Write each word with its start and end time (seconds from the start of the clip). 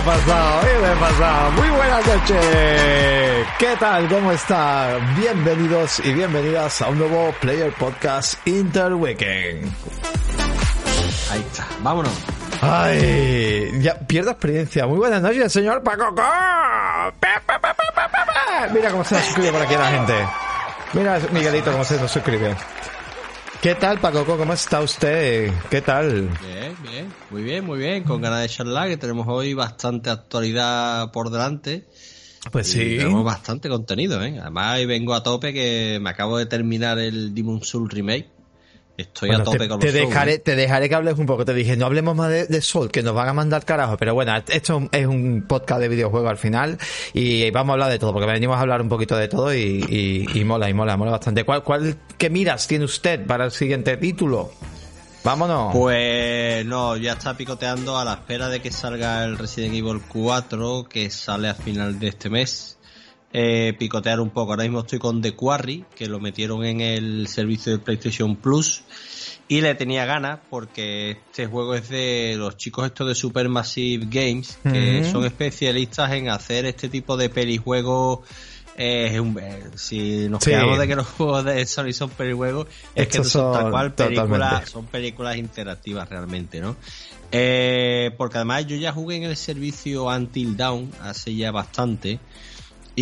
He 0.00 0.02
pasado, 0.02 0.60
oye, 0.60 0.78
me 0.78 0.92
he 0.92 0.96
pasado. 0.96 1.50
Muy 1.52 1.68
buenas 1.68 2.06
noches. 2.06 3.46
¿Qué 3.58 3.76
tal? 3.78 4.08
¿Cómo 4.08 4.32
está? 4.32 4.96
Bienvenidos 5.18 6.00
y 6.02 6.14
bienvenidas 6.14 6.80
a 6.80 6.88
un 6.88 7.00
nuevo 7.00 7.34
Player 7.38 7.70
Podcast 7.74 8.34
Interweekend. 8.46 9.70
Ahí 11.30 11.40
está, 11.40 11.66
vámonos. 11.80 12.14
Ay, 12.62 13.72
ya 13.82 13.98
pierdo 13.98 14.30
experiencia. 14.30 14.86
Muy 14.86 14.96
buenas 14.96 15.20
noches, 15.20 15.52
señor 15.52 15.82
Paco. 15.82 16.14
Mira 18.72 18.90
cómo 18.90 19.04
se 19.04 19.16
nos 19.16 19.24
suscribe 19.24 19.52
por 19.52 19.60
aquí 19.60 19.74
la 19.74 19.86
gente. 19.86 20.14
Mira, 20.94 21.18
Miguelito, 21.30 21.72
cómo 21.72 21.84
se 21.84 22.00
nos 22.00 22.10
suscribe. 22.10 22.56
¿Qué 23.62 23.74
tal, 23.74 24.00
Paco? 24.00 24.24
¿Cómo 24.24 24.54
está 24.54 24.80
usted? 24.80 25.52
¿Qué 25.68 25.82
tal? 25.82 26.30
Bien, 26.40 26.74
bien, 26.82 27.12
muy 27.28 27.42
bien, 27.42 27.66
muy 27.66 27.78
bien. 27.78 28.04
Con 28.04 28.22
ganas 28.22 28.40
de 28.40 28.48
charlar, 28.48 28.88
que 28.88 28.96
tenemos 28.96 29.26
hoy 29.28 29.52
bastante 29.52 30.08
actualidad 30.08 31.12
por 31.12 31.28
delante. 31.28 31.86
Pues 32.50 32.68
sí. 32.68 32.96
Tenemos 32.96 33.22
bastante 33.22 33.68
contenido, 33.68 34.24
¿eh? 34.24 34.38
Además, 34.40 34.78
hoy 34.78 34.86
vengo 34.86 35.12
a 35.12 35.22
tope 35.22 35.52
que 35.52 35.98
me 36.00 36.08
acabo 36.08 36.38
de 36.38 36.46
terminar 36.46 36.98
el 36.98 37.34
Demon 37.34 37.62
Soul 37.62 37.90
Remake. 37.90 38.30
Estoy 38.96 39.30
a 39.30 39.42
tope 39.42 39.58
te, 39.58 39.68
con 39.68 39.80
te 39.80 39.86
los 39.86 39.94
dejaré, 39.94 40.34
¿eh? 40.34 40.38
te 40.38 40.56
dejaré 40.56 40.88
que 40.88 40.94
hables 40.94 41.18
un 41.18 41.26
poco. 41.26 41.44
Te 41.44 41.54
dije, 41.54 41.76
no 41.76 41.86
hablemos 41.86 42.14
más 42.14 42.30
de, 42.30 42.46
de 42.46 42.60
Sol, 42.60 42.90
que 42.90 43.02
nos 43.02 43.14
van 43.14 43.28
a 43.28 43.32
mandar 43.32 43.64
carajo. 43.64 43.96
Pero 43.96 44.14
bueno, 44.14 44.36
esto 44.48 44.88
es 44.92 45.06
un 45.06 45.44
podcast 45.48 45.80
de 45.80 45.88
videojuegos 45.88 46.30
al 46.30 46.38
final 46.38 46.78
y 47.14 47.50
vamos 47.50 47.70
a 47.70 47.72
hablar 47.74 47.90
de 47.90 47.98
todo, 47.98 48.12
porque 48.12 48.26
venimos 48.26 48.56
a 48.56 48.60
hablar 48.60 48.82
un 48.82 48.88
poquito 48.88 49.16
de 49.16 49.28
todo 49.28 49.54
y, 49.54 49.84
y, 49.88 50.38
y 50.38 50.44
mola, 50.44 50.68
y 50.68 50.74
mola, 50.74 50.96
mola 50.96 51.12
bastante. 51.12 51.44
¿Cuál, 51.44 51.62
cuál, 51.62 51.96
qué 52.18 52.30
miras 52.30 52.66
tiene 52.66 52.84
usted 52.84 53.26
para 53.26 53.46
el 53.46 53.52
siguiente 53.52 53.96
título? 53.96 54.50
Vámonos. 55.22 55.72
Pues 55.74 56.64
no, 56.64 56.96
ya 56.96 57.12
está 57.12 57.36
picoteando 57.36 57.98
a 57.98 58.04
la 58.04 58.14
espera 58.14 58.48
de 58.48 58.60
que 58.60 58.70
salga 58.70 59.24
el 59.24 59.36
Resident 59.36 59.74
Evil 59.74 60.00
4, 60.08 60.86
que 60.88 61.10
sale 61.10 61.48
a 61.48 61.54
final 61.54 61.98
de 61.98 62.08
este 62.08 62.30
mes. 62.30 62.69
Eh, 63.32 63.74
picotear 63.78 64.18
un 64.18 64.30
poco. 64.30 64.52
Ahora 64.52 64.64
mismo 64.64 64.80
estoy 64.80 64.98
con 64.98 65.22
The 65.22 65.32
Quarry, 65.36 65.84
que 65.94 66.06
lo 66.08 66.18
metieron 66.18 66.64
en 66.64 66.80
el 66.80 67.28
servicio 67.28 67.70
de 67.72 67.78
PlayStation 67.78 68.34
Plus. 68.36 68.82
Y 69.46 69.60
le 69.60 69.74
tenía 69.74 70.04
ganas 70.04 70.40
porque 70.48 71.10
este 71.12 71.46
juego 71.46 71.74
es 71.74 71.88
de 71.88 72.34
los 72.36 72.56
chicos 72.56 72.86
estos 72.86 73.06
de 73.08 73.14
Supermassive 73.14 74.06
Games, 74.08 74.58
que 74.64 75.04
son 75.10 75.24
especialistas 75.24 76.12
en 76.12 76.28
hacer 76.28 76.66
este 76.66 76.88
tipo 76.88 77.16
de 77.16 77.30
pelijuegos. 77.30 78.20
Eh, 78.76 79.20
eh, 79.40 79.62
si 79.74 80.28
nos 80.28 80.42
Sí. 80.42 80.50
quedamos 80.50 80.78
de 80.78 80.88
que 80.88 80.96
los 80.96 81.06
juegos 81.18 81.44
de 81.44 81.66
Sony 81.66 81.92
son 81.92 82.10
pelijuegos, 82.10 82.66
es 82.94 83.08
que 83.08 83.18
Estos 83.18 83.30
son 83.32 83.52
tal 83.52 83.70
cual 83.70 83.92
películas, 83.94 84.70
son 84.70 84.86
películas 84.86 85.36
interactivas 85.36 86.08
realmente, 86.08 86.60
¿no? 86.60 86.76
Eh, 87.32 88.12
porque 88.16 88.38
además 88.38 88.66
yo 88.66 88.76
ya 88.76 88.92
jugué 88.92 89.16
en 89.16 89.24
el 89.24 89.36
servicio 89.36 90.04
Until 90.06 90.56
Dawn 90.56 90.90
hace 91.02 91.34
ya 91.34 91.50
bastante 91.52 92.18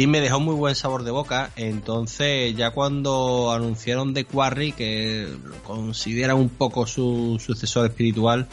y 0.02 0.06
me 0.06 0.20
dejó 0.20 0.38
muy 0.38 0.54
buen 0.54 0.76
sabor 0.76 1.02
de 1.02 1.10
boca. 1.10 1.50
Entonces, 1.56 2.54
ya 2.54 2.70
cuando 2.70 3.50
anunciaron 3.50 4.14
The 4.14 4.26
Quarry, 4.26 4.70
que 4.70 5.26
lo 5.42 5.56
considera 5.64 6.36
un 6.36 6.50
poco 6.50 6.86
su 6.86 7.36
sucesor 7.44 7.86
espiritual, 7.86 8.46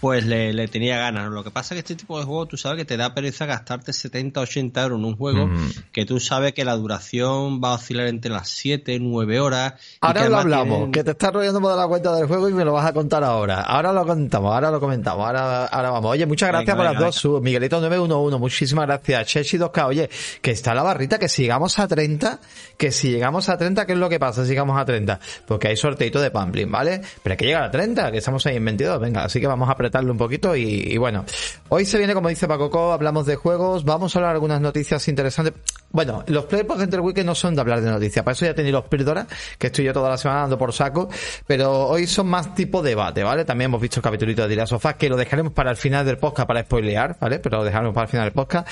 pues 0.00 0.26
le, 0.26 0.52
le 0.52 0.68
tenía 0.68 0.98
ganas. 0.98 1.30
Lo 1.30 1.42
que 1.42 1.50
pasa 1.50 1.74
es 1.74 1.76
que 1.76 1.92
este 1.92 2.02
tipo 2.02 2.18
de 2.18 2.24
juego, 2.26 2.46
tú 2.46 2.56
sabes 2.56 2.78
que 2.78 2.84
te 2.84 2.96
da 2.96 3.14
pereza 3.14 3.46
gastarte 3.46 3.92
70, 3.92 4.40
80 4.40 4.82
euros 4.82 4.98
en 4.98 5.04
un 5.06 5.16
juego, 5.16 5.46
Mm. 5.46 5.70
que 5.92 6.04
tú 6.04 6.20
sabes 6.20 6.52
que 6.52 6.64
la 6.64 6.76
duración 6.76 7.60
va 7.62 7.70
a 7.70 7.74
oscilar 7.74 8.06
entre 8.08 8.30
las 8.30 8.48
7, 8.48 8.98
9 9.00 9.40
horas. 9.40 9.74
Ahora 10.00 10.28
lo 10.28 10.38
hablamos, 10.38 10.76
tienen- 10.76 10.92
que 10.92 11.04
te 11.04 11.10
estás 11.12 11.32
rodeando 11.32 11.60
por 11.60 11.76
la 11.76 11.86
cuenta 11.86 12.14
del 12.14 12.26
juego 12.26 12.48
y 12.48 12.52
me 12.52 12.64
lo 12.64 12.72
vas 12.72 12.86
a 12.86 12.92
contar 12.92 13.24
ahora. 13.24 13.62
Ahora 13.62 13.92
lo 13.92 14.06
contamos, 14.06 14.52
ahora 14.54 14.70
lo 14.70 14.80
comentamos, 14.80 15.26
ahora, 15.26 15.66
ahora 15.66 15.90
vamos. 15.90 16.10
Oye, 16.12 16.26
muchas 16.26 16.48
gracias 16.50 16.66
Venga, 16.66 16.76
por 16.76 16.84
las 16.84 16.94
venga, 16.94 17.06
dos. 17.06 17.14
Sub. 17.16 17.42
Miguelito 17.42 17.80
911, 17.80 18.38
muchísimas 18.38 18.86
gracias. 18.86 19.26
Chechi 19.26 19.56
2K, 19.58 19.86
oye, 19.86 20.10
que 20.42 20.50
está 20.50 20.74
la 20.74 20.82
barrita, 20.82 21.18
que 21.18 21.28
si 21.28 21.42
llegamos 21.42 21.78
a 21.78 21.88
30, 21.88 22.40
que 22.76 22.92
si 22.92 23.10
llegamos 23.10 23.48
a 23.48 23.56
30, 23.56 23.86
¿qué 23.86 23.92
es 23.92 23.98
lo 23.98 24.08
que 24.08 24.18
pasa 24.18 24.42
si 24.44 24.50
llegamos 24.50 24.78
a 24.78 24.84
30? 24.84 25.18
Porque 25.46 25.68
hay 25.68 25.76
sorteito 25.76 26.20
de 26.20 26.30
Pamplin, 26.30 26.70
¿vale? 26.70 27.00
Pero 27.22 27.32
hay 27.32 27.36
que 27.36 27.46
llegar 27.46 27.62
a 27.64 27.70
30, 27.70 28.10
que 28.12 28.18
estamos 28.18 28.44
ahí 28.46 28.56
en 28.56 28.64
22, 28.64 29.00
venga, 29.00 29.24
así 29.24 29.40
que 29.40 29.46
vamos 29.46 29.68
a 29.70 29.76
apretarlo 29.84 30.12
un 30.12 30.18
poquito 30.18 30.56
y, 30.56 30.64
y 30.64 30.96
bueno. 30.96 31.24
Hoy 31.68 31.84
se 31.84 31.98
viene, 31.98 32.14
como 32.14 32.28
dice 32.28 32.46
Pacoco, 32.48 32.92
hablamos 32.92 33.26
de 33.26 33.36
juegos, 33.36 33.84
vamos 33.84 34.14
a 34.14 34.18
hablar 34.18 34.32
de 34.32 34.36
algunas 34.36 34.60
noticias 34.60 35.06
interesantes. 35.08 35.54
Bueno, 35.90 36.24
los 36.26 36.46
Player 36.46 36.66
Podcast 36.66 36.82
Center 36.82 37.00
Weekend 37.00 37.26
no 37.26 37.34
son 37.34 37.54
de 37.54 37.60
hablar 37.60 37.80
de 37.80 37.90
noticias, 37.90 38.24
para 38.24 38.32
eso 38.32 38.44
ya 38.46 38.54
tenéis 38.54 38.72
los 38.72 38.84
píldoras, 38.84 39.26
que 39.58 39.68
estoy 39.68 39.84
yo 39.84 39.92
toda 39.92 40.08
la 40.10 40.18
semana 40.18 40.42
dando 40.42 40.58
por 40.58 40.72
saco, 40.72 41.08
pero 41.46 41.86
hoy 41.86 42.06
son 42.06 42.26
más 42.26 42.54
tipo 42.54 42.82
debate, 42.82 43.22
¿vale? 43.22 43.44
También 43.44 43.70
hemos 43.70 43.80
visto 43.80 44.00
el 44.00 44.02
capitulito 44.02 44.46
de 44.48 44.62
of 44.62 44.84
Us, 44.84 44.94
que 44.94 45.08
lo 45.08 45.16
dejaremos 45.16 45.52
para 45.52 45.70
el 45.70 45.76
final 45.76 46.04
del 46.06 46.18
podcast 46.18 46.48
para 46.48 46.62
spoilear, 46.62 47.16
¿vale? 47.20 47.38
Pero 47.38 47.58
lo 47.58 47.64
dejaremos 47.64 47.94
para 47.94 48.04
el 48.04 48.10
final 48.10 48.26
del 48.26 48.32
podcast. 48.32 48.68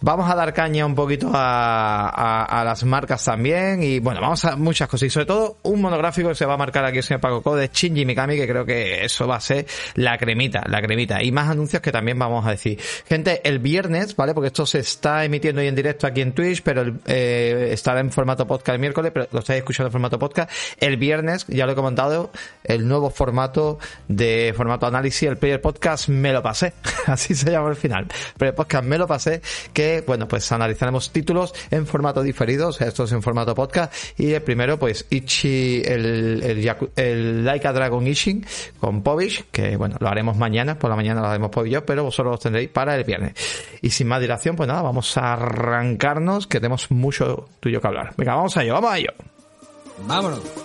Vamos 0.00 0.30
a 0.30 0.34
dar 0.34 0.52
caña 0.52 0.86
un 0.86 0.94
poquito 0.94 1.30
a, 1.32 2.08
a, 2.08 2.60
a 2.60 2.64
las 2.64 2.84
marcas 2.84 3.24
también, 3.24 3.82
y 3.82 3.98
bueno, 3.98 4.20
vamos 4.20 4.44
a 4.44 4.56
muchas 4.56 4.88
cosas, 4.88 5.06
y 5.06 5.10
sobre 5.10 5.26
todo 5.26 5.58
un 5.62 5.80
monográfico 5.80 6.28
que 6.28 6.34
se 6.34 6.46
va 6.46 6.54
a 6.54 6.58
marcar 6.58 6.84
aquí 6.84 6.98
el 6.98 7.04
señor 7.04 7.20
Paco 7.20 7.42
Co 7.42 7.56
de 7.56 7.70
Shinji 7.72 8.04
Mikami, 8.04 8.36
que 8.36 8.46
creo 8.46 8.64
que 8.64 9.04
eso 9.04 9.26
va 9.26 9.36
a 9.36 9.40
ser 9.40 9.66
la 9.94 10.18
cremita, 10.18 10.49
la 10.50 10.82
cremita, 10.82 11.22
y 11.22 11.32
más 11.32 11.48
anuncios 11.48 11.80
que 11.82 11.92
también 11.92 12.18
vamos 12.18 12.46
a 12.46 12.50
decir. 12.50 12.78
Gente, 13.06 13.40
el 13.44 13.58
viernes, 13.58 14.16
¿vale? 14.16 14.34
Porque 14.34 14.48
esto 14.48 14.66
se 14.66 14.80
está 14.80 15.24
emitiendo 15.24 15.60
hoy 15.60 15.68
en 15.68 15.74
directo 15.74 16.06
aquí 16.06 16.20
en 16.20 16.32
Twitch, 16.32 16.62
pero 16.62 16.82
el- 16.82 17.00
eh, 17.06 17.70
estará 17.72 18.00
en 18.00 18.10
formato 18.10 18.46
podcast 18.46 18.74
el 18.74 18.80
miércoles, 18.80 19.10
pero 19.14 19.26
lo 19.32 19.38
estáis 19.40 19.58
escuchando 19.58 19.88
en 19.88 19.92
formato 19.92 20.18
podcast. 20.18 20.50
El 20.78 20.96
viernes, 20.96 21.46
ya 21.48 21.66
lo 21.66 21.72
he 21.72 21.74
comentado, 21.74 22.30
el 22.64 22.86
nuevo 22.86 23.10
formato 23.10 23.78
de 24.08 24.52
formato 24.56 24.86
análisis, 24.86 25.28
el 25.28 25.36
Player 25.36 25.60
Podcast 25.60 26.08
me 26.08 26.32
lo 26.32 26.42
pasé. 26.42 26.72
Así 27.06 27.34
se 27.34 27.50
llama 27.50 27.68
al 27.68 27.76
final. 27.76 28.06
Player 28.36 28.54
Podcast 28.54 28.84
me 28.84 28.98
lo 28.98 29.06
pasé, 29.06 29.40
que 29.72 30.02
bueno, 30.06 30.26
pues 30.28 30.50
analizaremos 30.52 31.10
títulos 31.12 31.54
en 31.70 31.86
formato 31.86 32.22
diferido, 32.22 32.68
o 32.68 32.70
esto 32.70 33.04
es 33.04 33.12
en 33.12 33.22
formato 33.22 33.54
podcast. 33.54 33.92
Y 34.18 34.32
el 34.32 34.42
primero, 34.42 34.78
pues 34.78 35.06
Ichi, 35.10 35.82
el, 35.84 36.42
el, 36.42 36.76
el 36.96 37.44
Like 37.44 37.66
a 37.68 37.72
Dragon 37.72 38.06
Ishin 38.06 38.44
con 38.78 39.02
Povich, 39.02 39.44
que 39.50 39.76
bueno, 39.76 39.96
lo 40.00 40.08
haremos 40.08 40.36
mañana, 40.40 40.78
por 40.78 40.90
la 40.90 40.96
mañana 40.96 41.50
Povich 41.50 41.70
y 41.70 41.74
yo, 41.74 41.86
pero 41.86 42.04
vosotros 42.04 42.32
los 42.32 42.40
tendréis 42.40 42.68
para 42.70 42.96
el 42.96 43.04
viernes. 43.04 43.34
Y 43.82 43.90
sin 43.90 44.08
más 44.08 44.20
dilación, 44.20 44.56
pues 44.56 44.66
nada, 44.66 44.82
vamos 44.82 45.16
a 45.16 45.34
arrancarnos, 45.34 46.46
que 46.46 46.58
tenemos 46.58 46.90
mucho 46.90 47.48
tuyo 47.60 47.80
que 47.80 47.86
hablar. 47.86 48.14
Venga, 48.16 48.34
vamos 48.34 48.56
a 48.56 48.62
ello, 48.64 48.74
vamos 48.74 48.90
a 48.90 48.98
ello. 48.98 49.12
Vámonos. 50.06 50.59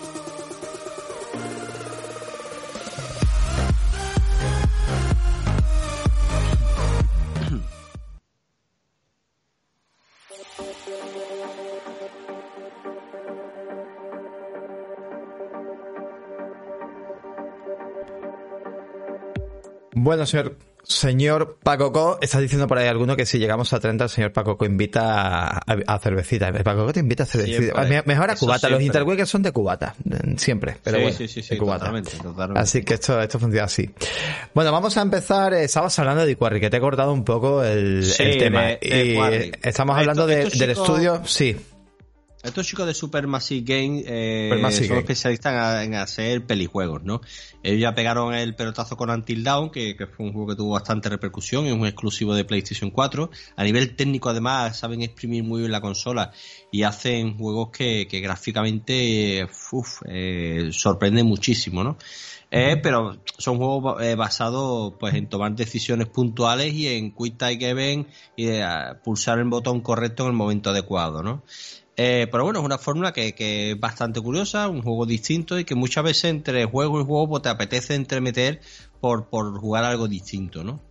Bueno, 20.05 20.25
señor, 20.27 20.55
señor 20.83 21.57
Pacoco, 21.63 22.19
está 22.21 22.39
diciendo 22.39 22.67
por 22.67 22.77
ahí 22.77 22.87
alguno 22.87 23.15
que 23.15 23.25
si 23.25 23.39
llegamos 23.39 23.73
a 23.73 23.79
30, 23.79 24.03
el 24.03 24.09
señor 24.11 24.33
Pacoco 24.33 24.63
invita 24.63 25.47
a, 25.47 25.59
a 25.87 25.97
cervecita. 25.99 26.49
El 26.49 26.63
Pacoco 26.63 26.93
te 26.93 26.99
invita 26.99 27.23
a 27.23 27.25
cervecita. 27.25 27.57
Siempre. 27.73 27.87
Me- 27.89 28.03
Mejor 28.05 28.29
a 28.29 28.35
cubata. 28.35 28.69
Los 28.69 28.77
siempre. 28.77 28.85
interweekends 28.85 29.29
son 29.31 29.41
de 29.41 29.51
cubata. 29.51 29.95
Siempre. 30.37 30.77
Pero 30.83 30.97
Sí, 30.97 31.01
bueno, 31.03 31.17
sí, 31.17 31.27
sí, 31.27 31.41
sí, 31.41 31.55
de 31.55 31.57
cubata. 31.57 31.79
totalmente, 31.79 32.11
totalmente. 32.21 32.59
Así 32.59 32.83
que 32.83 32.93
esto, 32.93 33.19
esto 33.19 33.39
funciona 33.39 33.65
así. 33.65 33.89
Bueno, 34.53 34.71
vamos 34.71 34.95
a 34.95 35.01
empezar. 35.01 35.55
eh, 35.55 35.63
Estabas 35.63 35.97
hablando 35.97 36.23
de 36.23 36.35
Quarry, 36.35 36.59
que 36.61 36.69
te 36.69 36.77
he 36.77 36.79
cortado 36.79 37.11
un 37.11 37.23
poco 37.25 37.63
el, 37.63 38.03
Sí, 38.05 38.21
el 38.21 38.37
tema. 38.37 38.61
de- 38.61 38.79
de 38.81 39.05
y 39.05 39.15
Quarry. 39.15 39.51
estamos 39.63 39.95
Esto- 39.95 39.99
hablando 40.01 40.27
de- 40.27 40.35
del 40.35 40.51
chicos- 40.51 40.67
estudio. 40.69 41.21
Sí. 41.25 41.57
Estos 42.45 42.67
chicos 42.67 42.85
de 42.87 42.93
Supermassive 42.93 43.61
Game 43.65 44.03
eh, 44.05 44.49
Supermassive 44.49 44.87
son 44.87 44.95
Game. 44.95 44.99
especialistas 45.01 45.53
en, 45.53 45.59
a- 45.59 45.83
en 45.83 45.93
hacer 45.95 46.45
pelijuegos, 46.45 47.03
¿no? 47.03 47.21
Ellos 47.63 47.81
ya 47.81 47.95
pegaron 47.95 48.33
el 48.33 48.55
pelotazo 48.55 48.95
con 48.95 49.09
Until 49.09 49.43
Dawn, 49.43 49.71
que, 49.71 49.95
que 49.97 50.05
fue 50.07 50.25
un 50.27 50.31
juego 50.33 50.49
que 50.49 50.55
tuvo 50.55 50.73
bastante 50.73 51.09
repercusión, 51.09 51.65
es 51.65 51.73
un 51.73 51.85
exclusivo 51.85 52.35
de 52.35 52.45
PlayStation 52.45 52.91
4. 52.91 53.29
A 53.55 53.63
nivel 53.63 53.95
técnico, 53.95 54.29
además, 54.29 54.77
saben 54.77 55.01
exprimir 55.01 55.43
muy 55.43 55.61
bien 55.61 55.71
la 55.71 55.81
consola 55.81 56.31
y 56.71 56.83
hacen 56.83 57.37
juegos 57.37 57.69
que, 57.71 58.07
que 58.07 58.19
gráficamente 58.19 59.47
uf, 59.71 60.01
eh, 60.07 60.69
sorprenden 60.71 61.25
muchísimo, 61.25 61.83
¿no? 61.83 61.97
Eh, 62.51 62.77
pero 62.81 63.17
son 63.39 63.57
juegos 63.57 64.01
eh, 64.01 64.15
basados 64.15 64.93
pues 64.99 65.15
en 65.15 65.27
tomar 65.27 65.53
decisiones 65.55 66.07
puntuales 66.07 66.71
y 66.73 66.87
en 66.87 67.11
quick 67.11 67.37
time 67.37 67.57
event 67.67 68.07
y 68.37 68.47
eh, 68.47 68.63
pulsar 69.03 69.39
el 69.39 69.45
botón 69.45 69.81
correcto 69.81 70.23
en 70.23 70.29
el 70.29 70.35
momento 70.35 70.69
adecuado, 70.69 71.23
¿no? 71.23 71.43
Eh, 71.97 72.27
pero 72.29 72.43
bueno, 72.43 72.59
es 72.59 72.65
una 72.65 72.77
fórmula 72.77 73.13
que, 73.13 73.33
que 73.33 73.71
es 73.71 73.79
bastante 73.79 74.19
curiosa, 74.19 74.67
un 74.67 74.81
juego 74.81 75.05
distinto 75.05 75.57
y 75.57 75.63
que 75.63 75.75
muchas 75.75 76.03
veces 76.03 76.25
entre 76.25 76.65
juego 76.65 76.99
y 76.99 77.05
juego 77.05 77.29
pues, 77.29 77.43
te 77.43 77.49
apetece 77.49 77.95
entremeter 77.95 78.59
por, 78.99 79.29
por 79.29 79.57
jugar 79.59 79.85
algo 79.85 80.07
distinto, 80.07 80.63
¿no? 80.63 80.81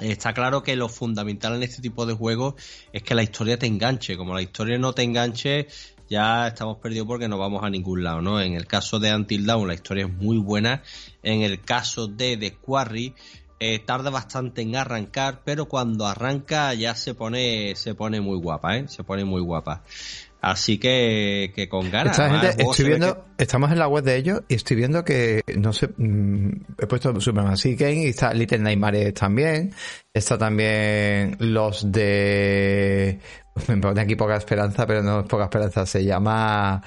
Está 0.00 0.32
claro 0.32 0.62
que 0.62 0.76
lo 0.76 0.88
fundamental 0.88 1.56
en 1.56 1.64
este 1.64 1.82
tipo 1.82 2.06
de 2.06 2.14
juegos 2.14 2.54
es 2.92 3.02
que 3.02 3.14
la 3.14 3.22
historia 3.22 3.58
te 3.58 3.66
enganche. 3.66 4.16
Como 4.16 4.32
la 4.32 4.42
historia 4.42 4.78
no 4.78 4.92
te 4.92 5.02
enganche, 5.02 5.66
ya 6.08 6.46
estamos 6.48 6.78
perdidos 6.78 7.06
porque 7.08 7.28
no 7.28 7.36
vamos 7.36 7.64
a 7.64 7.70
ningún 7.70 8.04
lado, 8.04 8.22
¿no? 8.22 8.40
En 8.40 8.54
el 8.54 8.66
caso 8.66 9.00
de 9.00 9.12
Until 9.12 9.44
Dawn, 9.44 9.66
la 9.66 9.74
historia 9.74 10.06
es 10.06 10.12
muy 10.12 10.38
buena. 10.38 10.82
En 11.22 11.42
el 11.42 11.60
caso 11.60 12.06
de 12.06 12.36
The 12.36 12.54
Quarry, 12.54 13.14
eh, 13.60 13.78
tarda 13.80 14.10
bastante 14.10 14.62
en 14.62 14.76
arrancar, 14.76 15.40
pero 15.44 15.66
cuando 15.66 16.06
arranca 16.06 16.74
ya 16.74 16.94
se 16.94 17.14
pone, 17.14 17.74
se 17.76 17.94
pone 17.94 18.20
muy 18.20 18.38
guapa, 18.38 18.76
¿eh? 18.76 18.88
Se 18.88 19.04
pone 19.04 19.24
muy 19.24 19.40
guapa. 19.40 19.82
Así 20.40 20.78
que, 20.78 21.52
que 21.54 21.68
con 21.68 21.90
ganas. 21.90 22.16
estoy 22.56 22.86
viendo, 22.86 23.24
estamos 23.36 23.72
en 23.72 23.78
la 23.80 23.88
web 23.88 24.04
de 24.04 24.16
ellos 24.16 24.42
y 24.46 24.54
estoy 24.54 24.76
viendo 24.76 25.04
que, 25.04 25.42
no 25.56 25.72
sé, 25.72 25.88
mm, 25.96 26.50
he 26.78 26.86
puesto 26.86 27.20
Superman 27.20 27.56
Sea 27.56 27.74
Game 27.74 28.04
y 28.04 28.08
está 28.08 28.32
Little 28.32 28.58
Nightmares 28.58 29.14
también. 29.14 29.74
Está 30.14 30.38
también 30.38 31.36
los 31.40 31.90
de, 31.90 33.18
me 33.66 33.76
pone 33.78 34.00
aquí 34.00 34.14
poca 34.14 34.36
esperanza, 34.36 34.86
pero 34.86 35.02
no 35.02 35.20
es 35.20 35.26
poca 35.26 35.44
esperanza, 35.44 35.84
se 35.84 36.04
llama, 36.04 36.82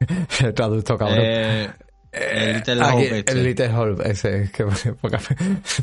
el 0.40 0.54
traducto 0.54 0.96
cabrón. 0.96 1.18
Eh, 1.20 1.70
el 2.14 2.54
Little 2.54 2.82
Hope. 2.82 3.18
Este. 3.18 3.32
El 3.32 3.44
Little 3.44 3.68
Hope, 3.74 4.10
ese, 4.10 4.50
que 4.52 4.64
poca, 5.00 5.18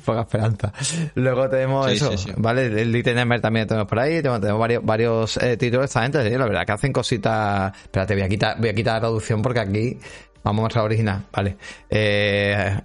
poca 0.05 0.21
esperanza. 0.21 0.73
Luego 1.15 1.49
tenemos 1.49 1.91
eso, 1.91 2.11
¿vale? 2.37 2.65
El 2.65 2.91
Little 2.91 3.13
Nightmare 3.13 3.41
también 3.41 3.67
tenemos 3.67 3.87
por 3.87 3.99
ahí, 3.99 4.21
tenemos, 4.21 4.41
varios, 4.59 4.85
varios 4.85 5.37
eh, 5.37 5.57
títulos 5.57 5.81
de 5.81 5.85
esta 5.85 6.03
gente, 6.03 6.37
la 6.37 6.45
verdad 6.45 6.65
que 6.65 6.71
hacen 6.71 6.93
cositas... 6.93 7.73
Espérate, 7.83 8.13
voy 8.13 8.23
a 8.23 8.29
quitar, 8.29 8.57
voy 8.59 8.69
a 8.69 8.73
quitar 8.73 8.95
la 8.95 8.99
traducción 9.01 9.41
porque 9.41 9.59
aquí 9.59 9.99
vamos 10.43 10.59
a 10.59 10.63
mostrar 10.63 10.85
original, 10.85 11.23
¿vale? 11.31 11.57
Eh, 11.89 12.79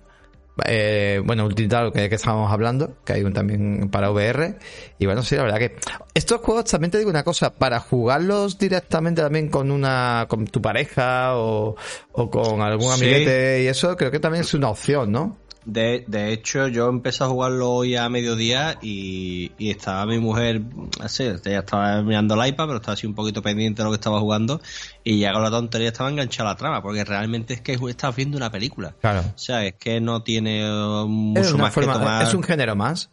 eh, 0.65 1.21
bueno, 1.25 1.49
título 1.49 1.93
que, 1.93 2.09
que 2.09 2.15
estábamos 2.15 2.51
hablando, 2.51 2.97
que 3.05 3.13
hay 3.13 3.23
un 3.23 3.33
también 3.33 3.89
para 3.91 4.11
VR. 4.11 4.59
Y 4.99 5.07
bueno, 5.07 5.23
sí, 5.23 5.37
la 5.37 5.43
verdad 5.43 5.59
que 5.59 5.77
estos 6.15 6.41
juegos 6.41 6.65
también 6.65 6.91
te 6.91 6.99
digo 6.99 7.11
una 7.11 7.25
cosa, 7.25 7.55
para 7.55 7.81
jugarlos 7.81 8.59
directamente 8.59 9.23
también 9.23 9.49
con 9.49 9.71
una, 9.71 10.27
con 10.29 10.47
tu 10.47 10.63
pareja 10.63 11.37
o, 11.37 11.77
o 12.13 12.31
con 12.31 12.63
algún 12.63 12.93
amiguete 12.93 13.63
y 13.65 13.67
eso, 13.67 13.97
creo 13.97 14.11
que 14.11 14.21
también 14.21 14.43
es 14.43 14.55
una 14.55 14.71
opción, 14.71 15.13
¿no? 15.13 15.39
De, 15.67 16.05
de 16.07 16.33
hecho, 16.33 16.69
yo 16.69 16.89
empecé 16.89 17.25
a 17.25 17.27
jugarlo 17.27 17.73
hoy 17.73 17.97
a 17.97 18.09
mediodía 18.09 18.79
y, 18.81 19.51
y 19.59 19.71
estaba 19.71 20.07
mi 20.07 20.21
mujer, 20.21 20.63
así, 21.01 21.25
ella 21.25 21.59
estaba 21.59 22.03
mirando 22.03 22.41
el 22.41 22.49
iPad, 22.49 22.67
pero 22.67 22.77
estaba 22.77 22.95
así 22.95 23.05
un 23.05 23.17
poquito 23.17 23.43
pendiente 23.43 23.83
de 23.83 23.85
lo 23.85 23.91
que 23.91 23.97
estaba 23.97 24.21
jugando 24.21 24.61
y 25.03 25.19
ya 25.19 25.33
con 25.33 25.43
la 25.43 25.51
tontería 25.51 25.89
estaba 25.89 26.09
enganchada 26.09 26.51
a 26.51 26.53
la 26.53 26.57
trama, 26.57 26.83
porque 26.83 27.05
realmente 27.05 27.55
es 27.55 27.63
que 27.63 27.79
estás 27.89 28.15
viendo 28.15 28.37
una 28.37 28.51
película. 28.53 28.95
Claro. 29.01 29.25
O 29.35 29.39
sea, 29.39 29.65
es 29.67 29.75
que 29.75 30.01
no 30.01 30.23
tiene 30.23 30.65
mucho 31.07 31.59
más 31.59 31.75
que 31.75 31.81
tomar. 31.81 32.23
Es 32.23 32.35
un 32.35 32.45
género 32.45 32.77
más. 32.77 33.11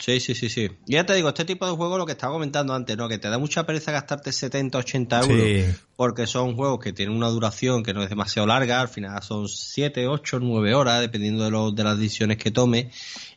Sí, 0.00 0.18
sí, 0.18 0.34
sí, 0.34 0.48
sí. 0.48 0.70
Y 0.86 0.94
ya 0.94 1.04
te 1.04 1.14
digo, 1.14 1.28
este 1.28 1.44
tipo 1.44 1.66
de 1.66 1.72
juegos, 1.72 1.98
lo 1.98 2.06
que 2.06 2.12
estaba 2.12 2.32
comentando 2.32 2.72
antes, 2.74 2.96
¿no? 2.96 3.06
Que 3.08 3.18
te 3.18 3.28
da 3.28 3.38
mucha 3.38 3.66
pereza 3.66 3.92
gastarte 3.92 4.32
70, 4.32 4.78
80 4.78 5.20
euros. 5.20 5.76
Porque 5.94 6.26
son 6.26 6.56
juegos 6.56 6.80
que 6.80 6.94
tienen 6.94 7.14
una 7.14 7.28
duración 7.28 7.82
que 7.82 7.92
no 7.92 8.02
es 8.02 8.08
demasiado 8.08 8.46
larga. 8.46 8.80
Al 8.80 8.88
final 8.88 9.22
son 9.22 9.46
7, 9.46 10.08
8, 10.08 10.40
9 10.40 10.74
horas, 10.74 11.00
dependiendo 11.00 11.44
de, 11.44 11.50
lo, 11.50 11.70
de 11.70 11.84
las 11.84 11.98
decisiones 11.98 12.38
que 12.38 12.50
tome. 12.50 12.90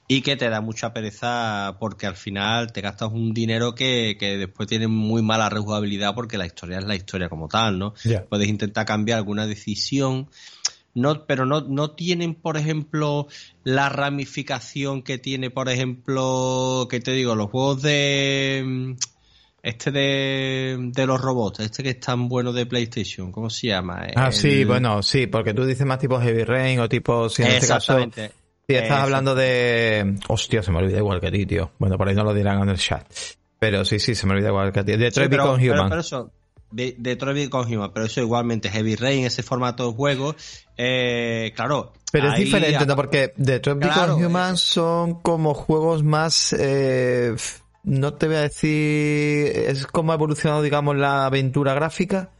Y 0.07 0.21
que 0.21 0.35
te 0.35 0.49
da 0.49 0.61
mucha 0.61 0.93
pereza 0.93 1.75
porque 1.79 2.07
al 2.07 2.15
final 2.15 2.71
te 2.71 2.81
gastas 2.81 3.11
un 3.11 3.33
dinero 3.33 3.73
que, 3.75 4.15
que 4.19 4.37
después 4.37 4.67
tiene 4.67 4.87
muy 4.87 5.21
mala 5.21 5.49
rejugabilidad 5.49 6.13
porque 6.13 6.37
la 6.37 6.45
historia 6.45 6.79
es 6.79 6.85
la 6.85 6.95
historia 6.95 7.29
como 7.29 7.47
tal, 7.47 7.79
¿no? 7.79 7.93
Puedes 8.29 8.47
intentar 8.47 8.85
cambiar 8.85 9.17
alguna 9.17 9.47
decisión 9.47 10.29
no, 10.95 11.25
pero 11.25 11.45
no, 11.45 11.61
no 11.61 11.91
tienen, 11.91 12.35
por 12.35 12.57
ejemplo, 12.57 13.27
la 13.63 13.89
ramificación 13.89 15.01
que 15.01 15.17
tiene, 15.17 15.49
por 15.49 15.69
ejemplo, 15.69 16.87
que 16.89 16.99
te 16.99 17.11
digo, 17.11 17.35
los 17.35 17.49
juegos 17.49 17.81
de 17.81 18.63
mm, 18.65 18.91
este 19.63 19.91
de, 19.91 20.77
de 20.93 21.05
los 21.07 21.19
robots, 21.19 21.61
este 21.61 21.83
que 21.83 21.89
es 21.91 21.99
tan 21.99 22.27
bueno 22.27 22.53
de 22.53 22.65
PlayStation, 22.65 23.31
¿cómo 23.31 23.49
se 23.49 23.67
llama? 23.67 24.07
Ah, 24.15 24.31
sí, 24.31 24.65
bueno, 24.65 25.01
sí, 25.01 25.27
porque 25.27 25.53
tú 25.53 25.65
dices 25.65 25.85
más 25.87 25.99
tipo 25.99 26.19
Heavy 26.19 26.43
Rain 26.43 26.79
o 26.79 26.89
tipo, 26.89 27.29
si 27.29 27.43
en 27.43 27.49
este 27.49 27.67
caso, 27.67 27.97
si 28.67 28.75
estás 28.75 28.99
hablando 28.99 29.35
de, 29.35 30.15
hostia, 30.27 30.61
se 30.61 30.71
me 30.71 30.79
olvida 30.79 30.97
igual 30.97 31.19
que 31.19 31.27
a 31.27 31.31
ti, 31.31 31.45
tío. 31.45 31.71
Bueno, 31.79 31.97
por 31.97 32.07
ahí 32.07 32.15
no 32.15 32.23
lo 32.23 32.33
dirán 32.33 32.61
en 32.61 32.69
el 32.69 32.77
chat. 32.77 33.05
Pero 33.59 33.85
sí, 33.85 33.99
sí, 33.99 34.13
se 34.15 34.27
me 34.27 34.33
olvida 34.33 34.49
igual 34.49 34.73
que 34.73 34.81
a 34.81 34.85
ti. 34.85 34.97
Detroit 34.97 35.31
sí, 35.31 35.37
Become 35.37 35.69
Human. 35.71 35.89
Pero 35.89 36.01
eso, 36.01 36.25
de, 36.25 36.42
Detroit 36.73 37.37
Become 37.37 37.75
Human, 37.75 37.91
pero 37.93 38.05
eso 38.05 38.21
igualmente 38.21 38.69
Heavy 38.69 38.95
Rain, 38.95 39.25
ese 39.25 39.43
formato 39.43 39.87
de 39.87 39.93
juego, 39.93 40.35
eh, 40.77 41.51
claro. 41.55 41.93
Pero 42.11 42.31
es 42.31 42.39
diferente, 42.39 42.85
¿no? 42.85 42.95
Porque 42.95 43.33
Detroit 43.37 43.79
claro, 43.79 44.15
Become 44.15 44.25
Human 44.27 44.57
son 44.57 45.21
como 45.21 45.53
juegos 45.53 46.03
más, 46.03 46.53
eh, 46.53 47.35
no 47.83 48.13
te 48.13 48.27
voy 48.27 48.35
a 48.37 48.41
decir, 48.41 49.51
es 49.67 49.85
como 49.87 50.11
ha 50.11 50.15
evolucionado, 50.15 50.61
digamos, 50.61 50.95
la 50.95 51.25
aventura 51.25 51.73
gráfica. 51.73 52.31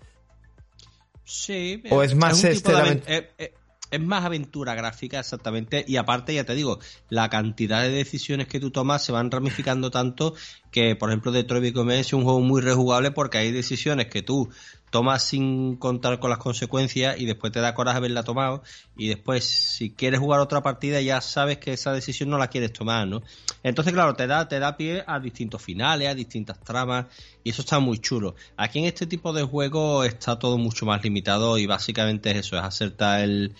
Sí. 1.24 1.82
O 1.90 2.04
es 2.04 2.16
más 2.16 2.44
es 2.44 2.58
este 2.58 2.74
eh, 3.08 3.32
eh, 3.38 3.54
es 3.94 4.02
más 4.02 4.26
aventura 4.26 4.74
gráfica, 4.74 5.20
exactamente. 5.20 5.86
Y 5.88 5.98
aparte, 5.98 6.34
ya 6.34 6.44
te 6.44 6.56
digo, 6.56 6.80
la 7.10 7.30
cantidad 7.30 7.84
de 7.84 7.92
decisiones 7.92 8.48
que 8.48 8.60
tú 8.60 8.72
tomas 8.72 9.04
se 9.04 9.12
van 9.12 9.30
ramificando 9.30 9.92
tanto 9.92 10.34
que, 10.74 10.96
por 10.96 11.10
ejemplo, 11.10 11.32
Detroit 11.32 11.64
Become 11.64 12.00
es 12.00 12.12
un 12.12 12.24
juego 12.24 12.42
muy 12.42 12.62
rejugable 12.62 13.12
porque 13.12 13.38
hay 13.38 13.52
decisiones 13.52 14.08
que 14.08 14.24
tú 14.24 14.50
tomas 14.90 15.24
sin 15.24 15.78
contar 15.78 16.20
con 16.20 16.30
las 16.30 16.40
consecuencias 16.40 17.20
y 17.20 17.26
después 17.26 17.54
te 17.54 17.62
da 17.62 17.74
coraje 17.74 17.98
haberla 17.98 18.24
tomado 18.24 18.64
y 18.98 19.08
después 19.08 19.44
si 19.44 19.92
quieres 19.92 20.20
jugar 20.20 20.40
otra 20.40 20.62
partida 20.62 21.02
ya 21.02 21.20
sabes 21.22 21.58
que 21.58 21.74
esa 21.74 21.94
decisión 21.94 22.30
no 22.30 22.38
la 22.38 22.48
quieres 22.48 22.74
tomar, 22.74 23.08
¿no? 23.08 23.22
Entonces, 23.64 23.94
claro, 23.94 24.16
te 24.16 24.28
da, 24.28 24.48
te 24.48 24.60
da 24.60 24.76
pie 24.76 25.04
a 25.08 25.20
distintos 25.20 25.62
finales, 25.62 26.10
a 26.10 26.16
distintas 26.16 26.60
tramas 26.60 27.06
y 27.44 27.52
eso 27.52 27.62
está 27.62 27.80
muy 27.80 28.00
chulo. 28.00 28.36
Aquí 28.58 28.80
en 28.80 28.86
este 28.86 29.08
tipo 29.08 29.32
de 29.32 29.44
juego 29.44 30.04
está 30.04 30.38
todo 30.38 30.58
mucho 30.58 30.86
más 30.86 31.04
limitado 31.04 31.58
y 31.58 31.66
básicamente 31.66 32.32
es 32.32 32.38
eso, 32.38 32.58
es 32.58 32.64
acertar 32.64 33.22
el 33.22 33.56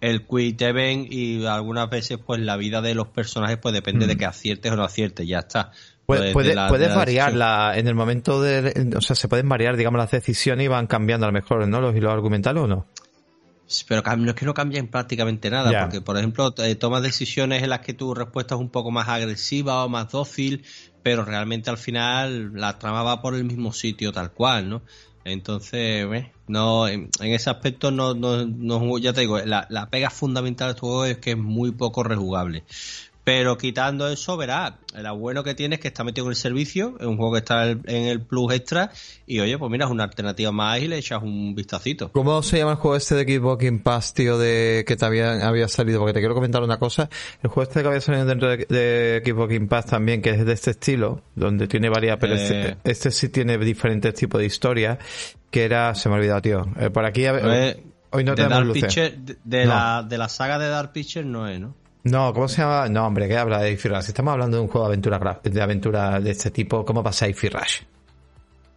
el 0.00 0.26
quit 0.26 0.60
event 0.60 1.10
y 1.10 1.46
algunas 1.46 1.88
veces 1.88 2.18
pues 2.18 2.40
la 2.40 2.56
vida 2.56 2.82
de 2.82 2.94
los 2.94 3.08
personajes 3.08 3.58
pues 3.58 3.72
depende 3.74 4.06
de 4.06 4.14
mm. 4.14 4.18
que 4.18 4.26
aciertes 4.26 4.72
o 4.72 4.76
no 4.76 4.84
aciertes, 4.84 5.26
ya 5.26 5.40
está. 5.40 5.72
Puede, 6.06 6.32
puedes 6.32 6.94
variar 6.94 7.34
la, 7.34 7.76
en 7.76 7.88
el 7.88 7.96
momento 7.96 8.40
de, 8.40 8.94
o 8.96 9.00
sea, 9.00 9.16
se 9.16 9.26
pueden 9.26 9.48
variar, 9.48 9.76
digamos, 9.76 9.98
las 9.98 10.12
decisiones 10.12 10.64
y 10.64 10.68
van 10.68 10.86
cambiando 10.86 11.26
a 11.26 11.30
lo 11.30 11.32
mejor, 11.32 11.66
¿no? 11.66 11.80
Los 11.80 11.96
hilos 11.96 12.12
argumentales 12.12 12.62
o 12.62 12.66
no. 12.68 12.86
Pero 13.88 14.02
no 14.16 14.30
es 14.30 14.36
que 14.36 14.46
no 14.46 14.54
cambien 14.54 14.86
prácticamente 14.86 15.50
nada, 15.50 15.82
porque 15.82 16.00
por 16.00 16.16
ejemplo 16.16 16.52
tomas 16.52 17.02
decisiones 17.02 17.64
en 17.64 17.70
las 17.70 17.80
que 17.80 17.94
tu 17.94 18.14
respuesta 18.14 18.54
es 18.54 18.60
un 18.60 18.70
poco 18.70 18.92
más 18.92 19.08
agresiva 19.08 19.84
o 19.84 19.88
más 19.88 20.12
dócil, 20.12 20.64
pero 21.02 21.24
realmente 21.24 21.70
al 21.70 21.76
final 21.76 22.52
la 22.54 22.78
trama 22.78 23.02
va 23.02 23.20
por 23.20 23.34
el 23.34 23.42
mismo 23.42 23.72
sitio 23.72 24.12
tal 24.12 24.30
cual, 24.30 24.68
¿no? 24.68 24.82
Entonces, 25.24 26.06
no, 26.46 26.86
en, 26.86 27.10
ese 27.18 27.50
aspecto 27.50 27.90
no, 27.90 28.14
no, 28.14 28.46
no, 28.46 28.98
ya 28.98 29.12
te 29.12 29.22
digo, 29.22 29.40
la, 29.40 29.66
la 29.70 29.90
pega 29.90 30.08
fundamental 30.08 30.68
de 30.68 30.70
este 30.70 30.80
juego 30.80 31.04
es 31.04 31.18
que 31.18 31.32
es 31.32 31.36
muy 31.36 31.72
poco 31.72 32.04
rejugable. 32.04 32.62
Pero 33.26 33.58
quitando 33.58 34.08
eso, 34.08 34.36
verás, 34.36 34.74
lo 34.94 35.16
bueno 35.16 35.42
que 35.42 35.56
tiene 35.56 35.74
es 35.74 35.80
que 35.80 35.88
está 35.88 36.04
metido 36.04 36.26
en 36.26 36.30
el 36.30 36.36
servicio, 36.36 36.94
es 37.00 37.06
un 37.06 37.16
juego 37.16 37.32
que 37.32 37.38
está 37.38 37.68
en 37.68 37.82
el 37.86 38.20
Plus 38.20 38.54
Extra, 38.54 38.92
y 39.26 39.40
oye, 39.40 39.58
pues 39.58 39.68
mira, 39.68 39.86
es 39.86 39.90
una 39.90 40.04
alternativa 40.04 40.52
más 40.52 40.78
y 40.78 40.86
le 40.86 40.96
echas 40.98 41.24
un 41.24 41.52
vistacito. 41.52 42.12
¿Cómo 42.12 42.40
se 42.44 42.58
llama 42.58 42.70
el 42.70 42.76
juego 42.76 42.96
este 42.96 43.16
de 43.16 43.26
Kickboxing 43.26 43.80
Pass, 43.80 44.14
tío, 44.14 44.38
de 44.38 44.84
que 44.86 44.94
te 44.94 45.04
había, 45.04 45.44
había 45.44 45.66
salido? 45.66 45.98
Porque 45.98 46.12
te 46.12 46.20
quiero 46.20 46.36
comentar 46.36 46.62
una 46.62 46.78
cosa. 46.78 47.10
El 47.42 47.50
juego 47.50 47.68
este 47.68 47.82
que 47.82 47.88
había 47.88 48.00
salido 48.00 48.26
dentro 48.26 48.48
de, 48.48 48.58
de 48.58 49.22
Kickboxing 49.24 49.66
Pass 49.66 49.86
también, 49.86 50.22
que 50.22 50.30
es 50.30 50.46
de 50.46 50.52
este 50.52 50.70
estilo, 50.70 51.22
donde 51.34 51.66
tiene 51.66 51.88
varias, 51.88 52.18
pero 52.20 52.36
este, 52.36 52.68
eh. 52.68 52.76
este, 52.84 53.10
sí 53.10 53.30
tiene 53.30 53.58
diferentes 53.58 54.14
tipos 54.14 54.40
de 54.40 54.46
historias, 54.46 54.98
que 55.50 55.64
era, 55.64 55.96
se 55.96 56.08
me 56.08 56.14
ha 56.14 56.18
olvidado, 56.18 56.42
tío. 56.42 56.64
Eh, 56.78 56.90
por 56.90 57.04
aquí, 57.04 57.24
pues, 57.28 57.76
hoy 58.10 58.22
no 58.22 58.36
tenemos 58.36 58.66
luces. 58.66 59.14
de, 59.42 59.66
La, 59.66 60.06
de 60.08 60.16
la 60.16 60.28
saga 60.28 60.60
de 60.60 60.68
Dark 60.68 60.92
Pictures 60.92 61.26
no 61.26 61.48
es, 61.48 61.58
¿no? 61.58 61.74
No, 62.06 62.32
¿cómo 62.32 62.46
se 62.46 62.62
llama? 62.62 62.88
No, 62.88 63.04
hombre, 63.04 63.26
¿qué 63.26 63.36
habla 63.36 63.60
de 63.60 63.72
Ify 63.72 63.88
Rush? 63.88 64.06
Estamos 64.06 64.32
hablando 64.32 64.58
de 64.58 64.62
un 64.62 64.68
juego 64.68 64.86
de 64.86 64.92
aventura, 64.92 65.40
de 65.42 65.62
aventura 65.62 66.20
de 66.20 66.30
este 66.30 66.52
tipo. 66.52 66.84
¿Cómo 66.84 67.02
pasa 67.02 67.28
Ify 67.28 67.48
Rush? 67.48 67.80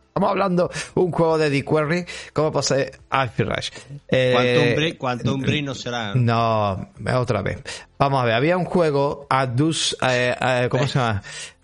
Estamos 0.08 0.32
hablando 0.32 0.68
de 0.68 1.02
un 1.02 1.12
juego 1.12 1.38
de 1.38 1.52
D-Query. 1.52 2.06
¿Cómo 2.34 2.52
pasa 2.52 2.78
Ify 2.82 3.44
Rush? 3.44 3.70
Eh, 4.08 4.96
Quantum 4.98 5.42
Break 5.42 5.64
no 5.64 5.76
será. 5.76 6.16
No, 6.16 6.90
otra 7.16 7.44
vez. 7.44 7.62
Vamos 8.00 8.20
a 8.20 8.26
ver, 8.26 8.34
había 8.34 8.58
un 8.58 8.66
juego, 8.66 9.28
Adus, 9.30 9.96
eh, 10.02 10.36
eh, 10.42 10.68
¿cómo 10.72 10.88
se 10.88 10.98
llama? 10.98 11.22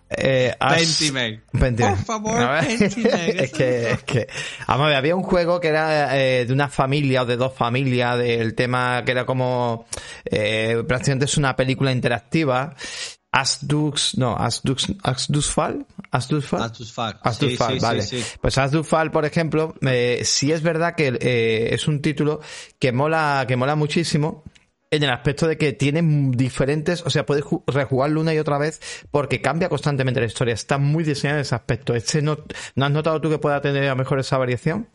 Eh, 0.10 0.54
Por 1.96 2.06
favor, 2.06 2.40
es 2.68 3.52
que, 3.52 3.92
es 3.92 4.04
que, 4.04 4.28
vamos 4.68 4.86
a 4.86 4.90
ver, 4.90 4.98
había 4.98 5.16
un 5.16 5.24
juego 5.24 5.60
que 5.60 5.70
era 5.70 6.18
eh, 6.18 6.46
de 6.46 6.54
una 6.54 6.70
familia 6.70 7.24
o 7.24 7.26
de 7.26 7.38
dos 7.38 7.54
familias, 7.54 8.18
del 8.20 8.54
tema 8.54 9.04
que 9.04 9.12
era 9.12 9.26
como, 9.26 9.88
eh, 10.26 10.84
prácticamente 10.88 11.26
es 11.26 11.38
una 11.38 11.56
película 11.56 11.92
interactiva. 11.92 12.76
Asdux, 13.36 14.18
no, 14.18 14.34
Asdux, 14.38 14.94
Asdusfal, 15.04 15.86
Asdusfal, 16.10 16.62
Asdusfal, 16.62 17.20
Asdusfal, 17.22 17.80
vale. 17.80 18.02
Sí, 18.02 18.22
sí. 18.22 18.38
Pues 18.40 18.58
Asdusfal, 18.58 19.12
por 19.12 19.26
ejemplo, 19.26 19.76
eh, 19.82 20.22
sí 20.24 20.54
es 20.54 20.62
verdad 20.62 20.96
que 20.96 21.18
eh, 21.20 21.74
es 21.74 21.86
un 21.90 22.02
título 22.02 22.40
que 22.80 22.94
mola, 22.94 23.44
que 23.46 23.58
mola 23.58 23.76
muchísimo, 23.76 24.46
en 24.92 25.04
el 25.04 25.10
aspecto 25.10 25.48
de 25.48 25.58
que 25.58 25.74
tiene 25.74 26.02
diferentes, 26.36 27.04
o 27.06 27.10
sea, 27.10 27.26
puedes 27.26 27.44
rejugarlo 27.68 28.22
una 28.22 28.34
y 28.34 28.40
otra 28.40 28.58
vez 28.58 28.80
porque 29.12 29.42
cambia 29.42 29.70
constantemente 29.70 30.20
la 30.20 30.28
historia. 30.28 30.54
Está 30.54 30.78
muy 30.78 31.04
diseñado 31.04 31.40
en 31.40 31.42
ese 31.42 31.56
aspecto. 31.56 31.96
Este 31.96 32.22
no, 32.22 32.38
¿no 32.76 32.86
has 32.86 32.92
notado 32.92 33.20
tú 33.20 33.30
que 33.30 33.38
pueda 33.38 33.62
tener 33.62 33.86
a 33.86 33.90
lo 33.90 33.96
mejor 33.96 34.20
esa 34.20 34.38
variación? 34.38 34.88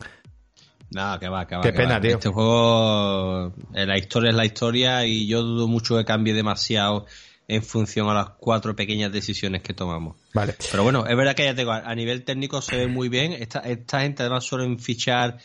No, 0.91 1.19
que 1.19 1.29
va, 1.29 1.47
que 1.47 1.55
va. 1.55 1.61
Qué 1.61 1.73
pena, 1.73 2.01
tío. 2.01 2.15
Este 2.15 2.29
juego, 2.29 3.53
eh, 3.73 3.85
la 3.85 3.97
historia 3.97 4.31
es 4.31 4.35
la 4.35 4.45
historia 4.45 5.05
y 5.05 5.27
yo 5.27 5.41
dudo 5.41 5.67
mucho 5.67 5.97
que 5.97 6.03
cambie 6.03 6.33
demasiado 6.33 7.05
en 7.47 7.63
función 7.63 8.09
a 8.09 8.13
las 8.13 8.29
cuatro 8.39 8.75
pequeñas 8.75 9.11
decisiones 9.11 9.61
que 9.61 9.73
tomamos. 9.73 10.17
Vale. 10.33 10.55
Pero 10.69 10.83
bueno, 10.83 11.05
es 11.05 11.15
verdad 11.15 11.35
que 11.35 11.45
ya 11.45 11.55
tengo, 11.55 11.71
a 11.71 11.95
nivel 11.95 12.23
técnico 12.23 12.61
se 12.61 12.77
ve 12.77 12.87
muy 12.87 13.09
bien. 13.09 13.33
Esta, 13.33 13.59
esta 13.59 14.01
gente 14.01 14.23
además 14.23 14.45
suelen 14.45 14.79
fichar 14.79 15.37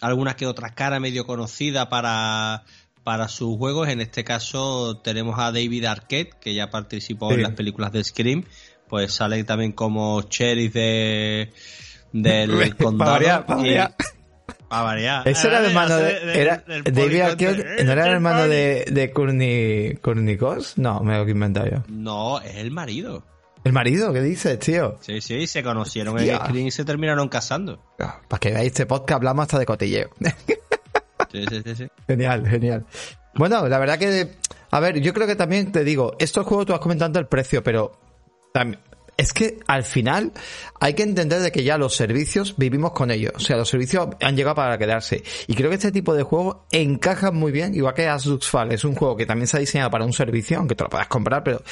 algunas 0.00 0.36
que 0.36 0.46
otras 0.46 0.72
caras 0.72 1.00
medio 1.00 1.26
conocidas 1.26 1.86
para, 1.86 2.64
para 3.08 3.26
sus 3.28 3.56
juegos. 3.56 3.88
En 3.88 4.02
este 4.02 4.22
caso 4.22 4.98
tenemos 4.98 5.38
a 5.38 5.44
David 5.50 5.86
Arquette, 5.86 6.34
que 6.34 6.52
ya 6.52 6.68
participó 6.68 7.32
en 7.32 7.42
las 7.42 7.52
películas 7.52 7.90
de 7.90 8.04
Scream. 8.04 8.44
Pues 8.86 9.14
sale 9.14 9.42
también 9.44 9.72
como 9.72 10.20
sheriff 10.28 10.74
de 10.74 11.50
del 12.12 12.76
condado. 12.76 13.14
A 14.68 14.82
variar. 14.82 15.26
Ese 15.26 15.48
era 15.48 15.60
el 15.60 15.64
hermano 15.64 15.96
de. 15.96 16.38
era, 16.38 16.62
David 16.84 17.20
Arquette, 17.22 17.82
¿no 17.82 17.92
era 17.92 18.08
el 18.08 18.12
hermano 18.12 18.46
de, 18.46 18.84
de 18.90 19.10
Courtney, 19.10 19.98
No, 20.76 21.00
me 21.00 21.16
lo 21.16 21.26
he 21.26 21.30
inventado 21.30 21.66
yo. 21.66 21.84
No, 21.88 22.42
es 22.42 22.56
el 22.56 22.70
marido. 22.70 23.24
¿El 23.64 23.72
marido? 23.72 24.12
¿Qué 24.12 24.20
dices, 24.20 24.58
tío? 24.58 24.98
Sí, 25.00 25.22
sí, 25.22 25.46
se 25.46 25.62
conocieron 25.62 26.18
en 26.18 26.36
Screen 26.36 26.66
y 26.66 26.70
se 26.70 26.84
terminaron 26.84 27.30
casando. 27.30 27.82
Ah, 27.98 28.20
para 28.28 28.38
que 28.38 28.50
veáis 28.50 28.66
este 28.66 28.84
podcast, 28.84 29.16
hablamos 29.16 29.44
hasta 29.44 29.58
de 29.58 29.64
cotilleo. 29.64 30.10
sí, 31.32 31.44
sí. 31.74 31.88
Genial, 32.06 32.46
genial. 32.46 32.86
Bueno, 33.34 33.68
la 33.68 33.78
verdad 33.78 33.98
que. 33.98 34.36
A 34.70 34.80
ver, 34.80 35.00
yo 35.00 35.14
creo 35.14 35.26
que 35.26 35.36
también 35.36 35.72
te 35.72 35.84
digo, 35.84 36.16
estos 36.18 36.46
juegos 36.46 36.66
tú 36.66 36.74
has 36.74 36.80
comentado 36.80 37.18
el 37.18 37.26
precio, 37.26 37.62
pero. 37.62 37.98
También, 38.52 38.80
es 39.18 39.32
que 39.32 39.58
al 39.66 39.82
final 39.82 40.32
hay 40.80 40.94
que 40.94 41.02
entender 41.02 41.40
de 41.40 41.50
que 41.50 41.64
ya 41.64 41.76
los 41.76 41.96
servicios 41.96 42.54
vivimos 42.56 42.92
con 42.92 43.10
ellos. 43.10 43.32
O 43.34 43.40
sea, 43.40 43.56
los 43.56 43.68
servicios 43.68 44.08
han 44.22 44.36
llegado 44.36 44.54
para 44.54 44.78
quedarse. 44.78 45.24
Y 45.48 45.54
creo 45.54 45.68
que 45.70 45.74
este 45.74 45.90
tipo 45.90 46.14
de 46.14 46.22
juegos 46.22 46.58
encajan 46.70 47.36
muy 47.36 47.50
bien, 47.50 47.74
igual 47.74 47.94
que 47.94 48.06
Asdux 48.06 48.48
Fall 48.48 48.72
es 48.72 48.84
un 48.84 48.94
juego 48.94 49.16
que 49.16 49.26
también 49.26 49.48
se 49.48 49.56
ha 49.56 49.60
diseñado 49.60 49.90
para 49.90 50.04
un 50.04 50.12
servicio, 50.12 50.58
aunque 50.58 50.76
te 50.76 50.84
lo 50.84 50.90
puedas 50.90 51.08
comprar, 51.08 51.42
pero 51.42 51.62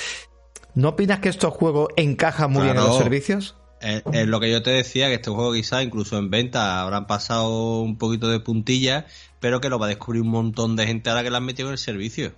¿no 0.75 0.91
opinas 0.91 1.21
que 1.21 1.29
estos 1.29 1.55
juegos 1.55 1.89
encajan 1.97 2.51
muy 2.51 2.65
bien 2.65 2.77
en 2.77 2.83
los 2.83 2.99
servicios? 2.99 3.55
Es, 3.81 4.03
lo 4.27 4.41
que 4.41 4.51
yo 4.51 4.63
te 4.65 4.71
decía, 4.71 5.07
que 5.07 5.15
este 5.15 5.31
juego 5.31 5.53
quizá 5.53 5.85
incluso 5.85 6.19
en 6.19 6.31
venta 6.31 6.81
habrán 6.81 7.07
pasado 7.07 7.81
un 7.81 7.97
poquito 7.97 8.29
de 8.29 8.41
puntilla, 8.41 9.07
pero 9.41 9.61
que 9.61 9.69
lo 9.69 9.79
va 9.79 9.87
a 9.87 9.89
descubrir 9.89 10.23
un 10.23 10.29
montón 10.29 10.77
de 10.77 10.87
gente 10.87 11.11
ahora 11.11 11.23
que 11.23 11.31
lo 11.31 11.37
han 11.37 11.45
metido 11.45 11.69
en 11.69 11.73
el 11.73 11.79
servicio. 11.79 12.33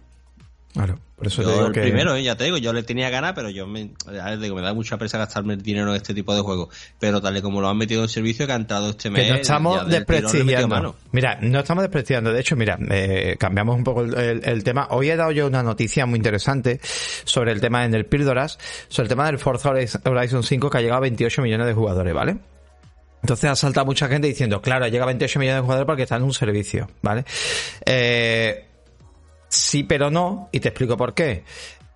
Claro, 0.75 1.01
por 1.17 1.27
eso 1.27 1.43
yo 1.43 1.49
te 1.49 1.55
digo 1.55 1.67
el 1.67 1.73
primero, 1.73 2.15
¿eh? 2.15 2.23
ya 2.23 2.37
te 2.37 2.45
digo, 2.45 2.59
yo 2.59 2.73
le 2.75 2.83
tenía 2.83 3.09
ganas, 3.09 3.33
pero 3.33 3.49
yo 3.49 3.67
me, 3.67 3.91
digo, 4.39 4.55
me 4.55 4.63
da 4.63 4.75
mucha 4.75 4.99
presa 4.99 5.17
gastarme 5.17 5.57
dinero 5.57 5.91
en 5.91 5.97
este 5.97 6.13
tipo 6.13 6.35
de 6.35 6.43
juegos. 6.43 6.69
Pero 7.01 7.23
tal 7.23 7.37
y 7.37 7.43
como 7.43 7.61
lo 7.61 7.69
han 7.69 7.77
metido 7.79 8.03
en 8.03 8.09
servicio, 8.09 8.47
que 8.47 8.53
han 8.53 8.61
entrado 8.63 8.91
este 8.91 9.09
mes. 9.09 9.25
Que 9.25 9.31
no 9.31 9.37
estamos 9.37 9.89
desprestigiando. 9.89 10.95
Mira, 11.11 11.39
no 11.41 11.61
estamos 11.61 11.83
desprestigiando. 11.83 12.33
De 12.33 12.41
hecho, 12.41 12.55
mira, 12.55 12.79
eh, 12.91 13.37
cambiamos 13.41 13.77
un 13.77 13.85
poco 13.85 14.03
el, 14.03 14.63
tema. 14.63 14.89
Hoy 14.91 15.11
he 15.11 15.17
dado 15.17 15.33
yo 15.33 15.47
una 15.47 15.63
noticia 15.63 16.05
muy 16.05 16.19
interesante 16.19 16.81
sobre 16.83 17.53
el 17.53 17.61
tema 17.61 17.85
en 17.85 17.95
el 17.95 18.05
Píldoras, 18.05 18.59
sobre 18.89 19.07
el 19.07 19.09
tema 19.09 19.27
del 19.27 19.39
Forza 19.39 19.71
Horizon 19.71 20.43
5 20.43 20.71
que 20.71 20.79
ha 20.79 20.81
llegado 20.83 20.99
a 20.99 21.03
28 21.03 21.43
millones 21.43 21.67
de 21.67 21.73
jugadores, 21.73 22.15
¿vale? 22.15 22.37
Entonces 23.23 23.51
ha 23.51 23.57
saltado 23.57 23.87
mucha 23.87 24.09
gente 24.09 24.29
diciendo, 24.29 24.63
claro, 24.63 24.87
llega 24.89 25.05
a 25.05 25.07
28 25.07 25.39
millones 25.39 25.59
de 25.59 25.63
jugadores 25.63 25.87
porque 25.87 26.03
está 26.03 26.17
en 26.17 26.23
un 26.23 26.33
servicio, 26.33 26.89
¿vale? 27.03 27.25
Eh, 27.85 28.67
sí, 29.49 29.83
pero 29.83 30.11
no, 30.11 30.49
y 30.53 30.61
te 30.61 30.69
explico 30.69 30.97
por 30.97 31.15
qué. 31.15 31.45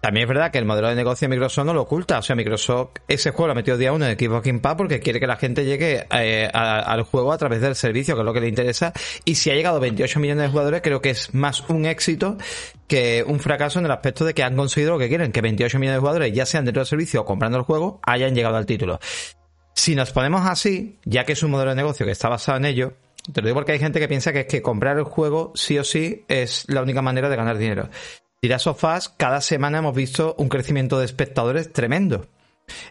También 0.02 0.25
es 0.25 0.29
verdad 0.29 0.50
que 0.50 0.59
el 0.59 0.64
modelo 0.64 0.88
de 0.88 0.97
negocio 0.97 1.29
de 1.29 1.37
Microsoft 1.37 1.64
no 1.64 1.75
lo 1.75 1.83
oculta. 1.83 2.19
O 2.19 2.23
sea, 2.23 2.35
Microsoft 2.35 2.97
ese 3.07 3.31
juego 3.31 3.47
lo 3.47 3.52
ha 3.52 3.55
metido 3.55 3.76
día 3.76 3.93
uno 3.93 4.05
en 4.05 4.19
Xbox 4.19 4.45
Game 4.45 4.59
Pass 4.59 4.75
porque 4.76 4.99
quiere 4.99 5.21
que 5.21 5.29
la 5.29 5.37
gente 5.37 5.64
llegue 5.64 6.09
eh, 6.11 6.50
al 6.52 7.02
juego 7.02 7.33
a 7.33 7.38
través 7.38 7.61
del 7.61 7.76
servicio, 7.76 8.17
que 8.17 8.23
es 8.23 8.25
lo 8.25 8.35
que 8.35 8.41
le 8.41 8.49
interesa. 8.49 8.93
Y 9.25 9.37
si 9.37 9.50
ha 9.50 9.55
llegado 9.55 9.76
a 9.76 9.79
28 9.79 10.19
millones 10.19 10.43
de 10.43 10.50
jugadores, 10.50 10.81
creo 10.83 11.00
que 11.00 11.11
es 11.11 11.33
más 11.35 11.61
un 11.69 11.87
éxito 11.87 12.37
que 12.88 13.25
un 13.25 13.38
fracaso 13.38 13.79
en 13.79 13.85
el 13.85 13.93
aspecto 13.93 14.25
de 14.25 14.35
que 14.35 14.43
han 14.43 14.57
conseguido 14.57 14.95
lo 14.95 14.99
que 14.99 15.09
quieren, 15.09 15.31
que 15.31 15.41
28 15.41 15.79
millones 15.79 15.99
de 15.99 16.00
jugadores, 16.00 16.33
ya 16.33 16.47
sean 16.47 16.64
dentro 16.64 16.81
del 16.81 16.88
servicio 16.88 17.21
o 17.21 17.25
comprando 17.25 17.59
el 17.59 17.62
juego, 17.62 18.00
hayan 18.02 18.35
llegado 18.35 18.57
al 18.57 18.67
título. 18.67 18.99
Si 19.75 19.95
nos 19.95 20.12
ponemos 20.12 20.47
así, 20.47 20.99
ya 21.05 21.25
que 21.25 21.33
es 21.33 21.43
un 21.43 21.50
modelo 21.50 21.71
de 21.71 21.76
negocio 21.76 22.07
que 22.07 22.12
está 22.12 22.29
basado 22.29 22.59
en 22.59 22.67
ello, 22.67 22.95
te 23.33 23.41
lo 23.41 23.47
digo 23.47 23.57
porque 23.57 23.73
hay 23.73 23.79
gente 23.79 24.00
que 24.00 24.09
piensa 24.09 24.33
que 24.33 24.41
es 24.41 24.47
que 24.47 24.62
comprar 24.62 24.99
el 24.99 25.05
juego 25.05 25.52
sí 25.55 25.79
o 25.79 25.85
sí 25.85 26.25
es 26.29 26.64
la 26.69 26.83
única 26.83 27.02
manera 27.02 27.29
de 27.29 27.37
ganar 27.37 27.59
dinero. 27.59 27.88
Dirá 28.41 28.59
Sofás, 28.59 29.09
cada 29.09 29.41
semana 29.41 29.79
hemos 29.79 29.95
visto 29.95 30.35
un 30.38 30.49
crecimiento 30.49 30.99
de 30.99 31.05
espectadores 31.05 31.73
tremendo. 31.73 32.26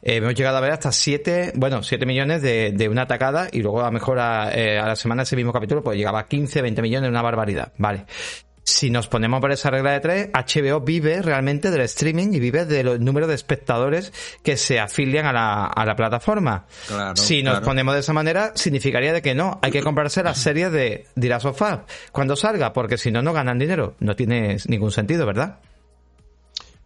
Eh, 0.01 0.17
hemos 0.17 0.35
llegado 0.35 0.57
a 0.57 0.61
ver 0.61 0.71
hasta 0.71 0.91
7, 0.91 1.53
bueno, 1.55 1.83
7 1.83 2.05
millones 2.05 2.41
de, 2.41 2.71
de, 2.71 2.89
una 2.89 3.03
atacada 3.03 3.50
y 3.51 3.61
luego 3.61 3.81
a 3.81 3.85
lo 3.85 3.91
mejor 3.91 4.19
a, 4.19 4.53
eh, 4.53 4.79
a 4.79 4.88
la 4.88 4.95
semana 4.95 5.23
ese 5.23 5.35
mismo 5.35 5.51
capítulo 5.51 5.81
pues 5.81 5.97
llegaba 5.97 6.19
a 6.19 6.27
15, 6.27 6.61
20 6.61 6.81
millones, 6.81 7.09
una 7.09 7.21
barbaridad. 7.21 7.73
Vale 7.77 8.05
si 8.63 8.89
nos 8.89 9.08
ponemos 9.08 9.41
por 9.41 9.51
esa 9.51 9.70
regla 9.70 9.91
de 9.91 10.00
tres, 10.00 10.30
HBO 10.34 10.82
vive 10.82 11.22
realmente 11.22 11.72
del 11.72 11.82
streaming 11.82 12.34
y 12.34 12.39
vive 12.39 12.65
del 12.65 13.03
número 13.03 13.27
de 13.27 13.36
espectadores 13.36 14.13
que 14.44 14.56
se 14.56 14.80
afilian 14.80 15.25
a 15.25 15.34
la, 15.34 15.65
a 15.65 15.86
la 15.86 15.96
plataforma. 15.96 16.65
si 17.15 17.44
nos 17.44 17.62
ponemos 17.62 17.94
de 17.94 18.01
esa 18.01 18.13
manera, 18.13 18.51
significaría 18.56 19.13
de 19.13 19.22
que 19.22 19.34
no, 19.34 19.60
hay 19.62 19.72
que 19.72 19.82
comprarse 19.82 20.24
la 20.24 20.36
serie 20.36 20.70
de 20.70 21.08
Dirá 21.15 21.39
Sofá 21.39 21.86
cuando 22.12 22.36
salga, 22.36 22.74
porque 22.74 22.98
si 22.98 23.12
no, 23.12 23.22
no 23.22 23.34
ganan 23.34 23.58
dinero. 23.58 23.96
No 24.00 24.15
tiene 24.15 24.58
ningún 24.68 24.91
sentido, 24.91 25.25
¿verdad? 25.25 25.60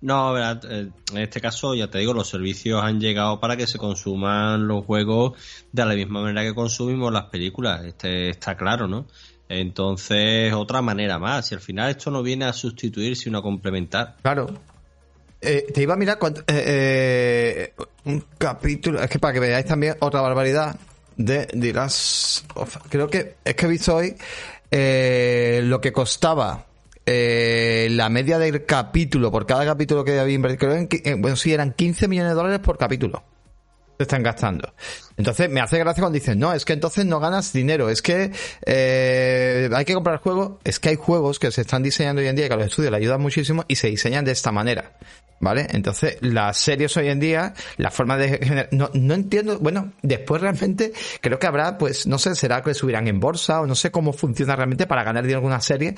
No, 0.02 0.38
eh, 0.38 0.92
en 1.14 1.18
este 1.18 1.42
caso, 1.42 1.74
ya 1.74 1.90
te 1.90 1.98
digo, 2.00 2.14
los 2.14 2.30
servicios 2.30 2.84
han 2.84 3.00
llegado 3.00 3.40
para 3.40 3.58
que 3.58 3.66
se 3.66 3.78
consuman 3.78 4.68
los 4.68 4.86
juegos 4.86 5.34
de 5.72 5.86
la 5.86 5.96
misma 5.96 6.22
manera 6.22 6.44
que 6.44 6.54
consumimos 6.54 7.12
las 7.12 7.26
películas. 7.26 7.84
Este 7.86 8.30
está 8.30 8.56
claro, 8.56 8.88
¿no? 8.88 9.08
Entonces, 9.50 10.54
otra 10.54 10.82
manera 10.82 11.20
más. 11.20 11.48
Si 11.48 11.56
al 11.56 11.62
final 11.62 11.92
esto 11.92 12.12
no 12.12 12.24
viene 12.24 12.46
a 12.46 12.54
sustituir, 12.54 13.16
sino 13.16 13.40
a 13.40 13.42
complementar. 13.42 14.16
Claro. 14.22 14.48
Eh, 15.42 15.68
te 15.72 15.84
iba 15.84 15.94
a 15.94 15.98
mirar 15.98 16.18
eh, 16.48 17.74
eh, 17.78 17.84
un 18.06 18.26
capítulo. 18.38 19.02
Es 19.02 19.10
que 19.10 19.20
para 19.20 19.34
que 19.34 19.40
veáis 19.40 19.66
también 19.66 19.96
otra 20.00 20.22
barbaridad 20.22 20.76
de 21.18 21.48
dirás. 21.54 22.44
Creo 22.90 23.08
que 23.10 23.36
es 23.44 23.56
que 23.56 23.66
he 23.66 23.70
visto 23.70 23.96
hoy 23.96 24.16
lo 24.72 25.80
que 25.80 25.92
costaba 25.94 26.66
la 27.06 28.10
media 28.10 28.40
del 28.40 28.66
capítulo 28.66 29.32
por 29.32 29.46
cada 29.46 29.64
capítulo 29.66 30.04
que 30.04 30.20
había 30.20 30.34
invertido. 30.34 30.76
bueno, 31.20 31.36
sí, 31.36 31.54
eran 31.54 31.74
15 31.74 32.08
millones 32.08 32.32
de 32.32 32.36
dólares 32.36 32.60
por 32.60 32.78
capítulo 32.78 33.24
se 33.98 34.04
están 34.04 34.24
gastando. 34.24 34.74
Entonces 35.18 35.50
me 35.50 35.62
hace 35.62 35.78
gracia 35.80 36.02
cuando 36.02 36.16
dicen, 36.16 36.40
no, 36.40 36.54
es 36.54 36.66
que 36.66 36.74
entonces 36.74 37.06
no 37.06 37.20
ganas 37.20 37.54
dinero, 37.54 37.90
es 37.90 38.02
que 38.02 38.32
eh, 38.66 39.70
hay 39.74 39.86
que 39.86 39.94
comprar 39.94 40.20
juegos, 40.20 40.54
es 40.64 40.80
que 40.80 40.90
hay 40.90 40.96
juegos 40.96 41.40
que 41.40 41.52
se 41.52 41.62
están 41.62 41.84
diseñando 41.84 42.22
hoy 42.22 42.28
en 42.28 42.36
día 42.36 42.48
que 42.48 42.54
a 42.54 42.58
los 42.58 42.68
estudios 42.68 42.92
le 42.92 42.98
ayudan 42.98 43.22
muchísimo 43.22 43.64
y 43.68 43.76
se 43.76 43.88
diseñan 43.88 44.26
de 44.26 44.32
esta 44.32 44.52
manera. 44.52 44.94
¿Vale? 45.38 45.68
Entonces, 45.72 46.18
las 46.22 46.58
series 46.58 46.96
hoy 46.96 47.10
en 47.10 47.20
día, 47.20 47.54
la 47.76 47.92
forma 47.92 48.16
de 48.16 48.70
no, 48.72 48.90
no 48.94 49.14
entiendo, 49.14 49.60
bueno, 49.60 49.92
después 50.02 50.42
realmente 50.42 50.94
creo 51.20 51.38
que 51.38 51.46
habrá, 51.46 51.78
pues, 51.78 52.08
no 52.08 52.18
sé, 52.18 52.36
será 52.36 52.64
que 52.64 52.74
subirán 52.74 53.10
en 53.10 53.20
bolsa 53.20 53.60
o 53.60 53.68
no 53.68 53.76
sé 53.76 53.92
cómo 53.92 54.14
funciona 54.14 54.56
realmente 54.56 54.88
para 54.88 55.04
ganar 55.04 55.24
dinero 55.24 55.40
alguna 55.40 55.60
serie. 55.60 55.96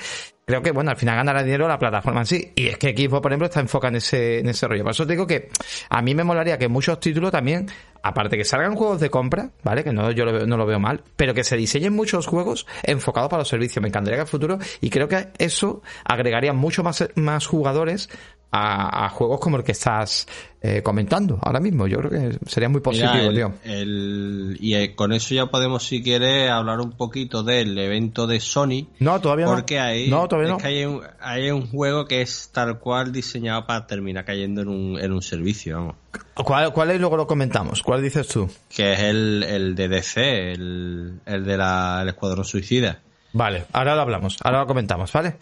Creo 0.48 0.62
que, 0.62 0.72
bueno, 0.72 0.90
al 0.90 0.96
final 0.96 1.14
ganará 1.14 1.42
dinero 1.42 1.68
la 1.68 1.78
plataforma 1.78 2.20
en 2.20 2.26
sí. 2.26 2.52
Y 2.54 2.68
es 2.68 2.78
que 2.78 2.96
Xbox, 2.96 3.20
por 3.20 3.30
ejemplo, 3.30 3.48
está 3.48 3.60
enfocado 3.60 3.90
en 3.90 3.96
ese, 3.96 4.38
en 4.38 4.48
ese 4.48 4.66
rollo. 4.66 4.82
Por 4.82 4.92
eso 4.92 5.06
te 5.06 5.12
digo 5.12 5.26
que 5.26 5.50
a 5.90 6.00
mí 6.00 6.14
me 6.14 6.24
molaría 6.24 6.56
que 6.56 6.68
muchos 6.68 6.98
títulos 7.00 7.30
también 7.30 7.66
aparte 8.02 8.38
que 8.38 8.44
salgan 8.44 8.74
juegos 8.74 8.98
de 8.98 9.10
compra, 9.10 9.50
¿vale? 9.62 9.84
Que 9.84 9.92
no, 9.92 10.10
yo 10.10 10.24
no 10.24 10.56
lo 10.56 10.64
veo 10.64 10.80
mal, 10.80 11.02
pero 11.16 11.34
que 11.34 11.44
se 11.44 11.54
diseñen 11.54 11.92
muchos 11.92 12.26
juegos 12.26 12.66
enfocados 12.82 13.28
para 13.28 13.42
los 13.42 13.48
servicios. 13.48 13.82
Me 13.82 13.88
encantaría 13.88 14.16
que 14.16 14.22
el 14.22 14.28
futuro, 14.28 14.58
y 14.80 14.88
creo 14.88 15.06
que 15.06 15.28
eso 15.36 15.82
agregaría 16.02 16.54
mucho 16.54 16.82
más, 16.82 17.06
más 17.14 17.46
jugadores 17.46 18.08
a, 18.50 19.08
juegos 19.10 19.40
como 19.40 19.58
el 19.58 19.64
que 19.64 19.72
estás 19.72 20.26
eh, 20.60 20.82
comentando 20.82 21.38
ahora 21.42 21.60
mismo. 21.60 21.86
Yo 21.86 21.98
creo 21.98 22.10
que 22.10 22.38
sería 22.46 22.68
muy 22.68 22.80
positivo, 22.80 23.30
tío. 23.32 23.52
y 23.64 24.74
eh, 24.74 24.94
con 24.96 25.12
eso 25.12 25.34
ya 25.34 25.46
podemos, 25.46 25.84
si 25.84 26.02
quieres, 26.02 26.50
hablar 26.50 26.80
un 26.80 26.92
poquito 26.92 27.44
del 27.44 27.78
evento 27.78 28.26
de 28.26 28.40
Sony. 28.40 28.88
No, 28.98 29.20
todavía 29.20 29.46
no. 29.46 29.52
Porque 29.52 29.78
hay, 29.78 30.08
no, 30.08 30.26
todavía 30.26 30.56
es 30.56 30.62
que 30.62 30.68
hay 30.68 30.84
un, 30.84 31.02
hay 31.20 31.50
un 31.50 31.68
juego 31.68 32.06
que 32.06 32.22
es 32.22 32.50
tal 32.52 32.78
cual 32.80 33.12
diseñado 33.12 33.66
para 33.66 33.86
terminar 33.86 34.24
cayendo 34.24 34.62
en 34.62 34.68
un, 34.68 34.98
en 34.98 35.12
un 35.12 35.22
servicio, 35.22 35.76
vamos. 35.76 35.96
¿Cuál, 36.34 36.72
¿Cuál 36.72 36.90
es? 36.90 37.00
Luego 37.00 37.16
lo 37.16 37.26
comentamos. 37.26 37.82
¿Cuál 37.82 38.02
dices 38.02 38.26
tú? 38.26 38.48
Que 38.68 38.94
es 38.94 39.00
el, 39.00 39.44
el 39.44 39.74
de 39.76 39.88
DC, 39.88 40.52
el, 40.52 41.20
el 41.24 41.44
de 41.44 41.56
la, 41.56 42.00
el 42.02 42.08
Escuadrón 42.08 42.44
Suicida. 42.44 43.00
Vale, 43.32 43.66
ahora 43.72 43.94
lo 43.94 44.02
hablamos, 44.02 44.38
ahora 44.42 44.60
lo 44.60 44.66
comentamos, 44.66 45.12
¿vale? 45.12 45.36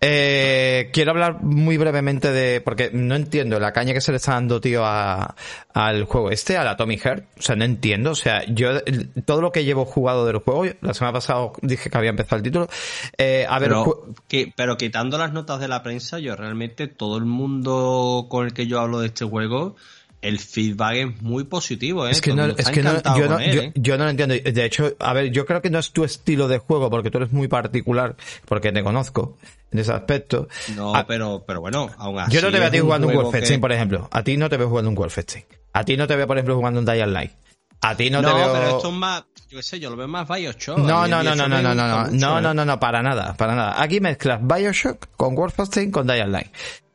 Eh, 0.00 0.90
quiero 0.92 1.12
hablar 1.12 1.42
muy 1.42 1.76
brevemente 1.76 2.32
de, 2.32 2.60
porque 2.60 2.90
no 2.92 3.14
entiendo 3.14 3.60
la 3.60 3.72
caña 3.72 3.92
que 3.92 4.00
se 4.00 4.10
le 4.10 4.16
está 4.16 4.32
dando, 4.32 4.60
tío, 4.60 4.84
a, 4.84 5.34
al 5.72 6.04
juego 6.04 6.30
este, 6.30 6.56
a 6.56 6.64
la 6.64 6.76
Tommy 6.76 6.98
Heart. 6.98 7.24
O 7.38 7.42
sea, 7.42 7.54
no 7.54 7.64
entiendo. 7.64 8.10
O 8.10 8.14
sea, 8.16 8.44
yo, 8.46 8.80
todo 9.24 9.40
lo 9.40 9.52
que 9.52 9.64
llevo 9.64 9.84
jugado 9.84 10.26
del 10.26 10.38
juego, 10.38 10.64
la 10.80 10.94
semana 10.94 11.12
pasada 11.12 11.50
dije 11.62 11.90
que 11.90 11.98
había 11.98 12.10
empezado 12.10 12.38
el 12.38 12.42
título. 12.42 12.68
Eh, 13.16 13.46
a 13.48 13.58
ver, 13.60 13.70
pero, 13.70 14.08
pero 14.56 14.76
quitando 14.76 15.16
las 15.16 15.32
notas 15.32 15.60
de 15.60 15.68
la 15.68 15.82
prensa, 15.82 16.18
yo 16.18 16.34
realmente 16.34 16.88
todo 16.88 17.18
el 17.18 17.24
mundo 17.24 18.26
con 18.28 18.46
el 18.46 18.52
que 18.52 18.66
yo 18.66 18.80
hablo 18.80 19.00
de 19.00 19.06
este 19.06 19.24
juego, 19.24 19.76
el 20.20 20.38
feedback 20.40 20.94
es 20.94 21.22
muy 21.22 21.44
positivo, 21.44 22.06
¿eh? 22.06 22.10
Es 22.10 22.20
que, 22.20 22.34
no, 22.34 22.46
es 22.46 22.68
que 22.70 22.82
no, 22.82 22.92
¿eh? 22.92 23.72
yo, 23.76 23.96
no, 23.96 24.04
lo 24.04 24.10
entiendo. 24.10 24.34
De 24.34 24.64
hecho, 24.64 24.94
a 24.98 25.12
ver, 25.12 25.30
yo 25.30 25.46
creo 25.46 25.62
que 25.62 25.70
no 25.70 25.78
es 25.78 25.92
tu 25.92 26.04
estilo 26.04 26.48
de 26.48 26.58
juego, 26.58 26.90
porque 26.90 27.10
tú 27.10 27.18
eres 27.18 27.32
muy 27.32 27.48
particular, 27.48 28.16
porque 28.46 28.72
te 28.72 28.82
conozco 28.82 29.36
en 29.70 29.78
ese 29.78 29.92
aspecto. 29.92 30.48
No, 30.74 30.92
pero, 31.06 31.44
pero 31.46 31.60
bueno, 31.60 31.88
aún 31.98 32.18
así. 32.18 32.32
Yo 32.32 32.42
no 32.42 32.50
te 32.50 32.58
veo 32.58 32.68
a 32.68 32.70
ti 32.70 32.78
jugando 32.78 33.06
un, 33.06 33.16
un 33.16 33.22
Wolfenstein, 33.22 33.60
por 33.60 33.72
ejemplo. 33.72 34.08
A 34.10 34.22
ti 34.22 34.36
no 34.36 34.48
te 34.48 34.56
veo 34.56 34.68
jugando 34.68 34.90
un 34.90 34.96
Wolfenstein. 34.96 35.44
A 35.72 35.84
ti 35.84 35.96
no 35.96 36.06
te 36.06 36.16
veo, 36.16 36.26
por 36.26 36.36
ejemplo, 36.36 36.56
jugando 36.56 36.80
un 36.80 36.86
Dying 36.86 37.12
Light. 37.12 37.32
A 37.80 37.96
ti 37.96 38.10
no, 38.10 38.20
te 38.20 38.26
veo. 38.26 38.46
No, 38.46 38.52
pero 38.52 38.76
esto 38.76 38.88
es 38.88 38.94
más. 38.94 39.24
Yo 39.48 39.56
qué 39.58 39.62
sé, 39.62 39.80
yo 39.80 39.88
lo 39.88 39.96
veo 39.96 40.08
más 40.08 40.28
Bioshock. 40.28 40.78
No, 40.78 41.06
no, 41.06 41.22
no, 41.22 41.34
no, 41.34 41.48
no, 41.48 41.62
no, 41.62 41.74
no, 41.74 41.98
mucho, 42.04 42.16
no, 42.16 42.40
no, 42.40 42.52
no, 42.52 42.64
no, 42.64 42.80
para 42.80 43.02
nada, 43.02 43.34
para 43.34 43.54
nada. 43.54 43.82
Aquí 43.82 44.00
mezclas 44.00 44.40
Bioshock 44.42 45.06
con 45.16 45.34
Wolfenstein 45.34 45.90
con 45.90 46.06
Dying 46.06 46.32
Light 46.32 46.48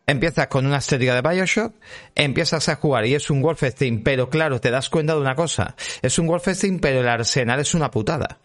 empiezas 0.08 0.48
con 0.48 0.66
una 0.66 0.78
estética 0.78 1.16
de 1.16 1.22
Bioshock, 1.22 1.74
empiezas 2.16 2.70
a 2.70 2.76
jugar 2.76 3.06
y 3.06 3.16
es 3.16 3.30
un 3.30 3.42
Wolfenstein, 3.42 4.04
pero 4.04 4.30
claro, 4.30 4.60
te 4.60 4.72
das 4.72 4.90
cuenta 4.90 5.14
de 5.14 5.22
una 5.22 5.36
cosa, 5.36 5.76
es 6.02 6.20
un 6.20 6.28
Wolfenstein, 6.28 6.80
pero 6.80 7.02
el 7.02 7.08
arsenal 7.08 7.60
es 7.60 7.74
una 7.74 7.92
putada. 7.92 8.40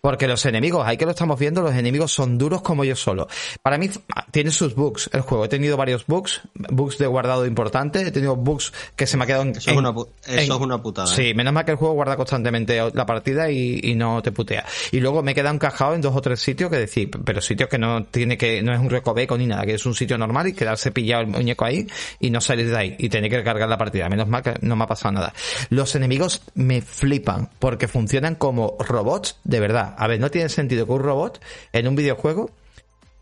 Porque 0.00 0.26
los 0.26 0.44
enemigos, 0.46 0.86
ahí 0.86 0.96
que 0.96 1.04
lo 1.04 1.10
estamos 1.10 1.38
viendo, 1.38 1.62
los 1.62 1.74
enemigos 1.74 2.12
son 2.12 2.38
duros 2.38 2.62
como 2.62 2.84
yo 2.84 2.96
solo. 2.96 3.28
Para 3.62 3.78
mí 3.78 3.90
tiene 4.30 4.50
sus 4.50 4.74
bugs 4.74 5.10
el 5.12 5.20
juego. 5.20 5.44
He 5.44 5.48
tenido 5.48 5.76
varios 5.76 6.06
bugs, 6.06 6.40
bugs 6.54 6.98
de 6.98 7.06
guardado 7.06 7.46
importantes, 7.46 8.06
he 8.06 8.10
tenido 8.10 8.36
bugs 8.36 8.72
que 8.96 9.06
se 9.06 9.16
me 9.16 9.24
ha 9.24 9.26
quedado 9.26 9.42
en... 9.42 9.50
Eso, 9.50 9.70
es, 9.70 9.76
una, 9.76 9.90
eso 10.26 10.54
es 10.54 10.60
una 10.60 10.82
putada. 10.82 11.06
Sí, 11.06 11.34
menos 11.34 11.52
mal 11.52 11.64
que 11.64 11.72
el 11.72 11.76
juego 11.76 11.94
guarda 11.94 12.16
constantemente 12.16 12.80
la 12.94 13.06
partida 13.06 13.50
y, 13.50 13.94
no 13.94 14.22
te 14.22 14.32
putea. 14.32 14.64
Y 14.92 15.00
luego 15.00 15.22
me 15.22 15.32
he 15.32 15.34
quedado 15.34 15.54
encajado 15.54 15.94
en 15.94 16.00
dos 16.00 16.16
o 16.16 16.20
tres 16.22 16.40
sitios 16.40 16.70
que 16.70 16.78
decir, 16.78 17.10
pero 17.24 17.40
sitios 17.40 17.68
que 17.68 17.76
no 17.76 18.04
tiene 18.04 18.38
que, 18.38 18.62
no 18.62 18.72
es 18.72 18.80
un 18.80 18.88
recoveco 18.88 19.36
ni 19.36 19.46
nada, 19.46 19.66
que 19.66 19.74
es 19.74 19.84
un 19.84 19.94
sitio 19.94 20.16
normal 20.16 20.46
y 20.46 20.52
quedarse 20.54 20.90
pillado 20.90 21.22
el 21.22 21.28
muñeco 21.28 21.64
ahí 21.64 21.86
y 22.18 22.30
no 22.30 22.40
salir 22.40 22.70
de 22.70 22.76
ahí 22.76 22.96
y 22.98 23.08
tener 23.08 23.30
que 23.30 23.42
cargar 23.42 23.68
la 23.68 23.76
partida. 23.76 24.08
Menos 24.08 24.28
mal 24.28 24.42
que 24.42 24.54
no 24.62 24.76
me 24.76 24.84
ha 24.84 24.86
pasado 24.86 25.12
nada. 25.12 25.34
Los 25.68 25.94
enemigos 25.94 26.42
me 26.54 26.80
flipan 26.80 27.50
porque 27.58 27.88
funcionan 27.88 28.36
como 28.36 28.76
robots 28.78 29.36
de 29.44 29.60
verdad. 29.60 29.89
A 29.96 30.06
ver, 30.06 30.20
no 30.20 30.30
tiene 30.30 30.48
sentido 30.48 30.86
que 30.86 30.92
un 30.92 31.02
robot 31.02 31.40
en 31.72 31.88
un 31.88 31.96
videojuego 31.96 32.50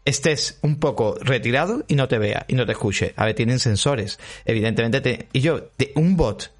estés 0.04 0.58
un 0.62 0.78
poco 0.80 1.16
retirado 1.20 1.84
y 1.86 1.94
no 1.94 2.08
te 2.08 2.18
vea 2.18 2.44
y 2.48 2.54
no 2.54 2.66
te 2.66 2.72
escuche. 2.72 3.12
A 3.16 3.26
ver, 3.26 3.34
tienen 3.34 3.58
sensores, 3.58 4.18
evidentemente. 4.44 5.00
Te... 5.00 5.28
Y 5.32 5.40
yo, 5.40 5.70
de 5.76 5.92
un 5.94 6.16
bot 6.16 6.50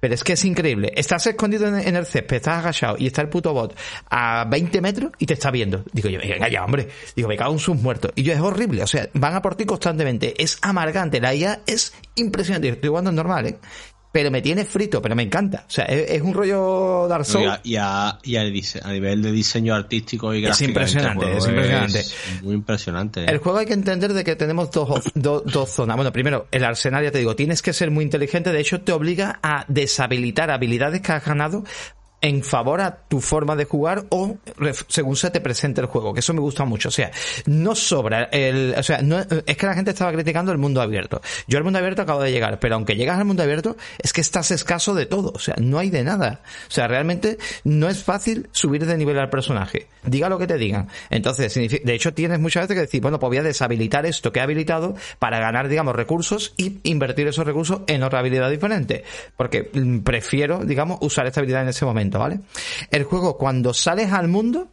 pero 0.00 0.14
es 0.14 0.24
que 0.24 0.32
es 0.32 0.44
increíble. 0.44 0.92
Estás 0.96 1.26
escondido 1.26 1.68
en 1.68 1.94
el 1.94 2.06
césped, 2.06 2.36
estás 2.36 2.58
agachado 2.58 2.96
y 2.98 3.06
está 3.06 3.20
el 3.20 3.28
puto 3.28 3.52
bot 3.52 3.76
a 4.08 4.46
20 4.48 4.80
metros 4.80 5.12
y 5.18 5.26
te 5.26 5.34
está 5.34 5.50
viendo. 5.50 5.84
Digo 5.92 6.08
yo, 6.08 6.18
venga 6.18 6.48
ya, 6.48 6.64
hombre. 6.64 6.88
Digo, 7.14 7.28
me 7.28 7.36
cago 7.36 7.52
en 7.52 7.58
sus 7.58 7.76
muertos. 7.76 8.10
Y 8.16 8.22
yo, 8.22 8.32
es 8.32 8.40
horrible. 8.40 8.82
O 8.82 8.86
sea, 8.86 9.08
van 9.12 9.34
a 9.34 9.42
por 9.42 9.54
ti 9.56 9.66
constantemente. 9.66 10.42
Es 10.42 10.58
amargante. 10.62 11.20
La 11.20 11.34
IA 11.34 11.60
es 11.66 11.92
impresionante. 12.14 12.70
Estoy 12.70 12.88
jugando 12.88 13.12
normal, 13.12 13.46
¿eh? 13.46 13.58
Pero 14.12 14.30
me 14.30 14.42
tiene 14.42 14.64
frito, 14.64 15.00
pero 15.00 15.14
me 15.14 15.22
encanta. 15.22 15.64
O 15.68 15.70
sea, 15.70 15.84
es, 15.84 16.20
un 16.20 16.34
rollo 16.34 17.06
Dark 17.08 17.24
Souls. 17.24 17.60
Y, 17.62 17.76
a, 17.76 18.18
y 18.22 18.36
a, 18.36 18.44
nivel 18.44 19.22
de 19.22 19.32
diseño 19.32 19.74
artístico 19.74 20.34
y 20.34 20.42
gráfico. 20.42 20.64
Es 20.64 20.68
impresionante, 20.68 21.36
es 21.36 21.46
impresionante. 21.46 22.04
muy 22.42 22.54
impresionante. 22.54 23.24
El 23.24 23.38
juego 23.38 23.58
hay 23.58 23.66
que 23.66 23.74
entender 23.74 24.12
de 24.12 24.24
que 24.24 24.36
tenemos 24.36 24.70
dos, 24.70 25.04
dos 25.14 25.70
zonas. 25.70 25.96
Bueno, 25.96 26.12
primero, 26.12 26.48
el 26.50 26.64
arsenal, 26.64 27.04
ya 27.04 27.10
te 27.10 27.18
digo, 27.18 27.36
tienes 27.36 27.62
que 27.62 27.72
ser 27.72 27.90
muy 27.90 28.04
inteligente. 28.04 28.52
De 28.52 28.60
hecho, 28.60 28.80
te 28.80 28.92
obliga 28.92 29.38
a 29.42 29.64
deshabilitar 29.68 30.50
habilidades 30.50 31.00
que 31.02 31.12
has 31.12 31.24
ganado 31.24 31.64
en 32.20 32.42
favor 32.42 32.80
a 32.80 32.96
tu 33.08 33.20
forma 33.20 33.56
de 33.56 33.64
jugar 33.64 34.04
o 34.10 34.36
según 34.88 35.16
se 35.16 35.30
te 35.30 35.40
presente 35.40 35.80
el 35.80 35.86
juego, 35.86 36.12
que 36.12 36.20
eso 36.20 36.34
me 36.34 36.40
gusta 36.40 36.64
mucho. 36.64 36.88
O 36.88 36.92
sea, 36.92 37.10
no 37.46 37.74
sobra 37.74 38.24
el, 38.24 38.74
o 38.76 38.82
sea, 38.82 39.00
no, 39.02 39.18
es 39.18 39.56
que 39.56 39.66
la 39.66 39.74
gente 39.74 39.90
estaba 39.90 40.12
criticando 40.12 40.52
el 40.52 40.58
mundo 40.58 40.82
abierto. 40.82 41.20
Yo 41.46 41.58
al 41.58 41.64
mundo 41.64 41.78
abierto 41.78 42.02
acabo 42.02 42.22
de 42.22 42.32
llegar, 42.32 42.58
pero 42.60 42.74
aunque 42.74 42.94
llegas 42.94 43.18
al 43.18 43.24
mundo 43.24 43.42
abierto, 43.42 43.76
es 43.98 44.12
que 44.12 44.20
estás 44.20 44.50
escaso 44.50 44.94
de 44.94 45.06
todo. 45.06 45.32
O 45.34 45.38
sea, 45.38 45.54
no 45.58 45.78
hay 45.78 45.90
de 45.90 46.04
nada. 46.04 46.42
O 46.68 46.70
sea, 46.70 46.88
realmente 46.88 47.38
no 47.64 47.88
es 47.88 48.02
fácil 48.02 48.48
subir 48.52 48.84
de 48.84 48.96
nivel 48.96 49.18
al 49.18 49.30
personaje. 49.30 49.88
Diga 50.04 50.28
lo 50.28 50.38
que 50.38 50.46
te 50.46 50.58
digan. 50.58 50.88
Entonces, 51.08 51.54
de 51.54 51.94
hecho, 51.94 52.12
tienes 52.12 52.38
muchas 52.38 52.64
veces 52.64 52.74
que 52.74 52.80
decir, 52.82 53.00
bueno, 53.00 53.18
pues 53.18 53.28
voy 53.28 53.38
a 53.38 53.42
deshabilitar 53.42 54.06
esto 54.06 54.32
que 54.32 54.40
he 54.40 54.42
habilitado 54.42 54.94
para 55.18 55.38
ganar, 55.38 55.68
digamos, 55.68 55.94
recursos 55.94 56.54
y 56.56 56.80
invertir 56.84 57.28
esos 57.28 57.46
recursos 57.46 57.80
en 57.86 58.02
otra 58.02 58.18
habilidad 58.18 58.50
diferente. 58.50 59.04
Porque 59.36 59.70
mm, 59.72 59.98
prefiero, 60.00 60.64
digamos, 60.64 60.98
usar 61.00 61.26
esta 61.26 61.40
habilidad 61.40 61.62
en 61.62 61.68
ese 61.68 61.84
momento. 61.84 62.09
¿Vale? 62.18 62.40
El 62.90 63.04
juego, 63.04 63.36
cuando 63.36 63.72
sales 63.74 64.12
al 64.12 64.28
mundo, 64.28 64.68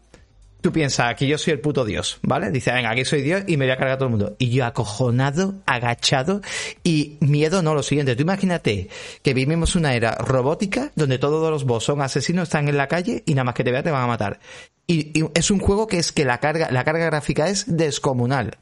tú 0.61 0.71
piensas, 0.71 1.09
aquí 1.09 1.27
yo 1.27 1.37
soy 1.37 1.53
el 1.53 1.59
puto 1.59 1.85
Dios, 1.85 2.19
¿vale? 2.23 2.51
Dice, 2.51 2.71
venga, 2.71 2.91
aquí 2.91 3.05
soy 3.05 3.21
Dios 3.21 3.43
y 3.47 3.57
me 3.57 3.65
voy 3.65 3.71
a 3.71 3.77
cargar 3.77 3.95
a 3.95 3.97
todo 3.97 4.07
el 4.07 4.11
mundo. 4.11 4.35
Y 4.39 4.49
yo 4.49 4.65
acojonado, 4.65 5.55
agachado 5.65 6.41
y 6.83 7.17
miedo, 7.19 7.61
no, 7.61 7.73
lo 7.73 7.83
siguiente. 7.83 8.15
Tú 8.15 8.23
imagínate 8.23 8.89
que 9.21 9.33
vivimos 9.33 9.75
una 9.75 9.93
era 9.93 10.15
robótica 10.15 10.91
donde 10.95 11.19
todos 11.19 11.49
los 11.51 11.63
boss 11.65 11.85
son 11.85 12.01
asesinos, 12.01 12.43
están 12.43 12.67
en 12.67 12.77
la 12.77 12.87
calle 12.87 13.23
y 13.25 13.33
nada 13.33 13.45
más 13.45 13.55
que 13.55 13.63
te 13.63 13.71
vean 13.71 13.83
te 13.83 13.91
van 13.91 14.03
a 14.03 14.07
matar. 14.07 14.39
Y, 14.87 15.19
y 15.19 15.25
es 15.33 15.51
un 15.51 15.59
juego 15.59 15.87
que 15.87 15.99
es 15.99 16.11
que 16.11 16.25
la 16.25 16.39
carga, 16.39 16.69
la 16.71 16.83
carga 16.83 17.05
gráfica 17.05 17.49
es 17.49 17.65
descomunal. 17.67 18.57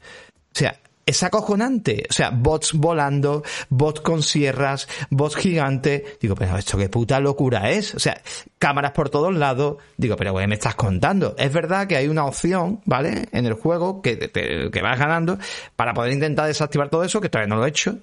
O 0.54 0.58
sea, 0.58 0.80
es 1.06 1.22
acojonante. 1.22 2.04
O 2.10 2.12
sea, 2.12 2.30
bots 2.30 2.72
volando, 2.72 3.44
bots 3.68 4.00
con 4.00 4.22
sierras, 4.22 4.88
bots 5.08 5.36
gigante. 5.36 6.18
Digo, 6.20 6.34
pero 6.34 6.58
esto 6.58 6.76
qué 6.76 6.88
puta 6.88 7.20
locura 7.20 7.70
es. 7.70 7.94
O 7.94 8.00
sea, 8.00 8.20
cámaras 8.58 8.90
por 8.90 9.08
todos 9.08 9.32
lados. 9.32 9.76
Digo, 9.96 10.16
pero 10.16 10.32
güey, 10.32 10.48
me 10.48 10.56
estás 10.56 10.74
contando. 10.74 11.36
Es 11.38 11.52
verdad 11.52 11.86
que 11.86 11.96
hay 11.96 12.08
una 12.08 12.26
opción, 12.26 12.80
¿vale? 12.84 13.28
En 13.30 13.46
el 13.46 13.54
juego 13.54 14.02
que, 14.02 14.18
que 14.18 14.82
vas 14.82 14.98
ganando 14.98 15.38
para 15.76 15.94
poder 15.94 16.12
intentar 16.12 16.48
desactivar 16.48 16.90
todo 16.90 17.04
eso, 17.04 17.20
que 17.20 17.28
todavía 17.28 17.54
no 17.54 17.60
lo 17.60 17.66
he 17.66 17.68
hecho. 17.68 17.98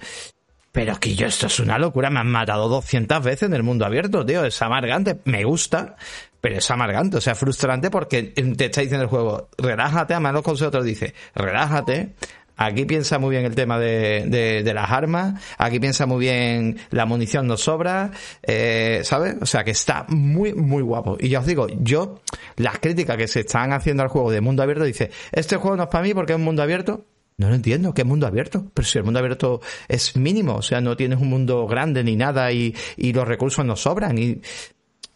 Pero 0.71 0.99
que 0.99 1.13
yo, 1.13 1.27
esto 1.27 1.47
es 1.47 1.59
una 1.59 1.77
locura. 1.77 2.09
Me 2.09 2.21
han 2.21 2.31
matado 2.31 2.69
200 2.69 3.21
veces 3.21 3.43
en 3.43 3.53
el 3.53 3.63
mundo 3.63 3.85
abierto, 3.85 4.25
tío. 4.25 4.45
Es 4.45 4.59
amargante. 4.61 5.19
Me 5.25 5.43
gusta, 5.43 5.97
pero 6.39 6.57
es 6.57 6.71
amargante. 6.71 7.17
O 7.17 7.21
sea, 7.21 7.35
frustrante 7.35 7.91
porque 7.91 8.23
te 8.23 8.65
está 8.65 8.81
diciendo 8.81 9.03
el 9.03 9.09
juego, 9.09 9.49
relájate. 9.57 10.13
Además, 10.13 10.33
los 10.33 10.41
consejos 10.41 10.71
te 10.71 10.77
lo 10.77 10.83
dice, 10.83 11.13
relájate 11.35 12.15
Aquí 12.55 12.85
piensa 12.85 13.17
muy 13.17 13.31
bien 13.31 13.45
el 13.45 13.55
tema 13.55 13.79
de, 13.79 14.61
de, 14.63 14.73
las 14.73 14.91
armas, 14.91 15.41
aquí 15.57 15.79
piensa 15.79 16.05
muy 16.05 16.19
bien 16.19 16.77
la 16.91 17.05
munición 17.05 17.47
no 17.47 17.57
sobra, 17.57 18.11
eh, 18.43 19.01
¿sabes? 19.03 19.35
O 19.41 19.45
sea 19.45 19.63
que 19.63 19.71
está 19.71 20.05
muy, 20.09 20.53
muy 20.53 20.83
guapo. 20.83 21.17
Y 21.19 21.29
ya 21.29 21.39
os 21.39 21.45
digo, 21.45 21.67
yo, 21.79 22.21
las 22.57 22.79
críticas 22.79 23.17
que 23.17 23.27
se 23.27 23.41
están 23.41 23.73
haciendo 23.73 24.03
al 24.03 24.09
juego 24.09 24.31
de 24.31 24.41
mundo 24.41 24.61
abierto, 24.61 24.83
dice, 24.83 25.09
este 25.31 25.57
juego 25.57 25.77
no 25.77 25.83
es 25.83 25.89
para 25.89 26.03
mí 26.03 26.13
porque 26.13 26.33
es 26.33 26.37
un 26.37 26.45
mundo 26.45 26.61
abierto. 26.61 27.05
No 27.35 27.49
lo 27.49 27.55
entiendo, 27.55 27.95
¿qué 27.95 28.03
mundo 28.03 28.27
abierto? 28.27 28.71
Pero 28.75 28.87
si 28.87 28.99
el 28.99 29.03
mundo 29.03 29.19
abierto 29.19 29.59
es 29.87 30.15
mínimo, 30.15 30.57
o 30.57 30.61
sea, 30.61 30.81
no 30.81 30.95
tienes 30.95 31.19
un 31.19 31.29
mundo 31.29 31.65
grande 31.65 32.03
ni 32.03 32.15
nada 32.15 32.51
y, 32.51 32.75
y 32.95 33.11
los 33.11 33.27
recursos 33.27 33.65
no 33.65 33.75
sobran. 33.75 34.19
Y 34.19 34.41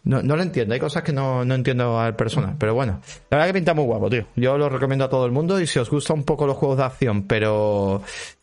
no, 0.08 0.22
no 0.22 0.36
lo 0.36 0.42
entiendo, 0.42 0.72
hay 0.72 0.80
cosas 0.80 1.02
que 1.02 1.12
no, 1.12 1.44
no 1.44 1.54
entiendo 1.54 2.00
al 2.00 2.16
personal, 2.16 2.56
pero 2.58 2.72
bueno. 2.72 2.98
La 3.28 3.36
verdad 3.36 3.48
que 3.48 3.58
pinta 3.58 3.74
muy 3.74 3.84
guapo, 3.84 4.08
tío. 4.08 4.24
Yo 4.36 4.56
lo 4.56 4.70
recomiendo 4.70 5.04
a 5.04 5.10
todo 5.10 5.26
el 5.26 5.32
mundo 5.32 5.60
y 5.60 5.66
si 5.66 5.78
os 5.78 5.90
gusta 5.90 6.14
un 6.14 6.24
poco 6.24 6.46
los 6.46 6.56
juegos 6.56 6.78
de 6.78 6.84
acción, 6.84 7.24
pero 7.24 8.00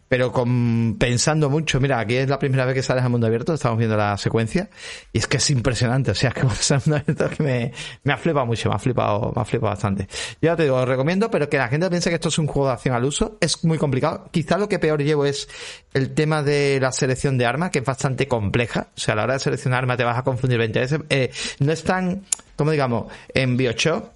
pero 0.08 0.32
con, 0.32 0.98
pensando 1.00 1.50
mucho, 1.50 1.80
mira, 1.80 2.00
aquí 2.00 2.16
es 2.16 2.30
la 2.30 2.38
primera 2.38 2.66
vez 2.66 2.76
que 2.76 2.84
sales 2.84 3.04
al 3.04 3.10
mundo 3.10 3.28
abierto, 3.28 3.54
estamos 3.54 3.78
viendo 3.78 3.98
la 3.98 4.18
secuencia, 4.18 4.70
y 5.12 5.18
es 5.18 5.28
que 5.28 5.38
es 5.38 5.50
impresionante, 5.50 6.12
o 6.12 6.16
sea, 6.16 6.30
es 6.36 6.36
que 6.36 6.44
mundo 6.44 6.96
abierto 6.96 7.30
que 7.30 7.44
me, 7.44 7.72
me 8.04 8.14
ha 8.14 8.18
flipado 8.18 8.46
mucho, 8.46 8.70
me 8.70 8.76
ha 8.76 8.80
flipado, 8.80 9.34
me 9.36 9.42
ha 9.42 9.46
flipado 9.46 9.72
bastante. 9.72 10.08
Ya 10.42 10.56
te 10.56 10.64
digo, 10.64 10.78
lo 10.78 10.86
recomiendo, 10.86 11.32
pero 11.32 11.50
que 11.50 11.58
la 11.58 11.68
gente 11.68 11.90
piense 11.90 12.10
que 12.10 12.16
esto 12.16 12.30
es 12.30 12.38
un 12.38 12.48
juego 12.48 12.68
de 12.68 12.74
acción 12.74 12.96
al 12.96 13.04
uso, 13.04 13.38
es 13.42 13.64
muy 13.64 13.78
complicado. 13.78 14.30
Quizá 14.32 14.58
lo 14.58 14.70
que 14.70 14.80
peor 14.80 15.02
llevo 15.02 15.26
es 15.26 15.48
el 15.94 16.14
tema 16.14 16.44
de 16.44 16.80
la 16.80 16.92
selección 16.92 17.38
de 17.38 17.46
armas, 17.46 17.72
que 17.72 17.80
es 17.80 17.86
bastante 17.86 18.28
compleja, 18.28 18.88
o 18.96 19.00
sea, 19.00 19.14
a 19.14 19.18
la 19.18 19.24
hora 19.24 19.34
de 19.34 19.40
seleccionar 19.40 19.80
armas 19.80 19.98
te 19.98 20.04
vas 20.04 20.18
a 20.18 20.24
confundir 20.24 20.60
20 20.60 20.80
veces. 20.80 21.00
Eh, 21.10 21.32
no 21.60 21.72
es 21.72 21.84
tan, 21.84 22.24
como 22.56 22.72
digamos, 22.72 23.12
en 23.34 23.58
Bioshock, 23.58 24.12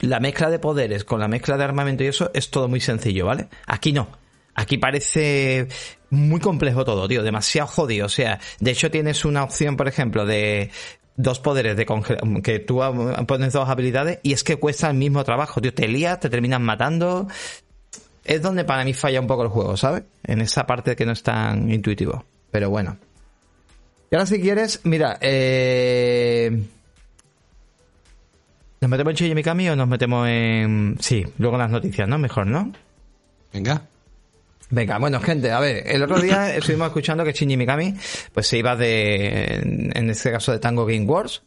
la 0.00 0.20
mezcla 0.20 0.50
de 0.50 0.58
poderes 0.58 1.04
con 1.04 1.20
la 1.20 1.28
mezcla 1.28 1.56
de 1.56 1.64
armamento 1.64 2.04
y 2.04 2.06
eso 2.06 2.30
es 2.32 2.50
todo 2.50 2.68
muy 2.68 2.80
sencillo, 2.80 3.26
¿vale? 3.26 3.48
Aquí 3.66 3.92
no. 3.92 4.20
Aquí 4.54 4.78
parece 4.78 5.68
muy 6.10 6.40
complejo 6.40 6.84
todo, 6.84 7.08
tío, 7.08 7.22
demasiado 7.22 7.68
jodido. 7.68 8.06
O 8.06 8.10
sea, 8.10 8.40
de 8.58 8.70
hecho 8.70 8.90
tienes 8.90 9.24
una 9.24 9.44
opción, 9.44 9.76
por 9.76 9.88
ejemplo, 9.88 10.26
de 10.26 10.70
dos 11.16 11.38
poderes 11.38 11.76
de 11.76 11.86
que 12.42 12.58
tú 12.60 12.80
pones 13.26 13.52
dos 13.52 13.68
habilidades 13.68 14.20
y 14.22 14.32
es 14.32 14.42
que 14.42 14.56
cuesta 14.56 14.88
el 14.88 14.96
mismo 14.96 15.22
trabajo, 15.24 15.60
tío. 15.60 15.72
Te 15.72 15.86
lías, 15.88 16.20
te 16.20 16.30
terminan 16.30 16.62
matando. 16.62 17.28
Es 18.24 18.42
donde 18.42 18.64
para 18.64 18.84
mí 18.84 18.92
falla 18.92 19.20
un 19.20 19.26
poco 19.26 19.42
el 19.42 19.48
juego, 19.48 19.76
¿sabes? 19.76 20.02
En 20.24 20.40
esa 20.40 20.66
parte 20.66 20.96
que 20.96 21.06
no 21.06 21.12
es 21.12 21.22
tan 21.22 21.70
intuitivo. 21.70 22.24
Pero 22.50 22.70
bueno. 22.70 22.96
Y 24.10 24.14
ahora 24.14 24.26
si 24.26 24.40
quieres, 24.40 24.80
mira, 24.84 25.18
eh... 25.20 26.64
¿Nos 28.80 28.90
metemos 28.90 29.10
en 29.12 29.16
Shinji 29.16 29.34
Mikami 29.34 29.68
o 29.68 29.76
nos 29.76 29.88
metemos 29.88 30.26
en... 30.28 30.96
Sí, 31.00 31.24
luego 31.38 31.56
en 31.56 31.62
las 31.62 31.70
noticias, 31.70 32.08
¿no? 32.08 32.18
Mejor, 32.18 32.46
¿no? 32.46 32.72
Venga. 33.52 33.82
Venga, 34.70 34.98
bueno, 34.98 35.20
gente, 35.20 35.50
a 35.50 35.60
ver, 35.60 35.82
el 35.86 36.02
otro 36.02 36.20
día 36.20 36.54
estuvimos 36.56 36.88
escuchando 36.88 37.24
que 37.24 37.32
Shinji 37.32 37.56
Mikami, 37.56 37.94
pues 38.32 38.46
se 38.46 38.58
iba 38.58 38.76
de, 38.76 39.60
en 39.94 40.10
este 40.10 40.30
caso 40.30 40.52
de 40.52 40.58
Tango 40.58 40.86
Game 40.86 41.06
Wars. 41.06 41.42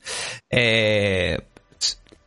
Eh, 0.50 1.38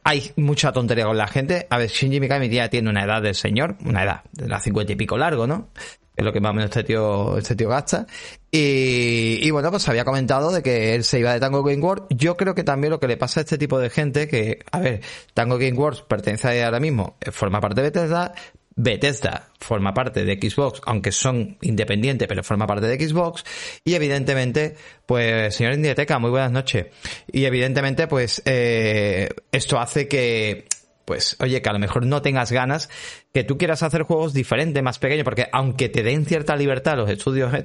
hay 0.04 0.32
mucha 0.37 0.72
tontería 0.72 1.04
con 1.04 1.16
la 1.16 1.26
gente. 1.26 1.66
A 1.68 1.78
ver, 1.78 1.88
Shinji 1.88 2.20
Mikami 2.20 2.48
ya 2.48 2.68
tiene 2.68 2.88
una 2.88 3.04
edad 3.04 3.20
del 3.20 3.35
señor, 3.35 3.76
una 3.85 4.04
edad 4.04 4.22
de 4.32 4.48
la 4.48 4.61
cincuenta 4.61 4.92
y 4.92 4.96
pico 4.96 5.18
largo, 5.18 5.46
¿no? 5.46 5.68
es 6.16 6.24
lo 6.24 6.32
que 6.32 6.40
más 6.40 6.50
o 6.50 6.54
menos 6.54 6.70
este 6.70 6.82
tío, 6.82 7.37
este 7.37 7.54
tío 7.54 7.68
gasta. 7.68 8.06
Y, 8.50 9.38
y 9.42 9.50
bueno, 9.50 9.70
pues 9.70 9.87
había 9.88 10.04
comentado 10.04 10.50
de 10.50 10.62
que 10.62 10.94
él 10.94 11.04
se 11.04 11.18
iba 11.18 11.32
de 11.32 11.40
Tango 11.40 11.62
Game 11.62 11.82
World. 11.82 12.06
Yo 12.09 12.37
creo 12.37 12.54
que 12.54 12.64
también 12.64 12.90
lo 12.90 12.98
que 12.98 13.06
le 13.06 13.18
pasa 13.18 13.40
a 13.40 13.42
este 13.42 13.59
tipo 13.59 13.78
de 13.78 13.90
gente, 13.90 14.26
que, 14.26 14.61
a 14.72 14.78
ver, 14.78 15.02
Tango 15.35 15.59
Game 15.59 15.74
World 15.74 16.04
pertenece 16.09 16.64
ahora 16.64 16.80
mismo, 16.80 17.16
forma 17.32 17.61
parte 17.61 17.82
de 17.82 17.90
Bethesda, 17.90 18.32
Bethesda 18.77 19.49
forma 19.59 19.95
parte 19.95 20.25
de 20.25 20.35
Xbox, 20.35 20.83
aunque 20.85 21.11
son 21.11 21.57
independientes, 21.62 22.29
pero 22.29 22.45
forma 22.45 22.67
parte 22.67 22.87
de 22.87 23.09
Xbox. 23.09 23.45
Y 23.85 23.95
evidentemente, 23.95 24.77
pues, 25.07 25.55
señor 25.55 25.73
Indieteca, 25.73 26.19
muy 26.19 26.31
buenas 26.31 26.53
noches. 26.53 26.87
Y 27.33 27.47
evidentemente, 27.47 28.07
pues, 28.07 28.43
eh, 28.45 29.29
esto 29.51 29.81
hace 29.81 30.07
que 30.07 30.67
pues 31.07 31.37
oye, 31.40 31.62
que 31.62 31.69
a 31.71 31.73
lo 31.73 31.79
mejor 31.79 32.05
no 32.05 32.21
tengas 32.21 32.53
ganas, 32.53 32.90
que 33.33 33.45
tú 33.45 33.57
quieras 33.57 33.83
hacer 33.83 34.03
juegos 34.03 34.35
diferentes, 34.35 34.83
más 34.83 34.99
pequeños, 34.99 35.25
porque 35.25 35.49
aunque 35.53 35.88
te 35.88 36.03
den 36.03 36.27
cierta 36.27 36.57
libertad 36.57 36.97
los 36.97 37.09
estudios, 37.09 37.55
eh, 37.55 37.64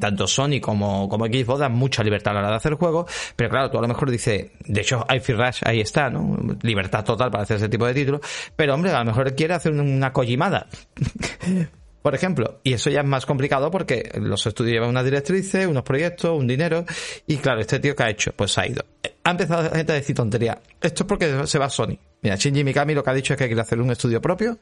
tanto 0.00 0.26
Sony 0.26 0.60
como, 0.62 1.08
como 1.08 1.26
Xbox 1.26 1.58
dan 1.58 1.72
mucha 1.72 2.02
libertad 2.04 2.30
a 2.30 2.34
la 2.34 2.40
hora 2.40 2.50
de 2.50 2.56
hacer 2.56 2.74
juegos, 2.74 3.10
pero 3.34 3.50
claro, 3.50 3.70
tú 3.70 3.78
a 3.78 3.82
lo 3.82 3.88
mejor 3.88 4.10
dices, 4.10 4.52
de 4.60 4.80
hecho, 4.80 5.04
iFi 5.14 5.32
Rush 5.32 5.60
ahí 5.64 5.80
está, 5.80 6.08
¿no? 6.08 6.38
Libertad 6.62 7.04
total 7.04 7.30
para 7.30 7.42
hacer 7.42 7.56
ese 7.56 7.68
tipo 7.68 7.86
de 7.86 7.94
títulos, 7.94 8.20
pero 8.54 8.74
hombre, 8.74 8.92
a 8.92 9.00
lo 9.00 9.04
mejor 9.04 9.34
quiere 9.34 9.54
hacer 9.54 9.72
una 9.72 10.12
collimada. 10.12 10.68
por 12.06 12.14
ejemplo. 12.14 12.60
Y 12.62 12.72
eso 12.72 12.88
ya 12.88 13.00
es 13.00 13.06
más 13.06 13.26
complicado 13.26 13.68
porque 13.68 14.12
los 14.20 14.46
estudios 14.46 14.74
llevan 14.74 14.90
unas 14.90 15.04
directrices, 15.04 15.66
unos 15.66 15.82
proyectos, 15.82 16.38
un 16.38 16.46
dinero. 16.46 16.84
Y 17.26 17.38
claro, 17.38 17.60
este 17.60 17.80
tío 17.80 17.96
que 17.96 18.02
ha 18.04 18.10
hecho, 18.10 18.30
pues 18.30 18.56
ha 18.58 18.64
ido. 18.68 18.84
Ha 19.24 19.32
empezado 19.32 19.64
la 19.64 19.70
gente 19.70 19.90
a 19.90 19.96
decir 19.96 20.14
tontería. 20.14 20.56
Esto 20.80 21.02
es 21.02 21.08
porque 21.08 21.48
se 21.48 21.58
va 21.58 21.68
Sony. 21.68 21.98
Mira, 22.26 22.34
Shinji 22.34 22.64
Mikami 22.64 22.92
lo 22.92 23.04
que 23.04 23.10
ha 23.10 23.14
dicho 23.14 23.34
es 23.34 23.38
que 23.38 23.46
quiere 23.46 23.60
hacer 23.60 23.80
un 23.80 23.88
estudio 23.88 24.20
propio 24.20 24.58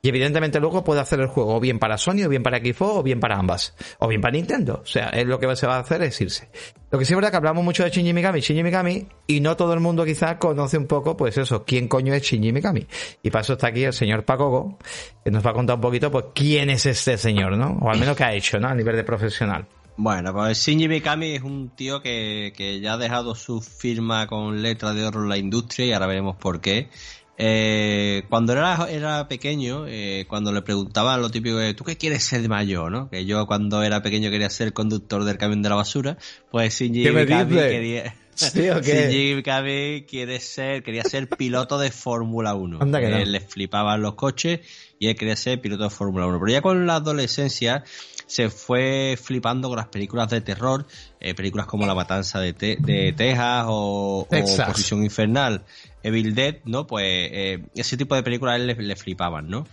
y 0.00 0.10
evidentemente 0.10 0.60
luego 0.60 0.84
puede 0.84 1.00
hacer 1.00 1.18
el 1.18 1.26
juego 1.26 1.56
o 1.56 1.58
bien 1.58 1.80
para 1.80 1.98
Sony, 1.98 2.22
o 2.24 2.28
bien 2.28 2.44
para 2.44 2.58
Xbox, 2.58 2.98
o 2.98 3.02
bien 3.02 3.18
para 3.18 3.36
ambas. 3.36 3.74
O 3.98 4.06
bien 4.06 4.20
para 4.20 4.30
Nintendo. 4.30 4.78
O 4.84 4.86
sea, 4.86 5.08
es 5.08 5.26
lo 5.26 5.40
que 5.40 5.56
se 5.56 5.66
va 5.66 5.74
a 5.74 5.80
hacer 5.80 6.02
es 6.02 6.20
irse. 6.20 6.48
Lo 6.88 7.00
que 7.00 7.04
sí 7.04 7.12
es 7.12 7.16
verdad 7.16 7.32
que 7.32 7.38
hablamos 7.38 7.64
mucho 7.64 7.82
de 7.82 7.90
Shinji 7.90 8.12
Mikami, 8.12 8.38
Shinji 8.38 8.62
Mikami, 8.62 9.08
y 9.26 9.40
no 9.40 9.56
todo 9.56 9.74
el 9.74 9.80
mundo 9.80 10.04
quizás 10.04 10.36
conoce 10.36 10.78
un 10.78 10.86
poco, 10.86 11.16
pues 11.16 11.36
eso, 11.36 11.64
quién 11.64 11.88
coño 11.88 12.14
es 12.14 12.22
Shinji 12.22 12.52
Mikami. 12.52 12.86
Y 13.24 13.30
para 13.30 13.42
eso 13.42 13.54
está 13.54 13.66
aquí 13.66 13.82
el 13.82 13.92
señor 13.92 14.24
Pacogo, 14.24 14.78
que 15.24 15.32
nos 15.32 15.44
va 15.44 15.50
a 15.50 15.54
contar 15.54 15.74
un 15.74 15.82
poquito, 15.82 16.12
pues, 16.12 16.26
quién 16.32 16.70
es 16.70 16.86
este 16.86 17.18
señor, 17.18 17.56
¿no? 17.56 17.76
O 17.82 17.90
al 17.90 17.98
menos 17.98 18.16
qué 18.16 18.22
ha 18.22 18.32
hecho, 18.32 18.60
¿no? 18.60 18.68
A 18.68 18.74
nivel 18.76 18.94
de 18.94 19.02
profesional. 19.02 19.66
Bueno, 20.02 20.32
pues 20.32 20.56
Shinji 20.64 20.88
Mikami 20.88 21.32
es 21.32 21.42
un 21.42 21.76
tío 21.76 22.00
que, 22.00 22.54
que 22.56 22.80
ya 22.80 22.94
ha 22.94 22.96
dejado 22.96 23.34
su 23.34 23.60
firma 23.60 24.26
con 24.26 24.62
letra 24.62 24.94
de 24.94 25.04
oro 25.04 25.24
en 25.24 25.28
la 25.28 25.36
industria 25.36 25.84
y 25.84 25.92
ahora 25.92 26.06
veremos 26.06 26.36
por 26.36 26.62
qué. 26.62 26.88
Eh, 27.36 28.22
cuando 28.30 28.54
era, 28.54 28.86
era 28.90 29.28
pequeño, 29.28 29.84
eh, 29.86 30.24
cuando 30.26 30.52
le 30.52 30.62
preguntaban 30.62 31.20
lo 31.20 31.28
típico 31.30 31.58
de 31.58 31.74
¿tú 31.74 31.84
qué 31.84 31.98
quieres 31.98 32.24
ser 32.24 32.40
de 32.40 32.48
mayor? 32.48 32.90
¿no? 32.90 33.10
Que 33.10 33.26
yo 33.26 33.46
cuando 33.46 33.82
era 33.82 34.02
pequeño 34.02 34.30
quería 34.30 34.48
ser 34.48 34.72
conductor 34.72 35.24
del 35.24 35.36
camión 35.36 35.60
de 35.60 35.68
la 35.68 35.74
basura, 35.74 36.16
pues 36.50 36.78
Shinji 36.78 37.10
Mikami 37.10 37.56
quería... 37.56 38.14
Shinji 38.34 39.34
Mikami 39.34 40.06
quiere 40.08 40.40
ser, 40.40 40.82
quería 40.82 41.04
ser 41.04 41.28
piloto 41.28 41.78
de 41.78 41.90
Fórmula 41.90 42.54
1. 42.54 42.78
Anda 42.80 43.00
que 43.00 43.26
Le 43.26 43.40
flipaban 43.40 44.00
los 44.00 44.14
coches 44.14 44.60
y 44.98 45.08
él 45.08 45.14
quería 45.14 45.36
ser 45.36 45.60
piloto 45.60 45.84
de 45.84 45.90
Fórmula 45.90 46.26
1. 46.26 46.38
Pero 46.40 46.52
ya 46.52 46.62
con 46.62 46.86
la 46.86 46.94
adolescencia 46.94 47.84
se 48.30 48.48
fue 48.48 49.18
flipando 49.20 49.68
con 49.68 49.76
las 49.76 49.88
películas 49.88 50.30
de 50.30 50.40
terror, 50.40 50.86
eh, 51.18 51.34
películas 51.34 51.66
como 51.66 51.84
La 51.84 51.96
Matanza 51.96 52.38
de, 52.38 52.52
de 52.52 53.12
Texas 53.16 53.64
o, 53.66 54.20
o 54.20 54.66
Posición 54.66 55.02
Infernal. 55.02 55.64
Evil 56.04 56.34
Dead, 56.34 56.58
¿no? 56.64 56.86
Pues 56.86 57.04
eh, 57.06 57.66
ese 57.74 57.96
tipo 57.96 58.14
de 58.14 58.22
películas 58.22 58.54
a 58.54 58.56
él 58.56 58.66
le, 58.68 58.96
flipaban, 58.96 59.48
¿no? 59.48 59.66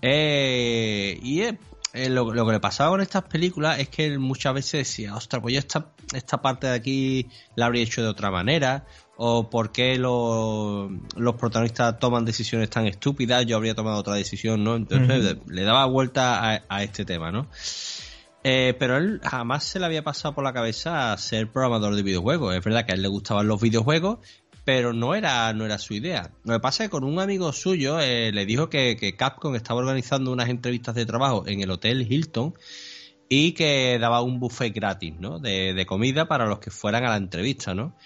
Eh, 0.00 1.18
y 1.22 1.42
eh, 1.42 2.08
lo, 2.08 2.32
que 2.32 2.52
le 2.52 2.60
pasaba 2.60 2.90
con 2.90 3.00
estas 3.02 3.24
películas 3.24 3.78
es 3.78 3.90
que 3.90 4.06
él 4.06 4.18
muchas 4.18 4.54
veces 4.54 4.88
decía, 4.88 5.14
ostras, 5.14 5.42
pues 5.42 5.52
yo 5.52 5.60
esta, 5.60 5.92
esta 6.14 6.40
parte 6.40 6.66
de 6.66 6.74
aquí 6.74 7.28
la 7.56 7.66
habría 7.66 7.82
hecho 7.82 8.02
de 8.02 8.08
otra 8.08 8.30
manera, 8.30 8.86
o 9.16 9.50
por 9.50 9.72
qué 9.72 9.98
los 9.98 11.34
protagonistas 11.38 11.98
toman 11.98 12.24
decisiones 12.24 12.70
tan 12.70 12.86
estúpidas, 12.86 13.44
yo 13.46 13.56
habría 13.56 13.74
tomado 13.74 13.98
otra 13.98 14.14
decisión, 14.14 14.62
¿no? 14.62 14.76
Entonces 14.76 15.38
le, 15.46 15.62
daba 15.62 15.86
vuelta 15.86 16.62
a, 16.68 16.82
este 16.84 17.04
tema, 17.04 17.32
¿no? 17.32 17.48
Pero 18.78 18.96
él 18.96 19.20
jamás 19.22 19.64
se 19.64 19.78
le 19.78 19.86
había 19.86 20.02
pasado 20.02 20.34
por 20.34 20.44
la 20.44 20.52
cabeza 20.52 21.16
ser 21.18 21.50
programador 21.50 21.94
de 21.94 22.02
videojuegos. 22.02 22.54
Es 22.54 22.64
verdad 22.64 22.86
que 22.86 22.92
a 22.92 22.94
él 22.94 23.02
le 23.02 23.08
gustaban 23.08 23.48
los 23.48 23.60
videojuegos 23.60 24.18
pero 24.68 24.92
no 24.92 25.14
era, 25.14 25.50
no 25.54 25.64
era 25.64 25.78
su 25.78 25.94
idea. 25.94 26.30
Lo 26.44 26.52
que 26.52 26.60
pasa 26.60 26.84
es 26.84 26.88
que 26.88 26.90
con 26.90 27.02
un 27.02 27.18
amigo 27.20 27.50
suyo 27.54 28.00
eh, 28.00 28.32
le 28.32 28.44
dijo 28.44 28.68
que, 28.68 29.14
Capcom 29.16 29.54
estaba 29.54 29.80
organizando 29.80 30.30
unas 30.30 30.50
entrevistas 30.50 30.94
de 30.94 31.06
trabajo 31.06 31.44
en 31.46 31.62
el 31.62 31.70
Hotel 31.70 32.06
Hilton 32.06 32.52
y 33.30 33.52
que 33.52 33.96
daba 33.98 34.20
un 34.20 34.38
buffet 34.38 34.74
gratis, 34.74 35.14
¿no? 35.18 35.38
De, 35.38 35.86
comida 35.88 36.28
para 36.28 36.44
los 36.44 36.58
que 36.58 36.70
fueran 36.70 37.06
a 37.06 37.08
la 37.08 37.16
entrevista, 37.16 37.72
¿no? 37.72 37.96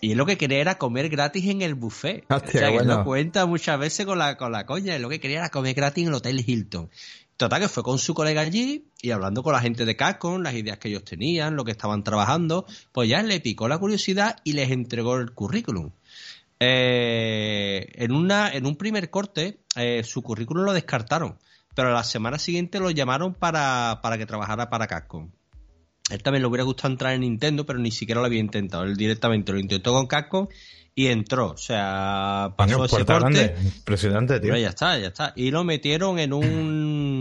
Y 0.00 0.16
lo 0.16 0.26
que 0.26 0.36
quería 0.36 0.58
era 0.58 0.76
comer 0.76 1.08
gratis 1.08 1.46
en 1.46 1.62
el 1.62 1.76
buffet. 1.76 2.24
o 2.28 2.40
sea, 2.40 2.76
que 2.76 2.84
lo 2.84 3.04
cuenta 3.04 3.46
muchas 3.46 3.78
veces 3.78 4.04
con 4.04 4.18
la, 4.18 4.36
con 4.36 4.50
la 4.50 4.66
coña. 4.66 4.96
Y 4.96 4.98
lo 4.98 5.08
que 5.08 5.20
quería 5.20 5.38
era 5.38 5.50
comer 5.50 5.76
gratis 5.76 6.02
en 6.02 6.08
el 6.08 6.14
Hotel 6.14 6.42
Hilton. 6.44 6.90
Total, 7.38 7.60
que 7.60 7.68
fue 7.68 7.84
con 7.84 8.00
su 8.00 8.14
colega 8.14 8.40
allí 8.40 8.90
y 9.00 9.12
hablando 9.12 9.44
con 9.44 9.52
la 9.52 9.60
gente 9.60 9.84
de 9.84 9.94
Capcom, 9.94 10.42
las 10.42 10.54
ideas 10.54 10.78
que 10.78 10.88
ellos 10.88 11.04
tenían, 11.04 11.54
lo 11.54 11.64
que 11.64 11.70
estaban 11.70 12.02
trabajando, 12.02 12.66
pues 12.90 13.08
ya 13.08 13.22
le 13.22 13.38
picó 13.38 13.68
la 13.68 13.78
curiosidad 13.78 14.40
y 14.42 14.54
les 14.54 14.72
entregó 14.72 15.16
el 15.16 15.30
currículum. 15.30 15.92
Eh, 16.58 17.92
en, 17.94 18.10
una, 18.10 18.50
en 18.50 18.66
un 18.66 18.74
primer 18.74 19.08
corte, 19.08 19.60
eh, 19.76 20.02
su 20.02 20.20
currículum 20.20 20.64
lo 20.64 20.72
descartaron, 20.72 21.38
pero 21.76 21.92
la 21.92 22.02
semana 22.02 22.40
siguiente 22.40 22.80
lo 22.80 22.90
llamaron 22.90 23.34
para, 23.34 24.00
para 24.02 24.18
que 24.18 24.26
trabajara 24.26 24.68
para 24.68 24.88
Capcom. 24.88 25.30
Él 26.10 26.20
también 26.24 26.42
le 26.42 26.48
hubiera 26.48 26.64
gustado 26.64 26.92
entrar 26.92 27.12
en 27.12 27.20
Nintendo, 27.20 27.64
pero 27.64 27.78
ni 27.78 27.92
siquiera 27.92 28.20
lo 28.20 28.26
había 28.26 28.40
intentado. 28.40 28.82
Él 28.82 28.96
directamente 28.96 29.52
lo 29.52 29.60
intentó 29.60 29.92
con 29.92 30.08
Capcom 30.08 30.48
y 30.98 31.06
entró. 31.06 31.50
O 31.50 31.56
sea, 31.56 32.54
pasó 32.56 32.84
ese 32.84 33.04
corte. 33.04 33.54
Impresionante, 33.62 34.40
tío. 34.40 34.56
ya 34.56 34.70
está, 34.70 34.98
ya 34.98 35.06
está. 35.06 35.32
Y 35.36 35.52
lo 35.52 35.62
metieron 35.62 36.18
en 36.18 36.32
un, 36.32 37.17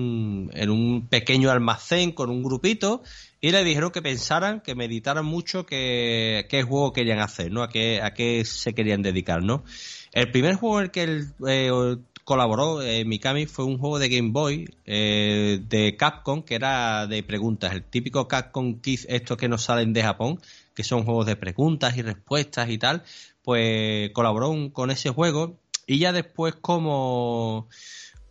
en 0.54 0.70
un 0.70 1.08
pequeño 1.08 1.52
almacén 1.52 2.12
con 2.12 2.30
un 2.30 2.44
grupito 2.44 3.04
y 3.40 3.52
le 3.52 3.64
dijeron 3.64 3.92
que 3.92 4.02
pensaran, 4.02 4.62
que 4.62 4.76
meditaran 4.76 5.26
mucho 5.26 5.66
qué, 5.66 6.48
qué 6.50 6.64
juego 6.64 6.94
querían 6.94 7.20
hacer, 7.20 7.52
¿no? 7.52 7.64
A 7.64 7.70
qué, 7.70 8.02
a 8.02 8.14
qué 8.14 8.44
se 8.46 8.74
querían 8.74 9.02
dedicar, 9.02 9.44
¿no? 9.44 9.64
El 10.12 10.32
primer 10.32 10.56
juego 10.56 10.80
en 10.80 10.86
el 10.86 10.92
que 10.92 11.04
él 11.04 11.28
eh, 11.48 11.98
colaboró, 12.24 12.82
eh, 12.82 13.06
Mikami, 13.06 13.46
fue 13.46 13.66
un 13.66 13.78
juego 13.78 14.00
de 14.00 14.10
Game 14.10 14.32
Boy 14.32 14.68
eh, 14.86 15.62
de 15.68 15.96
Capcom 15.96 16.42
que 16.42 16.56
era 16.56 17.06
de 17.08 17.22
preguntas. 17.24 17.74
El 17.74 17.84
típico 17.84 18.28
Capcom 18.28 18.82
Kids, 18.82 19.06
estos 19.10 19.38
que 19.38 19.48
nos 19.48 19.64
salen 19.64 19.94
de 19.94 20.02
Japón, 20.02 20.40
que 20.74 20.84
son 20.84 21.04
juegos 21.04 21.28
de 21.28 21.36
preguntas 21.36 21.96
y 21.98 22.02
respuestas 22.02 22.70
y 22.70 22.78
tal, 22.78 23.04
pues 23.44 24.10
colaboró 24.12 24.54
con 24.74 24.90
ese 24.90 25.10
juego 25.10 25.58
y 25.86 26.00
ya 26.00 26.12
después 26.12 26.56
como 26.56 27.70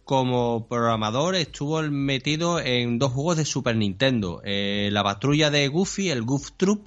como 0.06 0.68
programador 0.68 1.34
estuvo 1.34 1.82
metido 1.82 2.60
en 2.60 3.00
dos 3.00 3.12
juegos 3.12 3.38
de 3.38 3.44
Super 3.44 3.74
Nintendo, 3.74 4.40
eh, 4.44 4.88
la 4.92 5.02
patrulla 5.02 5.50
de 5.50 5.66
Goofy, 5.66 6.10
el 6.10 6.22
Goof 6.22 6.52
Troop, 6.56 6.86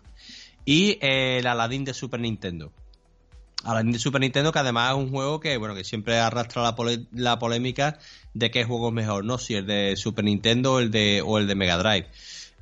y 0.63 0.97
eh, 1.01 1.39
el 1.39 1.47
Aladdin 1.47 1.83
de 1.83 1.93
Super 1.93 2.21
Nintendo. 2.21 2.71
Aladdin 3.65 3.91
de 3.91 3.99
Super 3.99 4.21
Nintendo, 4.21 4.53
que 4.53 4.59
además 4.59 4.91
es 4.91 5.03
un 5.03 5.09
juego 5.09 5.41
que, 5.41 5.57
bueno, 5.57 5.75
que 5.75 5.83
siempre 5.83 6.17
arrastra 6.17 6.63
la, 7.11 7.39
polémica 7.39 7.99
de 8.33 8.51
qué 8.51 8.63
juego 8.63 8.87
es 8.87 8.93
mejor, 8.93 9.25
¿no? 9.25 9.37
Si 9.37 9.53
el 9.53 9.67
de 9.67 9.97
Super 9.97 10.23
Nintendo 10.23 10.75
o 10.75 10.79
el 10.79 10.89
de, 10.89 11.21
o 11.21 11.39
el 11.39 11.47
de 11.47 11.55
Mega 11.55 11.77
Drive. 11.77 12.07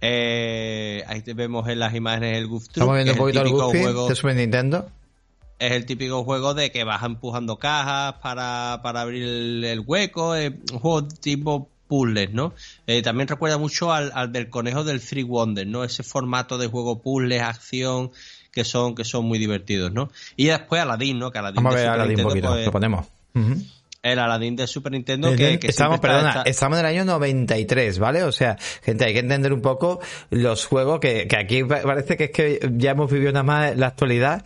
Eh, 0.02 1.04
ahí 1.06 1.22
vemos 1.36 1.70
en 1.70 1.78
las 1.78 1.94
imágenes 1.94 2.36
el 2.36 2.48
Goof 2.48 2.64
Troop. 2.70 2.78
Estamos 2.78 2.96
viendo 2.96 3.12
un 3.12 3.18
poquito 3.20 3.42
el 3.42 3.50
Goofy 3.50 4.10
de 4.10 4.16
Super 4.16 4.36
Nintendo 4.36 4.90
es 5.60 5.72
el 5.72 5.86
típico 5.86 6.24
juego 6.24 6.54
de 6.54 6.72
que 6.72 6.84
vas 6.84 7.04
empujando 7.04 7.58
cajas 7.58 8.16
para, 8.22 8.74
abrir 8.74 9.24
el, 9.24 9.84
hueco, 9.86 10.36
es 10.36 10.52
un 10.72 10.80
juego 10.80 11.08
tipo 11.08 11.70
puzzles, 11.88 12.34
¿no? 12.34 12.54
Eh, 12.86 13.02
también 13.02 13.28
recuerda 13.28 13.58
mucho 13.58 13.94
al, 13.94 14.32
del 14.32 14.50
conejo 14.50 14.84
del 14.84 15.02
Three 15.02 15.24
Wonders, 15.24 15.70
¿no? 15.70 15.84
Ese 15.84 16.04
formato 16.04 16.58
de 16.58 16.68
juego 16.68 17.02
puzzles, 17.02 17.42
acción, 17.42 18.12
que 18.52 18.64
son, 18.64 18.94
que 18.94 19.06
son 19.06 19.26
muy 19.26 19.40
divertidos, 19.40 19.92
¿no? 19.92 20.10
Y 20.36 20.48
después 20.48 20.82
Aladdin, 20.82 21.18
¿no? 21.18 21.32
Que 21.32 21.40
Aladdin 21.40 21.64
Vamos 21.64 21.76
a 21.76 21.78
ver 21.78 21.88
Aladdin 21.88 22.20
un 22.20 22.24
poquito, 22.24 22.50
pues 22.50 22.66
lo 22.66 22.72
ponemos 22.72 23.08
el 24.04 24.20
Aladdin 24.20 24.56
de 24.56 24.68
Super 24.68 24.92
Nintendo 24.92 25.36
que, 25.36 25.60
estamos, 25.64 26.00
perdona, 26.00 26.44
estamos 26.46 26.80
en 26.80 26.86
el 26.86 26.92
año 26.92 27.06
93, 27.06 28.00
¿vale? 28.00 28.24
O 28.24 28.32
sea, 28.32 28.58
gente, 28.84 29.06
hay 29.06 29.14
que 29.14 29.20
entender 29.20 29.54
un 29.54 29.62
poco 29.62 30.00
los 30.30 30.66
juegos 30.66 31.00
que, 31.00 31.28
que 31.28 31.38
aquí 31.38 31.64
parece 31.64 32.18
que 32.18 32.26
es 32.26 32.32
que 32.32 32.72
ya 32.76 32.92
hemos 32.92 33.12
vivido 33.12 33.32
nada 33.32 33.44
más 33.44 33.76
la 33.76 33.88
actualidad 33.88 34.44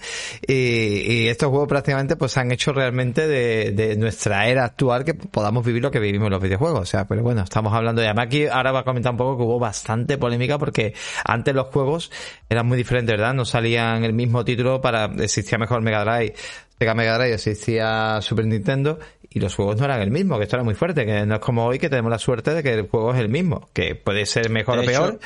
y, 0.47 0.53
y 0.53 1.27
estos 1.27 1.49
juegos 1.49 1.67
prácticamente 1.67 2.15
pues 2.15 2.37
han 2.37 2.51
hecho 2.51 2.73
realmente 2.73 3.27
de, 3.27 3.71
de, 3.71 3.95
nuestra 3.95 4.47
era 4.47 4.65
actual 4.65 5.03
que 5.03 5.13
podamos 5.13 5.65
vivir 5.65 5.81
lo 5.81 5.91
que 5.91 5.99
vivimos 5.99 6.27
en 6.27 6.33
los 6.33 6.41
videojuegos. 6.41 6.81
O 6.81 6.85
sea, 6.85 7.07
pero 7.07 7.21
bueno, 7.21 7.43
estamos 7.43 7.73
hablando 7.73 8.01
de 8.01 8.07
además 8.07 8.27
aquí 8.27 8.47
ahora 8.47 8.71
va 8.71 8.79
a 8.79 8.83
comentar 8.83 9.11
un 9.11 9.17
poco 9.17 9.37
que 9.37 9.43
hubo 9.43 9.59
bastante 9.59 10.17
polémica 10.17 10.57
porque 10.57 10.93
antes 11.25 11.53
los 11.53 11.67
juegos 11.67 12.11
eran 12.49 12.67
muy 12.67 12.77
diferentes, 12.77 13.15
¿verdad? 13.15 13.33
No 13.33 13.45
salían 13.45 14.03
el 14.03 14.13
mismo 14.13 14.43
título 14.43 14.81
para 14.81 15.05
existía 15.19 15.57
mejor 15.57 15.81
Mega 15.81 16.03
Drive 16.03 16.33
Sega 16.81 16.95
Mega 16.95 17.15
Drive 17.15 17.35
existía 17.35 18.19
Super 18.21 18.47
Nintendo 18.47 18.97
y 19.33 19.39
los 19.39 19.55
juegos 19.55 19.77
no 19.77 19.85
eran 19.85 20.01
el 20.01 20.11
mismo, 20.11 20.37
que 20.37 20.43
esto 20.43 20.57
era 20.57 20.63
muy 20.63 20.75
fuerte, 20.75 21.05
que 21.05 21.25
no 21.25 21.35
es 21.35 21.41
como 21.41 21.65
hoy 21.65 21.79
que 21.79 21.89
tenemos 21.89 22.11
la 22.11 22.19
suerte 22.19 22.53
de 22.53 22.61
que 22.61 22.73
el 22.73 22.87
juego 22.87 23.13
es 23.13 23.19
el 23.19 23.29
mismo, 23.29 23.69
que 23.73 23.95
puede 23.95 24.25
ser 24.25 24.49
mejor 24.49 24.79
o 24.79 24.83
peor. 24.83 25.19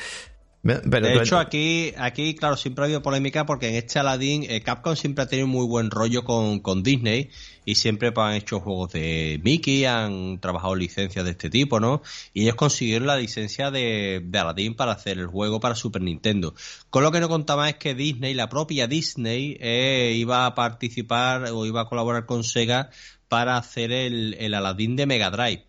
Pero 0.62 1.06
de 1.06 1.14
hecho, 1.14 1.38
aquí, 1.38 1.92
aquí, 1.96 2.34
claro, 2.34 2.56
siempre 2.56 2.82
ha 2.82 2.84
habido 2.86 3.02
polémica 3.02 3.46
porque 3.46 3.68
en 3.68 3.76
este 3.76 3.98
Aladdin, 3.98 4.44
eh, 4.48 4.62
Capcom 4.62 4.96
siempre 4.96 5.22
ha 5.22 5.28
tenido 5.28 5.46
muy 5.46 5.66
buen 5.66 5.90
rollo 5.90 6.24
con, 6.24 6.58
con 6.60 6.82
Disney 6.82 7.30
y 7.64 7.76
siempre 7.76 8.12
pues, 8.12 8.26
han 8.26 8.34
hecho 8.34 8.60
juegos 8.60 8.92
de 8.92 9.40
Mickey, 9.44 9.84
han 9.84 10.40
trabajado 10.40 10.74
licencias 10.74 11.24
de 11.24 11.32
este 11.32 11.50
tipo, 11.50 11.78
¿no? 11.78 12.02
Y 12.32 12.42
ellos 12.42 12.56
consiguieron 12.56 13.06
la 13.06 13.16
licencia 13.16 13.70
de, 13.70 14.22
de 14.24 14.38
Aladdin 14.38 14.74
para 14.74 14.92
hacer 14.92 15.18
el 15.18 15.26
juego 15.26 15.60
para 15.60 15.74
Super 15.74 16.02
Nintendo. 16.02 16.54
Con 16.90 17.02
lo 17.02 17.12
que 17.12 17.20
no 17.20 17.28
contaba 17.28 17.68
es 17.68 17.76
que 17.76 17.94
Disney, 17.94 18.34
la 18.34 18.48
propia 18.48 18.86
Disney, 18.86 19.56
eh, 19.60 20.14
iba 20.16 20.46
a 20.46 20.54
participar 20.54 21.44
o 21.52 21.66
iba 21.66 21.82
a 21.82 21.88
colaborar 21.88 22.26
con 22.26 22.44
Sega 22.44 22.90
para 23.28 23.56
hacer 23.56 23.92
el, 23.92 24.34
el 24.38 24.54
Aladdin 24.54 24.96
de 24.96 25.06
Mega 25.06 25.30
Drive. 25.30 25.66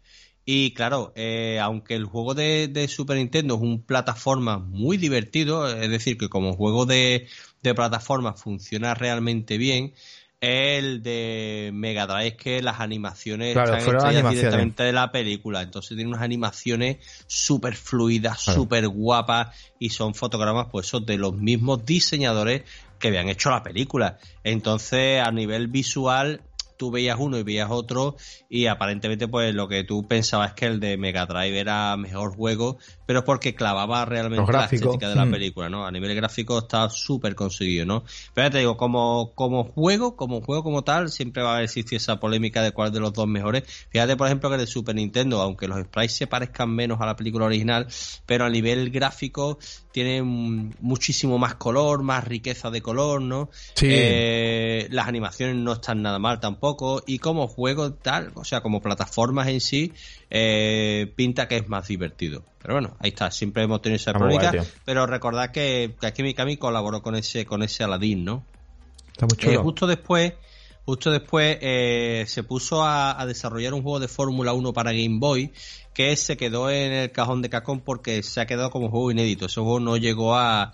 Y 0.50 0.72
claro, 0.72 1.12
eh, 1.18 1.60
aunque 1.62 1.94
el 1.96 2.06
juego 2.06 2.34
de, 2.34 2.88
Super 2.88 3.18
Nintendo 3.18 3.56
es 3.56 3.62
un 3.62 3.82
plataforma 3.82 4.58
muy 4.60 4.96
divertido, 4.96 5.68
es 5.68 5.90
decir, 5.90 6.18
que 6.18 6.30
como 6.30 6.54
juego 6.54 6.86
de, 6.86 7.28
plataforma 7.62 8.32
funciona 8.32 8.94
realmente 8.94 9.58
bien, 9.58 9.94
el 10.40 11.04
de 11.04 11.72
Mega 11.74 12.08
Drive 12.08 12.28
es 12.28 12.36
que 12.36 12.62
las 12.62 12.80
animaciones 12.80 13.58
están 13.58 14.30
directamente 14.30 14.84
de 14.84 14.94
la 14.94 15.12
película, 15.12 15.62
entonces 15.64 15.98
tiene 15.98 16.12
unas 16.12 16.22
animaciones 16.22 17.00
súper 17.28 17.76
fluidas, 17.76 18.40
súper 18.40 18.88
guapas 18.88 19.54
y 19.80 19.90
son 19.90 20.14
fotogramas 20.14 20.68
pues 20.72 20.90
de 21.06 21.18
los 21.18 21.34
mismos 21.34 21.86
diseñadores 21.86 22.64
que 23.00 23.10
habían 23.10 23.28
hecho 23.28 23.50
la 23.50 23.64
película. 23.64 24.18
Entonces 24.46 25.22
a 25.22 25.32
nivel 25.34 25.68
visual 25.68 26.42
tú 26.78 26.92
veías 26.92 27.18
uno 27.20 27.38
y 27.38 27.44
veías 27.44 27.70
otro 27.70 28.16
y 28.50 28.68
aparentemente 28.68 29.28
pues 29.28 29.54
lo 29.54 29.68
que 29.68 29.84
tú 29.84 30.08
pensabas 30.08 30.54
que 30.54 30.66
el 30.66 30.80
de 30.80 30.98
Mega 30.98 31.26
Drive 31.26 31.60
era 31.60 31.98
mejor 31.98 32.36
juego, 32.36 32.78
pero 33.06 33.20
es 33.20 33.26
porque 33.26 33.56
clavaba 33.56 34.06
realmente 34.06 34.52
la 34.52 34.66
estética 34.66 35.10
de 35.10 35.16
la 35.16 35.26
mm. 35.26 35.32
película, 35.32 35.70
¿no? 35.70 35.86
A 35.86 35.92
nivel 35.92 36.16
gráfico 36.16 36.60
está 36.60 36.90
súper 36.90 37.36
conseguido, 37.36 37.86
¿no? 37.86 38.04
Pero 38.34 38.48
ya 38.48 38.52
te 38.52 38.60
digo, 38.60 38.78
como, 38.78 39.34
como 39.34 39.64
juego, 39.64 40.16
como 40.16 40.42
juego 40.42 40.64
como 40.64 40.84
tal, 40.84 41.10
siempre 41.10 41.44
va 41.44 41.58
a 41.58 41.64
existir 41.64 41.98
esa 41.98 42.20
polémica 42.20 42.62
de 42.62 42.72
cuál 42.72 42.92
de 42.92 43.00
los 43.00 43.14
dos 43.14 43.28
mejores. 43.28 43.64
Fíjate, 43.90 44.16
por 44.16 44.28
ejemplo, 44.28 44.50
que 44.50 44.56
el 44.56 44.62
de 44.62 44.68
Super 44.68 44.96
Nintendo, 44.96 45.42
aunque 45.42 45.68
los 45.68 45.80
sprites 45.82 46.16
se 46.16 46.28
parezcan 46.28 46.70
menos 46.70 47.02
a 47.02 47.06
la 47.06 47.16
película 47.16 47.46
original, 47.46 47.88
pero 48.26 48.46
a 48.46 48.50
nivel 48.50 48.92
gráfico 48.92 49.58
tiene 49.92 50.22
muchísimo 50.22 51.40
más 51.40 51.56
color, 51.56 52.04
más 52.04 52.24
riqueza 52.24 52.70
de 52.70 52.82
color, 52.82 53.22
¿no? 53.22 53.50
Sí. 53.74 53.88
Eh, 53.90 54.88
las 54.92 55.08
animaciones 55.08 55.56
no 55.56 55.74
están 55.74 56.04
nada 56.04 56.20
mal 56.20 56.40
tampoco. 56.40 56.67
Y 57.06 57.20
como 57.20 57.48
juego 57.48 57.94
tal, 57.94 58.32
o 58.36 58.44
sea, 58.44 58.62
como 58.62 58.82
plataformas 58.82 59.48
en 59.48 59.62
sí, 59.62 59.94
eh, 60.30 61.14
pinta 61.16 61.48
que 61.48 61.58
es 61.58 61.70
más 61.70 61.88
divertido. 61.88 62.44
Pero 62.62 62.74
bueno, 62.74 62.98
ahí 63.00 63.10
está, 63.10 63.32
siempre 63.32 63.64
hemos 63.64 63.82
tenido 63.82 63.98
esa 63.98 64.14
polémica. 64.14 64.52
Pero 64.84 65.06
recordad 65.06 65.52
que, 65.52 65.96
que 66.00 66.08
aquí 66.08 66.24
Mikami 66.24 66.58
colaboró 66.58 67.02
con 67.02 67.16
ese, 67.16 67.46
con 67.46 67.64
ese 67.64 67.84
Aladdin, 67.84 68.26
¿no? 68.26 68.44
Está 69.08 69.26
muy 69.26 69.54
eh, 69.54 69.58
justo 69.58 69.88
después, 69.88 70.34
justo 70.86 71.12
después 71.12 71.58
se 71.60 72.44
puso 72.44 72.84
a, 72.84 73.20
a, 73.20 73.26
desarrollar 73.26 73.74
un 73.74 73.82
juego 73.82 74.00
de 74.00 74.08
Fórmula 74.08 74.54
1 74.54 74.74
para 74.74 74.92
Game 74.92 75.18
Boy 75.20 75.52
que 75.98 76.16
se 76.16 76.38
quedó 76.38 76.70
en 76.70 76.94
el 76.94 77.12
cajón 77.12 77.42
de 77.42 77.50
cajón 77.50 77.80
porque 77.80 78.22
se 78.22 78.40
ha 78.40 78.46
quedado 78.46 78.70
como 78.70 78.92
juego 78.92 79.10
inédito. 79.10 79.48
Ese 79.48 79.62
juego 79.62 79.80
no 79.80 79.98
llegó 79.98 80.36
a, 80.36 80.72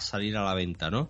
salir 0.00 0.36
a 0.36 0.44
la 0.44 0.52
venta, 0.52 0.90
¿no? 0.90 1.08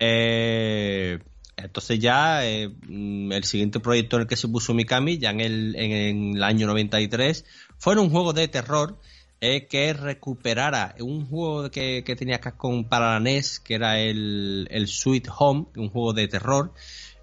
Eh, 0.00 1.20
entonces 1.56 1.98
ya 1.98 2.46
eh, 2.46 2.68
mm, 2.68 3.32
el 3.32 3.44
siguiente 3.44 3.80
proyecto 3.80 4.16
en 4.16 4.22
el 4.22 4.28
que 4.28 4.36
se 4.36 4.48
puso 4.48 4.74
Mikami, 4.74 5.18
ya 5.18 5.30
en 5.30 5.40
el, 5.40 5.76
en 5.76 6.36
el 6.36 6.42
año 6.42 6.66
93, 6.66 7.44
fue 7.78 7.98
un 7.98 8.10
juego 8.10 8.32
de 8.32 8.48
terror 8.48 8.98
eh, 9.40 9.66
que 9.66 9.92
recuperara 9.92 10.94
un 11.00 11.26
juego 11.26 11.70
que, 11.70 12.04
que 12.04 12.14
tenía 12.14 12.40
Capcom 12.40 12.84
para 12.84 13.14
la 13.14 13.20
NES, 13.20 13.58
que 13.60 13.74
era 13.74 13.98
el, 13.98 14.68
el 14.70 14.86
Sweet 14.86 15.28
Home, 15.36 15.66
un 15.76 15.88
juego 15.88 16.12
de 16.12 16.28
terror, 16.28 16.72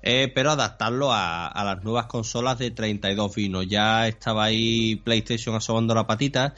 eh, 0.02 0.32
pero 0.34 0.52
adaptarlo 0.52 1.12
a, 1.12 1.52
las 1.64 1.84
nuevas 1.84 2.08
consolas 2.08 2.58
de 2.60 2.72
32 2.72 3.36
vinos. 3.36 3.68
Ya 3.68 4.08
estaba 4.08 4.46
ahí 4.46 4.98
PlayStation 4.98 5.56
asomando 5.56 5.96
la 5.96 6.08
patita 6.08 6.54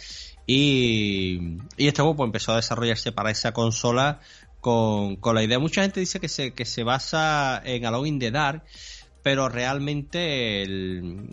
y, 0.46 1.58
este 1.78 2.02
juego 2.02 2.16
pues, 2.16 2.28
empezó 2.28 2.54
a 2.54 2.58
desarrollarse 2.58 3.12
para 3.12 3.32
esa 3.32 3.52
consola 3.52 4.20
con, 4.62 5.17
la 5.36 5.43
idea. 5.43 5.60
Mucha 5.60 5.82
gente 5.82 6.00
dice 6.00 6.19
que 6.19 6.30
se, 6.30 6.54
que 6.54 6.65
se 6.65 6.84
basa 6.84 7.62
en 7.65 7.86
Alone 7.86 8.08
in 8.08 8.19
the 8.19 8.32
Dark, 8.32 8.63
pero 9.24 9.50
realmente 9.50 10.63
el, 10.63 11.30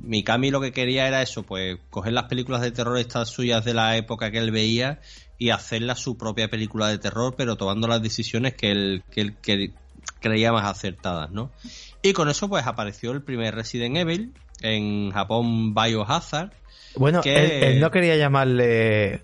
Mikami 0.00 0.50
lo 0.50 0.60
que 0.60 0.72
quería 0.72 1.06
era 1.06 1.22
eso, 1.22 1.42
pues 1.42 1.78
coger 1.90 2.12
las 2.12 2.24
películas 2.24 2.62
de 2.62 2.72
terror 2.72 2.98
estas 2.98 3.28
suyas 3.28 3.64
de 3.64 3.74
la 3.74 3.96
época 3.96 4.30
que 4.30 4.38
él 4.38 4.50
veía 4.50 5.00
y 5.36 5.50
hacerla 5.50 5.94
su 5.94 6.16
propia 6.16 6.48
película 6.48 6.88
de 6.88 6.98
terror, 6.98 7.34
pero 7.36 7.56
tomando 7.56 7.86
las 7.86 8.02
decisiones 8.02 8.54
que 8.54 8.70
él, 8.70 9.02
que 9.10 9.20
él, 9.20 9.34
que, 9.40 9.72
creía 10.20 10.52
más 10.52 10.64
acertadas, 10.64 11.30
¿no? 11.30 11.52
Y 12.02 12.12
con 12.12 12.28
eso 12.28 12.48
pues 12.48 12.66
apareció 12.66 13.12
el 13.12 13.22
primer 13.22 13.54
Resident 13.54 13.96
Evil, 13.96 14.32
en 14.60 15.10
Japón 15.12 15.74
Biohazard. 15.74 16.50
Bueno, 16.96 17.20
él, 17.24 17.80
no 17.80 17.90
quería 17.90 18.16
llamarle... 18.16 19.22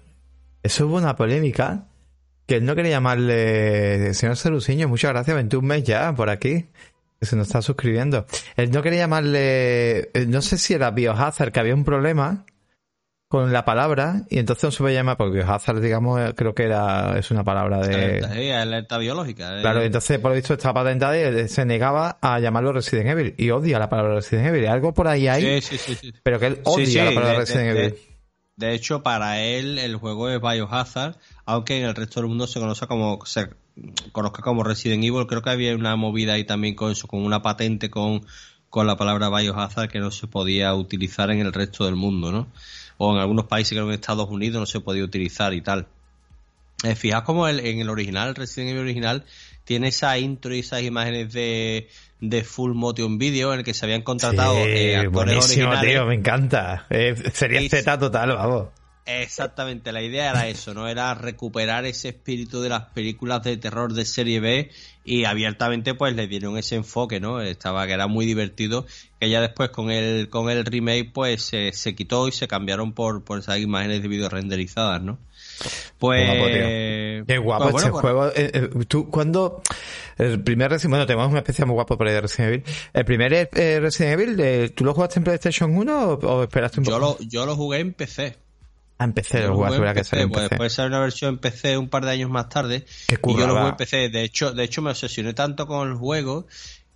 Eso 0.62 0.86
hubo 0.86 0.96
una 0.96 1.16
polémica, 1.16 1.86
que 2.46 2.56
él 2.56 2.64
no 2.64 2.74
quería 2.74 2.92
llamarle... 2.92 4.14
Señor 4.14 4.36
Ceruciño, 4.36 4.88
muchas 4.88 5.12
gracias, 5.12 5.34
21 5.34 5.66
mes 5.66 5.84
ya 5.84 6.14
por 6.14 6.30
aquí, 6.30 6.66
que 7.20 7.26
se 7.26 7.36
nos 7.36 7.46
está 7.46 7.62
suscribiendo. 7.62 8.26
Él 8.56 8.70
no 8.70 8.82
quería 8.82 9.00
llamarle... 9.00 10.10
No 10.26 10.42
sé 10.42 10.58
si 10.58 10.74
era 10.74 10.90
Biohazard, 10.90 11.52
que 11.52 11.60
había 11.60 11.74
un 11.74 11.84
problema 11.84 12.44
con 13.34 13.52
la 13.52 13.64
palabra 13.64 14.22
y 14.30 14.38
entonces 14.38 14.62
no 14.62 14.70
se 14.70 14.78
puede 14.78 14.94
llamar 14.94 15.16
porque 15.16 15.40
Hazard 15.40 15.80
digamos 15.80 16.20
creo 16.36 16.54
que 16.54 16.62
era 16.62 17.18
es 17.18 17.32
una 17.32 17.42
palabra 17.42 17.78
de 17.80 18.22
sí, 18.32 18.50
alerta 18.50 18.96
biológica 18.96 19.58
eh. 19.58 19.60
claro 19.60 19.82
entonces 19.82 20.20
por 20.20 20.30
lo 20.30 20.36
visto 20.36 20.54
estaba 20.54 20.84
patentada 20.84 21.18
y 21.18 21.48
se 21.48 21.64
negaba 21.64 22.18
a 22.20 22.38
llamarlo 22.38 22.72
Resident 22.72 23.08
Evil 23.08 23.34
y 23.36 23.50
odia 23.50 23.80
la 23.80 23.88
palabra 23.88 24.14
Resident 24.14 24.46
Evil 24.46 24.68
algo 24.68 24.94
por 24.94 25.08
ahí 25.08 25.26
hay 25.26 25.60
sí, 25.62 25.78
sí, 25.78 25.96
sí, 25.96 26.14
pero 26.22 26.38
que 26.38 26.46
él 26.46 26.60
odia 26.62 27.06
la 27.06 27.12
palabra 27.12 27.38
Resident 27.40 27.76
Evil 27.76 27.94
de, 28.54 28.72
hecho 28.72 29.02
para 29.02 29.40
él 29.40 29.80
el 29.80 29.96
juego 29.96 30.30
es 30.30 30.40
Biohazard 30.40 31.16
aunque 31.46 31.78
en 31.78 31.84
el 31.86 31.94
resto 31.94 32.20
del 32.20 32.28
mundo 32.28 32.46
se 32.46 32.60
conoce 32.60 32.86
como 32.86 33.24
se 33.26 33.50
conozca 34.12 34.42
como 34.42 34.62
Resident 34.62 35.04
Evil 35.04 35.26
creo 35.26 35.42
que 35.42 35.50
había 35.50 35.74
una 35.74 35.96
movida 35.96 36.34
ahí 36.34 36.44
también 36.44 36.74
con 36.74 36.92
eso 36.92 37.06
con 37.08 37.22
una 37.22 37.42
patente 37.42 37.90
con 37.90 38.24
con 38.70 38.86
la 38.86 38.96
palabra 38.96 39.28
Biohazard 39.28 39.90
que 39.90 40.00
no 40.00 40.10
se 40.10 40.26
podía 40.26 40.74
utilizar 40.74 41.30
en 41.30 41.40
el 41.40 41.52
resto 41.52 41.84
del 41.84 41.96
mundo 41.96 42.32
no 42.32 42.48
o 42.96 43.14
en 43.14 43.20
algunos 43.20 43.46
países 43.46 43.76
que 43.76 43.82
en 43.82 43.90
Estados 43.90 44.28
Unidos 44.28 44.60
no 44.60 44.66
se 44.66 44.80
podía 44.80 45.04
utilizar 45.04 45.52
y 45.54 45.60
tal. 45.60 45.86
Eh, 46.84 46.94
fijaos 46.94 47.24
como 47.24 47.48
el, 47.48 47.60
en 47.60 47.80
el 47.80 47.88
original, 47.88 48.28
el 48.28 48.34
Resident 48.34 48.70
Evil 48.70 48.82
original, 48.82 49.24
tiene 49.64 49.88
esa 49.88 50.18
intro 50.18 50.54
y 50.54 50.60
esas 50.60 50.82
imágenes 50.82 51.32
de, 51.32 51.88
de 52.20 52.44
full 52.44 52.72
motion 52.74 53.18
video 53.18 53.52
en 53.52 53.60
el 53.60 53.64
que 53.64 53.74
se 53.74 53.86
habían 53.86 54.02
contratado 54.02 54.56
eh, 54.58 54.96
actores 54.96 55.44
originales. 55.44 55.90
Tío, 55.90 56.06
me 56.06 56.14
encanta. 56.14 56.86
Eh, 56.90 57.14
sería 57.32 57.66
Z 57.68 57.98
total, 57.98 58.34
vamos. 58.34 58.68
Exactamente, 59.06 59.92
la 59.92 60.00
idea 60.00 60.30
era 60.30 60.48
eso, 60.48 60.72
¿no? 60.72 60.88
Era 60.88 61.12
recuperar 61.12 61.84
ese 61.84 62.08
espíritu 62.08 62.62
de 62.62 62.70
las 62.70 62.86
películas 62.86 63.42
de 63.42 63.58
terror 63.58 63.92
de 63.92 64.06
serie 64.06 64.40
B 64.40 64.70
y 65.04 65.24
abiertamente 65.24 65.92
pues 65.92 66.14
le 66.16 66.26
dieron 66.26 66.56
ese 66.56 66.76
enfoque, 66.76 67.20
¿no? 67.20 67.42
Estaba 67.42 67.86
que 67.86 67.92
era 67.92 68.06
muy 68.06 68.24
divertido, 68.24 68.86
que 69.20 69.28
ya 69.28 69.42
después 69.42 69.68
con 69.68 69.90
el 69.90 70.30
con 70.30 70.48
el 70.48 70.64
remake 70.64 71.10
pues 71.12 71.42
se, 71.42 71.94
quitó 71.94 72.28
y 72.28 72.32
se 72.32 72.48
cambiaron 72.48 72.94
por, 72.94 73.24
por 73.24 73.40
esas 73.40 73.58
imágenes 73.58 74.00
de 74.00 74.08
video 74.08 74.30
renderizadas, 74.30 75.02
¿no? 75.02 75.18
Pues 75.98 76.26
Qué 77.26 77.38
guapo 77.38 77.70
pues, 77.72 77.84
este 77.84 77.90
juego. 77.98 78.28
Eh, 78.28 78.50
eh, 78.54 78.70
tú 78.88 79.10
cuando 79.10 79.60
el 80.16 80.42
primer 80.42 80.70
Resident 80.70 80.92
bueno, 80.92 81.06
tenemos 81.06 81.28
una 81.28 81.40
especie 81.40 81.66
muy 81.66 81.74
guapo 81.74 81.98
por 81.98 82.06
ahí 82.06 82.14
de 82.14 82.22
Resident 82.22 82.54
Evil. 82.54 82.64
El 82.94 83.04
primer 83.04 83.34
eh, 83.34 83.80
Resident 83.80 84.18
Evil, 84.18 84.72
¿tú 84.72 84.82
lo 84.82 84.94
jugaste 84.94 85.18
en 85.20 85.24
PlayStation 85.24 85.76
1 85.76 86.04
o, 86.08 86.42
esperaste 86.42 86.80
un 86.80 86.86
poco? 86.86 86.96
Yo 86.96 86.98
lo, 86.98 87.18
yo 87.20 87.44
lo 87.44 87.54
jugué 87.54 87.80
en 87.80 87.92
PC. 87.92 88.43
A 88.98 89.04
empecé 89.04 89.44
el 89.44 89.50
juego, 89.50 89.92
que 89.92 90.04
ser 90.04 90.20
en 90.20 90.30
PC. 90.30 90.48
Después 90.50 90.72
sale 90.72 90.88
una 90.88 91.00
versión 91.00 91.34
en 91.34 91.38
PC 91.38 91.76
un 91.76 91.88
par 91.88 92.04
de 92.04 92.12
años 92.12 92.30
más 92.30 92.48
tarde. 92.48 92.84
y 93.08 93.36
yo 93.36 93.46
lo 93.46 93.56
jugué 93.56 93.68
en 93.68 93.76
PC. 93.76 94.08
De 94.08 94.22
hecho, 94.22 94.52
de 94.52 94.64
hecho 94.64 94.82
me 94.82 94.90
obsesioné 94.90 95.34
tanto 95.34 95.66
con 95.66 95.88
el 95.88 95.96
juego 95.96 96.46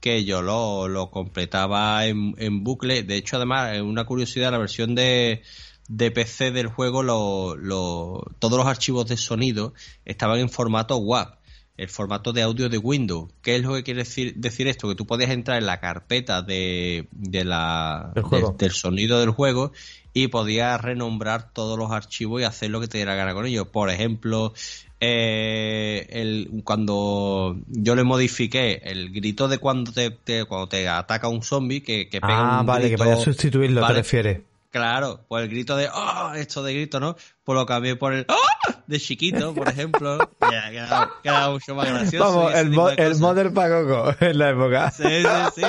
que 0.00 0.24
yo 0.24 0.42
lo, 0.42 0.86
lo 0.86 1.10
completaba 1.10 2.06
en, 2.06 2.34
en 2.38 2.62
bucle. 2.62 3.02
De 3.02 3.16
hecho, 3.16 3.36
además, 3.36 3.80
una 3.80 4.04
curiosidad, 4.04 4.52
la 4.52 4.58
versión 4.58 4.94
de, 4.94 5.42
de 5.88 6.10
PC 6.10 6.52
del 6.52 6.68
juego, 6.68 7.02
lo, 7.02 7.56
lo, 7.56 8.24
todos 8.38 8.58
los 8.58 8.66
archivos 8.66 9.08
de 9.08 9.16
sonido 9.16 9.74
estaban 10.04 10.38
en 10.38 10.50
formato 10.50 10.98
WAV 10.98 11.37
el 11.78 11.88
formato 11.88 12.32
de 12.32 12.42
audio 12.42 12.68
de 12.68 12.76
Windows. 12.76 13.30
¿Qué 13.40 13.56
es 13.56 13.62
lo 13.62 13.74
que 13.74 13.84
quiere 13.84 14.00
decir, 14.00 14.34
decir 14.34 14.66
esto? 14.66 14.88
Que 14.88 14.96
tú 14.96 15.06
podías 15.06 15.30
entrar 15.30 15.58
en 15.58 15.66
la 15.66 15.80
carpeta 15.80 16.42
de, 16.42 17.06
de 17.12 17.44
la, 17.44 18.12
del 18.58 18.72
sonido 18.72 19.20
del 19.20 19.30
juego 19.30 19.72
y 20.12 20.26
podías 20.26 20.80
renombrar 20.80 21.52
todos 21.52 21.78
los 21.78 21.92
archivos 21.92 22.40
y 22.40 22.44
hacer 22.44 22.70
lo 22.70 22.80
que 22.80 22.88
te 22.88 22.98
diera 22.98 23.14
gana 23.14 23.32
con 23.32 23.46
ellos. 23.46 23.68
Por 23.68 23.90
ejemplo, 23.90 24.52
eh, 24.98 26.06
el, 26.10 26.62
cuando 26.64 27.56
yo 27.68 27.94
le 27.94 28.02
modifiqué 28.02 28.80
el 28.82 29.12
grito 29.12 29.46
de 29.46 29.58
cuando 29.58 29.92
te, 29.92 30.44
cuando 30.46 30.68
te 30.68 30.88
ataca 30.88 31.28
un 31.28 31.42
zombie, 31.42 31.80
que, 31.80 32.08
que 32.08 32.20
pega 32.20 32.58
ah, 32.58 32.62
vale, 32.64 32.90
que 32.90 32.96
vaya 32.96 33.14
a 33.14 33.18
sustituirlo, 33.18 33.86
te 33.86 33.92
refieres. 33.92 34.40
Claro, 34.70 35.20
pues 35.28 35.44
el 35.44 35.48
grito 35.48 35.76
de 35.76 35.88
¡Oh! 35.88 36.34
Esto 36.34 36.62
de 36.62 36.74
grito, 36.74 37.00
¿no? 37.00 37.16
Pues 37.48 37.56
lo 37.56 37.64
cambié 37.64 37.96
por 37.96 38.12
el 38.12 38.26
¡Oh! 38.28 38.72
De 38.86 39.00
chiquito, 39.00 39.54
por 39.54 39.70
ejemplo. 39.70 40.18
queda, 40.38 41.10
queda, 41.22 41.50
mucho 41.50 41.74
más 41.74 41.88
gracioso. 41.88 42.26
Vamos, 42.26 42.54
el, 42.54 42.68
mo 42.68 42.90
el 42.90 43.18
modder 43.18 43.54
Pagoco 43.54 44.14
en 44.20 44.38
la 44.38 44.50
época. 44.50 44.90
Sí, 44.90 45.02
sí, 45.02 45.28
sí. 45.54 45.62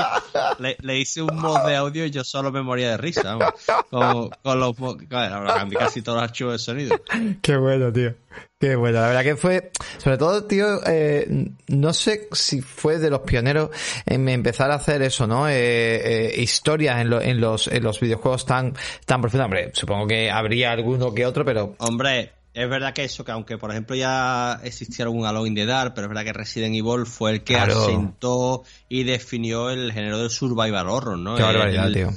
Le, 0.59 0.75
le, 0.81 0.99
hice 0.99 1.21
un 1.21 1.37
mod 1.37 1.65
de 1.65 1.77
audio 1.77 2.05
y 2.05 2.11
yo 2.11 2.25
solo 2.25 2.51
me 2.51 2.61
moría 2.61 2.89
de 2.89 2.97
risa, 2.97 3.33
vamos. 3.33 3.53
Con, 3.89 4.29
con 4.43 4.59
los... 4.59 4.75
Claro, 5.07 5.69
casi 5.79 6.01
todos 6.01 6.17
los 6.17 6.23
archivos 6.29 6.53
de 6.55 6.59
sonido. 6.59 7.01
Qué 7.41 7.55
bueno, 7.55 7.93
tío. 7.93 8.13
Qué 8.59 8.75
bueno, 8.75 8.99
la 8.99 9.07
verdad 9.07 9.23
que 9.23 9.37
fue, 9.37 9.71
sobre 9.99 10.17
todo, 10.17 10.43
tío, 10.43 10.85
eh, 10.85 11.47
no 11.69 11.93
sé 11.93 12.27
si 12.33 12.61
fue 12.61 12.99
de 12.99 13.09
los 13.09 13.21
pioneros 13.21 13.69
en 14.05 14.27
empezar 14.27 14.69
a 14.71 14.75
hacer 14.75 15.01
eso, 15.01 15.27
¿no? 15.27 15.47
Eh, 15.47 15.53
eh, 15.55 16.41
historias 16.41 16.99
en, 16.99 17.09
lo, 17.09 17.21
en, 17.21 17.39
los, 17.39 17.69
en 17.69 17.81
los 17.83 18.01
videojuegos 18.01 18.45
tan, 18.45 18.73
tan 19.05 19.21
profundas. 19.21 19.45
Hombre, 19.45 19.71
supongo 19.73 20.07
que 20.07 20.29
habría 20.29 20.71
alguno 20.71 21.13
que 21.13 21.25
otro, 21.25 21.45
pero... 21.45 21.68
Hombre, 21.77 22.31
es 22.53 22.69
verdad 22.69 22.93
que 22.93 23.03
eso, 23.03 23.23
que 23.23 23.31
aunque 23.31 23.57
por 23.57 23.71
ejemplo 23.71 23.95
ya 23.95 24.59
existiera 24.63 25.07
algún 25.07 25.25
Alone 25.25 25.49
in 25.49 25.55
the 25.55 25.65
Dark, 25.65 25.93
pero 25.93 26.05
es 26.05 26.09
verdad 26.09 26.23
que 26.23 26.33
Resident 26.33 26.75
Evil 26.75 27.05
fue 27.05 27.31
el 27.31 27.43
que 27.43 27.57
asentó 27.57 28.63
y 28.89 29.03
definió 29.03 29.69
el 29.69 29.91
género 29.91 30.19
del 30.19 30.29
survival 30.29 30.89
horror, 30.89 31.17
¿no? 31.17 31.35
Qué 31.35 31.43
barbaridad, 31.43 31.91
tío. 31.91 32.09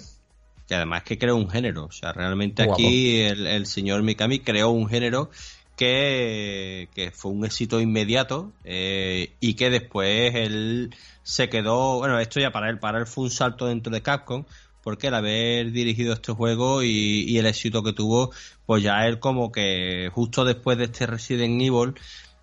Que 0.66 0.74
además 0.76 1.02
que 1.02 1.18
creó 1.18 1.36
un 1.36 1.50
género. 1.50 1.84
O 1.84 1.92
sea, 1.92 2.12
realmente 2.12 2.62
aquí 2.62 3.20
el, 3.20 3.46
el 3.46 3.66
señor 3.66 4.02
Mikami 4.02 4.40
creó 4.40 4.70
un 4.70 4.88
género 4.88 5.30
que, 5.76 7.12
fue 7.14 7.30
un 7.30 7.44
éxito 7.44 7.80
inmediato 7.80 8.52
eh, 8.64 9.32
y 9.40 9.54
que 9.54 9.70
después 9.70 10.34
él 10.34 10.94
se 11.22 11.48
quedó, 11.48 11.98
bueno, 11.98 12.18
esto 12.18 12.40
ya 12.40 12.50
para 12.50 12.68
él, 12.68 12.78
para 12.78 12.98
él 12.98 13.06
fue 13.06 13.24
un 13.24 13.30
salto 13.30 13.66
dentro 13.66 13.92
de 13.92 14.02
Capcom, 14.02 14.44
porque 14.82 15.08
el 15.08 15.14
haber 15.14 15.72
dirigido 15.72 16.12
este 16.12 16.32
juego 16.32 16.82
y, 16.82 17.38
el 17.38 17.46
éxito 17.46 17.82
que 17.82 17.92
tuvo, 17.92 18.32
pues 18.66 18.82
ya 18.82 19.06
él 19.06 19.18
como 19.18 19.52
que 19.52 20.10
justo 20.12 20.44
después 20.44 20.78
de 20.78 20.84
este 20.84 21.06
Resident 21.06 21.60
Evil, 21.60 21.94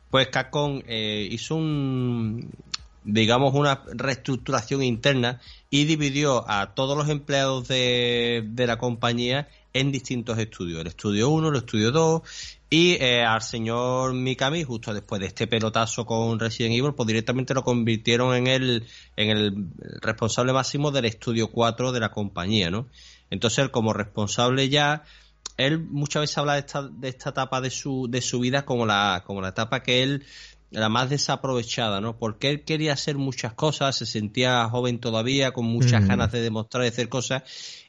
pues 0.09 0.27
Capcom 0.27 0.81
eh, 0.87 1.27
hizo 1.29 1.55
un, 1.55 2.51
digamos, 3.03 3.53
una 3.53 3.83
reestructuración 3.93 4.83
interna 4.83 5.39
y 5.69 5.85
dividió 5.85 6.49
a 6.49 6.73
todos 6.73 6.97
los 6.97 7.09
empleados 7.09 7.67
de, 7.67 8.43
de 8.47 8.67
la 8.67 8.77
compañía 8.77 9.47
en 9.73 9.91
distintos 9.91 10.37
estudios. 10.39 10.81
El 10.81 10.87
estudio 10.87 11.29
1, 11.29 11.49
el 11.49 11.55
estudio 11.57 11.91
2 11.91 12.21
y 12.69 12.93
eh, 13.01 13.23
al 13.23 13.41
señor 13.41 14.13
Mikami, 14.13 14.63
justo 14.63 14.93
después 14.93 15.19
de 15.19 15.27
este 15.27 15.47
pelotazo 15.47 16.05
con 16.05 16.39
Resident 16.39 16.75
Evil, 16.75 16.93
pues 16.93 17.07
directamente 17.07 17.55
lo 17.55 17.63
convirtieron 17.63 18.35
en 18.35 18.45
el, 18.45 18.87
en 19.15 19.29
el 19.29 19.67
responsable 20.01 20.53
máximo 20.53 20.91
del 20.91 21.05
estudio 21.05 21.47
4 21.47 21.91
de 21.91 21.99
la 21.99 22.11
compañía, 22.11 22.69
¿no? 22.69 22.87
Entonces 23.31 23.59
él 23.59 23.71
como 23.71 23.91
responsable 23.91 24.69
ya, 24.69 25.03
él 25.57 25.79
muchas 25.79 26.21
veces 26.21 26.37
habla 26.37 26.53
de 26.53 26.59
esta, 26.59 26.87
de 26.87 27.09
esta 27.09 27.31
etapa 27.31 27.59
de 27.59 27.71
su, 27.71 28.07
de 28.07 28.21
su 28.21 28.39
vida 28.39 28.65
como 28.65 28.85
la, 28.85 29.23
como 29.25 29.41
la 29.41 29.49
etapa 29.49 29.81
que 29.81 30.03
él, 30.03 30.23
la 30.69 30.89
más 30.89 31.09
desaprovechada, 31.09 32.01
¿no? 32.01 32.19
Porque 32.19 32.51
él 32.51 32.63
quería 32.65 32.93
hacer 32.93 33.17
muchas 33.17 33.53
cosas, 33.53 33.95
se 33.97 34.05
sentía 34.05 34.69
joven 34.69 34.99
todavía, 34.99 35.53
con 35.53 35.65
muchas 35.65 36.07
ganas 36.07 36.31
de 36.31 36.41
demostrar 36.41 36.83
y 36.83 36.89
hacer 36.89 37.09
cosas, 37.09 37.41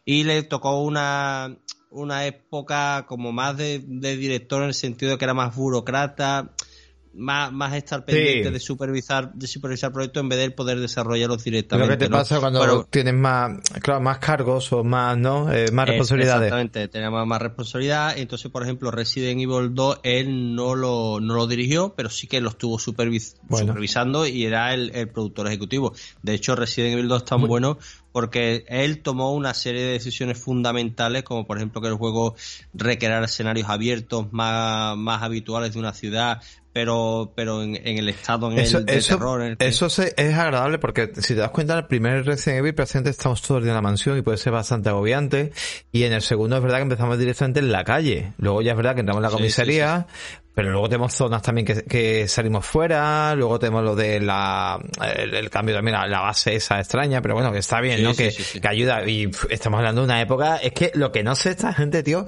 y 0.07 0.25
le 0.25 0.43
tocó 0.43 0.81
una, 0.81 1.59
una 1.90 2.26
época 2.26 3.05
como 3.07 3.33
más 3.33 3.57
de, 3.57 3.83
de, 3.85 4.16
director 4.16 4.62
en 4.62 4.68
el 4.68 4.74
sentido 4.74 5.12
de 5.12 5.18
que 5.18 5.24
era 5.24 5.35
más 5.35 5.55
burocrata, 5.55 6.55
más, 7.12 7.53
más 7.53 7.74
estar 7.74 8.05
pendiente 8.05 8.50
de 8.50 8.61
supervisar 8.61 9.33
de 9.33 9.46
supervisar 9.46 9.92
proyectos 9.92 10.22
en 10.22 10.29
vez 10.29 10.38
de 10.38 10.50
poder 10.50 10.79
desarrollarlos 10.79 11.42
directamente. 11.42 11.92
Lo 11.92 11.98
que 11.98 12.05
te 12.05 12.11
pasa 12.11 12.38
cuando 12.38 12.85
tienes 12.85 13.14
más, 13.14 13.59
claro, 13.83 14.00
más 14.00 14.18
cargos 14.18 14.72
o 14.72 14.85
más, 14.85 15.18
¿no? 15.18 15.53
Eh, 15.53 15.70
más 15.72 15.88
responsabilidades. 15.88 16.44
Exactamente, 16.44 16.88
tenía 16.88 17.11
más, 17.11 17.42
responsabilidad. 17.42 18.16
Entonces, 18.16 18.50
por 18.50 18.62
ejemplo, 18.62 18.90
Resident 18.90 19.40
Evil 19.40 19.74
2, 19.74 20.00
él 20.03 20.55
no 20.55 20.74
lo, 20.74 21.20
no 21.20 21.35
lo 21.35 21.46
dirigió, 21.46 21.94
pero 21.96 22.11
sí 22.11 22.26
que 22.26 22.40
lo 22.40 22.50
estuvo 22.50 22.79
supervisando 22.79 24.26
y 24.26 24.44
era 24.44 24.72
el, 24.74 24.94
el, 24.94 25.09
productor 25.09 25.48
ejecutivo. 25.48 25.92
De 26.22 26.35
hecho, 26.35 26.55
Resident 26.55 26.92
Evil 26.92 27.09
2 27.09 27.22
es 27.22 27.29
tan 27.29 27.46
bueno 27.46 27.79
porque 28.12 28.64
él 28.68 29.03
tomó 29.03 29.33
una 29.35 29.55
serie 29.55 29.83
de 29.83 29.92
decisiones 29.92 30.38
fundamentales, 30.38 31.23
como 31.23 31.46
por 31.46 31.57
ejemplo 31.57 31.81
que 31.81 31.88
el 31.88 31.94
juego 31.94 32.35
requerirá 32.75 33.25
escenarios 33.25 33.68
abiertos 33.68 34.33
más, 34.33 34.96
más 34.96 35.23
habituales 35.23 35.73
de 35.75 35.79
una 35.79 35.92
ciudad, 35.92 36.40
pero 36.73 37.33
pero 37.35 37.62
en, 37.62 37.77
el 37.85 38.09
estado 38.09 38.51
en 38.51 38.59
eso, 38.59 38.79
el 38.79 38.87
de 38.87 38.96
eso, 38.96 39.16
terror. 39.16 39.57
eso 39.59 39.87
es 39.87 40.35
agradable 40.35 40.79
porque 40.79 41.11
si 41.16 41.35
te 41.35 41.40
das 41.40 41.51
cuenta, 41.51 41.73
en 41.73 41.81
el 41.81 41.87
primer 41.87 42.25
Resident 42.25 42.61
Evil 42.61 42.75
presente 42.75 43.11
estamos 43.11 43.42
todos 43.42 43.62
en 43.64 43.75
la 43.75 43.83
mansión 43.83 44.16
y 44.18 44.23
puede 44.23 44.38
ser 44.38 44.53
bastante 44.53 44.88
agobiante. 44.88 45.53
Y 45.90 46.05
en 46.05 46.12
el 46.12 46.23
segundo 46.23 46.57
es 46.57 46.62
verdad 46.62 46.79
que 46.79 46.85
empezamos 46.85 47.18
directamente 47.18 47.61
en 47.61 47.73
la 47.73 47.85
calle. 47.85 48.33
Luego 48.38 48.62
ya 48.62 48.73
es 48.73 48.77
verdad 48.77 48.94
que 48.94 49.01
entramos 49.01 49.20
en 49.20 49.31
la 49.31 49.37
comisaría, 49.37 50.07
pero 50.54 50.70
luego 50.70 50.88
tenemos 50.88 51.14
zonas 51.14 51.42
también 51.42 51.66
que, 51.66 51.84
que, 51.84 52.28
salimos 52.28 52.66
fuera, 52.66 53.34
luego 53.34 53.58
tenemos 53.58 53.84
lo 53.84 53.94
de 53.94 54.20
la 54.20 54.78
el, 55.16 55.48
cambio 55.50 55.74
también 55.74 55.96
la, 55.96 56.06
la, 56.06 56.20
base 56.20 56.54
esa 56.54 56.78
extraña, 56.78 57.22
pero 57.22 57.34
bueno, 57.34 57.52
que 57.52 57.58
está 57.58 57.80
bien, 57.80 58.02
¿no? 58.02 58.14
que, 58.14 58.34
que 58.60 58.68
ayuda. 58.68 59.08
Y 59.08 59.30
estamos 59.48 59.78
hablando 59.78 60.02
de 60.02 60.06
una 60.06 60.20
época, 60.20 60.56
es 60.56 60.72
que 60.72 60.90
lo 60.94 61.12
que 61.12 61.22
no 61.22 61.34
sé 61.34 61.50
esta 61.50 61.72
gente, 61.72 62.02
tío, 62.02 62.26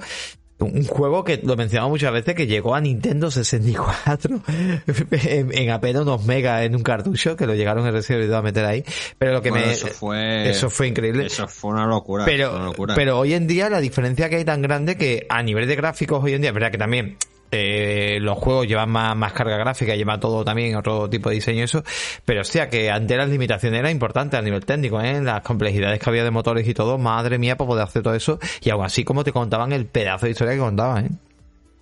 un 0.59 0.85
juego 0.85 1.23
que 1.23 1.39
lo 1.43 1.55
mencionamos 1.55 1.91
muchas 1.91 2.13
veces 2.13 2.35
que 2.35 2.47
llegó 2.47 2.75
a 2.75 2.81
Nintendo 2.81 3.29
64 3.29 4.41
en, 5.11 5.69
apenas 5.69 6.03
unos 6.03 6.25
megas 6.25 6.63
en 6.63 6.75
un 6.75 6.83
cartucho 6.83 7.35
que 7.35 7.45
lo 7.45 7.55
llegaron 7.55 7.85
a 7.85 7.91
recibir 7.91 8.33
a 8.33 8.41
meter 8.41 8.65
ahí 8.65 8.83
pero 9.17 9.33
lo 9.33 9.41
que 9.41 9.51
me 9.51 9.71
eso 9.71 9.87
fue 9.87 10.49
eso 10.49 10.69
fue 10.69 10.87
increíble 10.87 11.25
eso 11.25 11.47
fue 11.47 11.71
una 11.71 11.85
locura 11.85 12.25
pero 12.25 12.73
pero 12.95 13.19
hoy 13.19 13.33
en 13.33 13.47
día 13.47 13.69
la 13.69 13.79
diferencia 13.79 14.29
que 14.29 14.37
hay 14.37 14.45
tan 14.45 14.61
grande 14.61 14.95
que 14.95 15.25
a 15.29 15.41
nivel 15.43 15.67
de 15.67 15.75
gráficos 15.75 16.23
hoy 16.23 16.33
en 16.33 16.41
día 16.41 16.51
es 16.51 16.53
verdad 16.53 16.71
que 16.71 16.77
también 16.77 17.17
eh, 17.55 18.19
los 18.19 18.37
juegos 18.37 18.67
llevan 18.67 18.89
más, 18.89 19.15
más 19.15 19.33
carga 19.33 19.57
gráfica, 19.57 19.95
lleva 19.95 20.19
todo 20.19 20.43
también 20.43 20.75
otro 20.75 21.09
tipo 21.09 21.29
de 21.29 21.35
diseño 21.35 21.63
eso, 21.63 21.83
pero 22.25 22.41
hostia, 22.41 22.69
que 22.69 22.89
ante 22.89 23.15
las 23.15 23.29
limitaciones 23.29 23.79
era 23.79 23.91
importante 23.91 24.37
a 24.37 24.41
nivel 24.41 24.65
técnico, 24.65 24.99
¿eh? 25.01 25.21
las 25.21 25.41
complejidades 25.41 25.99
que 25.99 26.09
había 26.09 26.23
de 26.23 26.31
motores 26.31 26.67
y 26.67 26.73
todo, 26.73 26.97
madre 26.97 27.37
mía, 27.37 27.57
para 27.57 27.67
poder 27.67 27.83
hacer 27.83 28.03
todo 28.03 28.15
eso, 28.15 28.39
y 28.61 28.69
aún 28.69 28.85
así 28.85 29.03
como 29.03 29.23
te 29.23 29.31
contaban 29.31 29.71
el 29.71 29.85
pedazo 29.85 30.25
de 30.25 30.31
historia 30.31 30.53
que 30.53 30.59
contaban, 30.59 31.05
¿eh? 31.05 31.09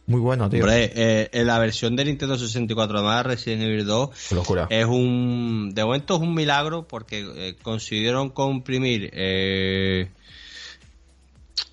Muy 0.07 0.19
bueno, 0.19 0.49
tío. 0.49 0.63
Hombre, 0.63 0.91
eh, 0.93 1.29
en 1.31 1.47
la 1.47 1.57
versión 1.59 1.95
de 1.95 2.03
Nintendo 2.03 2.37
64 2.37 2.97
además 2.97 3.25
Resident 3.25 3.63
Evil 3.63 3.85
2 3.85 4.31
locura. 4.33 4.67
es 4.69 4.85
un 4.85 5.71
de 5.73 5.85
momento 5.85 6.15
es 6.15 6.21
un 6.21 6.33
milagro 6.33 6.85
porque 6.87 7.25
eh, 7.35 7.55
consiguieron 7.61 8.29
comprimir 8.29 9.09
eh, 9.13 10.09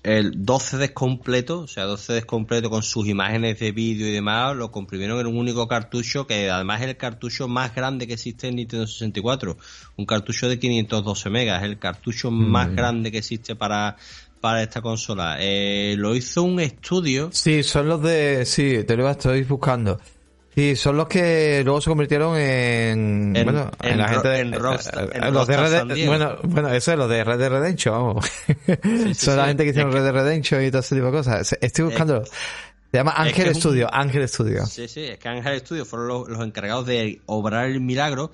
el 0.03 0.45
12 0.45 0.77
CDs 0.77 0.91
completo, 0.91 1.61
o 1.61 1.67
sea, 1.67 1.83
12 1.83 2.13
CDs 2.13 2.25
completo 2.25 2.69
con 2.69 2.83
sus 2.83 3.07
imágenes 3.07 3.59
de 3.59 3.71
vídeo 3.71 4.07
y 4.07 4.11
demás, 4.11 4.55
lo 4.55 4.71
comprimieron 4.71 5.19
en 5.19 5.27
un 5.27 5.37
único 5.37 5.67
cartucho 5.67 6.25
que 6.25 6.49
además 6.49 6.81
es 6.81 6.87
el 6.87 6.97
cartucho 6.97 7.47
más 7.47 7.75
grande 7.75 8.07
que 8.07 8.13
existe 8.13 8.47
en 8.47 8.55
Nintendo 8.55 8.87
64. 8.87 9.57
Un 9.97 10.05
cartucho 10.05 10.47
de 10.47 10.59
512 10.59 11.29
megas, 11.29 11.63
es 11.63 11.69
el 11.69 11.79
cartucho 11.79 12.31
mm. 12.31 12.51
más 12.51 12.73
grande 12.73 13.11
que 13.11 13.17
existe 13.17 13.55
para, 13.55 13.97
para 14.39 14.63
esta 14.63 14.81
consola. 14.81 15.37
Eh, 15.39 15.95
lo 15.97 16.15
hizo 16.15 16.43
un 16.43 16.59
estudio. 16.59 17.29
Sí, 17.33 17.63
son 17.63 17.89
los 17.89 18.01
de. 18.01 18.45
Sí, 18.45 18.83
te 18.85 18.95
lo 18.95 19.09
estoy 19.09 19.43
buscando. 19.43 19.99
Sí, 20.55 20.75
son 20.75 20.97
los 20.97 21.07
que 21.07 21.61
luego 21.63 21.79
se 21.79 21.89
convirtieron 21.89 22.35
en, 22.37 23.33
bueno, 23.33 23.71
en, 23.81 23.97
la 23.97 24.07
gente 24.07 24.27
de, 24.27 24.45
los 24.45 25.47
de 25.47 25.57
Red, 25.57 26.07
bueno, 26.07 26.37
bueno, 26.43 26.69
eso 26.69 26.91
es 26.91 26.97
lo 26.97 27.07
de 27.07 27.23
Red 27.23 27.37
Dead 27.37 27.49
Redemption, 27.49 27.93
vamos. 27.93 28.25
son 29.15 29.37
la 29.37 29.45
gente 29.47 29.63
que 29.63 29.69
hicieron 29.69 29.91
Red 29.91 30.03
Dead 30.03 30.13
Redemption 30.13 30.63
y 30.63 30.71
todo 30.71 30.81
ese 30.81 30.95
tipo 30.95 31.07
de 31.07 31.11
cosas. 31.11 31.55
Estoy 31.61 31.85
buscando. 31.85 32.25
Se 32.25 32.97
llama 32.97 33.13
Ángel 33.15 33.53
Studio, 33.55 33.87
Ángel 33.93 34.27
Studio. 34.27 34.65
Sí, 34.65 34.87
sí, 34.87 35.01
es 35.01 35.19
que 35.19 35.29
Ángel 35.29 35.59
Studio 35.59 35.85
fueron 35.85 36.07
los, 36.27 36.45
encargados 36.45 36.87
de 36.87 37.21
obrar 37.27 37.67
el 37.67 37.79
milagro 37.81 38.31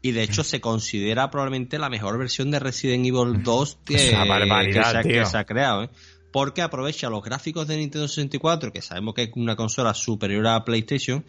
y 0.00 0.12
de 0.12 0.22
hecho 0.22 0.44
se 0.44 0.60
considera 0.60 1.30
probablemente 1.30 1.78
la 1.78 1.90
mejor 1.90 2.16
versión 2.16 2.52
de 2.52 2.60
Resident 2.60 3.04
Evil 3.04 3.42
2 3.42 3.78
que, 3.84 3.98
se, 3.98 4.16
que 5.02 5.26
se 5.26 5.36
ha 5.36 5.44
creado. 5.44 5.84
¿eh? 5.84 5.90
Porque 6.36 6.60
aprovecha 6.60 7.08
los 7.08 7.22
gráficos 7.22 7.66
de 7.66 7.78
Nintendo 7.78 8.06
64, 8.06 8.70
que 8.70 8.82
sabemos 8.82 9.14
que 9.14 9.22
es 9.22 9.30
una 9.36 9.56
consola 9.56 9.94
superior 9.94 10.46
a 10.48 10.66
PlayStation, 10.66 11.24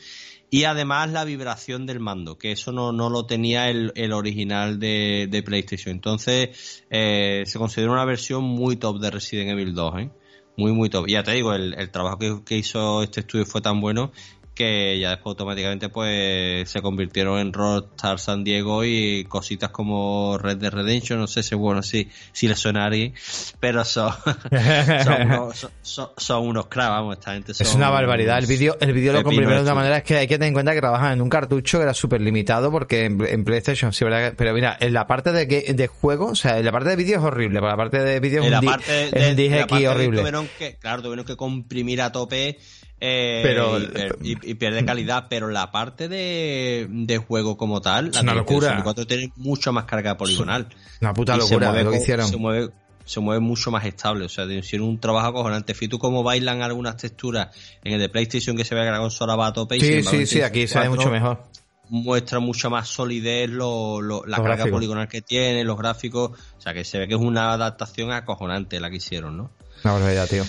y 0.50 0.66
además 0.66 1.10
la 1.14 1.24
vibración 1.24 1.86
del 1.86 2.02
mando, 2.02 2.38
que 2.38 2.52
eso 2.52 2.74
no, 2.74 2.92
no 2.92 3.10
lo 3.10 3.26
tenía 3.26 3.70
el, 3.70 3.94
el 3.96 4.12
original 4.12 4.80
de, 4.80 5.30
de, 5.32 5.44
PlayStation. 5.44 5.96
Entonces, 5.96 6.84
eh, 6.90 7.44
se 7.46 7.58
considera 7.58 7.94
una 7.94 8.04
versión 8.04 8.44
muy 8.44 8.76
top 8.76 9.00
de 9.00 9.12
Resident 9.12 9.52
Evil 9.52 9.74
2, 9.74 9.94
¿eh? 9.98 10.10
Muy, 10.58 10.74
muy 10.74 10.90
top. 10.90 11.08
Y 11.08 11.14
ya 11.14 11.24
te 11.24 11.32
digo, 11.32 11.54
el, 11.54 11.74
el 11.76 11.90
trabajo 11.90 12.18
que, 12.18 12.44
que, 12.44 12.58
hizo 12.58 13.02
este 13.02 13.22
estudio 13.22 13.46
fue 13.46 13.62
tan 13.62 13.80
bueno 13.80 14.12
que 14.58 14.98
ya 15.00 15.12
después 15.12 15.34
automáticamente 15.34 15.90
pues 15.90 16.70
se 16.70 16.82
convirtieron 16.82 17.40
en 17.40 17.54
Rockstar 17.54 18.20
San 18.20 18.44
Diego 18.44 18.84
y 18.84 19.26
cositas 19.26 19.70
como 19.70 20.38
Red 20.40 20.58
Dead 20.58 20.72
Redemption, 20.72 21.20
no 21.20 21.28
sé 21.28 21.44
si 21.44 21.54
bueno 21.54 21.84
si, 21.84 22.10
si 22.32 22.48
les 22.48 22.58
suena 22.58 22.84
a 22.84 22.86
alguien, 22.88 23.14
pero 23.60 23.86
son, 23.86 24.12
son, 25.04 25.32
unos, 25.32 25.68
son, 25.84 26.48
unos 26.48 26.68
vamos, 26.76 27.18
esta 27.18 27.34
gente 27.34 27.52
Es 27.52 27.76
una 27.76 27.90
barbaridad, 27.90 28.40
el 28.40 28.48
vídeo 28.48 28.76
el 28.80 28.94
vídeo 28.94 29.14
lo 29.14 29.24
comprimieron 29.24 29.64
de 29.64 29.72
una 29.72 29.76
manera, 29.76 29.98
es 29.98 30.04
que 30.04 30.18
hay 30.18 30.28
que 30.28 30.36
tener 30.36 30.48
en 30.48 30.54
cuenta 30.54 30.74
que 30.74 30.80
trabajan 30.80 31.14
en 31.14 31.22
un 31.22 31.30
cartucho 31.30 31.78
que 31.78 31.84
era 31.84 31.94
súper 31.94 32.22
limitado 32.22 32.72
porque 32.72 33.06
en, 33.06 33.46
PlayStation 33.46 33.94
sí, 33.94 34.04
¿verdad? 34.04 34.34
pero 34.36 34.54
mira, 34.54 34.76
en 34.80 34.94
la 34.94 35.06
parte 35.06 35.32
de, 35.32 35.46
de 35.46 35.88
juego, 35.88 36.28
o 36.28 36.36
sea, 36.36 36.58
en 36.58 36.66
la 36.66 36.72
parte 36.72 36.90
de 36.90 36.96
vídeo 36.96 37.20
es 37.20 37.24
horrible, 37.24 37.60
pero 37.60 37.70
la 37.70 37.78
parte 37.78 38.00
de 38.00 38.20
vídeo 38.20 38.44
es 38.44 38.52
un, 38.52 38.66
parte 38.66 39.12
de, 39.12 39.88
horrible. 39.88 40.24
que, 40.58 40.76
claro, 40.78 41.04
tuvieron 41.04 41.26
que 41.26 41.36
comprimir 41.36 42.02
a 42.02 42.12
tope 42.12 42.58
eh, 43.00 43.42
pero, 43.44 43.80
y, 44.22 44.56
pierde 44.56 44.84
calidad, 44.84 45.28
pero 45.30 45.50
la 45.50 45.72
parte 45.72 46.08
de, 46.08 46.88
de 46.90 47.18
juego 47.18 47.56
como 47.56 47.80
tal, 47.80 48.10
es 48.10 48.22
una 48.22 48.34
locura. 48.34 48.82
4 48.84 49.06
tiene 49.06 49.32
mucho 49.36 49.72
más 49.72 49.86
carga 49.86 50.18
poligonal. 50.18 50.68
Una 51.02 51.14
puta 51.14 51.38
locura 51.38 51.84
lo 51.84 51.92
que 51.92 51.98
hicieron. 51.98 52.28
Se 52.28 52.38
mueve, 52.38 52.72
se 53.06 53.20
mueve 53.20 53.40
mucho 53.40 53.70
más 53.70 53.86
estable, 53.86 54.26
o 54.26 54.30
sea, 54.30 54.46
hicieron 54.46 54.88
un 54.88 55.00
trabajo 55.00 55.28
acojonante. 55.28 55.74
Fíjate 55.74 55.92
tú 55.92 56.00
cómo 56.00 56.24
bailan 56.24 56.64
algunas 56.64 56.98
texturas 56.98 57.56
en 57.84 57.94
el 57.94 58.00
de 58.00 58.10
PlayStation 58.10 58.58
que 58.58 58.66
se 58.66 58.74
ve 58.74 58.84
que 58.84 58.92
la 58.92 59.00
consola 59.00 59.36
va 59.36 59.48
a 59.48 59.54
tope. 59.54 59.80
Sí, 59.80 60.02
sí, 60.02 60.26
sí, 60.26 60.42
aquí 60.42 60.68
se 60.68 60.80
ve 60.80 60.90
mucho 60.90 61.12
mejor. 61.12 61.44
Muestra 61.90 62.40
mucha 62.40 62.68
más 62.68 62.90
solidez 62.90 63.50
lo, 63.50 64.02
la 64.02 64.38
carga 64.38 64.66
poligonal 64.66 65.08
que 65.08 65.22
tiene, 65.22 65.64
los 65.64 65.78
gráficos. 65.78 66.32
O 66.32 66.62
sea, 66.62 66.74
que 66.74 66.84
se 66.84 66.98
ve 66.98 67.08
que 67.08 67.14
es 67.14 67.22
una 67.22 67.54
adaptación 67.54 68.12
acojonante 68.12 68.80
la 68.80 68.90
que 68.90 68.98
hicieron, 68.98 69.38
¿no? 69.38 69.52
Una 69.84 69.94
barbaridad, 69.94 70.28
tío. 70.28 70.44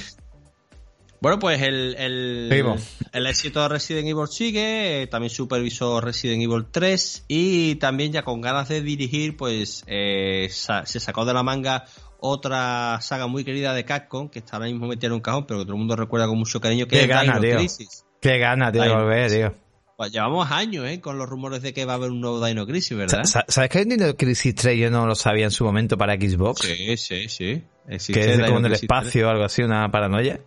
Bueno, 1.20 1.38
pues 1.40 1.60
el, 1.62 1.96
el, 1.98 2.76
el, 3.12 3.26
éxito 3.26 3.60
de 3.62 3.68
Resident 3.68 4.06
Evil 4.06 4.28
sigue, 4.28 5.02
eh, 5.02 5.06
también 5.08 5.30
supervisó 5.30 6.00
Resident 6.00 6.42
Evil 6.42 6.66
3 6.70 7.24
y 7.26 7.74
también 7.76 8.12
ya 8.12 8.22
con 8.22 8.40
ganas 8.40 8.68
de 8.68 8.82
dirigir, 8.82 9.36
pues 9.36 9.82
eh, 9.88 10.48
se 10.50 11.00
sacó 11.00 11.24
de 11.24 11.34
la 11.34 11.42
manga 11.42 11.86
otra 12.20 13.00
saga 13.00 13.26
muy 13.26 13.44
querida 13.44 13.74
de 13.74 13.84
Capcom, 13.84 14.28
que 14.28 14.40
está 14.40 14.56
ahora 14.56 14.68
mismo 14.68 14.86
metida 14.86 15.08
en 15.08 15.14
un 15.14 15.20
cajón, 15.20 15.46
pero 15.46 15.60
que 15.60 15.64
todo 15.64 15.74
el 15.74 15.78
mundo 15.78 15.96
recuerda 15.96 16.26
con 16.26 16.38
mucho 16.38 16.60
cariño, 16.60 16.86
que 16.86 17.00
es 17.02 17.08
gana, 17.08 17.38
Dino 17.38 17.56
Crisis. 17.56 18.04
Qué 18.20 18.38
gana, 18.38 18.70
tío, 18.70 18.82
de 18.82 18.88
volver, 18.88 19.30
tío. 19.30 19.54
Pues 19.96 20.12
llevamos 20.12 20.48
años, 20.52 20.86
¿eh? 20.86 21.00
Con 21.00 21.18
los 21.18 21.28
rumores 21.28 21.60
de 21.60 21.72
que 21.72 21.84
va 21.84 21.94
a 21.94 21.96
haber 21.96 22.10
un 22.10 22.20
nuevo 22.20 22.44
Dino 22.44 22.64
Crisis, 22.66 22.96
¿verdad? 22.96 23.24
¿Sabes 23.24 23.70
que 23.70 23.84
Dino 23.84 24.16
Crisis 24.16 24.54
3 24.54 24.78
yo 24.78 24.90
no 24.90 25.06
lo 25.06 25.16
sabía 25.16 25.44
en 25.46 25.50
su 25.50 25.64
momento 25.64 25.96
para 25.96 26.14
Xbox? 26.14 26.62
Sí, 26.62 26.96
sí, 26.96 27.28
sí. 27.28 27.64
que 28.12 28.34
es 28.34 28.40
como 28.40 28.58
en 28.58 28.66
el 28.66 28.74
espacio 28.74 29.26
o 29.26 29.30
algo 29.30 29.44
así, 29.44 29.62
una 29.62 29.90
paranoia. 29.90 30.40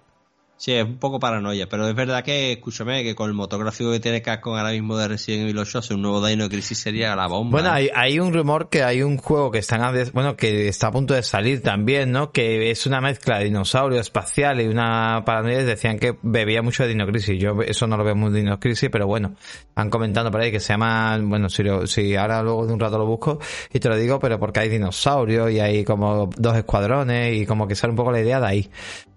Sí, 0.62 0.74
es 0.74 0.86
un 0.86 0.98
poco 0.98 1.20
paranoia, 1.20 1.68
pero 1.68 1.88
es 1.88 1.96
verdad 1.96 2.24
que, 2.24 2.52
escúchame, 2.52 3.02
que 3.02 3.16
con 3.16 3.28
el 3.28 3.34
motográfico 3.34 3.90
que 3.90 4.00
tiene 4.00 4.22
Capcom 4.22 4.56
ahora 4.56 4.70
mismo 4.70 4.96
de 4.96 5.08
Resident 5.08 5.42
Evil 5.42 5.58
8, 5.58 5.82
un 5.90 6.04
nuevo 6.04 6.24
Dino 6.24 6.48
Crisis 6.50 6.78
sería 6.78 7.16
la 7.16 7.26
bomba. 7.26 7.60
Bueno, 7.60 7.72
hay, 7.72 7.90
hay 7.96 8.20
un 8.20 8.32
rumor 8.32 8.70
que 8.70 8.84
hay 8.84 9.02
un 9.02 9.18
juego 9.18 9.50
que 9.50 9.58
están 9.58 9.82
bueno, 10.14 10.38
que 10.38 10.68
está 10.68 10.90
a 10.90 10.92
punto 10.92 11.16
de 11.16 11.24
salir 11.24 11.64
también, 11.64 12.12
¿no? 12.12 12.32
Que 12.32 12.70
es 12.70 12.86
una 12.86 13.02
mezcla 13.02 13.40
de 13.40 13.46
dinosaurio 13.46 14.00
espacial 14.00 14.62
y 14.62 14.68
una 14.68 15.24
paranoia. 15.26 15.64
Decían 15.64 15.98
que 15.98 16.16
bebía 16.22 16.62
mucho 16.62 16.84
de 16.84 16.90
Dino 16.90 17.08
Crisis. 17.08 17.42
Yo 17.42 17.60
eso 17.64 17.88
no 17.88 17.98
lo 17.98 18.04
veo 18.04 18.16
muy 18.16 18.32
de 18.32 18.42
Dino 18.42 18.60
Crisis, 18.60 18.92
pero 18.92 19.08
bueno, 19.08 19.34
han 19.74 19.90
comentado 19.90 20.30
por 20.30 20.42
ahí 20.42 20.52
que 20.52 20.60
se 20.60 20.74
llama, 20.74 21.18
bueno, 21.24 21.50
si, 21.50 21.64
si 21.88 22.16
ahora 22.16 22.44
luego 22.44 22.68
de 22.68 22.74
un 22.74 22.80
rato 22.80 23.00
lo 23.00 23.08
busco 23.08 23.40
y 23.74 23.80
te 23.80 23.90
lo 23.90 23.98
digo, 23.98 24.20
pero 24.20 24.40
porque 24.40 24.60
hay 24.60 24.70
dinosaurios 24.70 25.50
y 25.50 25.60
hay 25.60 25.84
como 25.84 26.30
dos 26.38 26.56
escuadrones 26.56 27.36
y 27.36 27.48
como 27.48 27.68
que 27.68 27.74
sale 27.74 27.90
un 27.90 27.98
poco 27.98 28.12
la 28.12 28.20
idea 28.20 28.40
de 28.40 28.46
ahí. 28.46 28.70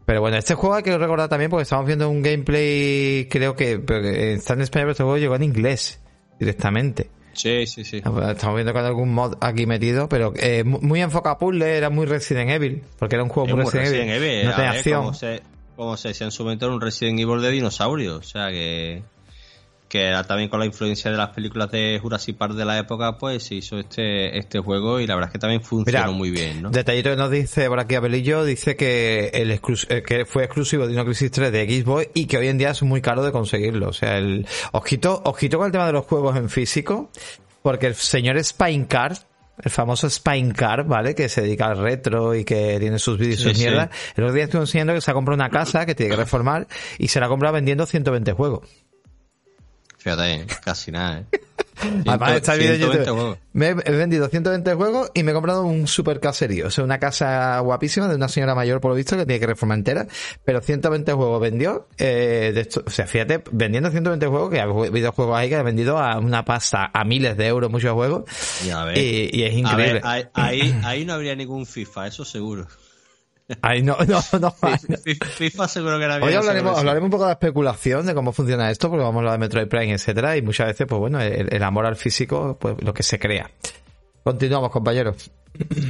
Pero 0.07 0.21
bueno, 0.21 0.37
este 0.37 0.55
juego 0.55 0.75
hay 0.75 0.83
que 0.83 0.97
recordar 0.97 1.29
también 1.29 1.51
porque 1.51 1.63
estamos 1.63 1.87
viendo 1.87 2.11
un 2.11 2.23
gameplay, 2.23 3.27
creo 3.31 3.57
que, 3.57 3.81
está 4.35 4.55
en 4.55 4.61
español, 4.61 4.87
pero 4.87 4.91
este 4.91 5.03
juego 5.03 5.19
llegó 5.19 5.37
en 5.37 5.45
inglés 5.45 6.01
directamente. 6.39 7.11
Sí, 7.33 7.67
sí, 7.67 7.85
sí. 7.85 8.01
Ah, 8.05 8.11
pues 8.13 8.29
estamos 8.29 8.57
viendo 8.57 8.73
con 8.73 8.85
algún 8.85 9.13
mod 9.13 9.35
aquí 9.41 9.67
metido, 9.67 10.09
pero 10.09 10.33
eh, 10.37 10.63
muy 10.63 11.01
enfocado 11.01 11.35
a 11.35 11.39
puzzle, 11.39 11.77
era 11.77 11.91
muy 11.91 12.07
Resident 12.07 12.51
Evil, 12.51 12.83
porque 12.99 13.17
era 13.17 13.25
un 13.25 13.31
juego 13.31 13.57
muy 13.57 13.65
Resident, 13.65 14.11
Evil. 14.11 14.45
No 14.45 14.55
tenía 14.55 14.71
acción. 14.71 15.01
Como 15.01 15.15
se, 15.15 15.43
como 15.75 15.97
se 15.97 16.09
decía 16.09 16.27
en 16.27 16.31
su 16.31 16.45
momento, 16.45 16.73
un 16.73 16.81
Resident 16.81 17.19
Evil 17.19 17.41
de 17.41 17.51
dinosaurio, 17.51 18.17
o 18.17 18.23
sea 18.23 18.51
que 18.51 19.03
que 19.95 20.13
también 20.27 20.49
con 20.49 20.59
la 20.59 20.67
influencia 20.67 21.09
de 21.09 21.17
las 21.17 21.31
películas 21.31 21.71
de 21.71 22.01
Jurassic 22.03 22.37
Park 22.37 22.55
de 22.55 22.65
la 22.65 22.81
época, 22.81 23.17
pues 23.17 23.45
se 23.45 23.55
hizo 23.55 23.79
este, 23.79 24.37
este 24.37 24.59
juego 24.59 24.99
y 24.99 25.07
la 25.07 25.15
verdad 25.15 25.29
es 25.29 25.33
que 25.35 25.39
también 25.39 25.63
funcionó 25.63 26.13
muy 26.13 26.33
bien, 26.33 26.63
¿no? 26.63 26.71
Detallito 26.71 27.11
que 27.11 27.17
nos 27.17 27.31
dice 27.31 27.69
por 27.69 27.79
aquí 27.79 27.95
Abelillo, 27.95 28.45
dice 28.45 28.75
que 28.75 29.31
el 29.33 29.53
eh, 29.53 30.03
que 30.03 30.27
fue 30.27 30.43
exclusivo 30.43 30.83
de 30.83 30.89
Dino 30.89 31.05
Crisis 31.05 31.31
3 31.31 31.53
de 31.53 31.83
Xbox 31.83 32.09
y 32.13 32.27
que 32.27 32.39
hoy 32.39 32.49
en 32.49 32.59
día 32.59 32.71
es 32.71 32.83
muy 32.83 33.01
caro 33.03 33.23
de 33.23 33.31
conseguirlo. 33.31 33.91
O 33.91 33.93
sea, 33.93 34.19
el 34.19 34.49
ojito, 34.73 35.23
ojito 35.27 35.59
con 35.59 35.67
el 35.67 35.73
tema 35.73 35.87
de 35.87 35.93
los 35.93 36.07
juegos 36.07 36.37
en 36.37 36.51
físico, 36.51 37.09
porque 37.63 37.87
el 37.87 37.95
señor 37.95 38.43
Spinecart, 38.43 39.23
el 39.63 39.71
famoso 39.71 40.11
Spinecart, 40.11 40.89
¿vale? 40.89 41.15
Que 41.15 41.29
se 41.29 41.43
dedica 41.43 41.67
al 41.67 41.79
retro 41.79 42.35
y 42.35 42.45
que 42.45 42.81
tiene 42.81 42.99
sus 42.99 43.17
vídeos 43.17 43.39
y 43.39 43.43
sus 43.45 43.59
mierdas. 43.59 43.91
El 44.17 44.25
otro 44.25 44.35
día 44.35 44.45
estuve 44.45 44.63
enseñando 44.63 44.93
que 44.93 45.01
se 45.01 45.13
ha 45.13 45.15
comprado 45.15 45.37
una 45.37 45.51
casa 45.51 45.87
que 45.87 45.95
tiene 45.95 46.11
que 46.11 46.17
reformar 46.21 46.67
y 46.99 47.07
se 47.07 47.21
la 47.21 47.27
ha 47.27 47.29
comprado 47.29 47.55
vendiendo 47.55 47.87
120 47.87 48.33
juegos. 48.33 48.69
Fíjate, 50.05 50.45
casi 50.63 50.93
nada, 50.93 51.21
¿eh? 51.21 51.41
Además, 52.07 52.35
está 52.35 52.55
Me 53.55 53.69
he 53.69 53.91
vendido 53.91 54.29
120 54.29 54.75
juegos 54.75 55.11
y 55.15 55.23
me 55.23 55.31
he 55.31 55.35
comprado 55.35 55.65
un 55.65 55.87
super 55.87 56.21
caserío. 56.21 56.67
O 56.67 56.71
sea, 56.71 56.85
una 56.85 56.99
casa 56.99 57.59
guapísima 57.61 58.07
de 58.07 58.15
una 58.15 58.29
señora 58.29 58.55
mayor, 58.55 58.83
por 58.83 58.91
lo 58.91 58.97
visto, 58.97 59.17
que 59.17 59.25
tiene 59.25 59.41
que 59.41 59.47
reformar 59.47 59.79
entera. 59.79 60.07
Pero 60.45 60.61
120 60.61 61.11
juegos 61.15 61.41
vendió. 61.41 61.89
Eh, 61.97 62.53
de 62.55 62.61
esto, 62.61 62.85
o 62.87 62.91
sea, 62.91 63.07
fíjate, 63.07 63.45
vendiendo 63.51 63.91
120 63.91 64.27
juegos, 64.27 64.51
que 64.51 64.61
ha 64.61 64.65
habido 64.65 65.13
juegos 65.13 65.39
ahí 65.39 65.49
que 65.49 65.57
ha 65.57 65.63
vendido 65.63 65.99
a 65.99 66.19
una 66.19 66.45
pasta, 66.45 66.91
a 66.93 67.05
miles 67.05 67.39
de 67.39 67.47
euros, 67.47 67.71
muchos 67.71 67.93
juegos. 67.93 68.25
Y, 68.95 69.43
es 69.43 69.55
increíble. 69.55 70.03
ahí, 70.05 70.81
ahí 70.85 71.05
no 71.07 71.15
habría 71.15 71.35
ningún 71.35 71.65
FIFA, 71.65 72.09
eso 72.09 72.27
seguro. 72.27 72.69
Ay, 73.61 73.83
no, 73.83 73.97
no, 74.07 74.21
no. 74.41 74.55
FIFA 75.37 75.69
seguro 75.69 75.99
que 75.99 76.05
era 76.05 76.17
bien. 76.17 76.29
Hoy 76.29 76.35
hablaremos, 76.35 76.79
hablaremos 76.79 77.07
un 77.09 77.11
poco 77.11 77.27
de 77.27 77.33
especulación, 77.33 78.07
de 78.07 78.15
cómo 78.15 78.33
funciona 78.33 78.71
esto, 78.71 78.89
porque 78.89 79.05
vamos 79.05 79.17
a 79.17 79.19
hablar 79.21 79.33
de 79.33 79.39
Metroid 79.39 79.69
Prime, 79.69 79.93
etcétera, 79.93 80.37
y 80.37 80.43
muchas 80.43 80.69
veces, 80.69 80.87
pues 80.89 80.99
bueno, 80.99 81.21
el, 81.21 81.63
amor 81.63 81.87
al 81.87 81.97
físico, 81.97 82.57
pues 82.59 82.77
lo 82.83 82.95
que 82.95 83.03
se 83.03 83.19
crea. 83.19 83.51
Continuamos, 84.23 84.71
compañeros. 84.71 85.31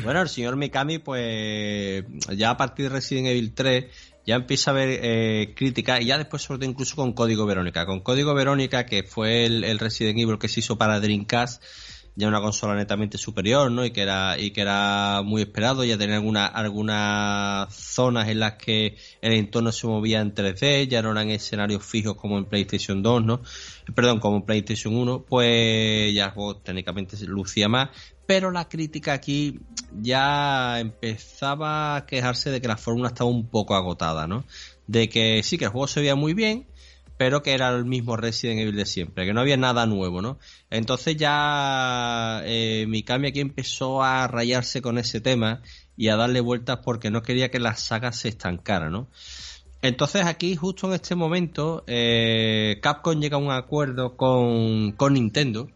Bueno, 0.02 0.20
el 0.20 0.28
señor 0.28 0.56
Mikami, 0.56 0.98
pues 0.98 2.04
ya 2.36 2.50
a 2.50 2.56
partir 2.56 2.86
de 2.86 2.96
Resident 2.96 3.28
Evil 3.28 3.54
3 3.54 3.84
ya 4.26 4.36
empieza 4.36 4.70
a 4.70 4.74
ver 4.74 5.00
eh, 5.02 5.54
críticas 5.54 6.00
y 6.00 6.06
ya 6.06 6.18
después 6.18 6.42
sobre 6.42 6.58
todo 6.58 6.70
incluso 6.70 6.96
con 6.96 7.12
Código 7.12 7.46
Verónica. 7.46 7.86
Con 7.86 8.00
Código 8.00 8.34
Verónica, 8.34 8.84
que 8.84 9.04
fue 9.04 9.46
el, 9.46 9.64
el 9.64 9.78
Resident 9.78 10.18
Evil 10.18 10.38
que 10.38 10.48
se 10.48 10.60
hizo 10.60 10.76
para 10.76 11.00
Dreamcast, 11.00 11.62
ya 12.16 12.28
una 12.28 12.40
consola 12.40 12.74
netamente 12.74 13.18
superior, 13.18 13.70
¿no? 13.70 13.84
Y 13.84 13.90
que 13.90 14.02
era, 14.02 14.38
y 14.38 14.52
que 14.52 14.60
era 14.60 15.22
muy 15.24 15.42
esperado, 15.42 15.84
ya 15.84 15.98
tenía 15.98 16.16
algunas, 16.16 17.74
zonas 17.74 18.28
en 18.28 18.40
las 18.40 18.54
que 18.54 18.96
el 19.20 19.32
entorno 19.32 19.72
se 19.72 19.86
movía 19.86 20.20
en 20.20 20.34
3D, 20.34 20.86
ya 20.88 21.02
no 21.02 21.10
eran 21.10 21.30
escenarios 21.30 21.84
fijos 21.84 22.16
como 22.16 22.38
en 22.38 22.44
PlayStation 22.44 23.02
2, 23.02 23.24
¿no? 23.24 23.42
Perdón, 23.94 24.20
como 24.20 24.36
en 24.36 24.42
PlayStation 24.42 24.94
1, 24.94 25.24
pues 25.28 26.14
ya 26.14 26.32
técnicamente 26.62 27.16
lucía 27.26 27.68
más, 27.68 27.90
pero 28.26 28.50
la 28.50 28.68
crítica 28.68 29.12
aquí 29.12 29.60
ya 30.00 30.78
empezaba 30.80 31.96
a 31.96 32.06
quejarse 32.06 32.50
de 32.50 32.60
que 32.60 32.68
la 32.68 32.76
fórmula 32.76 33.08
estaba 33.08 33.30
un 33.30 33.48
poco 33.48 33.74
agotada, 33.74 34.26
¿no? 34.26 34.44
De 34.86 35.08
que 35.08 35.42
sí 35.42 35.58
que 35.58 35.64
el 35.64 35.70
juego 35.70 35.88
se 35.88 36.00
veía 36.00 36.14
muy 36.14 36.34
bien, 36.34 36.66
pero 37.16 37.42
que 37.42 37.52
era 37.52 37.68
el 37.70 37.84
mismo 37.84 38.16
Resident 38.16 38.60
Evil 38.60 38.76
de 38.76 38.86
siempre, 38.86 39.24
que 39.26 39.32
no 39.32 39.40
había 39.40 39.56
nada 39.56 39.86
nuevo, 39.86 40.20
¿no? 40.22 40.38
Entonces 40.70 41.16
ya 41.16 42.42
eh, 42.44 42.86
Mikami 42.88 43.28
aquí 43.28 43.40
empezó 43.40 44.02
a 44.02 44.26
rayarse 44.26 44.82
con 44.82 44.98
ese 44.98 45.20
tema 45.20 45.62
y 45.96 46.08
a 46.08 46.16
darle 46.16 46.40
vueltas 46.40 46.80
porque 46.84 47.10
no 47.10 47.22
quería 47.22 47.50
que 47.50 47.60
la 47.60 47.76
saga 47.76 48.12
se 48.12 48.28
estancara, 48.28 48.90
¿no? 48.90 49.08
Entonces 49.82 50.24
aquí, 50.24 50.56
justo 50.56 50.86
en 50.86 50.94
este 50.94 51.14
momento, 51.14 51.84
eh, 51.86 52.78
Capcom 52.82 53.20
llega 53.20 53.36
a 53.36 53.40
un 53.40 53.50
acuerdo 53.50 54.16
con, 54.16 54.92
con 54.92 55.12
Nintendo 55.12 55.68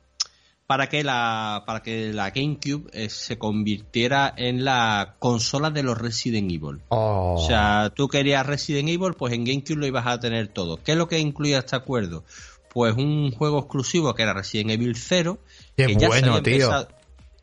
para 0.69 0.91
que 0.91 1.03
la, 1.03 1.63
para 1.67 1.83
que 1.83 2.13
la 2.13 2.29
GameCube 2.29 2.91
eh, 2.93 3.09
se 3.09 3.39
convirtiera 3.39 4.35
en 4.37 4.67
la 4.67 5.15
consola 5.19 5.71
de 5.71 5.83
los 5.83 5.97
Resident 5.97 6.53
Evil. 6.53 6.83
Oh. 6.89 7.37
O 7.39 7.47
sea, 7.47 7.91
tú 7.97 8.07
querías 8.07 8.45
Resident 8.45 8.91
Evil, 8.91 9.15
pues 9.15 9.33
en 9.33 9.47
GameCube 9.47 9.79
lo 9.79 9.87
ibas 9.87 10.07
a 10.07 10.21
tener 10.21 10.49
todo. 10.49 10.77
¿Qué 10.77 10.93
es 10.93 10.99
lo 10.99 11.09
que 11.09 11.19
incluía 11.21 11.61
este 11.61 11.75
acuerdo? 11.75 12.23
Pues 12.69 12.95
un 12.95 13.33
juego 13.33 13.61
exclusivo 13.61 14.15
que 14.15 14.25
era 14.25 14.35
Resident 14.35 14.73
Evil 14.73 14.95
0. 14.95 15.39
Qué 15.75 15.87
que 15.87 16.07
bueno, 16.07 16.43
tío. 16.43 16.71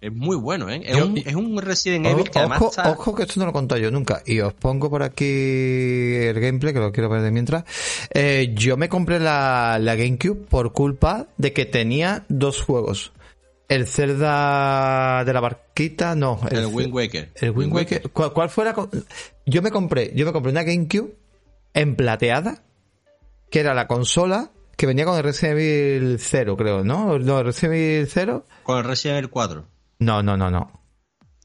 Es 0.02 0.14
muy 0.14 0.36
bueno, 0.36 0.70
¿eh? 0.70 0.84
Es, 0.86 1.02
un, 1.02 1.18
es 1.18 1.34
un, 1.34 1.60
Resident 1.60 2.06
Evil 2.06 2.30
que 2.30 2.38
además 2.38 2.62
ojo, 2.62 2.82
ojo 2.86 3.16
que 3.16 3.24
esto 3.24 3.40
no 3.40 3.48
lo 3.48 3.50
he 3.50 3.54
contado 3.54 3.82
yo 3.82 3.90
nunca. 3.90 4.22
Y 4.24 4.40
os 4.40 4.54
pongo 4.54 4.88
por 4.92 5.02
aquí 5.02 5.26
el 5.26 6.40
gameplay, 6.40 6.76
que 6.76 6.80
lo 6.80 6.92
quiero 6.92 7.10
ver 7.10 7.24
de 7.24 7.32
mientras. 7.32 7.64
Eh, 8.14 8.54
yo 8.54 8.78
me 8.78 8.88
compré 8.88 9.20
la, 9.20 9.80
la 9.82 9.96
GameCube 9.96 10.46
por 10.48 10.74
culpa 10.74 11.26
de 11.38 11.54
que 11.54 11.66
tenía 11.66 12.24
dos 12.30 12.62
juegos. 12.62 13.14
El 13.68 13.88
Zelda 13.88 15.24
de 15.26 15.34
la 15.34 15.40
barquita, 15.40 16.16
no. 16.16 16.40
El, 16.50 16.68
Wind 16.68 16.94
Waker. 16.94 17.32
El 17.36 17.52
Wind, 17.52 17.74
Waker. 17.74 18.12
¿Cuál, 18.12 18.50
fuera? 18.50 18.76
Yo 19.46 19.62
me 19.62 19.72
compré, 19.72 20.12
yo 20.16 20.26
me 20.26 20.32
compré 20.32 20.52
una 20.52 20.64
GameCube 20.64 21.16
en 21.74 21.96
plateada, 21.96 22.64
que 23.50 23.60
era 23.60 23.74
la 23.74 23.88
consola 23.88 24.52
que 24.78 24.86
venía 24.86 25.06
con 25.06 25.18
el 25.18 25.24
Resident 25.24 25.58
Evil 25.60 26.18
0, 26.20 26.58
creo, 26.58 26.84
¿no? 26.84 27.18
No, 27.18 27.40
el 27.40 27.46
Resident 27.46 27.76
Evil 27.76 28.08
0. 28.08 28.46
Con 28.64 28.78
el 28.78 28.84
Resident 28.84 29.18
Evil 29.20 29.30
4. 29.30 29.66
No, 30.00 30.22
no, 30.22 30.38
no, 30.38 30.52
no. 30.52 30.82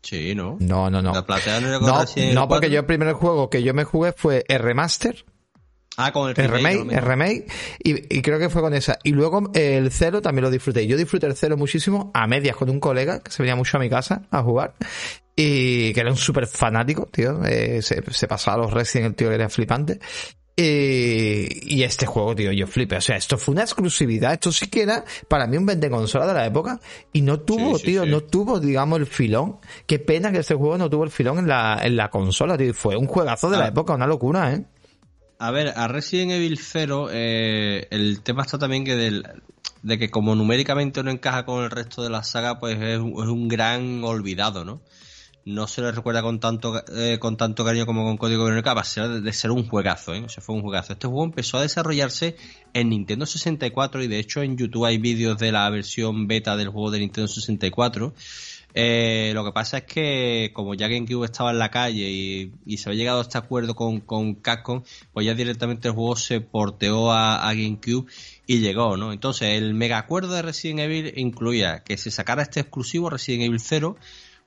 Sí, 0.03 0.35
¿no? 0.35 0.57
No, 0.61 0.91
no, 0.91 1.01
no. 1.03 1.12
La 1.12 1.25
platea 1.25 1.61
no 1.61 1.68
era 1.68 1.79
con 1.79 1.89
No, 1.89 2.01
Resident 2.01 2.25
Evil 2.25 2.35
no, 2.35 2.49
porque 2.49 2.66
4. 2.66 2.73
yo 2.75 2.81
el 2.81 2.87
primer 2.87 3.12
juego 3.14 3.51
que 3.51 3.62
yo 3.62 3.75
me 3.75 3.85
jugué 3.85 4.12
fue 4.12 4.45
el 4.49 4.59
remaster, 4.59 5.25
Ah, 6.01 6.12
con 6.12 6.30
el 6.30 6.40
el 6.40 6.48
remake. 6.51 6.92
el 6.92 7.03
remake, 7.03 7.46
y, 7.82 8.16
y 8.18 8.22
creo 8.22 8.38
que 8.38 8.48
fue 8.48 8.62
con 8.62 8.74
esa. 8.74 8.98
Y 9.05 9.12
luego 9.12 9.51
el 9.55 9.90
cero 9.92 10.20
también 10.22 10.44
lo 10.44 10.51
disfruté. 10.51 10.86
Yo 10.86 10.96
disfruté 10.96 11.26
el 11.26 11.34
cero 11.36 11.57
muchísimo 11.57 12.11
a 12.14 12.26
medias 12.26 12.57
con 12.57 12.70
un 12.70 12.80
colega 12.80 13.20
que 13.20 13.30
se 13.30 13.42
venía 13.42 13.57
mucho 13.57 13.76
a 13.76 13.80
mi 13.80 13.88
casa 13.90 14.22
a 14.30 14.42
jugar. 14.42 14.74
Y 15.36 15.92
que 15.94 16.01
era 16.01 16.11
un 16.11 16.16
súper 16.16 16.46
fanático, 16.46 17.07
tío. 17.11 17.42
Eh, 17.44 17.80
se, 17.82 18.03
se 18.11 18.26
pasaba 18.28 18.59
los 18.64 18.72
Resident, 18.72 19.07
el 19.11 19.14
tío 19.14 19.32
era 19.32 19.48
flipante. 19.48 19.98
Y, 20.57 21.74
y 21.76 21.82
este 21.84 22.05
juego, 22.05 22.34
tío, 22.34 22.53
yo 22.53 22.66
flipé. 22.66 22.96
O 22.96 23.01
sea, 23.01 23.16
esto 23.16 23.38
fue 23.38 23.53
una 23.53 23.62
exclusividad. 23.62 24.34
Esto 24.34 24.53
sí 24.53 24.68
que 24.68 24.82
era 24.82 25.05
para 25.28 25.46
mí 25.46 25.57
un 25.57 25.64
vende 25.64 25.88
consola 25.88 26.26
de 26.26 26.34
la 26.34 26.44
época. 26.46 26.78
Y 27.12 27.22
no 27.22 27.40
tuvo, 27.40 27.74
Sí, 27.76 27.80
sí, 27.80 27.86
tío, 27.92 28.05
sí. 28.05 28.11
no 28.11 28.20
tuvo, 28.22 28.61
digamos, 28.61 28.98
el 28.98 29.07
filón. 29.07 29.57
Qué 29.86 29.98
pena 29.98 30.30
que 30.32 30.38
este 30.38 30.55
juego 30.55 30.76
no 30.76 30.90
tuvo 30.90 31.05
el 31.05 31.11
filón 31.11 31.38
en 31.38 31.48
la, 31.48 31.80
en 31.82 31.96
la 31.96 32.11
consola, 32.11 32.59
tío. 32.59 32.74
Fue 32.74 32.96
un 32.96 33.07
juegazo 33.07 33.48
de 33.48 33.57
la 33.57 33.64
Ah. 33.66 33.68
época, 33.68 33.94
una 33.94 34.07
locura, 34.07 34.53
¿eh? 34.53 34.62
A 35.43 35.51
ver, 35.51 35.72
a 35.74 35.88
Resident 35.88 36.32
Evil 36.32 36.59
0, 36.59 37.09
eh, 37.11 37.86
el 37.91 38.20
tema 38.22 38.43
está 38.43 38.59
también 38.59 38.84
que 38.84 38.95
del, 38.95 39.24
de 39.82 39.99
que 39.99 40.11
como 40.11 40.34
numéricamente 40.34 41.03
no 41.03 41.11
encaja 41.11 41.47
con 41.47 41.64
el 41.64 41.70
resto 41.70 42.03
de 42.03 42.11
la 42.11 42.22
saga, 42.22 42.59
pues 42.61 42.78
es, 42.78 42.99
un- 42.99 43.12
es 43.22 43.28
un 43.28 43.49
gran 43.49 44.05
olvidado, 44.05 44.66
¿no? 44.66 44.82
No 45.47 45.66
se 45.66 45.80
le 45.80 45.93
recuerda 45.93 46.20
con 46.20 46.38
tanto 46.41 46.82
eh, 46.95 47.18
con 47.18 47.38
tanto 47.38 47.64
cariño 47.64 47.86
como 47.86 48.05
con 48.05 48.18
Código 48.18 48.45
Verónica, 48.45 48.72
a 48.72 48.84
ser 48.84 49.09
de, 49.09 49.20
de 49.22 49.32
ser 49.32 49.51
un 49.51 49.66
juegazo, 49.66 50.12
¿eh? 50.14 50.22
O 50.22 50.28
sea, 50.28 50.43
fue 50.43 50.55
un 50.55 50.61
juegazo. 50.61 50.93
Este 50.93 51.07
juego 51.09 51.24
empezó 51.24 51.57
a 51.57 51.62
desarrollarse 51.62 52.36
en 52.74 52.91
Nintendo 52.91 53.24
64 53.24 54.03
y 54.05 54.09
de 54.09 54.18
hecho 54.18 54.43
en 54.43 54.59
YouTube 54.59 54.84
hay 54.84 54.99
vídeos 54.99 55.38
de 55.38 55.53
la 55.53 55.68
versión 55.70 56.26
beta 56.28 56.55
del 56.59 56.68
juego 56.68 56.91
de 56.91 56.99
Nintendo 56.99 57.28
64. 57.28 58.12
Eh, 58.75 59.33
lo 59.35 59.45
que 59.45 59.53
pasa 59.53 59.79
es 59.79 59.85
que 59.85 60.51
como 60.53 60.75
ya 60.75 60.89
GameCube 60.89 61.25
estaba 61.25 61.51
en 61.51 61.59
la 61.59 61.71
calle 61.71 62.53
y, 62.64 62.77
se 62.77 62.89
había 62.89 63.01
llegado 63.01 63.18
a 63.18 63.23
este 63.23 63.39
acuerdo 63.39 63.75
con, 63.75 64.35
Capcom, 64.37 64.83
pues 65.12 65.27
ya 65.27 65.35
directamente 65.35 65.89
el 65.89 65.95
juego 65.95 66.16
se 66.16 66.41
porteó 66.41 67.12
a, 67.12 67.53
GameCube 67.53 68.11
y 68.47 68.59
llegó, 68.61 68.97
¿no? 68.97 69.12
Entonces 69.12 69.59
el 69.59 69.75
mega 69.75 69.99
acuerdo 69.99 70.35
de 70.35 70.43
Resident 70.43 70.81
Evil 70.81 71.12
incluía 71.16 71.83
que 71.83 71.97
se 71.97 72.11
sacara 72.11 72.43
este 72.43 72.61
exclusivo 72.61 73.11
Resident 73.11 73.45
Evil 73.45 73.61
0, 73.61 73.97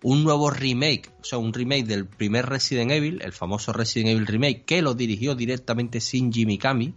un 0.04 0.24
nuevo 0.24 0.50
remake, 0.50 1.10
o 1.22 1.24
sea, 1.24 1.38
un 1.38 1.54
remake 1.54 1.86
del 1.86 2.06
primer 2.06 2.46
Resident 2.46 2.92
Evil, 2.92 3.22
el 3.24 3.34
famoso 3.34 3.72
Resident 3.74 4.12
Evil 4.12 4.28
remake, 4.28 4.66
que 4.66 4.82
lo 4.82 4.94
dirigió 4.94 5.36
directamente 5.36 6.00
Shinji 6.00 6.46
Mikami, 6.46 6.94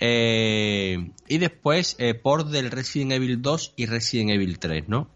eh, 0.00 1.10
y 1.28 1.38
después 1.38 1.96
eh, 1.98 2.14
por 2.14 2.46
del 2.48 2.70
Resident 2.70 3.12
Evil 3.12 3.40
2 3.40 3.74
y 3.76 3.86
Resident 3.86 4.30
Evil 4.30 4.58
3, 4.58 4.88
¿no? 4.88 5.08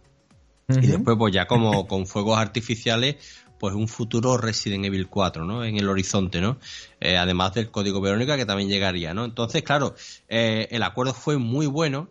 Y 0.68 0.86
después, 0.86 1.16
pues 1.16 1.32
ya 1.32 1.46
como 1.46 1.86
con 1.88 2.06
fuegos 2.06 2.38
artificiales, 2.38 3.16
pues 3.58 3.74
un 3.74 3.88
futuro 3.88 4.36
Resident 4.36 4.84
Evil 4.84 5.08
4, 5.08 5.44
¿no? 5.44 5.64
En 5.64 5.76
el 5.76 5.88
horizonte, 5.88 6.40
¿no? 6.40 6.58
Eh, 7.00 7.16
además 7.16 7.54
del 7.54 7.70
código 7.70 8.00
Verónica 8.00 8.36
que 8.36 8.46
también 8.46 8.68
llegaría, 8.68 9.14
¿no? 9.14 9.24
Entonces, 9.24 9.62
claro, 9.62 9.94
eh, 10.28 10.68
el 10.70 10.82
acuerdo 10.82 11.14
fue 11.14 11.38
muy 11.38 11.66
bueno, 11.66 12.10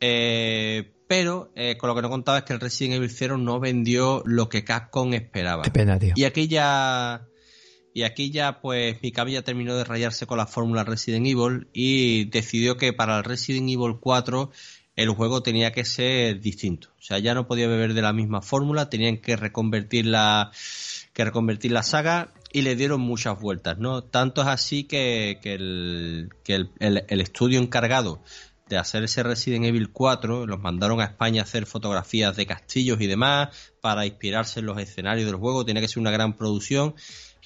eh, 0.00 0.92
pero 1.08 1.50
eh, 1.56 1.76
con 1.78 1.88
lo 1.88 1.96
que 1.96 2.02
no 2.02 2.10
contaba 2.10 2.38
es 2.38 2.44
que 2.44 2.52
el 2.52 2.60
Resident 2.60 2.96
Evil 2.96 3.10
0 3.10 3.38
no 3.38 3.58
vendió 3.58 4.22
lo 4.26 4.48
que 4.48 4.62
Capcom 4.62 5.14
esperaba. 5.14 5.62
Qué 5.62 5.70
pena, 5.70 5.98
tío. 5.98 6.12
Y 6.14 6.24
aquí 6.24 6.46
ya. 6.48 7.26
Y 7.94 8.02
aquí 8.04 8.30
ya, 8.30 8.60
pues, 8.60 9.02
Mikami 9.02 9.32
ya 9.32 9.42
terminó 9.42 9.74
de 9.74 9.82
rayarse 9.82 10.26
con 10.26 10.38
la 10.38 10.46
fórmula 10.46 10.84
Resident 10.84 11.26
Evil 11.26 11.68
y 11.72 12.26
decidió 12.26 12.76
que 12.76 12.92
para 12.92 13.16
el 13.18 13.24
Resident 13.24 13.68
Evil 13.68 13.96
4 13.98 14.52
el 14.98 15.10
juego 15.10 15.42
tenía 15.44 15.70
que 15.70 15.84
ser 15.84 16.40
distinto. 16.40 16.88
O 16.98 17.02
sea, 17.02 17.20
ya 17.20 17.32
no 17.32 17.46
podía 17.46 17.68
beber 17.68 17.94
de 17.94 18.02
la 18.02 18.12
misma 18.12 18.42
fórmula, 18.42 18.90
tenían 18.90 19.18
que 19.18 19.36
reconvertir 19.36 20.06
la, 20.06 20.50
que 21.12 21.24
reconvertir 21.24 21.70
la 21.70 21.84
saga 21.84 22.32
y 22.52 22.62
le 22.62 22.74
dieron 22.74 23.00
muchas 23.00 23.38
vueltas, 23.40 23.78
¿no? 23.78 24.02
Tanto 24.02 24.40
es 24.42 24.48
así 24.48 24.84
que, 24.84 25.38
que, 25.40 25.54
el, 25.54 26.30
que 26.42 26.54
el, 26.56 26.70
el- 26.80 27.20
estudio 27.20 27.60
encargado 27.60 28.20
de 28.68 28.76
hacer 28.76 29.04
ese 29.04 29.22
Resident 29.22 29.66
Evil 29.66 29.90
4, 29.92 30.46
los 30.46 30.60
mandaron 30.60 31.00
a 31.00 31.04
España 31.04 31.42
a 31.42 31.44
hacer 31.44 31.64
fotografías 31.66 32.34
de 32.36 32.46
castillos 32.46 33.00
y 33.00 33.06
demás 33.06 33.50
para 33.80 34.04
inspirarse 34.04 34.58
en 34.60 34.66
los 34.66 34.78
escenarios 34.78 35.26
del 35.26 35.36
juego, 35.36 35.64
tenía 35.64 35.80
que 35.80 35.88
ser 35.88 36.00
una 36.00 36.10
gran 36.10 36.34
producción, 36.36 36.96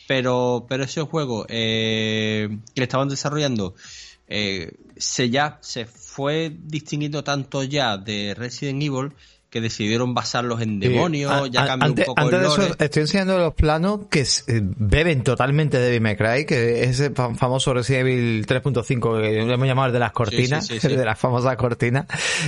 pero, 0.09 0.65
pero 0.71 0.85
ese 0.85 1.03
juego 1.03 1.45
eh, 1.51 2.49
que 2.75 2.83
estaban 2.83 3.09
desarrollando 3.11 3.75
eh, 4.29 4.73
se 4.97 5.31
ya 5.31 5.59
se 5.63 5.87
fue 5.87 6.51
distinguiendo 6.51 7.23
tanto 7.25 7.63
ya 7.65 7.97
de 7.97 8.35
Resident 8.35 8.83
Evil 8.83 9.13
que 9.53 9.61
decidieron 9.61 10.15
basarlos 10.15 10.63
en 10.63 10.81
demonios, 10.81 11.31
Sí. 11.45 11.51
ya 11.51 11.67
cambió 11.67 11.89
antes, 11.89 12.09
un 12.09 12.15
poco 12.15 12.21
antes 12.23 12.35
el 12.37 12.41
de 12.41 12.49
eso, 12.49 12.57
lore. 12.63 12.75
estoy 12.85 13.03
enseñando 13.03 13.39
los 13.39 13.53
planos 13.53 14.01
que 14.11 14.21
eh, 14.23 14.25
beben 14.63 15.23
totalmente 15.23 15.77
de 15.79 15.85
Devil 15.85 16.01
May 16.01 16.17
Cry, 16.17 16.47
que 16.47 16.85
es 16.85 16.99
ese 16.99 17.11
fa- 17.11 17.35
famoso 17.35 17.75
Resident 17.75 18.07
Evil 18.09 18.47
3.5 18.47 19.21
que 19.21 19.29
le 19.45 19.53
hemos 19.53 19.67
llamado 19.67 19.89
el 19.89 19.93
de 19.93 19.99
las 19.99 20.13
cortinas, 20.13 20.67
sí, 20.67 20.79
el 20.83 20.97
de 20.97 21.05
las 21.05 21.19
famosas 21.19 21.55
cortinas. 21.57 22.07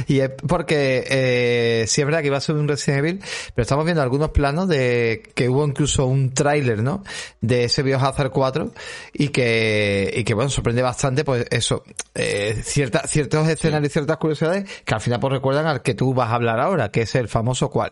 Y 0.08 0.20
es 0.20 0.30
porque 0.48 1.04
eh, 1.08 1.84
sí 1.86 2.00
es 2.00 2.06
verdad 2.06 2.22
que 2.22 2.28
iba 2.28 2.38
a 2.38 2.40
ser 2.40 2.54
un 2.56 2.66
Resident 2.66 3.00
Evil, 3.00 3.20
pero 3.54 3.62
estamos 3.62 3.84
viendo 3.84 4.00
algunos 4.02 4.30
planos 4.30 4.66
de 4.66 5.22
que 5.34 5.50
hubo 5.50 5.66
incluso 5.66 6.06
un 6.06 6.32
tráiler, 6.32 6.82
¿no? 6.82 7.04
De 7.42 7.64
ese 7.64 7.82
Biohazard 7.82 8.30
4 8.30 8.72
y 9.12 9.28
que, 9.28 10.10
y 10.16 10.24
que 10.24 10.32
bueno, 10.32 10.48
sorprende 10.48 10.80
bastante, 10.80 11.22
pues 11.22 11.44
eso, 11.50 11.84
eh, 12.14 12.58
cierta, 12.64 13.06
ciertos 13.06 13.46
escenarios 13.46 13.90
y 13.90 13.92
ciertas 13.92 14.16
curiosidades 14.16 14.64
que 14.86 14.94
al 14.94 15.02
final 15.02 15.20
pues 15.20 15.34
recuerdan 15.34 15.66
al 15.66 15.82
que 15.82 15.92
tú 15.92 16.14
vas 16.14 16.30
a 16.30 16.36
hablar 16.36 16.60
ahora, 16.60 16.90
que 16.94 17.02
es 17.02 17.14
el 17.16 17.26
famoso 17.26 17.70
cuál. 17.70 17.90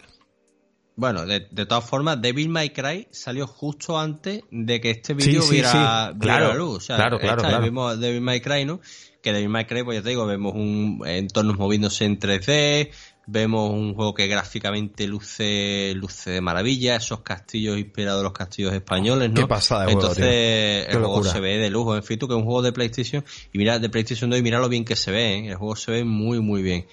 Bueno, 0.94 1.26
de, 1.26 1.48
de 1.50 1.66
todas 1.66 1.84
formas, 1.84 2.22
Devil 2.22 2.48
May 2.48 2.70
Cry 2.70 3.08
salió 3.10 3.48
justo 3.48 3.98
antes 3.98 4.44
de 4.52 4.80
que 4.80 4.90
este 4.90 5.14
vídeo 5.14 5.42
sí, 5.42 5.54
viera, 5.54 5.70
sí. 5.72 5.78
viera 5.78 6.14
Claro, 6.20 6.48
la 6.50 6.54
luz. 6.54 6.76
O 6.76 6.80
sea, 6.80 6.96
claro, 6.96 7.18
claro, 7.18 7.38
esta, 7.38 7.48
claro. 7.48 7.64
Vemos 7.64 7.98
Devil 7.98 8.20
May 8.20 8.40
Cry, 8.40 8.64
¿no? 8.64 8.80
Que 9.20 9.32
Devil 9.32 9.48
May 9.48 9.64
Cry, 9.64 9.82
pues 9.82 9.98
ya 9.98 10.04
te 10.04 10.10
digo, 10.10 10.24
vemos 10.24 10.54
un 10.54 11.02
entornos 11.04 11.58
moviéndose 11.58 12.04
en 12.04 12.20
3D, 12.20 12.90
vemos 13.26 13.72
un 13.72 13.94
juego 13.94 14.14
que 14.14 14.28
gráficamente 14.28 15.08
luce, 15.08 15.94
luce 15.96 16.30
de 16.30 16.40
maravilla, 16.40 16.94
esos 16.94 17.22
castillos 17.22 17.78
inspirados 17.78 18.20
en 18.20 18.24
los 18.24 18.32
castillos 18.32 18.72
españoles, 18.72 19.30
¿no? 19.30 19.34
Qué 19.34 19.46
pasada 19.48 19.86
de 19.86 19.94
juego, 19.94 20.10
Entonces, 20.10 20.86
el 20.88 20.98
juego 20.98 21.24
se 21.24 21.40
ve 21.40 21.58
de 21.58 21.70
lujo. 21.70 21.96
En 21.96 22.04
fin, 22.04 22.20
tú 22.20 22.28
que 22.28 22.34
es 22.34 22.38
un 22.38 22.44
juego 22.44 22.62
de 22.62 22.70
PlayStation, 22.70 23.24
y 23.52 23.58
mira, 23.58 23.80
de 23.80 23.88
PlayStation 23.88 24.30
2, 24.30 24.38
y 24.38 24.42
mira 24.42 24.60
lo 24.60 24.68
bien 24.68 24.84
que 24.84 24.94
se 24.94 25.10
ve, 25.10 25.34
¿eh? 25.38 25.48
El 25.48 25.56
juego 25.56 25.74
se 25.74 25.90
ve 25.90 26.04
muy, 26.04 26.38
muy 26.38 26.62
bien. 26.62 26.86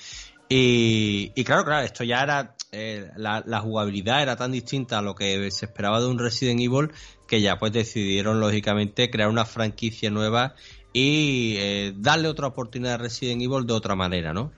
Y, 0.51 1.43
claro, 1.43 1.63
claro, 1.63 1.85
esto 1.85 2.03
ya 2.03 2.23
era, 2.23 2.55
eh, 2.71 3.11
la, 3.15 3.43
la 3.45 3.61
jugabilidad 3.61 4.23
era 4.23 4.35
tan 4.35 4.51
distinta 4.51 4.97
a 4.97 5.01
lo 5.03 5.13
que 5.13 5.51
se 5.51 5.67
esperaba 5.67 6.01
de 6.01 6.07
un 6.07 6.17
Resident 6.17 6.59
Evil 6.59 6.91
que 7.27 7.39
ya 7.39 7.59
pues 7.59 7.71
decidieron 7.71 8.39
lógicamente 8.39 9.11
crear 9.11 9.29
una 9.29 9.45
franquicia 9.45 10.09
nueva 10.09 10.55
y 10.91 11.55
eh, 11.57 11.93
darle 11.95 12.27
otra 12.27 12.47
oportunidad 12.47 12.95
a 12.95 12.97
Resident 12.97 13.41
Evil 13.41 13.67
de 13.67 13.73
otra 13.73 13.95
manera, 13.95 14.33
¿no? 14.33 14.51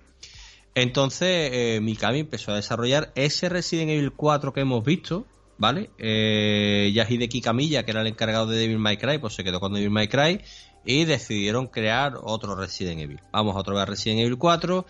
Entonces 0.73 1.49
eh, 1.51 1.79
Mikami 1.81 2.19
empezó 2.19 2.53
a 2.53 2.55
desarrollar 2.55 3.11
ese 3.15 3.49
Resident 3.49 3.91
Evil 3.91 4.13
4 4.13 4.53
que 4.53 4.61
hemos 4.61 4.83
visto, 4.85 5.25
¿vale? 5.57 5.89
Eh, 5.97 6.91
Yahideki 6.93 7.41
Kamiya, 7.41 7.83
que 7.83 7.91
era 7.91 8.01
el 8.01 8.07
encargado 8.07 8.47
de 8.47 8.57
Devil 8.57 8.79
May 8.79 8.95
Cry, 8.95 9.17
pues 9.17 9.33
se 9.33 9.43
quedó 9.43 9.59
con 9.59 9.73
Devil 9.73 9.89
May 9.89 10.07
Cry 10.07 10.39
y 10.85 11.03
decidieron 11.03 11.67
crear 11.67 12.13
otro 12.23 12.55
Resident 12.55 13.01
Evil. 13.01 13.19
Vamos 13.33 13.57
otra 13.57 13.73
vez 13.73 13.83
a 13.83 13.85
Resident 13.85 14.21
Evil 14.21 14.37
4 14.37 14.85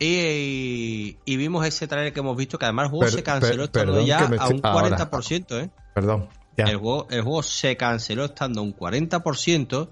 y, 0.00 1.18
y 1.24 1.36
vimos 1.36 1.66
ese 1.66 1.86
trailer 1.86 2.12
que 2.12 2.20
hemos 2.20 2.36
visto 2.36 2.58
que 2.58 2.64
además 2.64 2.86
el 2.86 2.90
juego 2.90 3.04
Per- 3.04 3.10
se 3.12 3.22
canceló 3.22 3.70
per- 3.70 3.82
estando 3.82 4.06
ya 4.06 4.18
a 4.38 4.48
un 4.48 4.60
ahora. 4.62 4.96
40%, 4.96 5.60
¿eh? 5.62 5.70
Perdón, 5.94 6.28
ya. 6.56 6.64
El 6.64 6.76
juego, 6.78 7.06
el 7.10 7.22
juego 7.22 7.42
se 7.42 7.76
canceló 7.76 8.24
estando 8.24 8.60
a 8.60 8.64
un 8.64 8.74
40%, 8.74 9.90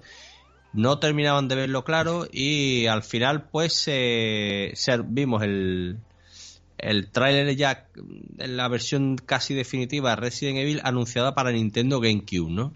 no 0.73 0.99
terminaban 0.99 1.47
de 1.47 1.55
verlo 1.55 1.83
claro 1.83 2.27
y 2.31 2.87
al 2.87 3.03
final 3.03 3.49
pues 3.49 3.73
se- 3.73 4.73
vimos 5.05 5.43
el, 5.43 5.99
el 6.77 7.11
tráiler 7.11 7.55
ya 7.55 7.87
en 8.39 8.57
la 8.57 8.67
versión 8.67 9.15
casi 9.15 9.53
definitiva 9.53 10.11
de 10.11 10.15
Resident 10.17 10.57
Evil 10.59 10.81
anunciada 10.83 11.33
para 11.35 11.51
Nintendo 11.51 11.99
GameCube, 11.99 12.49
¿no? 12.51 12.73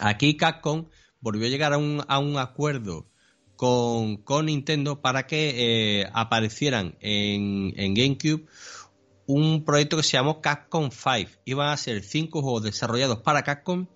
Aquí 0.00 0.36
Capcom 0.36 0.86
volvió 1.20 1.46
a 1.46 1.50
llegar 1.50 1.72
a 1.72 1.78
un, 1.78 2.02
a 2.08 2.18
un 2.18 2.38
acuerdo 2.38 3.06
con, 3.62 4.16
con 4.16 4.46
Nintendo 4.46 5.00
para 5.00 5.28
que 5.28 6.00
eh, 6.00 6.10
aparecieran 6.14 6.96
en, 6.98 7.72
en 7.76 7.94
GameCube 7.94 8.44
un 9.26 9.64
proyecto 9.64 9.96
que 9.96 10.02
se 10.02 10.14
llamó 10.14 10.40
Capcom 10.40 10.90
5. 10.90 11.30
Iban 11.44 11.68
a 11.68 11.76
ser 11.76 12.02
cinco 12.02 12.42
juegos 12.42 12.64
desarrollados 12.64 13.20
para 13.20 13.44
Capcom 13.44 13.86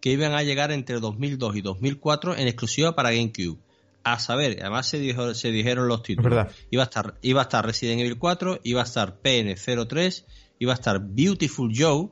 que 0.00 0.12
iban 0.12 0.32
a 0.34 0.44
llegar 0.44 0.70
entre 0.70 1.00
2002 1.00 1.56
y 1.56 1.60
2004 1.60 2.36
en 2.36 2.46
exclusiva 2.46 2.94
para 2.94 3.10
GameCube. 3.10 3.58
A 4.04 4.20
saber, 4.20 4.58
además 4.60 4.86
se, 4.88 5.00
dijo, 5.00 5.34
se 5.34 5.50
dijeron 5.50 5.88
los 5.88 6.04
títulos. 6.04 6.30
verdad. 6.30 6.52
Iba 6.70 6.84
a, 6.84 6.86
estar, 6.86 7.18
iba 7.20 7.40
a 7.40 7.42
estar 7.42 7.66
Resident 7.66 8.02
Evil 8.02 8.18
4, 8.18 8.60
iba 8.62 8.80
a 8.82 8.84
estar 8.84 9.20
PN03, 9.20 10.24
iba 10.60 10.70
a 10.72 10.76
estar 10.76 11.00
Beautiful 11.00 11.72
Joe, 11.76 12.10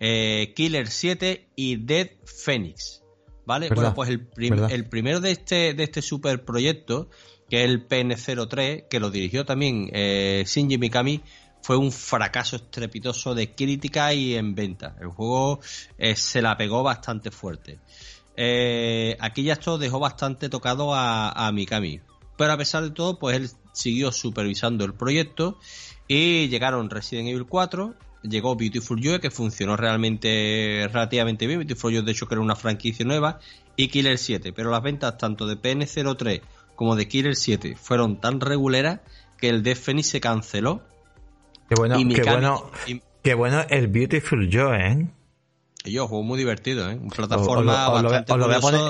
eh, 0.00 0.54
Killer 0.56 0.88
7 0.88 1.46
y 1.56 1.76
Dead 1.76 2.08
Phoenix. 2.24 3.02
¿Vale? 3.48 3.70
Bueno, 3.70 3.94
pues 3.94 4.10
el, 4.10 4.28
el 4.68 4.84
primero 4.90 5.20
de 5.20 5.30
este, 5.30 5.72
de 5.72 5.82
este 5.84 6.02
super 6.02 6.44
proyecto, 6.44 7.08
que 7.48 7.64
es 7.64 7.70
el 7.70 7.88
PN03, 7.88 8.88
que 8.88 9.00
lo 9.00 9.10
dirigió 9.10 9.46
también 9.46 9.88
eh, 9.94 10.44
Shinji 10.46 10.76
Mikami, 10.76 11.22
fue 11.62 11.78
un 11.78 11.90
fracaso 11.90 12.56
estrepitoso 12.56 13.34
de 13.34 13.54
crítica 13.54 14.12
y 14.12 14.34
en 14.34 14.54
venta. 14.54 14.96
El 15.00 15.08
juego 15.08 15.60
eh, 15.96 16.14
se 16.14 16.42
la 16.42 16.58
pegó 16.58 16.82
bastante 16.82 17.30
fuerte. 17.30 17.78
Eh, 18.36 19.16
aquí 19.18 19.44
ya 19.44 19.54
esto 19.54 19.78
dejó 19.78 19.98
bastante 19.98 20.50
tocado 20.50 20.94
a, 20.94 21.30
a, 21.30 21.50
Mikami. 21.50 22.02
Pero 22.36 22.52
a 22.52 22.58
pesar 22.58 22.82
de 22.82 22.90
todo, 22.90 23.18
pues 23.18 23.34
él 23.34 23.50
siguió 23.72 24.12
supervisando 24.12 24.84
el 24.84 24.92
proyecto 24.92 25.58
y 26.06 26.48
llegaron 26.48 26.90
Resident 26.90 27.28
Evil 27.28 27.46
4, 27.46 27.94
llegó 28.22 28.56
Beautiful 28.56 29.00
Joe, 29.02 29.20
que 29.20 29.30
funcionó 29.30 29.76
realmente 29.76 30.88
relativamente 30.92 31.46
bien. 31.46 31.60
Beautiful 31.60 31.92
Joe, 31.92 32.02
de 32.02 32.12
hecho, 32.12 32.26
que 32.26 32.34
era 32.34 32.42
una 32.42 32.56
franquicia 32.56 33.04
nueva, 33.04 33.38
y 33.76 33.88
Killer 33.88 34.18
7. 34.18 34.52
Pero 34.52 34.70
las 34.70 34.82
ventas 34.82 35.18
tanto 35.18 35.46
de 35.46 35.56
PN03 35.60 36.42
como 36.74 36.96
de 36.96 37.08
Killer 37.08 37.36
7 37.36 37.76
fueron 37.76 38.20
tan 38.20 38.40
reguleras 38.40 39.00
que 39.38 39.48
el 39.48 39.62
Death 39.62 39.78
Phoenix 39.78 40.08
se 40.08 40.20
canceló. 40.20 40.82
Qué 41.68 41.74
bueno, 41.76 41.96
qué 41.96 42.22
bueno, 42.22 42.70
qué 43.22 43.34
bueno 43.34 43.64
el 43.68 43.88
Beautiful 43.88 44.48
Joe, 44.52 44.92
¿eh? 44.92 45.06
Yo, 45.84 46.08
juego 46.08 46.24
muy 46.24 46.38
divertido, 46.38 46.90
¿eh? 46.90 46.98
Plataforma 47.14 47.92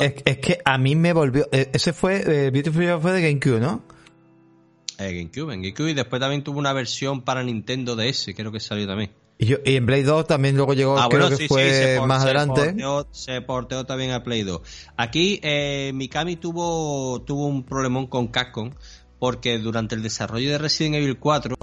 es, 0.01 0.39
que 0.39 0.59
a 0.65 0.79
mí 0.79 0.97
me 0.97 1.13
volvió... 1.13 1.47
Eh, 1.53 1.71
ese 1.73 1.93
fue... 1.93 2.47
Eh, 2.47 2.51
Beautiful 2.51 2.85
Joe 2.87 3.01
fue 3.01 3.13
de 3.13 3.23
GameCube, 3.23 3.61
¿no? 3.61 3.83
Eh, 4.99 5.13
GameCube, 5.13 5.55
en 5.55 5.63
GameCube 5.63 5.91
y 5.91 5.95
después 5.95 6.21
también 6.21 6.43
tuvo 6.43 6.59
una 6.59 6.73
versión 6.73 7.23
para 7.23 7.45
Nintendo 7.45 7.95
DS, 7.95 8.35
creo 8.35 8.51
que 8.51 8.59
salió 8.59 8.87
también. 8.87 9.13
Y, 9.39 9.47
yo, 9.47 9.59
y 9.65 9.77
en 9.77 9.87
Play 9.87 10.03
2 10.03 10.27
también 10.27 10.57
luego 10.57 10.75
llegó, 10.75 10.99
ah, 10.99 11.09
creo 11.09 11.29
que 11.29 11.47
fue 11.47 12.01
más 12.05 12.25
adelante. 12.25 12.75
se 13.13 13.41
porteó 13.43 13.87
también 13.87 14.11
a 14.11 14.25
Play 14.25 14.43
2. 14.43 14.61
Aquí 14.97 15.39
eh, 15.45 15.93
Mikami 15.95 16.35
tuvo, 16.35 17.23
tuvo 17.23 17.47
un 17.47 17.63
problemón 17.63 18.09
con 18.09 18.27
Capcom 18.27 18.73
porque 19.21 19.59
durante 19.59 19.95
el 19.95 20.03
desarrollo 20.03 20.51
de 20.51 20.59
Resident 20.59 20.97
Evil 20.97 21.19
4 21.19 21.57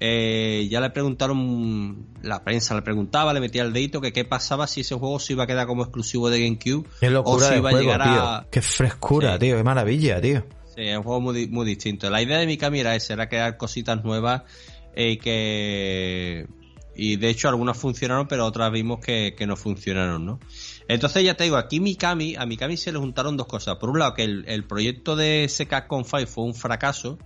eh, 0.00 0.68
ya 0.70 0.80
le 0.80 0.90
preguntaron, 0.90 2.06
la 2.22 2.44
prensa 2.44 2.74
le 2.74 2.82
preguntaba, 2.82 3.32
le 3.32 3.40
metía 3.40 3.62
el 3.62 3.72
dedito 3.72 4.02
que 4.02 4.12
qué 4.12 4.24
pasaba 4.26 4.66
si 4.66 4.82
ese 4.82 4.94
juego 4.94 5.18
se 5.18 5.32
iba 5.32 5.44
a 5.44 5.46
quedar 5.46 5.66
como 5.66 5.82
exclusivo 5.82 6.28
de 6.28 6.40
GameCube 6.40 6.86
qué 7.00 7.08
locura 7.10 7.46
o 7.46 7.48
si 7.48 7.56
iba 7.56 7.70
a 7.70 7.72
llegar 7.72 8.02
a... 8.02 8.46
Qué 8.50 8.60
frescura, 8.60 9.38
tío, 9.38 9.56
qué 9.56 9.64
maravilla, 9.64 10.20
tío. 10.20 10.44
Sí, 10.78 10.86
es 10.86 10.96
un 10.96 11.02
juego 11.02 11.20
muy, 11.20 11.48
muy 11.48 11.66
distinto. 11.66 12.08
La 12.08 12.22
idea 12.22 12.38
de 12.38 12.46
Mikami 12.46 12.78
era 12.78 12.94
esa, 12.94 13.14
era 13.14 13.28
crear 13.28 13.56
cositas 13.56 14.04
nuevas 14.04 14.42
y 14.94 15.14
eh, 15.14 15.18
que... 15.18 16.46
Y 16.94 17.16
de 17.16 17.30
hecho 17.30 17.48
algunas 17.48 17.76
funcionaron, 17.76 18.28
pero 18.28 18.46
otras 18.46 18.70
vimos 18.70 19.00
que, 19.00 19.34
no 19.44 19.56
funcionaron, 19.56 20.24
¿no? 20.24 20.38
Entonces 20.86 21.24
ya 21.24 21.34
te 21.34 21.44
digo, 21.44 21.56
aquí 21.56 21.80
Mikami, 21.80 22.36
a 22.36 22.46
Mikami 22.46 22.76
se 22.76 22.92
le 22.92 22.98
juntaron 23.00 23.36
dos 23.36 23.48
cosas. 23.48 23.76
Por 23.76 23.90
un 23.90 23.98
lado, 23.98 24.14
que 24.14 24.22
el, 24.22 24.64
proyecto 24.64 25.16
de 25.16 25.44
ese 25.44 25.66
Capcom 25.66 26.04
5 26.04 26.26
fue 26.26 26.44
un 26.44 26.54
fracaso, 26.54 27.18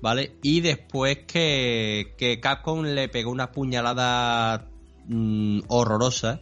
¿vale? 0.00 0.34
Y 0.42 0.62
después 0.62 1.18
que, 1.26 2.14
que 2.16 2.40
Capcom 2.40 2.82
le 2.82 3.10
pegó 3.10 3.30
una 3.30 3.52
puñalada 3.52 4.68
mm, 5.06 5.60
horrorosa 5.68 6.40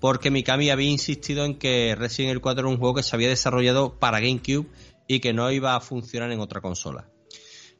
porque 0.00 0.30
Mikami 0.30 0.70
había 0.70 0.90
insistido 0.90 1.44
en 1.44 1.58
que 1.58 1.94
Resident 1.96 2.30
Evil 2.30 2.42
4 2.42 2.60
era 2.60 2.68
un 2.68 2.78
juego 2.78 2.94
que 2.94 3.02
se 3.02 3.16
había 3.16 3.28
desarrollado 3.28 3.98
para 3.98 4.20
GameCube 4.20 4.66
y 5.06 5.20
que 5.20 5.32
no 5.32 5.50
iba 5.50 5.74
a 5.74 5.80
funcionar 5.80 6.30
en 6.32 6.40
otra 6.40 6.60
consola. 6.60 7.10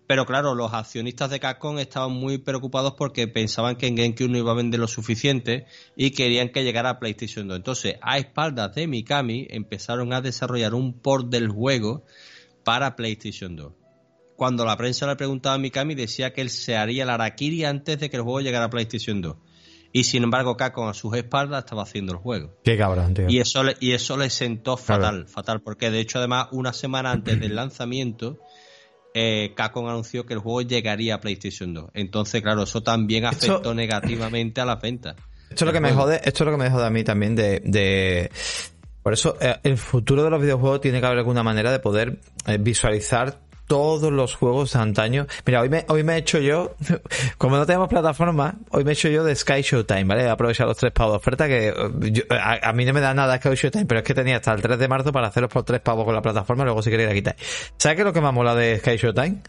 Pero 0.07 0.25
claro, 0.25 0.55
los 0.55 0.73
accionistas 0.73 1.31
de 1.31 1.41
Capcom 1.41 1.79
estaban 1.79 2.13
muy 2.13 2.39
preocupados 2.39 2.95
porque 2.95 3.27
pensaban 3.27 3.77
que 3.77 3.89
en 3.89 3.97
GameCube 3.97 4.29
no 4.29 4.39
iba 4.39 4.53
a 4.53 4.55
vender 4.57 4.79
lo 4.79 4.87
suficiente 4.87 5.67
y 5.97 6.11
querían 6.11 6.51
que 6.51 6.63
llegara 6.63 6.91
a 6.91 6.99
PlayStation 7.01 7.49
2. 7.49 7.57
Entonces, 7.57 7.97
a 8.03 8.19
espaldas 8.19 8.75
de 8.75 8.87
Mikami, 8.87 9.49
empezaron 9.51 10.13
a 10.13 10.21
desarrollar 10.21 10.75
un 10.75 11.01
port 11.01 11.29
del 11.29 11.49
juego 11.49 12.05
para 12.63 12.95
PlayStation 12.95 13.57
2. 13.57 13.73
Cuando 14.37 14.65
la 14.65 14.77
prensa 14.77 15.07
le 15.07 15.17
preguntaba 15.17 15.57
a 15.57 15.59
Mikami, 15.59 15.95
decía 15.95 16.33
que 16.33 16.43
él 16.43 16.51
se 16.51 16.77
haría 16.77 17.03
el 17.03 17.11
Arakiri 17.11 17.65
antes 17.65 17.99
de 17.99 18.09
que 18.09 18.17
el 18.17 18.23
juego 18.23 18.41
llegara 18.41 18.67
a 18.67 18.71
PlayStation 18.71 19.21
2. 19.21 19.37
Y 19.97 20.05
sin 20.05 20.25
embargo, 20.25 20.59
Capcom 20.59 20.89
a 20.89 20.93
sus 20.93 21.17
espaldas 21.17 21.65
estaba 21.65 21.85
haciendo 21.85 22.13
el 22.13 22.19
juego. 22.19 22.55
Qué 22.63 22.77
cabrón, 22.77 23.15
tío. 23.15 23.31
Y 23.31 23.39
eso 23.39 23.65
le, 23.65 23.77
y 23.81 23.93
eso 23.93 24.19
le 24.19 24.29
sentó 24.29 24.77
fatal, 24.77 25.27
fatal, 25.27 25.63
porque 25.63 25.91
de 25.91 26.01
hecho, 26.01 26.19
además, 26.19 26.49
una 26.53 26.75
semana 26.75 27.13
antes 27.13 27.41
del 27.41 27.57
lanzamiento, 27.57 28.39
eh, 29.15 29.55
Capcom 29.57 29.89
anunció 29.89 30.27
que 30.27 30.35
el 30.35 30.41
juego 30.41 30.61
llegaría 30.61 31.15
a 31.15 31.21
PlayStation 31.23 31.73
2. 31.73 31.93
Entonces, 31.95 32.43
claro, 32.43 32.65
eso 32.65 32.83
también 32.83 33.25
afectó 33.25 33.73
negativamente 33.73 34.61
a 34.61 34.67
las 34.67 34.83
ventas. 34.83 35.17
Esto 35.49 35.65
es 35.65 35.67
lo 35.67 35.73
que 35.73 35.81
me 35.81 35.93
jode, 35.93 36.17
esto 36.17 36.45
es 36.45 36.47
lo 36.47 36.51
que 36.51 36.63
me 36.63 36.69
jode 36.69 36.85
a 36.85 36.91
mí 36.91 37.03
también 37.03 37.35
de, 37.35 37.63
de... 37.65 38.31
por 39.03 39.15
eso 39.15 39.39
eh, 39.41 39.57
el 39.63 39.79
futuro 39.79 40.25
de 40.25 40.29
los 40.29 40.43
videojuegos 40.43 40.83
tiene 40.83 41.01
que 41.01 41.07
haber 41.07 41.21
alguna 41.21 41.43
manera 41.43 41.73
de 41.73 41.79
poder 41.79 42.21
eh, 42.47 42.59
visualizar 42.61 43.46
todos 43.67 44.13
los 44.13 44.35
juegos 44.35 44.73
de 44.73 44.79
antaño. 44.79 45.27
Mira, 45.45 45.61
hoy 45.61 45.69
me, 45.69 45.85
hoy 45.89 46.05
me 46.05 46.15
he 46.15 46.19
hecho 46.19 46.39
yo, 46.39 46.75
como 47.39 47.57
no 47.57 47.67
tenemos 47.67 47.89
plataforma, 47.89 48.57
hoy 48.71 48.85
me 48.85 48.93
he 48.93 48.95
hecho 48.95 49.09
yo 49.09 49.25
de 49.25 49.35
Sky 49.35 49.63
Showtime, 49.63 50.05
¿vale? 50.05 50.23
He 50.25 50.29
aprovechado 50.29 50.69
los 50.69 50.79
tres 50.79 50.93
pavos 50.93 51.15
de 51.15 51.17
oferta 51.17 51.47
que 51.49 51.75
a, 52.31 52.73
mí 52.73 52.85
no 52.85 52.93
me 52.93 53.01
da 53.01 53.15
nada 53.15 53.39
Sky 53.39 53.55
Showtime, 53.55 53.87
pero 53.87 54.01
es 54.01 54.07
que 54.07 54.15
tenía 54.15 54.37
hasta 54.37 54.53
el 54.53 54.63
3 54.63 54.79
de 54.79 54.89
marzo 54.89 55.13
para 55.13 55.29
hacerlos 55.29 55.53
por 55.53 55.65
tres 55.65 55.81
pavos 55.81 56.05
con 56.05 56.15
la 56.15 56.23
plataforma, 56.23 56.65
luego 56.65 56.83
si 56.83 56.91
queréis 56.91 57.09
la 57.09 57.15
quitar. 57.15 57.37
¿Sabes 57.77 57.97
qué 57.97 58.03
es 58.03 58.07
lo 58.07 58.13
que 58.13 58.21
me 58.21 58.33
mola 58.33 58.55
de 58.55 58.79
Sky 58.79 58.97
Showtime? 58.97 59.43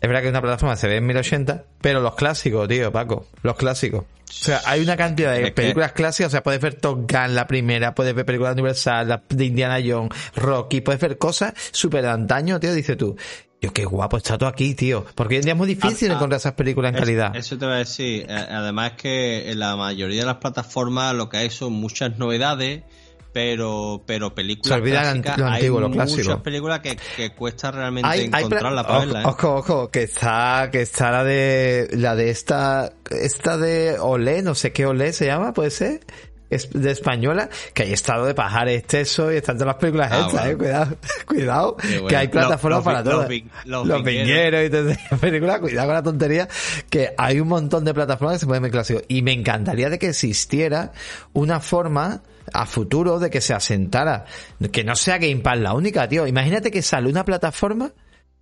Es 0.00 0.08
verdad 0.08 0.22
que 0.22 0.28
una 0.28 0.40
plataforma 0.40 0.76
se 0.76 0.86
ve 0.86 0.96
en 0.96 1.06
1080, 1.06 1.64
pero 1.80 2.00
los 2.00 2.14
clásicos, 2.14 2.68
tío, 2.68 2.92
Paco, 2.92 3.26
los 3.42 3.56
clásicos. 3.56 4.04
O 4.04 4.32
sea, 4.32 4.60
hay 4.66 4.82
una 4.82 4.96
cantidad 4.96 5.34
de 5.34 5.50
películas 5.50 5.92
clásicas, 5.92 6.28
o 6.28 6.30
sea, 6.30 6.42
puedes 6.42 6.60
ver 6.60 6.74
Top 6.74 7.10
Gun, 7.10 7.34
la 7.34 7.46
primera, 7.46 7.94
puedes 7.94 8.14
ver 8.14 8.24
películas 8.24 8.52
universal, 8.52 9.22
de 9.28 9.44
Indiana 9.44 9.78
Jones, 9.84 10.10
Rocky, 10.36 10.82
puedes 10.82 11.00
ver 11.00 11.18
cosas 11.18 11.54
súper 11.72 12.02
de 12.02 12.10
antaño, 12.10 12.60
tío, 12.60 12.72
dice 12.74 12.94
tú. 12.94 13.16
Yo, 13.60 13.72
qué 13.72 13.84
guapo 13.84 14.16
está 14.16 14.38
todo 14.38 14.48
aquí, 14.48 14.74
tío. 14.74 15.04
Porque 15.14 15.34
hoy 15.34 15.38
en 15.38 15.44
día 15.44 15.52
es 15.52 15.58
muy 15.58 15.66
difícil 15.66 16.10
ah, 16.10 16.14
ah, 16.14 16.16
encontrar 16.16 16.38
esas 16.38 16.52
películas 16.52 16.92
en 16.92 16.98
calidad. 17.00 17.34
Eso 17.34 17.58
te 17.58 17.66
voy 17.66 17.74
a 17.74 17.78
decir. 17.78 18.26
Eh, 18.28 18.32
además 18.32 18.92
que 18.92 19.50
en 19.50 19.58
la 19.58 19.74
mayoría 19.74 20.20
de 20.20 20.26
las 20.26 20.36
plataformas 20.36 21.14
lo 21.14 21.28
que 21.28 21.38
hay 21.38 21.50
son 21.50 21.72
muchas 21.72 22.18
novedades, 22.18 22.84
pero 23.32 24.02
pero 24.06 24.32
películas 24.32 24.80
clásicas, 24.80 25.38
lo 25.38 25.46
antiguo, 25.46 25.80
hay 25.80 25.88
muchas 25.88 26.40
películas 26.40 26.80
que, 26.80 26.96
que 27.16 27.30
cuesta 27.34 27.72
realmente 27.72 28.24
encontrarla 28.24 28.86
para 28.86 28.98
verla. 29.00 29.22
¿eh? 29.22 29.26
Ojo, 29.26 29.56
ojo, 29.56 29.90
que 29.90 30.04
está, 30.04 30.68
que 30.70 30.82
está 30.82 31.10
la 31.10 31.24
de, 31.24 31.88
la 31.92 32.14
de 32.14 32.30
esta, 32.30 32.92
esta 33.10 33.56
de 33.56 33.98
Olé, 33.98 34.42
no 34.42 34.54
sé 34.54 34.72
qué 34.72 34.86
Olé 34.86 35.12
se 35.12 35.26
llama, 35.26 35.52
puede 35.52 35.70
ser 35.70 36.00
de 36.48 36.90
española, 36.90 37.48
que 37.74 37.82
hay 37.82 37.92
estado 37.92 38.26
de 38.26 38.34
pajar 38.34 38.68
exceso 38.68 39.32
y 39.32 39.36
están 39.36 39.56
todas 39.56 39.74
las 39.74 39.76
películas 39.76 40.10
ah, 40.10 40.26
estas, 40.26 40.46
eh, 40.46 40.56
cuidado, 40.56 40.96
cuidado, 41.26 41.76
que 42.08 42.16
hay 42.16 42.28
plataformas 42.28 42.82
para 42.82 43.04
todos. 43.04 43.28
Los, 43.64 43.86
los, 43.86 44.02
viñeros 44.02 44.66
y 44.66 44.70
todas 44.70 44.98
esas 44.98 45.18
películas, 45.20 45.60
cuidado 45.60 45.86
con 45.86 45.94
la 45.94 46.02
tontería, 46.02 46.48
que 46.88 47.12
hay 47.16 47.40
un 47.40 47.48
montón 47.48 47.84
de 47.84 47.92
plataformas 47.92 48.36
que 48.36 48.40
se 48.40 48.46
pueden 48.46 48.70
clásicos. 48.70 49.02
Y 49.08 49.22
me 49.22 49.32
encantaría 49.32 49.90
de 49.90 49.98
que 49.98 50.08
existiera 50.08 50.92
una 51.32 51.60
forma 51.60 52.22
a 52.52 52.66
futuro 52.66 53.18
de 53.18 53.30
que 53.30 53.40
se 53.40 53.52
asentara, 53.52 54.24
que 54.72 54.84
no 54.84 54.96
sea 54.96 55.18
Game 55.18 55.40
Pass 55.40 55.58
la 55.58 55.74
única, 55.74 56.08
tío. 56.08 56.26
Imagínate 56.26 56.70
que 56.70 56.82
sale 56.82 57.08
una 57.08 57.24
plataforma 57.24 57.92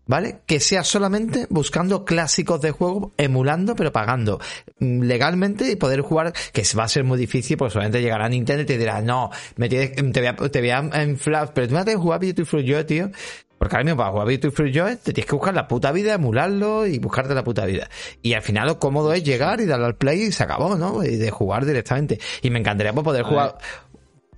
¿vale? 0.07 0.41
Que 0.47 0.61
sea 0.61 0.85
solamente 0.85 1.47
buscando 1.51 2.05
clásicos 2.05 2.61
de 2.61 2.71
juego, 2.71 3.13
emulando, 3.17 3.75
pero 3.77 3.93
pagando 3.93 4.41
mm, 4.79 5.03
legalmente 5.03 5.71
y 5.71 5.77
poder 5.77 6.01
jugar, 6.01 6.33
que 6.53 6.63
va 6.79 6.85
a 6.85 6.89
ser 6.89 7.05
muy 7.05 7.19
difícil, 7.19 7.57
porque 7.57 7.73
solamente 7.73 8.01
llegará 8.01 8.27
a 8.27 8.29
Nintendo 8.29 8.63
y 8.63 8.67
te 8.67 8.79
dirá, 8.79 9.03
no, 9.03 9.31
me 9.57 9.69
tienes, 9.69 9.93
te 9.95 10.21
voy 10.21 10.27
a, 10.27 10.37
te 10.37 10.61
voy 10.61 10.71
a 10.71 11.03
inflar, 11.03 11.53
pero 11.53 11.69
tú 11.69 11.75
no 11.75 11.85
tienes 11.85 11.97
que 11.97 12.03
jugar 12.03 12.21
Beautiful 12.21 12.65
Joy, 12.65 12.85
tío. 12.85 13.11
Porque 13.59 13.75
ahora 13.75 13.85
mismo 13.85 13.97
para 13.97 14.11
jugar 14.11 14.27
Beautiful 14.27 14.71
Joy 14.71 14.97
te 14.97 15.13
tienes 15.15 15.27
que 15.27 15.35
buscar 15.35 15.55
la 15.55 15.67
puta 15.67 15.91
vida, 15.91 16.15
emularlo 16.15 16.87
y 16.87 16.99
buscarte 16.99 17.35
la 17.35 17.43
puta 17.43 17.65
vida. 17.65 17.89
Y 18.23 18.35
al 18.35 18.43
final 18.43 18.67
lo 18.67 18.79
cómodo 18.79 19.15
es 19.15 19.25
llegar 19.25 19.61
y 19.61 19.67
darle 19.67 19.87
al 19.87 19.97
play 19.97 20.25
y 20.25 20.33
se 20.33 20.43
acabó, 20.43 20.77
¿no? 20.77 21.03
Y 21.03 21.17
de 21.17 21.31
jugar 21.31 21.65
directamente. 21.65 22.21
Y 22.43 22.51
me 22.51 22.59
encantaría 22.59 22.93
pues, 22.93 23.05
poder 23.05 23.23
jugar 23.23 23.57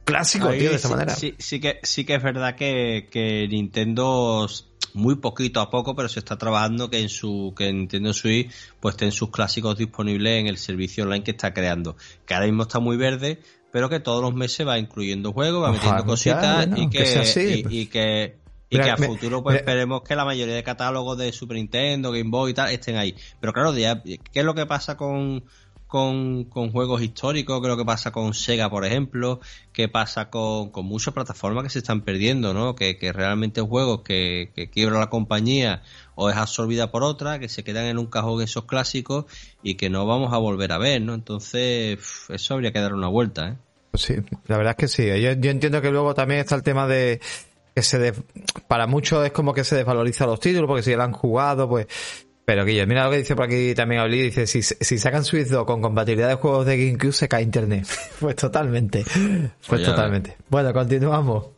clásico, 0.05 0.51
tío, 0.51 0.71
de 0.71 0.77
esta 0.77 0.89
manera. 0.89 1.14
Sí, 1.14 1.35
sí, 1.39 1.61
que, 1.61 1.81
sí 1.83 2.05
que 2.05 2.14
es 2.14 2.23
verdad 2.23 2.55
que, 2.55 3.09
que 3.11 3.49
Nintendo 3.49 4.47
muy 4.95 5.16
poquito 5.16 5.61
a 5.61 5.70
poco, 5.70 5.95
pero 5.95 6.09
se 6.09 6.18
está 6.18 6.36
trabajando 6.36 6.91
que 6.91 7.01
en 7.01 7.09
su 7.09 7.55
que 7.57 7.72
Nintendo 7.72 8.12
Switch 8.12 8.51
pues 8.80 8.95
estén 8.95 9.12
sus 9.12 9.30
clásicos 9.30 9.76
disponibles 9.76 10.41
en 10.41 10.47
el 10.47 10.59
servicio 10.59 11.05
online 11.05 11.24
que 11.24 11.32
está 11.32 11.53
creando, 11.53 11.97
que 12.26 12.34
ahora 12.34 12.47
mismo 12.47 12.62
está 12.62 12.80
muy 12.80 12.97
verde, 12.97 13.41
pero 13.72 13.89
que 13.89 14.01
todos 14.01 14.22
los 14.22 14.34
meses 14.34 14.66
va 14.66 14.78
incluyendo 14.78 15.32
juegos, 15.32 15.62
va 15.62 15.72
metiendo 15.72 16.05
cositas 16.05 16.68
y, 16.76 16.89
que, 16.89 17.66
y, 17.70 17.86
que 17.86 18.36
y 18.70 18.78
que 18.78 18.91
a 18.91 18.97
futuro 18.97 19.43
pues 19.43 19.57
esperemos 19.57 20.03
que 20.03 20.14
la 20.14 20.24
mayoría 20.24 20.55
de 20.55 20.62
catálogos 20.62 21.16
de 21.18 21.32
Super 21.32 21.57
Nintendo, 21.57 22.12
Game 22.12 22.30
Boy 22.30 22.51
y 22.51 22.55
tal 22.55 22.70
estén 22.70 22.97
ahí. 22.97 23.14
Pero 23.41 23.53
claro, 23.53 23.72
¿qué 23.72 24.18
es 24.32 24.45
lo 24.45 24.55
que 24.55 24.66
pasa 24.66 24.97
con 24.97 25.45
con, 25.89 26.45
con, 26.45 26.70
juegos 26.70 27.03
históricos, 27.03 27.61
creo 27.61 27.76
que 27.76 27.84
pasa 27.84 28.12
con 28.12 28.34
Sega, 28.34 28.70
por 28.70 28.84
ejemplo, 28.84 29.41
que 29.72 29.89
pasa 29.89 30.30
con, 30.30 30.70
con 30.70 30.86
muchas 30.86 31.14
plataformas 31.14 31.64
que 31.64 31.70
se 31.70 31.80
están 31.80 32.03
perdiendo, 32.03 32.55
¿no? 32.55 32.76
Que, 32.76 32.99
que 32.99 33.12
realmente 33.12 33.61
juegos 33.61 34.03
que, 34.03 34.53
que 34.55 34.70
quiebra 34.70 34.99
la 34.99 35.11
compañía 35.11 35.82
o 36.14 36.30
es 36.30 36.36
absorbida 36.36 36.91
por 36.93 37.03
otra, 37.03 37.39
que 37.39 37.49
se 37.49 37.64
quedan 37.64 37.86
en 37.86 37.99
un 37.99 38.07
cajón 38.07 38.43
esos 38.43 38.66
clásicos 38.66 39.24
y 39.62 39.74
que 39.74 39.91
no 39.91 40.07
vamos 40.07 40.32
a 40.32 40.39
volver 40.39 40.72
a 40.72 40.78
ver, 40.78 41.03
¿no? 41.03 41.14
Entonces, 41.14 41.99
eso 42.28 42.55
habría 42.55 42.72
que 42.72 42.80
dar 42.80 42.95
una 42.95 43.09
vuelta, 43.09 43.49
¿eh? 43.49 43.57
Pues 43.91 44.03
sí, 44.03 44.14
la 44.47 44.59
verdad 44.59 44.76
es 44.76 44.76
que 44.76 44.89
sí. 44.89 45.07
Yo, 45.07 45.32
yo 45.32 45.51
entiendo 45.51 45.80
que 45.80 45.91
luego 45.91 46.14
también 46.14 46.41
está 46.41 46.55
el 46.55 46.62
tema 46.62 46.86
de 46.86 47.20
que 47.74 47.82
se 47.82 48.12
para 48.66 48.86
muchos 48.86 49.24
es 49.24 49.32
como 49.32 49.55
que 49.55 49.62
se 49.64 49.76
desvaloriza 49.76 50.26
los 50.26 50.41
títulos 50.41 50.66
porque 50.66 50.82
si 50.82 50.91
ya 50.91 50.97
lo 50.97 51.05
han 51.05 51.12
jugado, 51.12 51.68
pues 51.68 51.86
pero 52.49 52.64
Guillo, 52.64 52.86
mira 52.86 53.05
lo 53.05 53.11
que 53.11 53.18
dice 53.18 53.36
por 53.36 53.44
aquí 53.44 53.74
también 53.74 54.01
Oli, 54.01 54.22
dice, 54.22 54.46
si, 54.46 54.62
si 54.62 54.96
sacan 54.96 55.22
Switch 55.22 55.49
2 55.49 55.66
con 55.66 55.82
compatibilidad 55.82 56.30
de 56.30 56.36
juegos 56.36 56.64
de 56.64 56.78
GameCube 56.78 57.12
se 57.12 57.28
cae 57.28 57.42
internet. 57.42 57.86
pues 58.20 58.36
totalmente. 58.36 59.05
Pues 59.66 59.82
totalmente. 59.82 60.34
Bueno, 60.49 60.72
continuamos. 60.72 61.49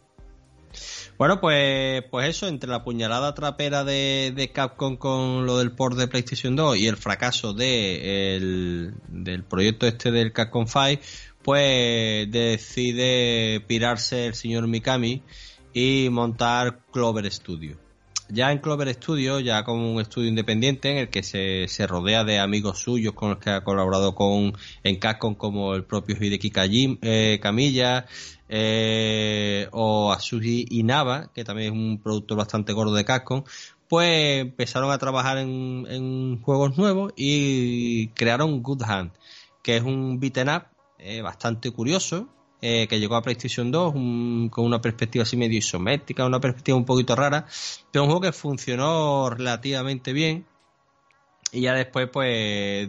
Bueno, 1.17 1.41
pues, 1.41 2.03
pues 2.11 2.31
eso, 2.31 2.49
entre 2.49 2.69
la 2.71 2.83
puñalada 2.83 3.37
trapera 3.37 3.85
de, 3.85 4.33
de, 4.35 4.51
Capcom 4.51 4.97
con 4.97 5.47
lo 5.47 5.59
del 5.59 5.71
port 5.71 5.97
de 5.97 6.09
PlayStation 6.09 6.57
2 6.57 6.79
y 6.79 6.89
el 6.89 6.97
fracaso 6.97 7.53
de, 7.53 8.35
el, 8.35 8.95
del 9.07 9.45
proyecto 9.45 9.87
este 9.87 10.11
del 10.11 10.33
Capcom 10.33 10.67
5, 10.67 11.01
pues 11.45 12.29
decide 12.33 13.61
pirarse 13.65 14.27
el 14.27 14.35
señor 14.35 14.67
Mikami 14.67 15.23
y 15.73 16.09
montar 16.11 16.81
Clover 16.91 17.31
Studio 17.31 17.90
ya 18.33 18.53
en 18.53 18.59
Clover 18.59 18.93
Studio, 18.95 19.41
ya 19.41 19.65
como 19.65 19.93
un 19.93 20.01
estudio 20.01 20.29
independiente 20.29 20.91
en 20.91 20.99
el 20.99 21.09
que 21.11 21.23
se, 21.23 21.67
se 21.69 21.87
rodea 21.87 22.25
de 22.25 22.39
amigos 22.39 22.79
suyos 22.79 23.15
con 23.15 23.31
los 23.31 23.39
que 23.39 23.51
ha 23.51 23.65
colaborado 23.65 24.15
con 24.15 24.53
en 24.83 24.97
Capcom 24.97 25.35
como 25.35 25.75
el 25.75 25.85
propio 25.85 26.17
Hideki 26.19 26.51
Kajim, 26.51 26.99
eh, 27.03 27.39
Camilla 27.43 28.07
eh, 28.49 29.69
o 29.73 30.13
Asuji 30.13 30.67
Inaba, 30.71 31.31
que 31.33 31.45
también 31.45 31.73
es 31.73 31.79
un 31.79 32.01
productor 32.03 32.39
bastante 32.39 32.73
gordo 32.73 32.95
de 32.95 33.05
Capcom, 33.05 33.45
pues 33.89 34.43
empezaron 34.43 34.93
a 34.93 34.99
trabajar 34.99 35.39
en, 35.39 36.41
juegos 36.43 36.79
nuevos 36.79 37.13
y 37.17 38.09
crearon 38.09 38.63
Good 38.63 38.83
Hand, 38.83 39.13
que 39.63 39.77
es 39.77 39.83
un 39.83 40.21
beaten 40.21 40.49
up 40.49 40.65
eh, 40.99 41.23
bastante 41.23 41.71
curioso, 41.71 42.29
eh, 42.63 42.87
que 42.89 43.01
llegó 43.01 43.17
a 43.17 43.23
PlayStation 43.23 43.71
2 43.71 43.93
con 44.51 44.65
una 44.65 44.81
perspectiva 44.81 45.23
así 45.23 45.37
medio 45.37 45.59
isométrica, 45.59 46.27
una 46.27 46.41
perspectiva 46.41 46.77
un 46.77 46.85
poquito 46.85 47.17
rara, 47.17 47.47
pero 47.91 48.05
un 48.05 48.11
juego 48.11 48.21
que 48.23 48.33
funcionó 48.33 49.31
relativamente 49.31 50.13
bien. 50.13 50.47
Y 51.53 51.63
ya 51.63 51.75
después, 51.75 52.09
pues, 52.13 52.89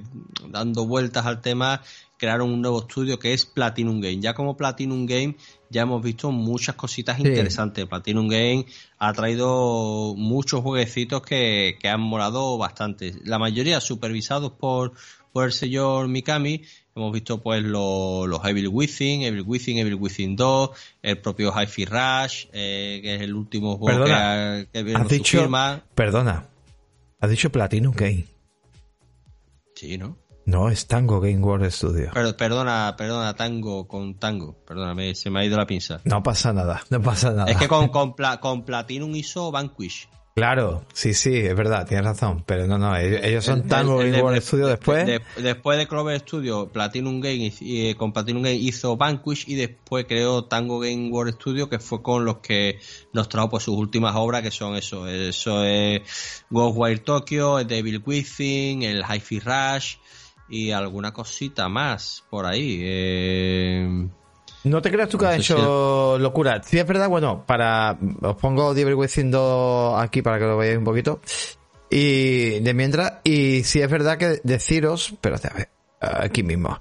dando 0.50 0.86
vueltas 0.86 1.26
al 1.26 1.42
tema, 1.42 1.82
crearon 2.18 2.52
un 2.52 2.62
nuevo 2.62 2.82
estudio 2.82 3.18
que 3.18 3.34
es 3.34 3.48
Platinum 3.48 4.00
Game. 4.00 4.20
Ya 4.20 4.36
como 4.36 4.56
Platinum 4.56 5.08
Game, 5.08 5.38
ya 5.72 5.82
hemos 5.82 6.04
visto 6.04 6.32
muchas 6.32 6.76
cositas 6.76 7.18
interesantes. 7.18 7.88
Platinum 7.88 8.28
Game 8.28 8.68
ha 9.00 9.12
traído 9.14 10.14
muchos 10.16 10.62
jueguecitos 10.62 11.24
que, 11.24 11.78
que 11.82 11.90
han 11.90 12.02
molado 12.02 12.60
bastante. 12.60 13.16
La 13.24 13.40
mayoría 13.40 13.82
supervisados 13.82 14.52
por, 14.52 14.94
por 15.34 15.46
el 15.46 15.52
señor 15.52 16.10
Mikami, 16.10 16.62
Hemos 16.94 17.14
visto 17.14 17.42
pues 17.42 17.64
los 17.64 18.46
Evil 18.46 18.68
Within, 18.68 19.22
Evil 19.22 19.44
Within, 19.46 19.78
Evil 19.78 19.96
Within 19.96 20.36
2, 20.36 20.70
el 21.02 21.18
propio 21.20 21.54
Hi-Fi 21.54 21.86
Rush, 21.86 22.46
eh, 22.52 23.00
que 23.02 23.16
es 23.16 23.22
el 23.22 23.34
último 23.34 23.78
juego 23.78 24.06
que, 24.06 24.14
ha, 24.14 24.66
que 24.72 24.94
has 24.96 25.08
dicho, 25.08 25.50
Perdona, 25.96 26.48
has 27.20 27.30
dicho 27.30 27.50
Platinum 27.50 27.94
Game. 27.96 28.26
Sí, 29.76 29.98
¿no? 29.98 30.18
No, 30.46 30.70
es 30.70 30.88
Tango 30.88 31.22
Game 31.22 31.38
World 31.40 31.72
Studio. 31.72 32.12
perdona, 32.38 32.96
perdona, 32.98 33.36
Tango 33.36 33.88
con 33.88 34.16
Tango. 34.16 34.58
Perdóname, 34.66 35.16
se 35.16 35.30
me 35.30 35.40
ha 35.40 35.46
ido 35.46 35.58
la 35.58 35.66
pinza. 35.66 36.02
No 36.04 36.24
pasa 36.24 36.52
nada, 36.52 36.84
no 36.90 37.02
pasa 37.02 37.32
nada. 37.32 37.50
Es 37.50 37.58
que 37.58 37.68
con, 37.68 37.90
con, 37.90 38.16
con 38.42 38.66
Platinum 38.66 39.16
hizo 39.16 39.52
Vanquish. 39.52 40.10
Claro, 40.34 40.86
sí, 40.94 41.14
sí, 41.14 41.36
es 41.36 41.56
verdad, 41.56 41.86
tienes 41.86 42.06
razón. 42.06 42.44
Pero 42.46 42.66
no, 42.66 42.78
no, 42.78 42.96
ellos 42.96 43.44
son 43.44 43.68
Tango 43.68 43.98
Game 43.98 44.22
World 44.22 44.42
Studio 44.42 44.68
después. 44.68 45.06
después 45.36 45.78
de 45.78 45.88
Clover 45.88 46.20
Studio, 46.22 46.70
Platinum 46.70 47.20
Game 47.20 47.52
y, 47.60 47.90
eh, 47.90 47.96
con 47.96 48.14
Platinum 48.14 48.44
Game 48.44 48.56
hizo 48.56 48.96
Vanquish 48.96 49.44
y 49.50 49.56
después 49.56 50.06
creó 50.06 50.46
Tango 50.46 50.80
Game 50.80 51.10
World 51.10 51.34
Studio, 51.36 51.68
que 51.68 51.80
fue 51.80 52.02
con 52.02 52.24
los 52.24 52.38
que 52.38 52.80
nos 53.12 53.28
trajo 53.28 53.50
pues 53.50 53.64
sus 53.64 53.76
últimas 53.76 54.16
obras, 54.16 54.42
que 54.42 54.52
son 54.52 54.78
eso, 54.78 55.06
eso 55.06 55.66
es 55.66 56.02
Ghostwire 56.50 57.00
Tokyo, 57.00 57.60
el 57.60 57.68
Devil 57.68 58.02
Within, 58.06 58.84
el 58.84 59.04
Hi-Fi 59.04 59.40
Rush 59.40 59.96
y 60.48 60.72
alguna 60.72 61.12
cosita 61.12 61.68
más 61.68 62.24
por 62.30 62.46
ahí. 62.46 62.80
Eh 62.82 64.08
no 64.64 64.82
te 64.82 64.92
creas 64.92 65.10
tú 65.10 65.18
que 65.18 65.26
ha 65.26 65.36
hecho 65.36 66.18
locura. 66.20 66.62
Sí, 66.64 66.78
es 66.78 66.86
verdad, 66.86 67.10
bueno, 67.10 67.44
para. 67.46 67.98
Os 68.22 68.36
pongo 68.36 68.74
Devil 68.74 68.96
Within 68.96 69.32
2 69.32 70.02
aquí 70.02 70.22
para 70.22 70.40
que 70.40 70.46
lo 70.46 70.58
veáis 70.58 70.78
un 70.78 70.84
poquito. 70.84 71.22
Y 71.90 72.60
de 72.62 72.74
mientras, 72.74 73.16
y 73.24 73.64
sí 73.64 73.82
es 73.82 73.90
verdad 73.90 74.18
que 74.18 74.40
deciros, 74.44 75.16
pero 75.20 75.36
a 75.36 75.54
ver, 75.54 75.70
aquí 76.00 76.44
mismo. 76.44 76.80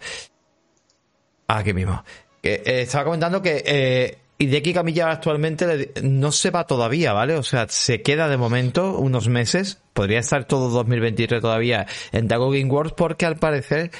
Aquí 1.49 1.73
mismo. 1.73 2.05
Eh, 2.43 2.63
estaba 2.83 3.05
comentando 3.05 3.43
que 3.43 3.63
eh, 3.67 4.19
Hideki 4.39 4.73
Camilla 4.73 5.11
actualmente 5.11 5.93
no 6.03 6.33
se 6.33 6.51
va 6.51 6.67
todavía, 6.67 7.13
¿vale? 7.13 7.35
O 7.35 7.43
sea, 7.43 7.67
se 7.69 8.03
queda 8.03 8.29
de 8.29 8.37
momento 8.37 8.99
unos 8.99 9.29
meses. 9.29 9.83
Podría 9.93 10.21
estar 10.21 10.45
todo 10.45 10.71
2023 10.71 11.43
todavía 11.43 11.87
en 12.13 12.29
Dago 12.29 12.51
Game 12.51 12.71
Wars 12.71 12.93
porque 12.97 13.27
al 13.27 13.37
parecer 13.37 13.91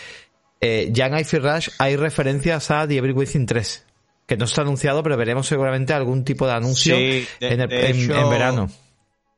eh, 0.61 0.91
ya 0.93 1.07
en 1.07 1.43
Rush 1.43 1.69
hay 1.79 1.97
referencias 1.97 2.71
a 2.71 2.87
The 2.87 2.99
Evil 2.99 3.13
Within 3.13 3.47
3, 3.47 3.87
que 4.27 4.37
no 4.37 4.45
está 4.45 4.63
anunciado, 4.63 5.03
pero 5.03 5.17
veremos 5.17 5.47
seguramente 5.47 5.95
algún 5.95 6.25
tipo 6.25 6.47
de 6.47 6.53
anuncio 6.53 6.97
en, 6.99 7.69
verano. 7.69 8.69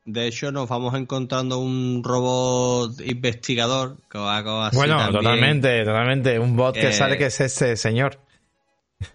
De 0.05 0.27
hecho, 0.27 0.51
nos 0.51 0.67
vamos 0.67 0.95
encontrando 0.95 1.59
un 1.59 2.03
robot 2.03 2.99
investigador 3.05 3.97
que 4.11 4.17
va 4.17 4.67
así 4.67 4.75
Bueno, 4.75 5.09
totalmente, 5.11 5.85
totalmente. 5.85 6.37
Un 6.39 6.57
bot 6.57 6.75
que 6.75 6.91
sale 6.91 7.17
que 7.17 7.27
es 7.27 7.39
este 7.39 7.77
señor. 7.77 8.19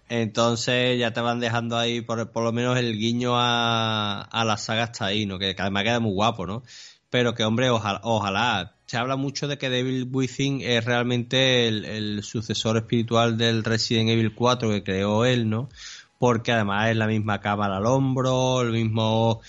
Entonces 0.07 0.99
ya 0.99 1.13
te 1.13 1.21
van 1.21 1.39
dejando 1.39 1.77
ahí 1.77 2.01
por, 2.01 2.31
por 2.31 2.43
lo 2.43 2.51
menos 2.51 2.77
el 2.77 2.97
guiño 2.97 3.33
a, 3.35 4.21
a 4.21 4.45
la 4.45 4.57
saga 4.57 4.83
hasta 4.83 5.05
ahí, 5.05 5.27
¿no? 5.27 5.37
Que, 5.37 5.55
que 5.55 5.61
además 5.61 5.83
queda 5.83 5.99
muy 5.99 6.13
guapo, 6.13 6.47
¿no? 6.47 6.63
Pero 7.11 7.33
que, 7.35 7.43
hombre, 7.43 7.69
ojalá, 7.69 8.01
ojalá 8.03 8.78
se 8.89 8.97
habla 8.97 9.17
mucho 9.17 9.47
de 9.47 9.59
que 9.59 9.69
Devil 9.69 10.09
Within 10.11 10.61
es 10.61 10.83
realmente 10.83 11.67
el, 11.67 12.23
sucesor 12.23 12.75
espiritual 12.77 13.37
del 13.37 13.63
Resident 13.63 14.09
Evil 14.09 14.33
4 14.33 14.67
que 14.71 14.83
creó 14.83 15.25
él, 15.25 15.47
¿no? 15.47 15.69
Porque 16.17 16.53
además 16.53 16.89
es 16.89 16.97
la 16.97 17.05
misma 17.05 17.39
cámara 17.39 17.77
al 17.77 17.85
hombro, 17.85 18.61
el 18.61 18.71
mismo... 18.71 19.41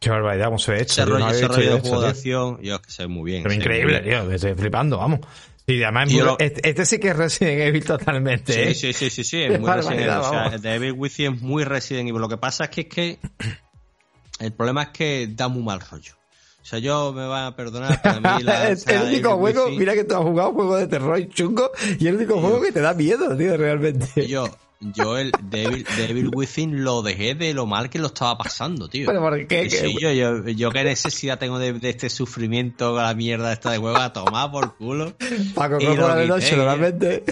Qué 0.00 0.10
barbaridad, 0.10 0.48
cómo 0.48 0.58
se 0.58 0.72
ve 0.72 0.82
Ese 0.82 1.02
rollo, 1.06 1.26
de 1.28 1.80
juego 1.80 2.02
de 2.02 2.08
acción, 2.08 2.60
yo 2.60 2.82
que 2.82 2.90
sé 2.90 3.06
muy 3.06 3.30
bien. 3.30 3.42
Pero 3.44 3.54
increíble, 3.54 4.00
tío, 4.00 4.22
me 4.24 4.34
estoy 4.34 4.52
flipando, 4.52 4.98
vamos. 4.98 5.20
Y 5.66 5.82
además, 5.82 6.10
este, 6.38 6.68
este, 6.68 6.84
sí 6.84 6.98
que 6.98 7.08
es 7.08 7.16
Resident 7.16 7.62
Evil 7.62 7.84
totalmente. 7.86 8.52
Sí, 8.52 8.60
¿eh? 8.60 8.74
sí, 8.74 8.92
sí, 8.92 9.08
sí, 9.08 9.24
sí, 9.24 9.42
es 9.48 9.58
muy 9.58 9.70
Resident 9.70 10.00
Evil. 10.00 10.10
O 10.10 10.28
sea, 10.28 10.58
Devil 10.58 10.92
Within 10.92 11.34
es 11.36 11.40
muy 11.40 11.64
Resident 11.64 12.10
Evil. 12.10 12.20
Lo 12.20 12.28
que 12.28 12.36
pasa 12.36 12.64
es 12.64 12.70
que 12.70 12.82
es 12.82 12.88
que 12.88 13.18
el 14.40 14.52
problema 14.52 14.82
es 14.82 14.88
que 14.90 15.26
da 15.30 15.48
muy 15.48 15.62
mal 15.62 15.80
rollo. 15.80 16.16
O 16.64 16.66
sea, 16.66 16.78
yo 16.78 17.12
me 17.12 17.26
van 17.26 17.44
a 17.44 17.54
perdonar, 17.54 18.00
pero 18.02 18.26
a 18.26 18.38
mí 18.38 18.42
la 18.42 18.68
el 18.86 19.02
único 19.02 19.36
juego, 19.36 19.68
mira 19.68 19.92
que 19.92 20.04
tú 20.04 20.14
has 20.14 20.22
jugado 20.22 20.48
un 20.48 20.54
juego 20.54 20.76
de 20.78 20.86
terror 20.86 21.18
y 21.18 21.28
chungo, 21.28 21.70
y 22.00 22.06
el 22.06 22.16
único 22.16 22.40
juego 22.40 22.62
que 22.62 22.72
te 22.72 22.80
da 22.80 22.94
miedo, 22.94 23.36
tío, 23.36 23.54
realmente. 23.58 24.26
Yo, 24.26 24.48
yo 24.80 25.18
el 25.18 25.30
Devil, 25.42 25.86
Devil 25.98 26.30
Within 26.34 26.82
lo 26.82 27.02
dejé 27.02 27.34
de 27.34 27.52
lo 27.52 27.66
mal 27.66 27.90
que 27.90 27.98
lo 27.98 28.06
estaba 28.06 28.38
pasando, 28.38 28.88
tío. 28.88 29.04
¿Pero 29.04 29.20
por 29.20 29.46
qué? 29.46 29.68
Sí, 29.68 29.94
yo, 30.00 30.10
yo, 30.12 30.48
yo, 30.48 30.70
qué 30.70 30.84
necesidad 30.84 31.38
tengo 31.38 31.58
de, 31.58 31.78
este 31.82 32.08
sufrimiento, 32.08 32.96
la 32.96 33.12
mierda 33.12 33.52
esta 33.52 33.70
de 33.70 33.78
huevo 33.78 33.98
a 33.98 34.14
tomar 34.14 34.50
por 34.50 34.74
culo. 34.74 35.12
Paco, 35.54 35.76
como 35.76 36.14
de 36.14 36.26
noche, 36.26 36.56
normalmente. 36.56 37.24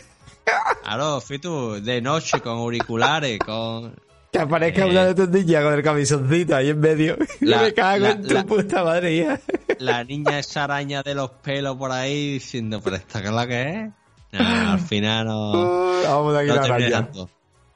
Claro, 0.82 1.22
fui 1.22 1.38
tú, 1.38 1.80
de 1.80 2.02
noche, 2.02 2.42
con 2.42 2.58
auriculares, 2.58 3.38
con 3.38 3.94
que 4.32 4.38
aparezca 4.38 4.86
una 4.86 5.04
de 5.04 5.14
tus 5.14 5.28
niñas 5.28 5.62
con 5.62 5.74
el 5.74 5.82
camisoncito 5.82 6.56
ahí 6.56 6.70
en 6.70 6.80
medio. 6.80 7.18
La, 7.40 7.60
me 7.60 7.74
cago 7.74 8.06
en 8.06 8.26
tu 8.26 8.46
puta 8.46 8.82
madre. 8.82 9.38
La 9.78 10.02
niña 10.04 10.38
esa 10.38 10.64
araña 10.64 11.02
de 11.02 11.14
los 11.14 11.30
pelos 11.30 11.76
por 11.76 11.92
ahí 11.92 12.32
diciendo, 12.32 12.80
pero 12.82 12.96
esta 12.96 13.20
que 13.20 13.28
es 13.28 13.34
la 13.34 13.46
que 13.46 13.92
es. 14.32 14.40
al 14.40 14.80
final 14.80 15.26
no. 15.26 15.52
vamos 16.04 16.32
de 16.32 16.38
aquí 16.38 16.48
la 16.48 16.62
araña. 16.62 17.10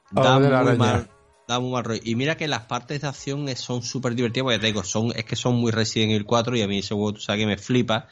Da 0.09 0.39
muy, 0.39 0.77
mal, 0.77 1.07
da 1.47 1.59
muy 1.59 1.71
mal 1.71 1.83
rollo. 1.83 2.01
Y 2.03 2.15
mira 2.15 2.35
que 2.37 2.47
las 2.47 2.61
partes 2.61 3.01
de 3.01 3.07
acción 3.07 3.47
son 3.55 3.83
súper 3.83 4.15
divertidas, 4.15 4.45
porque 4.45 4.59
te 4.59 4.65
digo, 4.65 4.83
son, 4.83 5.11
es 5.15 5.25
que 5.25 5.35
son 5.35 5.57
muy 5.57 5.71
Resident 5.71 6.13
Evil 6.13 6.25
4 6.25 6.55
y 6.55 6.63
a 6.63 6.67
mí 6.67 6.79
ese 6.79 6.95
juego, 6.95 7.13
tú 7.13 7.19
sabes 7.19 7.41
que 7.41 7.45
me 7.45 7.57
flipa. 7.59 8.07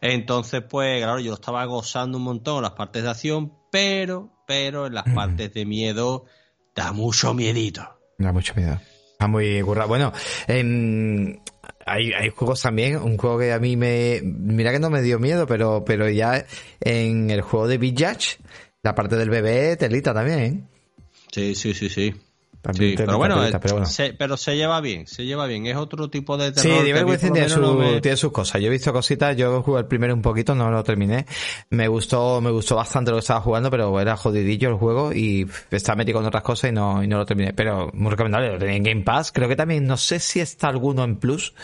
Entonces, 0.00 0.62
pues, 0.66 1.02
claro, 1.02 1.20
yo 1.20 1.32
lo 1.32 1.34
estaba 1.34 1.62
gozando 1.66 2.16
un 2.16 2.24
montón 2.24 2.62
las 2.62 2.72
partes 2.72 3.02
de 3.02 3.10
acción, 3.10 3.52
pero, 3.70 4.30
pero 4.46 4.86
en 4.86 4.94
las 4.94 5.04
partes 5.04 5.52
de 5.52 5.66
miedo 5.66 6.24
Da 6.74 6.92
mucho 6.92 7.34
miedito. 7.34 7.82
Da 8.18 8.32
mucho 8.32 8.54
miedo. 8.54 8.80
Está 9.12 9.28
muy 9.28 9.62
currado. 9.62 9.88
Bueno, 9.88 10.12
hay, 10.48 12.12
hay 12.12 12.28
juegos 12.30 12.62
también, 12.62 12.96
un 12.96 13.16
juego 13.16 13.38
que 13.38 13.52
a 13.52 13.58
mí 13.58 13.76
me... 13.76 14.20
Mira 14.22 14.72
que 14.72 14.80
no 14.80 14.90
me 14.90 15.02
dio 15.02 15.18
miedo, 15.18 15.46
pero, 15.46 15.84
pero 15.84 16.08
ya 16.08 16.44
en 16.80 17.30
el 17.30 17.42
juego 17.42 17.68
de 17.68 17.78
Big 17.78 17.94
Judge, 17.96 18.38
la 18.82 18.94
parte 18.94 19.16
del 19.16 19.30
bebé 19.30 19.76
telita 19.76 20.12
también, 20.12 20.38
¿eh? 20.40 20.64
Sí, 21.30 21.54
sí, 21.54 21.74
sí, 21.74 21.88
sí. 21.88 22.14
Sí, 22.72 22.94
pero, 22.96 23.18
bueno, 23.18 23.36
pero, 23.60 23.84
Se, 24.36 24.56
lleva 24.56 24.80
bien, 24.80 25.06
se 25.06 25.24
lleva 25.24 25.46
bien. 25.46 25.66
Es 25.66 25.76
otro 25.76 26.08
tipo 26.08 26.36
de 26.38 26.52
terror. 26.52 26.78
Sí, 26.78 26.84
Devil 26.84 27.04
Within 27.04 27.32
tiene, 27.32 28.00
tiene, 28.00 28.16
sus 28.16 28.32
cosas. 28.32 28.60
Yo 28.60 28.68
he 28.68 28.70
visto 28.70 28.92
cositas, 28.92 29.36
yo 29.36 29.62
jugué 29.62 29.80
el 29.80 29.86
primero 29.86 30.14
un 30.14 30.22
poquito, 30.22 30.54
no 30.54 30.70
lo 30.70 30.82
terminé. 30.82 31.26
Me 31.70 31.88
gustó, 31.88 32.40
me 32.40 32.50
gustó 32.50 32.76
bastante 32.76 33.10
lo 33.10 33.18
que 33.18 33.20
estaba 33.20 33.40
jugando, 33.40 33.70
pero 33.70 34.00
era 34.00 34.16
jodidillo 34.16 34.70
el 34.70 34.76
juego 34.76 35.12
y 35.12 35.46
estaba 35.70 35.96
metido 35.96 36.18
con 36.18 36.26
otras 36.26 36.42
cosas 36.42 36.70
y 36.70 36.72
no, 36.72 37.02
y 37.02 37.06
no 37.06 37.18
lo 37.18 37.26
terminé. 37.26 37.52
Pero 37.52 37.90
muy 37.92 38.10
recomendable, 38.10 38.52
lo 38.52 38.58
tenía 38.58 38.76
en 38.76 38.82
Game 38.82 39.02
Pass. 39.02 39.30
Creo 39.30 39.48
que 39.48 39.56
también, 39.56 39.86
no 39.86 39.96
sé 39.96 40.18
si 40.18 40.40
está 40.40 40.68
alguno 40.68 41.04
en 41.04 41.16
Plus, 41.16 41.54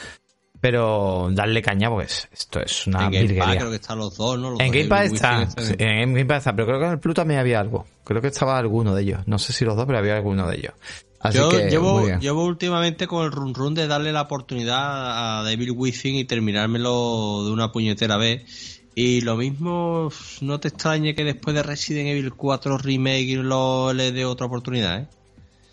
pero 0.61 1.29
darle 1.33 1.63
caña 1.63 1.91
pues 1.91 2.29
esto 2.33 2.61
es 2.61 2.87
una 2.87 3.07
en 3.07 3.13
Game 3.13 3.35
Pass 3.35 3.57
creo 3.57 3.71
que 3.71 3.77
están 3.77 3.99
los 3.99 4.17
dos, 4.17 4.39
¿no? 4.39 4.61
en 4.61 4.73
Game 4.73 4.87
Pass 4.87 5.13
está, 5.13 5.49
en 5.79 6.13
Game 6.13 6.27
Pass 6.27 6.39
está, 6.39 6.55
pero 6.55 6.67
creo 6.67 6.79
que 6.79 6.87
en 6.87 6.93
el 6.93 6.99
Plus 6.99 7.15
también 7.15 7.41
había 7.41 7.61
algo. 7.61 7.87
Creo 8.05 8.21
que 8.21 8.29
estaba 8.29 8.59
alguno 8.59 8.95
de 8.95 9.03
ellos. 9.03 9.21
No 9.27 9.39
sé 9.39 9.53
si 9.53 9.65
los 9.65 9.77
dos, 9.77 9.87
pero 9.87 9.99
había 9.99 10.17
alguno 10.17 10.49
de 10.49 10.57
ellos. 10.57 10.75
Así 11.21 11.39
Yo 11.39 11.51
que, 11.51 11.69
llevo, 11.69 12.07
llevo 12.19 12.45
últimamente 12.45 13.07
con 13.07 13.25
el 13.25 13.31
run 13.31 13.55
run 13.55 13.75
de 13.75 13.87
darle 13.87 14.11
la 14.11 14.23
oportunidad 14.23 15.41
a 15.41 15.45
Devil 15.45 15.73
Within 15.73 16.17
y 16.17 16.25
terminármelo 16.25 17.45
de 17.45 17.53
una 17.53 17.73
puñetera 17.73 18.17
vez. 18.17 18.81
Y 18.95 19.21
lo 19.21 19.37
mismo, 19.37 20.11
no 20.41 20.61
te 20.61 20.69
extrañe 20.69 21.15
que 21.15 21.25
después 21.25 21.55
de 21.55 21.63
Resident 21.63 22.09
Evil 22.09 22.33
4 22.33 22.79
Remake 22.79 23.37
lo 23.37 23.93
le 23.93 24.13
dé 24.13 24.25
otra 24.25 24.47
oportunidad, 24.47 25.01
¿eh? 25.01 25.09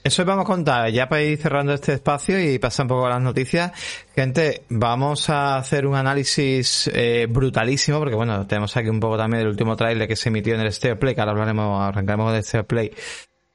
Eso 0.08 0.24
vamos 0.24 0.44
a 0.44 0.48
contar, 0.48 0.90
ya 0.90 1.10
para 1.10 1.22
ir 1.22 1.38
cerrando 1.38 1.74
este 1.74 1.92
espacio 1.92 2.40
y 2.40 2.58
pasar 2.60 2.86
un 2.86 2.88
poco 2.88 3.08
a 3.08 3.10
las 3.10 3.22
noticias. 3.22 3.74
Gente, 4.16 4.64
vamos 4.70 5.30
a 5.30 5.58
hacer 5.58 5.86
un 5.86 5.96
análisis 5.96 6.90
eh, 6.94 7.28
brutalísimo, 7.30 8.00
porque 8.00 8.16
bueno, 8.16 8.48
tenemos 8.48 8.78
aquí 8.78 8.88
un 8.88 9.02
poco 9.02 9.18
también 9.18 9.40
del 9.40 9.50
último 9.50 9.76
trailer 9.76 10.08
que 10.08 10.16
se 10.16 10.30
emitió 10.30 10.56
en 10.56 10.62
el 10.62 10.68
State 10.68 10.96
Play, 10.96 11.14
que 11.14 11.20
ahora 11.20 11.34
hablaremos, 11.34 11.82
arrancaremos 11.82 12.32
del 12.32 12.40
State 12.40 12.64
Play, 12.64 12.94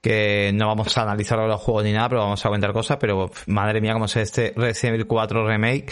que 0.03 0.51
no 0.53 0.67
vamos 0.67 0.99
a 0.99 1.03
analizar 1.05 1.39
los 1.39 1.59
juegos 1.59 1.85
ni 1.85 1.93
nada, 1.93 2.11
pero 2.11 2.21
vamos 2.21 2.45
a 2.45 2.49
comentar 2.51 2.75
cosas, 2.75 2.99
pero 3.01 3.31
madre 3.47 3.81
mía, 3.81 3.95
cómo 3.95 4.05
es 4.05 4.17
este 4.17 4.53
Resident 4.55 4.97
Evil 4.97 5.07
4 5.07 5.49
Remake 5.49 5.87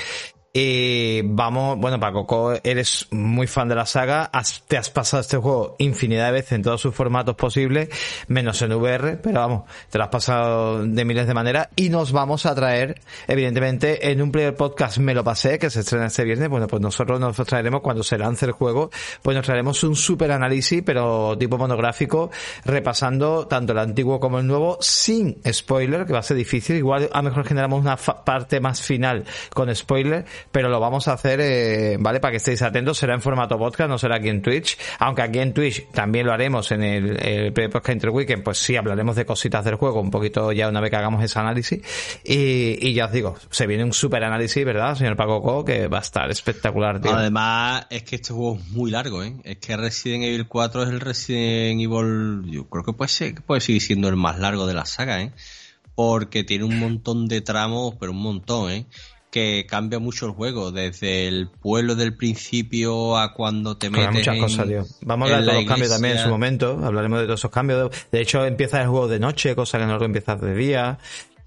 y 0.52 1.22
vamos, 1.22 1.78
bueno, 1.78 2.00
para 2.00 2.12
Coco, 2.12 2.54
eres 2.64 3.06
muy 3.12 3.46
fan 3.46 3.68
de 3.68 3.76
la 3.76 3.86
saga, 3.86 4.32
te 4.66 4.76
has 4.76 4.90
pasado 4.90 5.20
este 5.20 5.36
juego 5.36 5.76
infinidad 5.78 6.26
de 6.26 6.32
veces 6.32 6.52
en 6.52 6.62
todos 6.62 6.80
sus 6.80 6.92
formatos 6.92 7.36
posibles, 7.36 7.88
menos 8.26 8.60
en 8.62 8.72
VR, 8.72 9.16
pero 9.22 9.38
vamos, 9.40 9.70
te 9.90 9.98
lo 9.98 10.04
has 10.04 10.10
pasado 10.10 10.84
de 10.84 11.04
miles 11.04 11.28
de 11.28 11.34
maneras. 11.34 11.68
Y 11.76 11.88
nos 11.88 12.10
vamos 12.10 12.46
a 12.46 12.54
traer, 12.56 13.00
evidentemente, 13.28 14.10
en 14.10 14.20
un 14.20 14.32
player 14.32 14.56
podcast 14.56 14.98
me 14.98 15.14
lo 15.14 15.22
pasé, 15.22 15.60
que 15.60 15.70
se 15.70 15.80
estrena 15.80 16.06
este 16.06 16.24
viernes, 16.24 16.48
bueno, 16.48 16.66
pues 16.66 16.82
nosotros 16.82 17.20
nos 17.20 17.36
traeremos 17.36 17.80
cuando 17.80 18.02
se 18.02 18.18
lance 18.18 18.44
el 18.44 18.52
juego, 18.52 18.90
pues 19.22 19.36
nos 19.36 19.46
traeremos 19.46 19.84
un 19.84 19.94
super 19.94 20.32
análisis, 20.32 20.82
pero 20.84 21.38
tipo 21.38 21.58
monográfico, 21.58 22.32
repasando 22.64 23.46
tanto 23.46 23.72
el 23.72 23.78
antiguo 23.78 24.18
como 24.18 24.40
el 24.40 24.48
nuevo, 24.48 24.78
sin 24.80 25.40
spoiler, 25.48 26.06
que 26.06 26.12
va 26.12 26.18
a 26.18 26.24
ser 26.24 26.36
difícil, 26.36 26.74
igual 26.74 27.08
a 27.12 27.18
lo 27.18 27.28
mejor 27.28 27.46
generamos 27.46 27.80
una 27.80 27.96
parte 27.96 28.58
más 28.58 28.82
final 28.82 29.24
con 29.54 29.72
spoiler, 29.72 30.24
pero 30.52 30.68
lo 30.68 30.80
vamos 30.80 31.08
a 31.08 31.14
hacer, 31.14 31.40
eh, 31.40 31.96
¿vale? 31.98 32.20
Para 32.20 32.32
que 32.32 32.36
estéis 32.38 32.62
atentos, 32.62 32.98
será 32.98 33.14
en 33.14 33.20
formato 33.20 33.58
podcast, 33.58 33.88
no 33.88 33.98
será 33.98 34.16
aquí 34.16 34.28
en 34.28 34.42
Twitch, 34.42 34.78
aunque 34.98 35.22
aquí 35.22 35.38
en 35.38 35.52
Twitch 35.52 35.88
también 35.90 36.26
lo 36.26 36.32
haremos 36.32 36.70
en 36.72 36.82
el, 36.82 37.26
el 37.26 37.52
pre-podcast 37.52 37.94
Inter 37.94 38.10
Weekend, 38.10 38.42
pues 38.42 38.58
sí, 38.58 38.76
hablaremos 38.76 39.16
de 39.16 39.24
cositas 39.24 39.64
del 39.64 39.76
juego, 39.76 40.00
un 40.00 40.10
poquito 40.10 40.52
ya 40.52 40.68
una 40.68 40.80
vez 40.80 40.90
que 40.90 40.96
hagamos 40.96 41.22
ese 41.22 41.38
análisis, 41.38 41.80
y, 42.24 42.88
y 42.88 42.94
ya 42.94 43.06
os 43.06 43.12
digo, 43.12 43.36
se 43.50 43.66
viene 43.66 43.84
un 43.84 43.92
super 43.92 44.22
análisis, 44.24 44.64
¿verdad, 44.64 44.94
señor 44.94 45.16
Paco 45.16 45.42
Co? 45.42 45.64
Que 45.64 45.88
va 45.88 45.98
a 45.98 46.02
estar 46.02 46.30
espectacular, 46.30 47.00
tío. 47.00 47.14
Además, 47.14 47.86
es 47.90 48.02
que 48.02 48.16
este 48.16 48.32
juego 48.32 48.56
es 48.56 48.68
muy 48.68 48.90
largo, 48.90 49.22
¿eh? 49.22 49.34
Es 49.44 49.58
que 49.58 49.76
Resident 49.76 50.24
Evil 50.24 50.46
4 50.46 50.82
es 50.84 50.88
el 50.88 51.00
Resident 51.00 51.80
Evil, 51.80 52.50
yo 52.50 52.68
creo 52.68 52.84
que 52.84 52.92
puede 52.92 53.08
ser, 53.08 53.34
puede 53.42 53.60
seguir 53.60 53.82
siendo 53.82 54.08
el 54.08 54.16
más 54.16 54.38
largo 54.38 54.66
de 54.66 54.74
la 54.74 54.86
saga, 54.86 55.22
¿eh? 55.22 55.32
porque 55.94 56.44
tiene 56.44 56.64
un 56.64 56.78
montón 56.78 57.28
de 57.28 57.42
tramos, 57.42 57.94
pero 58.00 58.12
un 58.12 58.22
montón, 58.22 58.70
¿eh? 58.70 58.86
Que 59.30 59.66
cambia 59.68 59.98
mucho 59.98 60.26
el 60.26 60.32
juego, 60.32 60.72
desde 60.72 61.28
el 61.28 61.48
pueblo 61.48 61.94
del 61.94 62.16
principio 62.16 63.16
a 63.16 63.32
cuando 63.32 63.76
te 63.76 63.88
metes 63.90 64.12
muchas 64.12 64.38
cosas, 64.38 64.66
tío. 64.66 64.84
Vamos 65.02 65.30
a 65.30 65.36
hablar 65.36 65.40
de 65.40 65.46
todos 65.46 65.62
los 65.62 65.68
cambios 65.68 65.90
también 65.90 66.16
en 66.16 66.22
su 66.22 66.28
momento, 66.28 66.80
hablaremos 66.84 67.20
de 67.20 67.26
todos 67.26 67.40
esos 67.40 67.50
cambios. 67.50 67.90
De 68.10 68.20
hecho, 68.20 68.44
empieza 68.44 68.82
el 68.82 68.88
juego 68.88 69.08
de 69.08 69.20
noche, 69.20 69.54
cosa 69.54 69.78
que 69.78 69.86
no 69.86 69.98
lo 69.98 70.04
empiezas 70.04 70.40
de 70.40 70.54
día 70.54 70.98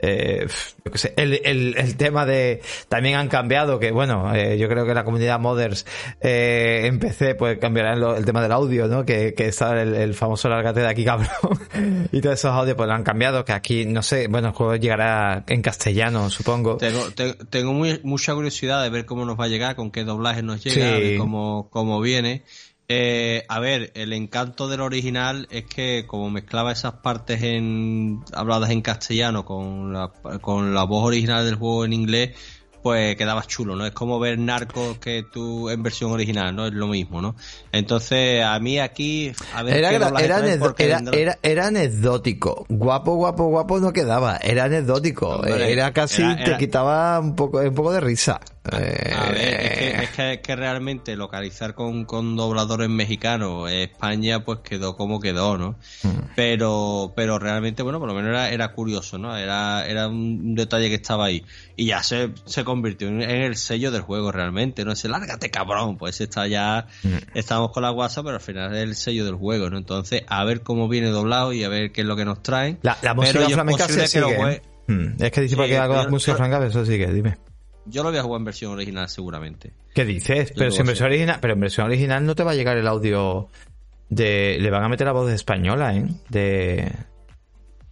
eh, 0.05 0.47
yo 0.83 0.91
qué 0.91 0.97
sé, 0.97 1.13
el, 1.15 1.39
el, 1.45 1.75
el, 1.77 1.95
tema 1.95 2.25
de 2.25 2.61
también 2.89 3.15
han 3.15 3.29
cambiado 3.29 3.79
que 3.79 3.91
bueno 3.91 4.35
eh, 4.35 4.57
yo 4.57 4.67
creo 4.67 4.85
que 4.85 4.93
la 4.93 5.05
comunidad 5.05 5.39
modders 5.39 5.85
eh, 6.19 6.81
en 6.83 6.99
PC 6.99 7.35
pues 7.35 7.57
cambiará 7.57 7.93
el, 7.93 8.25
tema 8.25 8.41
del 8.41 8.51
audio 8.51 8.87
no 8.87 9.05
que, 9.05 9.33
que 9.33 9.47
está 9.47 9.81
el, 9.81 9.95
el 9.95 10.13
famoso 10.13 10.49
largate 10.49 10.81
de 10.81 10.87
aquí 10.87 11.05
cabrón. 11.13 11.29
Y 12.11 12.19
todos 12.19 12.35
esos 12.35 12.51
audios 12.51 12.75
pues 12.75 12.87
lo 12.87 12.95
han 12.95 13.03
cambiado 13.03 13.45
que 13.45 13.53
aquí 13.53 13.85
no 13.85 14.03
sé 14.03 14.27
bueno 14.27 14.49
el 14.49 14.53
juego 14.53 14.75
llegará 14.75 15.45
en 15.47 15.61
castellano 15.61 16.29
supongo. 16.29 16.75
Tengo, 16.75 17.05
tengo 17.49 17.71
muy, 17.71 18.01
mucha 18.03 18.33
curiosidad 18.33 18.83
de 18.83 18.89
ver 18.89 19.05
cómo 19.05 19.23
nos 19.23 19.39
va 19.39 19.45
a 19.45 19.47
llegar 19.47 19.77
con 19.77 19.89
qué 19.89 20.03
doblaje 20.03 20.43
nos 20.43 20.61
llega 20.61 21.17
cómo, 21.17 21.69
cómo 21.69 22.01
viene 22.01 22.43
eh, 22.89 23.45
a 23.47 23.59
ver, 23.59 23.91
el 23.95 24.11
encanto 24.13 24.67
del 24.67 24.81
original 24.81 25.47
es 25.49 25.65
que 25.65 26.05
como 26.05 26.29
mezclaba 26.29 26.71
esas 26.71 26.95
partes 26.95 27.41
en 27.41 28.21
habladas 28.33 28.71
en 28.71 28.81
castellano 28.81 29.45
con 29.45 29.93
la, 29.93 30.11
con 30.41 30.73
la 30.73 30.83
voz 30.83 31.05
original 31.05 31.45
del 31.45 31.55
juego 31.55 31.85
en 31.85 31.93
inglés, 31.93 32.35
pues 32.83 33.15
quedabas 33.15 33.47
chulo, 33.47 33.77
¿no? 33.77 33.85
Es 33.85 33.93
como 33.93 34.19
ver 34.19 34.37
Narcos 34.37 34.97
que 34.97 35.23
tú 35.23 35.69
en 35.69 35.81
versión 35.81 36.11
original, 36.11 36.53
¿no? 36.53 36.67
Es 36.67 36.73
lo 36.73 36.87
mismo, 36.87 37.21
¿no? 37.21 37.35
Entonces, 37.71 38.43
a 38.43 38.59
mí 38.59 38.77
aquí, 38.77 39.31
a 39.53 39.63
ver, 39.63 39.77
era, 39.77 39.91
era, 39.91 41.39
era, 41.41 41.67
anecdótico. 41.67 42.65
Guapo, 42.67 43.15
guapo, 43.15 43.45
guapo 43.45 43.79
no 43.79 43.93
quedaba. 43.93 44.35
Era 44.35 44.65
anecdótico. 44.65 45.45
era 45.45 45.93
casi, 45.93 46.23
te 46.43 46.57
quitaba 46.57 47.19
un 47.21 47.35
poco, 47.35 47.59
un 47.59 47.73
poco 47.73 47.93
de 47.93 48.01
risa. 48.01 48.41
A, 48.65 48.77
ver, 48.77 49.43
es 49.61 50.09
que, 50.11 50.33
es 50.33 50.39
que, 50.39 50.55
realmente 50.55 51.17
localizar 51.17 51.73
con, 51.73 52.05
con 52.05 52.37
dobladores 52.37 52.87
mexicanos 52.87 53.69
España 53.69 54.45
pues 54.45 54.59
quedó 54.59 54.95
como 54.95 55.19
quedó, 55.19 55.57
¿no? 55.57 55.71
Mm. 56.03 56.31
Pero 56.33 57.11
pero 57.13 57.39
realmente, 57.39 57.83
bueno, 57.83 57.99
por 57.99 58.07
lo 58.07 58.15
menos 58.15 58.29
era, 58.29 58.49
era 58.51 58.71
curioso, 58.71 59.17
¿no? 59.17 59.35
Era, 59.35 59.85
era 59.85 60.07
un 60.07 60.55
detalle 60.55 60.87
que 60.87 60.95
estaba 60.95 61.25
ahí. 61.25 61.43
Y 61.75 61.87
ya 61.87 62.03
se, 62.03 62.31
se 62.45 62.63
convirtió 62.63 63.09
en, 63.09 63.21
el 63.21 63.57
sello 63.57 63.91
del 63.91 64.01
juego 64.01 64.31
realmente, 64.31 64.85
¿no? 64.85 64.93
Ese 64.93 65.09
lárgate 65.09 65.49
cabrón, 65.49 65.97
pues 65.97 66.21
está 66.21 66.47
ya, 66.47 66.87
mm. 67.03 67.37
estamos 67.37 67.71
con 67.71 67.83
la 67.83 67.89
guasa, 67.89 68.23
pero 68.23 68.35
al 68.35 68.41
final 68.41 68.73
es 68.75 68.83
el 68.83 68.95
sello 68.95 69.25
del 69.25 69.35
juego, 69.35 69.69
¿no? 69.69 69.77
Entonces, 69.77 70.23
a 70.27 70.43
ver 70.45 70.61
cómo 70.61 70.87
viene 70.87 71.09
doblado 71.09 71.51
y 71.51 71.65
a 71.65 71.69
ver 71.69 71.91
qué 71.91 72.01
es 72.01 72.07
lo 72.07 72.15
que 72.15 72.23
nos 72.23 72.41
traen. 72.41 72.79
La, 72.81 73.13
música 73.13 73.49
flamenca 73.49 73.89
se 73.89 74.07
sigue. 74.07 74.61
Mm. 74.87 75.21
Es 75.21 75.31
que 75.31 75.41
dice 75.41 75.55
que 75.57 75.77
hago 75.77 75.95
la 75.95 76.07
música 76.07 76.37
flamenca, 76.37 76.65
eso 76.65 76.85
sigue, 76.85 77.11
dime. 77.11 77.37
Yo 77.85 78.03
lo 78.03 78.09
voy 78.09 78.19
a 78.19 78.23
jugar 78.23 78.39
en 78.39 78.45
versión 78.45 78.71
original 78.71 79.09
seguramente. 79.09 79.73
¿Qué 79.93 80.05
dices? 80.05 80.53
pero 80.55 80.73
en 80.73 80.85
versión 80.85 81.07
original, 81.07 81.37
pero 81.41 81.53
en 81.53 81.59
versión 81.59 81.87
original 81.87 82.25
no 82.25 82.35
te 82.35 82.43
va 82.43 82.51
a 82.51 82.55
llegar 82.55 82.77
el 82.77 82.87
audio 82.87 83.49
de 84.09 84.57
le 84.59 84.69
van 84.69 84.83
a 84.83 84.89
meter 84.89 85.07
la 85.07 85.13
voz 85.13 85.27
de 85.27 85.35
española, 85.35 85.95
¿eh? 85.95 86.05
De 86.29 86.91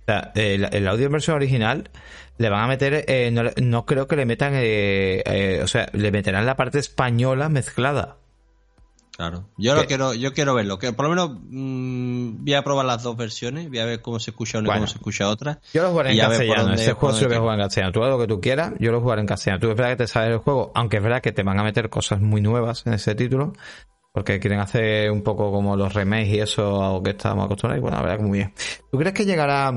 o 0.01 0.05
sea, 0.05 0.31
el, 0.35 0.87
audio 0.87 1.05
en 1.05 1.11
versión 1.11 1.35
original 1.35 1.89
le 2.37 2.49
van 2.49 2.63
a 2.63 2.67
meter, 2.67 3.05
eh, 3.07 3.31
no, 3.61 3.85
creo 3.85 4.07
que 4.07 4.15
le 4.15 4.25
metan, 4.25 4.53
eh, 4.55 5.21
eh, 5.25 5.61
o 5.63 5.67
sea, 5.67 5.89
le 5.93 6.11
meterán 6.11 6.45
la 6.45 6.55
parte 6.55 6.79
española 6.79 7.49
mezclada. 7.49 8.17
Claro. 9.21 9.45
Yo 9.55 9.75
lo 9.75 9.85
quiero, 9.85 10.15
yo 10.15 10.33
quiero 10.33 10.55
verlo. 10.55 10.79
Que 10.79 10.93
por 10.93 11.05
lo 11.05 11.09
menos 11.09 11.37
mm, 11.43 12.43
voy 12.43 12.53
a 12.55 12.63
probar 12.63 12.87
las 12.87 13.03
dos 13.03 13.15
versiones, 13.15 13.69
voy 13.69 13.77
a 13.77 13.85
ver 13.85 14.01
cómo 14.01 14.19
se 14.19 14.31
escucha 14.31 14.57
una 14.57 14.69
y 14.69 14.73
cómo 14.73 14.87
se 14.87 14.95
escucha 14.95 15.29
otra. 15.29 15.59
Yo 15.75 15.83
lo 15.83 15.91
jugaré 15.91 16.13
en 16.13 16.17
castellano. 16.17 16.73
Este 16.73 16.93
juego 16.93 17.15
sí 17.15 17.21
lo 17.21 17.27
voy 17.27 17.37
a 17.37 17.39
jugar 17.41 17.59
en 17.59 17.65
castellano. 17.65 17.91
Tú 17.91 18.03
haz 18.03 18.09
lo 18.09 18.17
que 18.17 18.25
tú 18.25 18.41
quieras, 18.41 18.73
yo 18.79 18.91
lo 18.91 18.99
jugaré 18.99 19.21
en 19.21 19.27
castellano. 19.27 19.59
Tú 19.59 19.69
es 19.69 19.77
verdad 19.77 19.91
que 19.91 19.97
te 19.97 20.07
sabes 20.07 20.31
el 20.31 20.37
juego, 20.39 20.71
aunque 20.73 20.97
es 20.97 21.03
verdad 21.03 21.21
que 21.21 21.31
te 21.31 21.43
van 21.43 21.59
a 21.59 21.63
meter 21.63 21.91
cosas 21.91 22.19
muy 22.19 22.41
nuevas 22.41 22.81
en 22.87 22.93
ese 22.93 23.13
título. 23.13 23.53
Porque 24.11 24.39
quieren 24.39 24.59
hacer 24.59 25.11
un 25.11 25.21
poco 25.21 25.51
como 25.51 25.77
los 25.77 25.93
remakes 25.93 26.29
y 26.29 26.39
eso, 26.39 26.83
algo 26.83 27.03
que 27.03 27.11
estábamos 27.11 27.45
acostumbrados. 27.45 27.77
Y 27.77 27.81
bueno, 27.81 27.97
la 27.97 28.01
verdad 28.01 28.17
que 28.17 28.23
muy 28.23 28.39
bien. 28.39 28.53
¿Tú 28.91 28.97
crees 28.97 29.13
que 29.13 29.25
llegará 29.25 29.71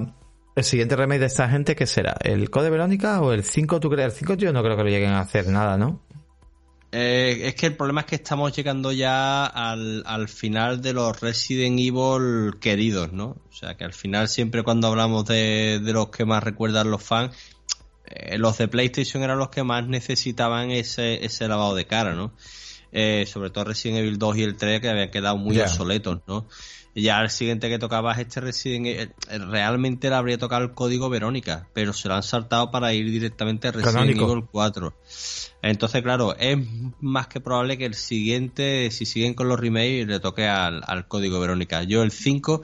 el 0.57 0.65
siguiente 0.65 0.97
remake 0.97 1.21
de 1.21 1.27
esta 1.27 1.51
gente? 1.51 1.77
¿Qué 1.77 1.87
será? 1.87 2.17
¿El 2.19 2.49
Code 2.49 2.71
Verónica 2.71 3.21
o 3.21 3.33
el 3.35 3.45
5? 3.45 3.79
¿Tú 3.79 3.91
crees? 3.91 4.07
El 4.07 4.19
5 4.19 4.35
yo 4.35 4.53
no 4.55 4.63
creo 4.63 4.75
que 4.75 4.85
lo 4.85 4.89
lleguen 4.89 5.11
a 5.11 5.21
hacer 5.21 5.49
nada, 5.49 5.77
¿no? 5.77 6.01
Eh, 6.97 7.49
es 7.49 7.57
que 7.57 7.67
el 7.67 7.77
problema 7.77 8.03
es 8.03 8.07
que 8.07 8.15
estamos 8.15 8.55
llegando 8.55 8.93
ya 8.93 9.47
al, 9.47 10.05
al, 10.07 10.29
final 10.29 10.81
de 10.81 10.93
los 10.93 11.21
Resident 11.21 11.81
Evil 11.81 12.61
queridos, 12.61 13.13
¿no? 13.13 13.37
O 13.51 13.53
sea, 13.53 13.77
que 13.77 13.83
al 13.83 13.93
final 13.93 14.29
siempre 14.29 14.63
cuando 14.63 14.87
hablamos 14.87 15.25
de, 15.25 15.81
de 15.83 15.93
los 15.93 16.11
que 16.11 16.25
más 16.25 16.45
recuerdan 16.45 16.93
los 16.93 17.03
fans, 17.03 17.35
eh, 18.07 18.39
los 18.39 18.59
de 18.59 18.69
PlayStation 18.69 19.25
eran 19.25 19.39
los 19.39 19.49
que 19.49 19.65
más 19.65 19.89
necesitaban 19.89 20.71
ese, 20.71 21.25
ese 21.25 21.49
lavado 21.49 21.75
de 21.75 21.85
cara, 21.85 22.15
¿no? 22.15 22.33
Eh, 22.93 23.27
sobre 23.27 23.51
todo 23.51 23.65
Resident 23.65 23.99
Evil 23.99 24.17
2 24.17 24.37
y 24.37 24.43
el 24.45 24.57
3 24.57 24.81
que 24.81 24.89
habían 24.89 25.11
quedado 25.11 25.37
muy 25.37 25.59
obsoletos, 25.59 26.21
¿no? 26.29 26.47
Ya 27.03 27.21
el 27.21 27.31
siguiente 27.31 27.69
que 27.69 27.79
tocaba 27.79 28.13
es 28.13 28.19
este 28.19 28.41
Resident 28.41 28.87
Evil, 28.87 29.13
eh, 29.29 29.39
realmente 29.39 30.09
le 30.09 30.15
habría 30.15 30.39
tocado 30.39 30.63
el 30.63 30.73
código 30.73 31.09
Verónica, 31.09 31.69
pero 31.73 31.93
se 31.93 32.09
lo 32.09 32.15
han 32.15 32.23
saltado 32.23 32.71
para 32.71 32.93
ir 32.95 33.11
directamente 33.11 33.69
a 33.69 33.73
Resident 33.73 34.11
Evil 34.11 34.45
4. 34.51 34.95
Entonces, 35.63 36.03
claro, 36.03 36.37
es 36.39 36.59
más 37.01 37.27
que 37.27 37.41
probable 37.41 37.79
que 37.79 37.87
el 37.87 37.95
siguiente, 37.95 38.91
si 38.91 39.07
siguen 39.07 39.35
con 39.35 39.49
los 39.49 39.59
remakes, 39.59 40.07
le 40.07 40.21
toque 40.21 40.47
al, 40.47 41.09
código 41.09 41.41
Verónica. 41.41 41.83
Yo 41.83 42.03
el 42.03 42.11
5 42.11 42.63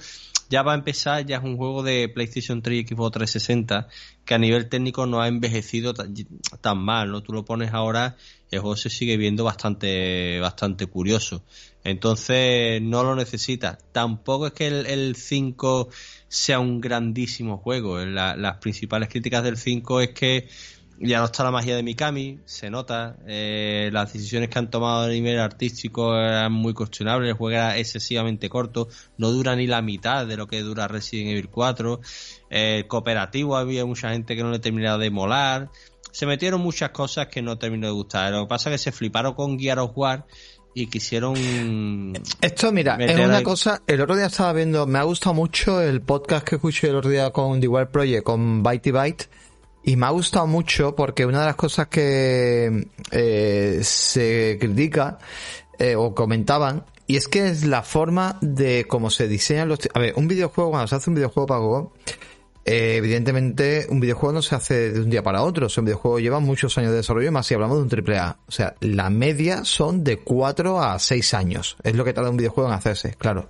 ya 0.50 0.62
va 0.62 0.72
a 0.72 0.74
empezar, 0.74 1.24
ya 1.24 1.38
es 1.38 1.44
un 1.44 1.56
juego 1.56 1.82
de 1.82 2.08
PlayStation 2.08 2.60
3 2.60 2.84
y 2.84 2.86
Xbox 2.86 3.12
360 3.12 3.88
que 4.24 4.34
a 4.34 4.38
nivel 4.38 4.68
técnico 4.68 5.06
no 5.06 5.22
ha 5.22 5.28
envejecido 5.28 5.94
tan, 5.94 6.78
mal, 6.78 7.10
¿no? 7.10 7.22
Tú 7.22 7.32
lo 7.32 7.44
pones 7.44 7.72
ahora, 7.72 8.16
el 8.50 8.60
juego 8.60 8.76
se 8.76 8.90
sigue 8.90 9.16
viendo 9.16 9.44
bastante, 9.44 10.38
bastante 10.40 10.86
curioso. 10.86 11.42
Entonces 11.84 12.82
no 12.82 13.02
lo 13.02 13.14
necesita. 13.14 13.78
Tampoco 13.92 14.46
es 14.46 14.52
que 14.52 14.66
el, 14.66 15.16
5 15.16 15.88
sea 16.28 16.60
un 16.60 16.80
grandísimo 16.80 17.58
juego. 17.58 17.98
las 18.04 18.56
principales 18.58 19.08
críticas 19.08 19.42
del 19.42 19.56
5 19.56 20.00
es 20.00 20.10
que 20.10 20.48
ya 21.02 21.18
no 21.20 21.24
está 21.24 21.44
la 21.44 21.50
magia 21.50 21.74
de 21.74 21.82
Mikami, 21.82 22.40
se 22.44 22.68
nota. 22.68 23.16
Eh, 23.26 23.88
las 23.90 24.12
decisiones 24.12 24.50
que 24.50 24.58
han 24.58 24.68
tomado 24.68 25.04
a 25.04 25.08
nivel 25.08 25.38
artístico 25.40 26.14
eran 26.14 26.52
muy 26.52 26.74
cuestionables. 26.74 27.30
El 27.30 27.36
juego 27.36 27.56
era 27.56 27.78
excesivamente 27.78 28.50
corto, 28.50 28.88
no 29.16 29.30
dura 29.30 29.56
ni 29.56 29.66
la 29.66 29.80
mitad 29.80 30.26
de 30.26 30.36
lo 30.36 30.46
que 30.46 30.60
dura 30.60 30.88
Resident 30.88 31.30
Evil 31.30 31.48
4. 31.48 32.00
Eh, 32.50 32.84
cooperativo 32.86 33.56
había 33.56 33.86
mucha 33.86 34.10
gente 34.10 34.36
que 34.36 34.42
no 34.42 34.50
le 34.50 34.58
terminaba 34.58 34.98
de 34.98 35.10
molar. 35.10 35.70
Se 36.12 36.26
metieron 36.26 36.60
muchas 36.60 36.90
cosas 36.90 37.28
que 37.28 37.40
no 37.40 37.56
terminó 37.56 37.86
de 37.86 37.94
gustar. 37.94 38.32
Lo 38.32 38.42
que 38.42 38.48
pasa 38.48 38.68
es 38.68 38.74
que 38.74 38.90
se 38.90 38.92
fliparon 38.92 39.32
con 39.32 39.58
Gear 39.58 39.78
of 39.78 39.92
War 39.94 40.26
y 40.74 40.86
quisieron. 40.86 42.12
Esto, 42.40 42.72
mira, 42.72 42.96
es 43.00 43.18
una 43.18 43.42
cosa. 43.42 43.82
El 43.86 44.00
otro 44.00 44.16
día 44.16 44.26
estaba 44.26 44.52
viendo, 44.52 44.86
me 44.86 44.98
ha 44.98 45.02
gustado 45.02 45.34
mucho 45.34 45.80
el 45.80 46.00
podcast 46.00 46.46
que 46.46 46.56
escuché 46.56 46.88
el 46.88 46.96
otro 46.96 47.10
día 47.10 47.30
con 47.30 47.60
The 47.60 47.68
Wild 47.68 47.88
Project, 47.88 48.22
con 48.24 48.62
Byte 48.62 48.92
Byte 48.92 49.28
y 49.82 49.96
me 49.96 50.06
ha 50.06 50.10
gustado 50.10 50.46
mucho 50.46 50.94
porque 50.94 51.24
una 51.24 51.40
de 51.40 51.46
las 51.46 51.56
cosas 51.56 51.88
que 51.88 52.88
eh, 53.10 53.80
se 53.82 54.58
critica 54.60 55.18
eh, 55.78 55.96
o 55.96 56.14
comentaban 56.14 56.84
y 57.06 57.16
es 57.16 57.26
que 57.26 57.48
es 57.48 57.64
la 57.64 57.82
forma 57.82 58.38
de 58.40 58.86
cómo 58.86 59.10
se 59.10 59.26
diseñan 59.26 59.68
los... 59.68 59.80
A 59.94 59.98
ver, 59.98 60.14
un 60.16 60.28
videojuego, 60.28 60.70
cuando 60.70 60.86
se 60.86 60.94
hace 60.94 61.10
un 61.10 61.16
videojuego 61.16 61.46
para 61.48 61.60
Google, 61.60 61.88
eh, 62.64 62.96
evidentemente 62.96 63.86
un 63.88 64.00
videojuego 64.00 64.34
no 64.34 64.42
se 64.42 64.54
hace 64.54 64.92
de 64.92 65.00
un 65.00 65.10
día 65.10 65.22
para 65.22 65.42
otro. 65.42 65.68
Un 65.76 65.84
videojuego 65.84 66.18
lleva 66.18 66.40
muchos 66.40 66.76
años 66.78 66.90
de 66.90 66.98
desarrollo, 66.98 67.32
más 67.32 67.46
si 67.46 67.54
hablamos 67.54 67.78
de 67.78 67.82
un 67.82 67.88
triple 67.88 68.18
A. 68.18 68.38
O 68.46 68.52
sea, 68.52 68.74
la 68.80 69.10
media 69.10 69.64
son 69.64 70.04
de 70.04 70.18
4 70.18 70.82
a 70.82 70.98
6 70.98 71.34
años. 71.34 71.76
Es 71.82 71.94
lo 71.94 72.04
que 72.04 72.12
tarda 72.12 72.30
un 72.30 72.36
videojuego 72.36 72.68
en 72.68 72.74
hacerse, 72.74 73.14
claro. 73.14 73.48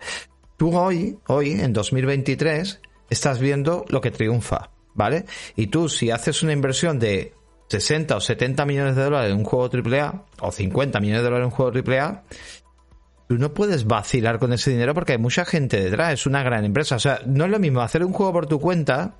Tú 0.56 0.76
hoy, 0.76 1.18
hoy, 1.26 1.52
en 1.52 1.72
2023, 1.72 2.80
estás 3.08 3.38
viendo 3.38 3.84
lo 3.88 4.00
que 4.00 4.11
triunfa. 4.11 4.70
¿vale? 4.94 5.24
Y 5.56 5.68
tú, 5.68 5.88
si 5.88 6.11
haces 6.11 6.42
una 6.42 6.52
inversión 6.52 6.98
de 6.98 7.34
60 7.68 8.16
o 8.16 8.20
70 8.20 8.66
millones 8.66 8.96
de 8.96 9.04
dólares 9.04 9.32
en 9.32 9.38
un 9.38 9.44
juego 9.44 9.70
AAA, 9.72 10.24
o 10.40 10.52
50 10.52 11.00
millones 11.00 11.22
de 11.22 11.24
dólares 11.24 11.44
en 11.46 11.52
un 11.52 11.56
juego 11.56 11.72
AAA, 11.72 12.24
tú 13.31 13.39
no 13.39 13.55
puedes 13.55 13.87
vacilar 13.87 14.41
con 14.41 14.53
ese 14.53 14.72
dinero 14.72 14.93
porque 14.93 15.12
hay 15.12 15.18
mucha 15.18 15.45
gente 15.45 15.81
detrás, 15.81 16.14
es 16.14 16.26
una 16.26 16.43
gran 16.43 16.64
empresa. 16.64 16.97
O 16.97 16.99
sea, 16.99 17.20
no 17.26 17.45
es 17.45 17.51
lo 17.53 17.61
mismo 17.61 17.81
hacer 17.81 18.05
un 18.05 18.12
juego 18.12 18.33
por 18.33 18.49
tu 18.49 18.59
cuenta 18.59 19.14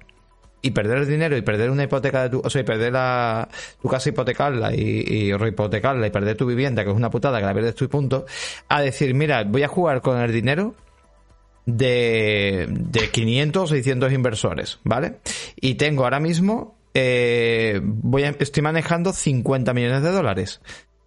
y 0.61 0.73
perder 0.73 0.99
el 0.99 1.07
dinero 1.07 1.37
y 1.37 1.43
perder 1.43 1.71
una 1.71 1.85
hipoteca 1.85 2.25
de 2.25 2.31
tu, 2.31 2.41
o 2.45 2.51
sea, 2.51 2.63
y 2.63 2.65
perder 2.65 2.93
la, 2.93 3.49
tu 3.81 3.89
casa 3.89 4.09
hipotecarla 4.09 4.75
y, 4.75 5.33
rehipotecarla 5.33 6.09
y 6.09 6.11
perder 6.11 6.37
tu 6.37 6.45
vivienda, 6.45 6.83
que 6.83 6.91
es 6.91 6.97
una 6.97 7.09
putada 7.09 7.39
que 7.39 7.47
la 7.47 7.53
pierdes 7.53 7.77
tu 7.77 7.89
punto, 7.89 8.27
a 8.67 8.83
decir, 8.83 9.15
mira, 9.15 9.45
voy 9.45 9.63
a 9.63 9.69
jugar 9.69 10.01
con 10.01 10.19
el 10.19 10.33
dinero 10.33 10.75
de, 11.67 12.67
de 12.69 13.11
500 13.11 13.63
o 13.63 13.67
600 13.69 14.13
inversores, 14.13 14.81
¿vale? 14.83 15.21
Y 15.55 15.77
tengo 15.77 16.03
ahora 16.03 16.19
mismo, 16.19 16.77
eh, 16.95 17.81
voy 17.81 18.25
estoy 18.25 18.65
manejando 18.65 19.13
50 19.13 19.73
millones 19.73 20.03
de 20.03 20.11
dólares. 20.11 20.61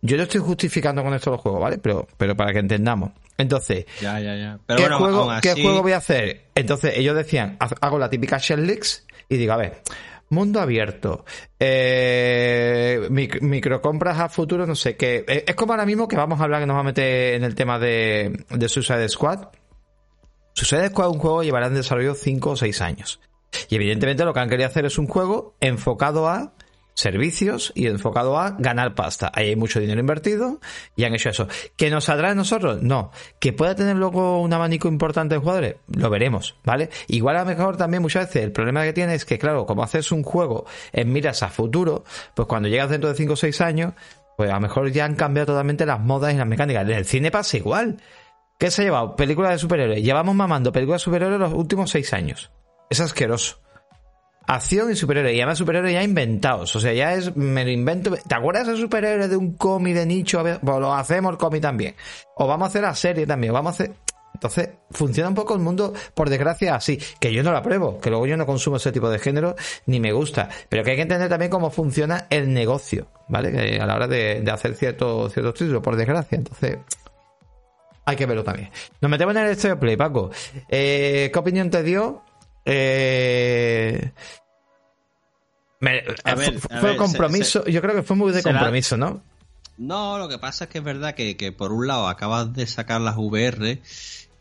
Yo 0.05 0.17
no 0.17 0.23
estoy 0.23 0.41
justificando 0.41 1.01
con 1.01 1.13
esto 1.13 1.31
los 1.31 1.39
juegos, 1.39 1.61
¿vale? 1.61 1.77
Pero, 1.77 2.05
pero 2.17 2.35
para 2.35 2.51
que 2.51 2.59
entendamos. 2.59 3.11
Entonces, 3.37 3.85
ya, 4.01 4.19
ya, 4.19 4.35
ya. 4.35 4.59
¿qué, 4.75 4.89
juego, 4.89 5.31
¿qué 5.41 5.53
juego 5.53 5.81
voy 5.81 5.93
a 5.93 5.97
hacer? 5.97 6.49
Entonces, 6.55 6.97
ellos 6.97 7.15
decían, 7.15 7.57
hago 7.79 7.97
la 7.97 8.09
típica 8.09 8.37
Shell 8.37 8.67
Leaks 8.67 9.07
y 9.29 9.37
digo, 9.37 9.53
a 9.53 9.57
ver, 9.57 9.81
mundo 10.27 10.59
abierto, 10.59 11.23
eh, 11.57 13.07
microcompras 13.09 14.19
a 14.19 14.27
futuro, 14.27 14.67
no 14.67 14.75
sé 14.75 14.97
qué. 14.97 15.23
Eh, 15.25 15.45
es 15.47 15.55
como 15.55 15.71
ahora 15.71 15.85
mismo 15.85 16.09
que 16.09 16.17
vamos 16.17 16.41
a 16.41 16.43
hablar, 16.43 16.59
que 16.59 16.67
nos 16.67 16.75
va 16.75 16.81
a 16.81 16.83
meter 16.83 17.35
en 17.35 17.45
el 17.45 17.55
tema 17.55 17.79
de, 17.79 18.45
de 18.49 18.67
Suicide 18.67 19.07
Squad. 19.07 19.47
Sucede 20.53 20.91
que 20.91 21.01
un 21.01 21.17
juego 21.17 21.43
llevará 21.43 21.67
en 21.67 21.75
desarrollo 21.75 22.13
5 22.13 22.49
o 22.49 22.55
6 22.57 22.81
años. 22.81 23.21
Y 23.69 23.75
evidentemente 23.75 24.25
lo 24.25 24.33
que 24.33 24.41
han 24.41 24.49
querido 24.49 24.67
hacer 24.67 24.85
es 24.85 24.97
un 24.97 25.07
juego 25.07 25.55
enfocado 25.61 26.27
a 26.27 26.53
servicios 26.93 27.71
y 27.75 27.87
enfocado 27.87 28.37
a 28.37 28.51
ganar 28.51 28.95
pasta. 28.95 29.31
Ahí 29.33 29.49
hay 29.49 29.55
mucho 29.55 29.79
dinero 29.79 29.99
invertido 29.99 30.59
y 30.95 31.03
han 31.03 31.13
hecho 31.13 31.29
eso. 31.29 31.47
¿Que 31.75 31.89
nos 31.89 32.09
atrae 32.09 32.31
a 32.31 32.35
nosotros? 32.35 32.81
No. 32.81 33.11
¿Que 33.39 33.53
pueda 33.53 33.75
tener 33.75 33.95
luego 33.95 34.41
un 34.41 34.53
abanico 34.53 34.87
importante 34.87 35.35
de 35.35 35.41
jugadores? 35.41 35.75
Lo 35.87 36.09
veremos, 36.09 36.55
¿vale? 36.63 36.89
Igual 37.07 37.37
a 37.37 37.39
lo 37.39 37.45
mejor 37.45 37.77
también 37.77 38.01
muchas 38.01 38.27
veces 38.27 38.43
el 38.43 38.51
problema 38.51 38.83
que 38.83 38.93
tiene 38.93 39.15
es 39.15 39.25
que, 39.25 39.39
claro, 39.39 39.65
como 39.65 39.83
haces 39.83 40.11
un 40.11 40.23
juego 40.23 40.65
en 40.91 41.11
miras 41.11 41.43
a 41.43 41.49
futuro, 41.49 42.03
pues 42.35 42.47
cuando 42.47 42.69
llegas 42.69 42.89
dentro 42.89 43.09
de 43.09 43.15
5 43.15 43.33
o 43.33 43.35
6 43.35 43.61
años, 43.61 43.93
pues 44.37 44.49
a 44.49 44.55
lo 44.55 44.61
mejor 44.61 44.91
ya 44.91 45.05
han 45.05 45.15
cambiado 45.15 45.47
totalmente 45.47 45.85
las 45.85 45.99
modas 45.99 46.33
y 46.33 46.37
las 46.37 46.47
mecánicas. 46.47 46.83
En 46.83 46.91
el 46.91 47.05
cine 47.05 47.31
pasa 47.31 47.57
igual. 47.57 48.01
¿Qué 48.59 48.71
se 48.71 48.81
ha 48.81 48.85
llevado? 48.85 49.15
Películas 49.15 49.51
de 49.51 49.57
superhéroes. 49.57 50.03
Llevamos 50.03 50.35
mamando 50.35 50.71
películas 50.71 51.01
de 51.01 51.05
superhéroes 51.05 51.39
los 51.39 51.53
últimos 51.53 51.91
seis 51.91 52.13
años. 52.13 52.51
Es 52.89 52.99
asqueroso. 52.99 53.59
Acción 54.47 54.91
y 54.91 54.95
superhéroes. 54.95 55.35
Y 55.35 55.39
además 55.39 55.57
superhéroes 55.57 55.93
ya 55.93 56.03
inventados. 56.03 56.75
O 56.75 56.79
sea, 56.79 56.93
ya 56.93 57.13
es, 57.13 57.35
me 57.35 57.63
lo 57.63 57.71
invento. 57.71 58.13
¿Te 58.15 58.35
acuerdas 58.35 58.67
de 58.67 58.77
superhéroes 58.77 59.29
de 59.29 59.37
un 59.37 59.53
cómic 59.53 59.95
de 59.95 60.05
nicho? 60.05 60.41
Pues 60.41 60.59
lo 60.61 60.93
hacemos 60.93 61.31
el 61.31 61.37
cómic 61.37 61.61
también. 61.61 61.95
O 62.35 62.47
vamos 62.47 62.65
a 62.65 62.69
hacer 62.69 62.81
la 62.81 62.95
serie 62.95 63.25
también. 63.25 63.53
vamos 63.53 63.71
a 63.71 63.83
hacer... 63.83 63.95
Entonces, 64.33 64.71
funciona 64.91 65.29
un 65.29 65.35
poco 65.35 65.53
el 65.53 65.61
mundo, 65.61 65.93
por 66.13 66.29
desgracia, 66.29 66.75
así. 66.75 66.99
Que 67.19 67.31
yo 67.31 67.43
no 67.43 67.51
lo 67.51 67.57
apruebo, 67.57 68.01
que 68.01 68.09
luego 68.09 68.25
yo 68.25 68.35
no 68.35 68.45
consumo 68.45 68.77
ese 68.77 68.91
tipo 68.91 69.09
de 69.09 69.19
género, 69.19 69.55
ni 69.85 69.99
me 69.99 70.11
gusta. 70.11 70.49
Pero 70.67 70.83
que 70.83 70.91
hay 70.91 70.95
que 70.97 71.03
entender 71.03 71.29
también 71.29 71.51
cómo 71.51 71.69
funciona 71.69 72.25
el 72.29 72.51
negocio, 72.51 73.07
¿vale? 73.29 73.79
a 73.79 73.85
la 73.85 73.95
hora 73.95 74.07
de, 74.07 74.43
hacer 74.51 74.75
ciertos 74.75 75.31
ciertos 75.31 75.53
títulos, 75.53 75.81
por 75.81 75.95
desgracia. 75.95 76.35
Entonces, 76.35 76.79
hay 78.05 78.15
que 78.15 78.25
verlo 78.25 78.43
también. 78.43 78.69
Nos 78.99 79.09
metemos 79.09 79.35
en 79.35 79.43
el 79.43 79.55
Stereo 79.55 79.79
Play, 79.79 79.95
Paco. 79.95 80.31
Eh, 80.67 81.29
¿Qué 81.31 81.39
opinión 81.39 81.69
te 81.69 81.83
dio? 81.83 82.23
Eh, 82.65 84.11
fue, 86.79 86.95
compromiso, 86.95 87.65
yo 87.65 87.81
creo 87.81 87.95
que 87.95 88.03
fue 88.03 88.15
muy 88.15 88.31
de 88.31 88.41
compromiso, 88.41 88.97
¿no? 88.97 89.21
No, 89.77 90.17
lo 90.17 90.29
que 90.29 90.37
pasa 90.37 90.65
es 90.65 90.69
que 90.69 90.77
es 90.77 90.83
verdad 90.83 91.15
que, 91.15 91.51
por 91.51 91.71
un 91.71 91.87
lado 91.87 92.07
acabas 92.07 92.53
de 92.53 92.67
sacar 92.67 93.01
las 93.01 93.17
VR 93.17 93.81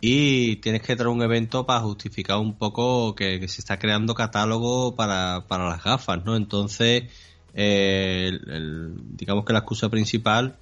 y 0.00 0.56
tienes 0.56 0.82
que 0.82 0.94
traer 0.94 1.08
un 1.08 1.22
evento 1.22 1.64
para 1.64 1.80
justificar 1.80 2.38
un 2.38 2.54
poco 2.58 3.14
que, 3.14 3.46
se 3.48 3.60
está 3.60 3.78
creando 3.78 4.14
catálogo 4.14 4.94
para, 4.94 5.44
las 5.48 5.82
gafas, 5.82 6.24
¿no? 6.24 6.36
Entonces, 6.36 7.04
eh, 7.54 8.38
digamos 9.14 9.44
que 9.44 9.52
la 9.52 9.60
excusa 9.60 9.88
principal 9.88 10.58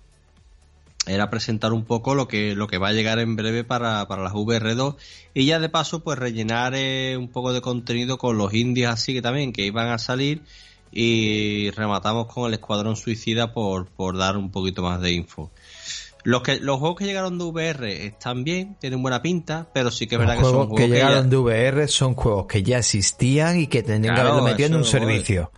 era 1.11 1.31
presentar 1.31 1.73
un 1.73 1.85
poco 1.85 2.15
lo 2.15 2.29
que, 2.29 2.55
lo 2.55 2.67
que 2.67 2.79
va 2.79 2.89
a 2.89 2.93
llegar 2.93 3.19
en 3.19 3.37
breve 3.37 3.65
para, 3.65 4.07
para 4.09 4.23
las 4.23 4.33
VR2 4.33 4.97
y 5.35 5.47
ya 5.47 5.59
de 5.59 5.69
paso 5.69 6.01
pues 6.01 6.19
rellenar 6.19 6.75
eh, 6.75 7.17
un 7.17 7.29
poco 7.29 7.53
de 7.53 7.61
contenido 7.61 8.19
con 8.19 8.39
los 8.39 8.55
indies 8.55 8.89
así 8.89 9.13
que 9.13 9.23
también 9.23 9.53
que 9.53 9.65
iban 9.65 9.89
a 9.89 9.99
salir 9.99 10.43
y 10.93 11.71
rematamos 11.71 12.27
con 12.27 12.49
el 12.49 12.55
Escuadrón 12.55 12.97
Suicida 12.97 13.53
por, 13.53 13.87
por 13.87 14.17
dar 14.17 14.37
un 14.37 14.51
poquito 14.51 14.83
más 14.83 15.01
de 15.01 15.13
info. 15.13 15.51
Los, 16.23 16.43
que, 16.43 16.59
los 16.59 16.79
juegos 16.79 16.99
que 16.99 17.07
llegaron 17.07 17.39
de 17.39 17.45
VR 17.45 18.07
están 18.07 18.45
bien, 18.45 18.77
tienen 18.79 19.01
buena 19.01 19.23
pinta, 19.23 19.69
pero 19.73 19.91
sí 19.91 20.07
que 20.07 20.17
es 20.17 20.19
verdad 20.19 20.37
que 20.37 20.43
son 20.43 20.67
juegos 20.69 20.79
que 20.79 20.89
llegaron 20.89 21.31
de 21.31 21.37
VR 21.37 21.89
son 21.89 22.15
juegos 22.15 22.47
que 22.47 22.63
ya 22.63 22.79
existían 22.79 23.59
y 23.59 23.69
que 23.69 23.83
tendrían 23.83 24.17
que 24.17 24.21
haberlo 24.21 24.43
metido 24.43 24.67
en 24.69 24.75
un 24.75 24.85
servicio 24.85 25.51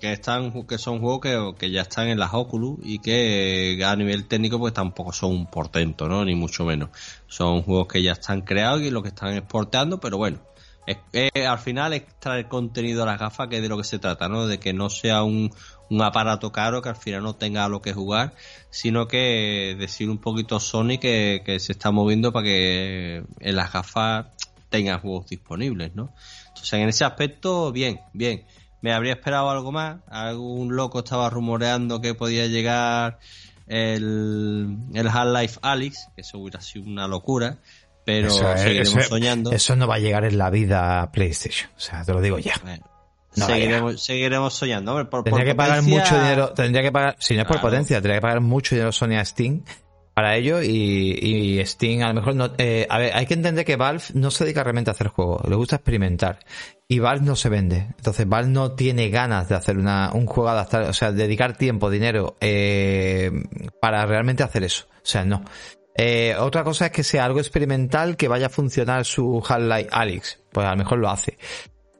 que 0.00 0.12
están 0.12 0.66
que 0.66 0.78
son 0.78 1.00
juegos 1.00 1.20
que, 1.20 1.54
que, 1.58 1.70
ya 1.70 1.82
están 1.82 2.08
en 2.08 2.18
las 2.18 2.32
Oculus 2.32 2.78
y 2.82 2.98
que 2.98 3.80
a 3.84 3.94
nivel 3.94 4.26
técnico 4.26 4.58
pues 4.58 4.72
tampoco 4.72 5.12
son 5.12 5.32
un 5.32 5.46
portento, 5.46 6.08
¿no? 6.08 6.24
Ni 6.24 6.34
mucho 6.34 6.64
menos. 6.64 6.90
Son 7.26 7.62
juegos 7.62 7.86
que 7.88 8.02
ya 8.02 8.12
están 8.12 8.40
creados 8.40 8.80
y 8.82 8.90
lo 8.90 9.02
que 9.02 9.08
están 9.10 9.34
exportando, 9.34 10.00
pero 10.00 10.16
bueno, 10.16 10.40
al 11.46 11.58
final 11.58 11.92
es 11.92 12.04
traer 12.18 12.48
contenido 12.48 13.02
a 13.02 13.06
las 13.06 13.18
gafas 13.18 13.48
que 13.48 13.56
es 13.56 13.62
de 13.62 13.68
lo 13.68 13.76
que 13.76 13.84
se 13.84 13.98
trata, 13.98 14.28
¿no? 14.28 14.46
De 14.46 14.58
que 14.58 14.72
no 14.72 14.90
sea 14.90 15.22
un, 15.22 15.52
un 15.90 16.02
aparato 16.02 16.50
caro 16.50 16.82
que 16.82 16.88
al 16.88 16.96
final 16.96 17.22
no 17.22 17.36
tenga 17.36 17.68
lo 17.68 17.82
que 17.82 17.92
jugar, 17.92 18.34
sino 18.70 19.06
que 19.06 19.76
decir 19.78 20.08
un 20.08 20.18
poquito 20.18 20.58
Sony 20.60 20.98
que, 21.00 21.42
que 21.44 21.60
se 21.60 21.72
está 21.72 21.90
moviendo 21.90 22.32
para 22.32 22.44
que 22.44 23.22
en 23.38 23.56
las 23.56 23.72
gafas 23.72 24.26
tengan 24.70 25.00
juegos 25.00 25.28
disponibles, 25.28 25.94
¿no? 25.94 26.14
Entonces 26.48 26.72
en 26.72 26.88
ese 26.88 27.04
aspecto, 27.04 27.70
bien, 27.70 28.00
bien 28.12 28.44
me 28.80 28.92
habría 28.92 29.14
esperado 29.14 29.50
algo 29.50 29.72
más. 29.72 29.98
Algún 30.08 30.74
loco 30.76 31.00
estaba 31.00 31.30
rumoreando 31.30 32.00
que 32.00 32.14
podía 32.14 32.46
llegar 32.46 33.18
el, 33.66 34.76
el 34.94 35.08
Half-Life 35.08 35.58
Alyx, 35.62 36.08
que 36.14 36.22
eso 36.22 36.38
hubiera 36.38 36.60
sido 36.60 36.86
una 36.86 37.06
locura, 37.06 37.58
pero 38.04 38.30
seguiremos 38.30 39.06
soñando. 39.06 39.52
Eso 39.52 39.76
no 39.76 39.86
va 39.86 39.96
a 39.96 39.98
llegar 39.98 40.24
en 40.24 40.38
la 40.38 40.50
vida 40.50 41.02
a 41.02 41.12
PlayStation, 41.12 41.70
o 41.76 41.80
sea, 41.80 42.04
te 42.04 42.12
lo 42.12 42.20
digo 42.20 42.38
ya. 42.38 42.54
seguiremos, 43.32 44.02
seguiremos, 44.02 44.54
soñando. 44.54 45.08
tendría 45.08 45.44
que 45.44 45.54
pagar 45.54 45.82
mucho 45.82 46.18
dinero, 46.18 46.52
tendría 46.52 46.82
que 46.82 46.92
pagar, 46.92 47.16
si 47.20 47.34
no 47.36 47.42
es 47.42 47.48
por 47.48 47.60
potencia, 47.60 47.96
tendría 47.96 48.16
que 48.16 48.22
pagar 48.22 48.40
mucho 48.40 48.74
dinero 48.74 48.92
Sony 48.92 49.16
a 49.18 49.24
Steam 49.24 49.62
para 50.14 50.36
ello 50.36 50.62
y, 50.62 51.18
y 51.20 51.64
Steam 51.66 52.02
a 52.02 52.08
lo 52.08 52.14
mejor 52.14 52.34
no... 52.34 52.52
Eh, 52.58 52.86
a 52.88 52.98
ver, 52.98 53.12
hay 53.14 53.26
que 53.26 53.34
entender 53.34 53.64
que 53.64 53.76
Valve 53.76 54.02
no 54.14 54.30
se 54.30 54.44
dedica 54.44 54.62
realmente 54.62 54.90
a 54.90 54.92
hacer 54.92 55.08
juegos, 55.08 55.48
le 55.48 55.56
gusta 55.56 55.76
experimentar. 55.76 56.40
Y 56.88 56.98
Valve 56.98 57.24
no 57.24 57.36
se 57.36 57.48
vende. 57.48 57.86
Entonces 57.96 58.28
Valve 58.28 58.50
no 58.50 58.72
tiene 58.72 59.08
ganas 59.10 59.48
de 59.48 59.54
hacer 59.54 59.78
una, 59.78 60.10
un 60.12 60.26
juego 60.26 60.50
adaptado, 60.50 60.90
o 60.90 60.92
sea, 60.92 61.12
dedicar 61.12 61.56
tiempo, 61.56 61.90
dinero 61.90 62.36
eh, 62.40 63.30
para 63.80 64.04
realmente 64.06 64.42
hacer 64.42 64.64
eso. 64.64 64.86
O 64.90 65.06
sea, 65.06 65.24
no. 65.24 65.44
Eh, 65.96 66.34
otra 66.38 66.64
cosa 66.64 66.86
es 66.86 66.92
que 66.92 67.04
sea 67.04 67.24
algo 67.24 67.40
experimental 67.40 68.16
que 68.16 68.28
vaya 68.28 68.46
a 68.46 68.50
funcionar 68.50 69.04
su 69.04 69.42
Half-Life. 69.46 70.38
Pues 70.50 70.66
a 70.66 70.70
lo 70.70 70.76
mejor 70.76 70.98
lo 70.98 71.10
hace. 71.10 71.36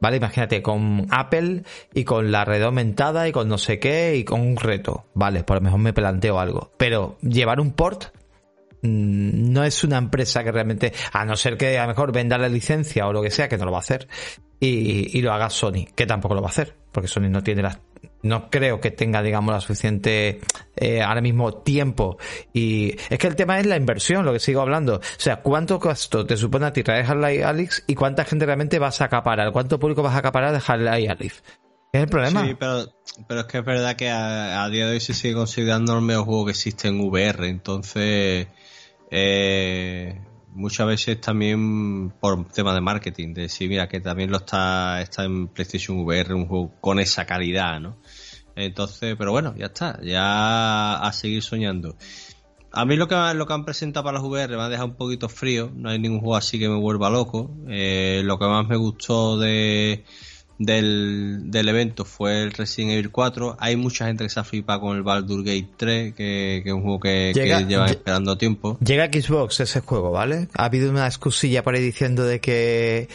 ¿Vale? 0.00 0.16
Imagínate 0.16 0.62
con 0.62 1.06
Apple 1.10 1.62
y 1.92 2.04
con 2.04 2.32
la 2.32 2.44
red 2.44 2.62
aumentada 2.62 3.28
y 3.28 3.32
con 3.32 3.48
no 3.48 3.58
sé 3.58 3.78
qué 3.78 4.16
y 4.16 4.24
con 4.24 4.40
un 4.40 4.56
reto. 4.56 5.04
Vale, 5.14 5.44
por 5.44 5.56
lo 5.56 5.62
mejor 5.62 5.80
me 5.80 5.92
planteo 5.92 6.40
algo. 6.40 6.72
Pero 6.76 7.18
llevar 7.20 7.60
un 7.60 7.72
port 7.72 8.04
mm, 8.82 9.52
no 9.52 9.64
es 9.64 9.84
una 9.84 9.98
empresa 9.98 10.42
que 10.42 10.52
realmente, 10.52 10.92
a 11.12 11.24
no 11.24 11.36
ser 11.36 11.56
que 11.56 11.78
a 11.78 11.82
lo 11.82 11.88
mejor 11.88 12.12
venda 12.12 12.38
la 12.38 12.48
licencia 12.48 13.06
o 13.06 13.12
lo 13.12 13.22
que 13.22 13.30
sea, 13.30 13.48
que 13.48 13.58
no 13.58 13.66
lo 13.66 13.72
va 13.72 13.78
a 13.78 13.80
hacer, 13.80 14.08
y, 14.58 15.16
y 15.18 15.22
lo 15.22 15.32
haga 15.32 15.50
Sony, 15.50 15.86
que 15.94 16.06
tampoco 16.06 16.34
lo 16.34 16.40
va 16.42 16.48
a 16.48 16.50
hacer, 16.50 16.76
porque 16.92 17.08
Sony 17.08 17.28
no 17.28 17.42
tiene 17.42 17.62
las 17.62 17.78
no 18.22 18.50
creo 18.50 18.80
que 18.80 18.90
tenga, 18.90 19.22
digamos, 19.22 19.54
la 19.54 19.60
suficiente 19.60 20.40
eh, 20.76 21.02
ahora 21.02 21.20
mismo 21.20 21.54
tiempo. 21.54 22.18
Y 22.52 22.96
es 23.08 23.18
que 23.18 23.26
el 23.26 23.36
tema 23.36 23.58
es 23.60 23.66
la 23.66 23.76
inversión, 23.76 24.24
lo 24.24 24.32
que 24.32 24.40
sigo 24.40 24.60
hablando. 24.60 24.96
O 24.96 25.00
sea, 25.16 25.36
¿cuánto 25.42 25.78
costo 25.78 26.26
te 26.26 26.36
supone 26.36 26.66
a 26.66 26.72
ti 26.72 26.82
traer 26.82 27.06
Half-Life 27.06 27.82
y 27.86 27.94
cuánta 27.94 28.24
gente 28.24 28.46
realmente 28.46 28.78
vas 28.78 29.00
a 29.00 29.06
acaparar? 29.06 29.52
¿Cuánto 29.52 29.78
público 29.78 30.02
vas 30.02 30.14
a 30.14 30.18
acaparar 30.18 30.52
de 30.52 30.62
Half-Life 30.64 31.08
Alyx? 31.08 31.42
¿Es 31.92 32.02
el 32.02 32.08
problema? 32.08 32.46
Sí, 32.46 32.54
pero, 32.58 32.86
pero 33.26 33.40
es 33.40 33.46
que 33.46 33.58
es 33.58 33.64
verdad 33.64 33.96
que 33.96 34.08
a, 34.08 34.68
día 34.68 34.86
de 34.86 34.92
hoy 34.92 35.00
se 35.00 35.12
sigue 35.12 35.34
considerando 35.34 35.96
el 35.96 36.02
mejor 36.02 36.24
juego 36.24 36.44
que 36.46 36.52
existe 36.52 36.88
en 36.88 37.00
VR. 37.00 37.48
Entonces, 37.48 38.46
eh, 39.10 40.20
muchas 40.52 40.86
veces 40.86 41.20
también 41.20 42.10
por 42.10 42.46
tema 42.48 42.74
de 42.74 42.80
marketing, 42.80 43.34
de 43.34 43.42
decir, 43.42 43.68
mira, 43.68 43.88
que 43.88 44.00
también 44.00 44.30
lo 44.30 44.38
está, 44.38 45.00
está 45.00 45.24
en 45.24 45.48
PlayStation 45.48 45.98
VR, 46.00 46.34
un 46.34 46.46
juego 46.46 46.72
con 46.80 46.98
esa 46.98 47.26
calidad, 47.26 47.80
¿no? 47.80 47.98
Entonces, 48.56 49.16
pero 49.18 49.32
bueno, 49.32 49.54
ya 49.56 49.66
está, 49.66 50.00
ya 50.02 50.94
a 50.94 51.12
seguir 51.12 51.42
soñando. 51.42 51.96
A 52.72 52.84
mí 52.84 52.96
lo 52.96 53.08
que, 53.08 53.16
lo 53.34 53.46
que 53.46 53.52
han 53.52 53.64
presentado 53.64 54.04
para 54.04 54.18
las 54.18 54.26
VR 54.26 54.56
me 54.56 54.62
ha 54.62 54.68
dejado 54.68 54.88
un 54.88 54.96
poquito 54.96 55.28
frío, 55.28 55.72
no 55.74 55.90
hay 55.90 55.98
ningún 55.98 56.20
juego 56.20 56.36
así 56.36 56.58
que 56.58 56.68
me 56.68 56.78
vuelva 56.78 57.10
loco. 57.10 57.50
Eh, 57.68 58.22
lo 58.24 58.38
que 58.38 58.46
más 58.46 58.68
me 58.68 58.76
gustó 58.76 59.38
de, 59.38 60.04
del, 60.60 61.50
del 61.50 61.68
evento 61.70 62.04
fue 62.04 62.42
el 62.42 62.52
Resident 62.52 62.92
Evil 62.92 63.10
4. 63.10 63.56
Hay 63.58 63.76
mucha 63.76 64.06
gente 64.06 64.24
que 64.24 64.30
se 64.30 64.38
ha 64.38 64.44
flipado 64.44 64.82
con 64.82 64.96
el 64.96 65.02
Baldur 65.02 65.42
Gate 65.42 65.68
3, 65.76 66.14
que, 66.14 66.58
es 66.58 66.72
un 66.72 66.82
juego 66.82 67.00
que, 67.00 67.32
lleva 67.66 67.86
esperando 67.86 68.36
tiempo. 68.36 68.78
Llega 68.84 69.04
a 69.04 69.06
Xbox 69.08 69.60
ese 69.60 69.80
juego, 69.80 70.10
¿vale? 70.10 70.48
Ha 70.54 70.66
habido 70.66 70.90
una 70.90 71.06
excusilla 71.06 71.64
por 71.64 71.74
ahí 71.74 71.82
diciendo 71.82 72.24
de 72.24 72.40
que 72.40 73.08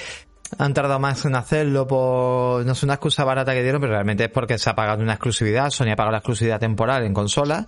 han 0.57 0.73
tardado 0.73 0.99
más 0.99 1.23
en 1.25 1.35
hacerlo 1.35 1.87
por, 1.87 2.65
no 2.65 2.71
es 2.71 2.83
una 2.83 2.95
excusa 2.95 3.23
barata 3.23 3.53
que 3.53 3.61
dieron, 3.61 3.79
pero 3.79 3.93
realmente 3.93 4.25
es 4.25 4.31
porque 4.31 4.57
se 4.57 4.69
ha 4.71 4.75
pagado 4.75 5.03
una 5.03 5.13
exclusividad, 5.13 5.69
Sony 5.69 5.91
ha 5.91 5.95
pagado 5.95 6.13
la 6.13 6.17
exclusividad 6.19 6.59
temporal 6.59 7.03
en 7.03 7.13
consola 7.13 7.67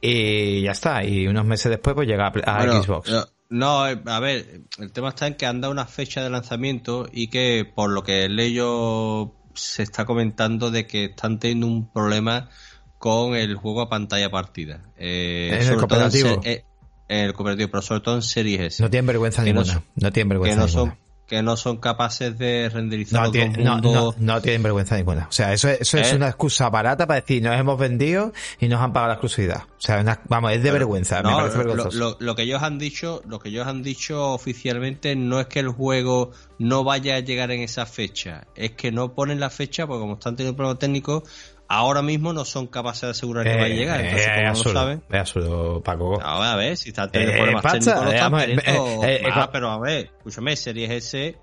y 0.00 0.62
ya 0.62 0.70
está, 0.70 1.04
y 1.04 1.26
unos 1.26 1.44
meses 1.44 1.70
después 1.70 1.94
pues 1.94 2.08
llega 2.08 2.28
a, 2.28 2.82
Xbox. 2.82 3.10
No, 3.50 3.88
eh, 3.88 3.98
a 4.06 4.20
ver, 4.20 4.62
el 4.78 4.92
tema 4.92 5.10
está 5.10 5.26
en 5.26 5.34
que 5.34 5.46
han 5.46 5.60
dado 5.60 5.72
una 5.72 5.86
fecha 5.86 6.22
de 6.22 6.30
lanzamiento 6.30 7.08
y 7.10 7.28
que 7.28 7.70
por 7.74 7.90
lo 7.90 8.02
que 8.02 8.28
leyo 8.28 9.34
se 9.54 9.82
está 9.82 10.04
comentando 10.04 10.70
de 10.70 10.86
que 10.86 11.06
están 11.06 11.38
teniendo 11.38 11.66
un 11.66 11.90
problema 11.90 12.50
con 12.98 13.34
el 13.34 13.56
juego 13.56 13.82
a 13.82 13.88
pantalla 13.88 14.30
partida. 14.30 14.82
Eh, 14.96 15.50
¿En 15.52 15.68
el 15.68 15.76
cooperativo? 15.76 16.40
Eh, 16.44 16.64
en, 17.08 17.24
el 17.26 17.32
cooperativo, 17.32 17.70
pero 17.70 17.82
sobre 17.82 18.00
todo 18.00 18.16
en 18.16 18.22
Series 18.22 18.60
S. 18.60 18.82
No 18.82 18.90
tienen 18.90 19.06
vergüenza 19.06 19.42
ninguna. 19.42 19.82
No, 19.94 20.12
tienen 20.12 20.28
vergüenza 20.28 20.66
ninguna 20.66 20.98
que 21.28 21.42
no 21.42 21.58
son 21.58 21.76
capaces 21.76 22.38
de 22.38 22.70
renderizar 22.70 23.22
no, 23.22 23.30
tiene, 23.30 23.62
no, 23.62 24.14
no, 24.18 24.40
tienen 24.40 24.62
vergüenza 24.62 24.96
ninguna. 24.96 25.26
O 25.28 25.32
sea, 25.32 25.52
eso, 25.52 25.68
eso 25.68 25.98
es 25.98 26.12
¿Eh? 26.12 26.16
una 26.16 26.28
excusa 26.28 26.70
barata 26.70 27.06
para 27.06 27.20
decir, 27.20 27.42
nos 27.42 27.54
hemos 27.54 27.78
vendido 27.78 28.32
y 28.58 28.68
nos 28.68 28.80
han 28.80 28.94
pagado 28.94 29.08
la 29.08 29.14
exclusividad. 29.14 29.64
O 29.64 29.80
sea, 29.80 30.22
vamos, 30.26 30.52
es 30.52 30.62
de 30.62 30.70
vergüenza, 30.70 31.22
me 31.22 31.30
parece 31.30 31.58
vergonzoso. 31.58 32.16
Lo, 32.18 32.34
que 32.34 32.42
ellos 32.42 32.62
han 32.62 32.78
dicho, 32.78 33.22
lo 33.26 33.40
que 33.40 33.50
ellos 33.50 33.66
han 33.66 33.82
dicho 33.82 34.32
oficialmente 34.32 35.14
no 35.16 35.38
es 35.38 35.46
que 35.48 35.60
el 35.60 35.68
juego 35.68 36.30
no 36.58 36.82
vaya 36.82 37.16
a 37.16 37.20
llegar 37.20 37.50
en 37.50 37.60
esa 37.60 37.84
fecha, 37.84 38.46
es 38.54 38.72
que 38.72 38.90
no 38.90 39.12
ponen 39.12 39.38
la 39.38 39.50
fecha 39.50 39.86
porque 39.86 40.00
como 40.00 40.14
están 40.14 40.34
teniendo 40.34 40.56
problemas 40.56 40.78
técnicos, 40.78 41.24
ahora 41.68 42.02
mismo 42.02 42.32
no 42.32 42.44
son 42.44 42.66
capaces 42.66 43.02
de 43.02 43.10
asegurar 43.10 43.44
que 43.44 43.56
va 43.56 43.64
a 43.64 43.68
eh, 43.68 43.76
llegar. 43.76 44.00
Entonces, 44.00 44.26
eh, 44.26 44.34
como 44.34 44.48
absurdo, 44.48 44.72
no 44.72 44.80
saben. 44.80 45.02
Es 45.08 45.20
absurdo, 45.20 45.82
Paco. 45.82 46.20
a 46.22 46.56
ver, 46.56 46.76
si 46.76 46.88
está 46.88 47.10
teniendo 47.10 47.36
problemas 47.36 47.62
técnicos, 47.62 48.04
lo 48.04 48.10
están 48.10 48.38
teniendo. 48.38 49.00
ah, 49.32 49.50
pero 49.52 49.70
a 49.70 49.78
ver, 49.78 50.10
escúchame, 50.18 50.56
Series 50.56 50.90
S 50.90 51.36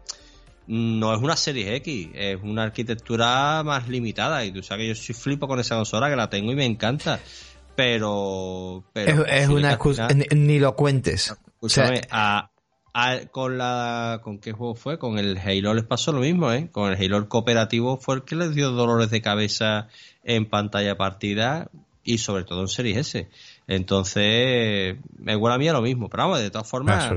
no 0.68 1.14
es 1.14 1.22
una 1.22 1.36
serie 1.36 1.76
X, 1.76 2.10
es 2.14 2.42
una 2.42 2.64
arquitectura 2.64 3.62
más 3.64 3.88
limitada. 3.88 4.44
Y 4.46 4.52
tú 4.52 4.64
sabes 4.64 4.84
que 4.84 4.88
yo 4.90 4.96
soy 4.96 5.16
flipo 5.16 5.48
con 5.48 5.60
esa 5.60 5.76
consola, 5.76 6.10
que 6.10 6.16
la 6.16 6.30
tengo 6.30 6.52
y 6.52 6.56
me 6.56 6.66
encanta. 6.66 7.20
Pero. 7.76 8.86
pero 8.94 9.26
es, 9.26 9.50
una 9.50 9.74
excusa, 9.74 10.08
ni, 10.08 10.60
lo 10.60 10.76
cuentes. 10.76 11.36
Escúchame, 11.48 12.02
a, 12.10 12.50
con 13.32 13.58
la. 13.58 14.22
¿Con 14.24 14.40
qué 14.40 14.54
juego 14.54 14.76
fue? 14.76 14.98
Con 14.98 15.20
el 15.20 15.38
Halo 15.38 15.74
les 15.74 15.84
pasó 15.84 16.14
lo 16.14 16.22
mismo, 16.22 16.52
¿eh? 16.54 16.70
Con 16.72 16.92
el 16.92 16.98
Halo 16.98 17.28
cooperativo 17.28 17.98
fue 17.98 18.16
el 18.16 18.24
que 18.24 18.36
les 18.36 18.56
dio 18.56 18.72
dolores 18.72 19.10
de 19.10 19.22
cabeza 19.22 19.90
en 20.26 20.50
pantalla 20.50 20.98
partida 20.98 21.70
y 22.04 22.18
sobre 22.18 22.44
todo 22.44 22.62
en 22.62 22.68
Series 22.68 22.98
S. 22.98 23.30
Entonces, 23.68 24.98
me 25.18 25.36
huele 25.36 25.56
a 25.56 25.58
mí 25.58 25.68
a 25.70 25.74
lo 25.74 25.82
mismo. 25.82 26.10
Pero 26.10 26.24
vamos, 26.24 26.40
de 26.40 26.52
todas 26.52 26.68
formas 26.68 27.12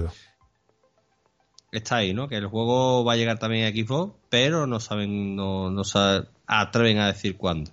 está 1.73 1.97
ahí, 1.97 2.15
¿no? 2.15 2.29
Que 2.29 2.37
el 2.37 2.47
juego 2.47 3.05
va 3.05 3.15
a 3.15 3.17
llegar 3.17 3.39
también 3.39 3.67
a 3.67 3.71
Xbox, 3.71 4.15
pero 4.31 4.67
no 4.67 4.81
saben, 4.81 5.37
no, 5.37 5.71
no 5.71 5.85
se 5.85 6.23
atreven 6.47 6.99
a 6.99 7.09
decir 7.09 7.37
cuándo. 7.37 7.71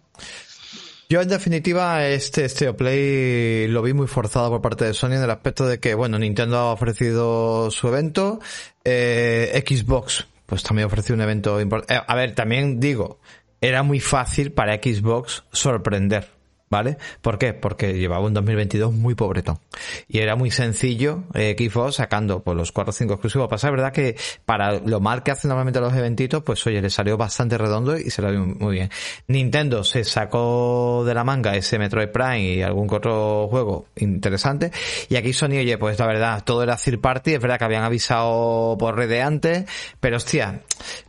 Yo 1.08 1.22
en 1.22 1.30
definitiva 1.30 2.08
este 2.08 2.46
este 2.46 2.74
Play 2.74 3.68
lo 3.68 3.84
vi 3.84 3.94
muy 3.94 4.08
forzado 4.08 4.50
por 4.50 4.62
parte 4.62 4.86
de 4.86 4.94
Sony 4.96 5.14
en 5.14 5.24
el 5.24 5.30
aspecto 5.30 5.68
de 5.68 5.80
que 5.80 5.94
bueno 5.94 6.18
Nintendo 6.18 6.58
ha 6.58 6.74
ofrecido 6.74 7.70
su 7.70 7.88
evento, 7.88 8.40
eh, 8.84 9.64
Xbox 9.68 10.26
pues 10.48 10.64
también 10.64 10.88
ofreció 10.88 11.14
un 11.14 11.22
evento 11.22 11.62
importante. 11.62 11.94
Eh, 11.94 12.02
a 12.06 12.16
ver 12.16 12.34
también 12.34 12.80
digo 12.80 13.20
era 13.68 13.82
muy 13.82 14.00
fácil 14.00 14.52
para 14.52 14.76
Xbox 14.76 15.44
sorprender 15.52 16.35
¿Vale? 16.76 16.98
¿Por 17.22 17.38
qué? 17.38 17.54
Porque 17.54 17.94
llevaba 17.94 18.26
un 18.26 18.34
2022 18.34 18.92
muy 18.92 19.16
pobretón. 19.16 19.60
Y 20.10 20.20
era 20.20 20.36
muy 20.36 20.52
sencillo 20.52 21.24
eh, 21.34 21.56
Xbox 21.58 21.96
sacando 21.96 22.42
pues, 22.44 22.58
los 22.58 22.74
4 22.74 22.90
o 22.90 22.94
5 22.94 23.14
exclusivos. 23.14 23.48
Pasa, 23.48 23.72
verdad 23.72 23.94
que 23.94 24.18
para 24.46 24.80
lo 24.80 25.00
mal 25.00 25.24
que 25.24 25.32
hacen 25.32 25.48
normalmente 25.48 25.80
los 25.80 25.94
eventitos, 25.94 26.44
pues 26.44 26.68
oye, 26.68 26.82
le 26.82 26.90
salió 26.90 27.16
bastante 27.16 27.58
redondo 27.58 27.98
y 27.98 28.10
se 28.10 28.22
lo 28.22 28.30
dio 28.30 28.42
muy 28.42 28.74
bien. 28.74 28.90
Nintendo 29.28 29.86
se 29.86 30.04
sacó 30.04 31.06
de 31.06 31.14
la 31.14 31.24
manga 31.24 31.56
ese 31.56 31.80
Metroid 31.80 32.10
Prime 32.10 32.42
y 32.42 32.62
algún 32.62 32.94
otro 32.94 33.48
juego 33.50 33.86
interesante. 33.96 34.72
Y 35.08 35.16
aquí 35.16 35.32
Sony, 35.32 35.60
oye, 35.60 35.78
pues 35.78 35.98
la 35.98 36.08
verdad, 36.08 36.44
todo 36.44 36.62
era 36.62 36.76
third 36.76 37.00
party. 37.00 37.36
Es 37.36 37.40
verdad 37.40 37.58
que 37.58 37.64
habían 37.64 37.84
avisado 37.84 38.76
por 38.78 38.98
red 38.98 39.22
antes, 39.22 39.64
pero 40.02 40.18
hostia, 40.18 40.60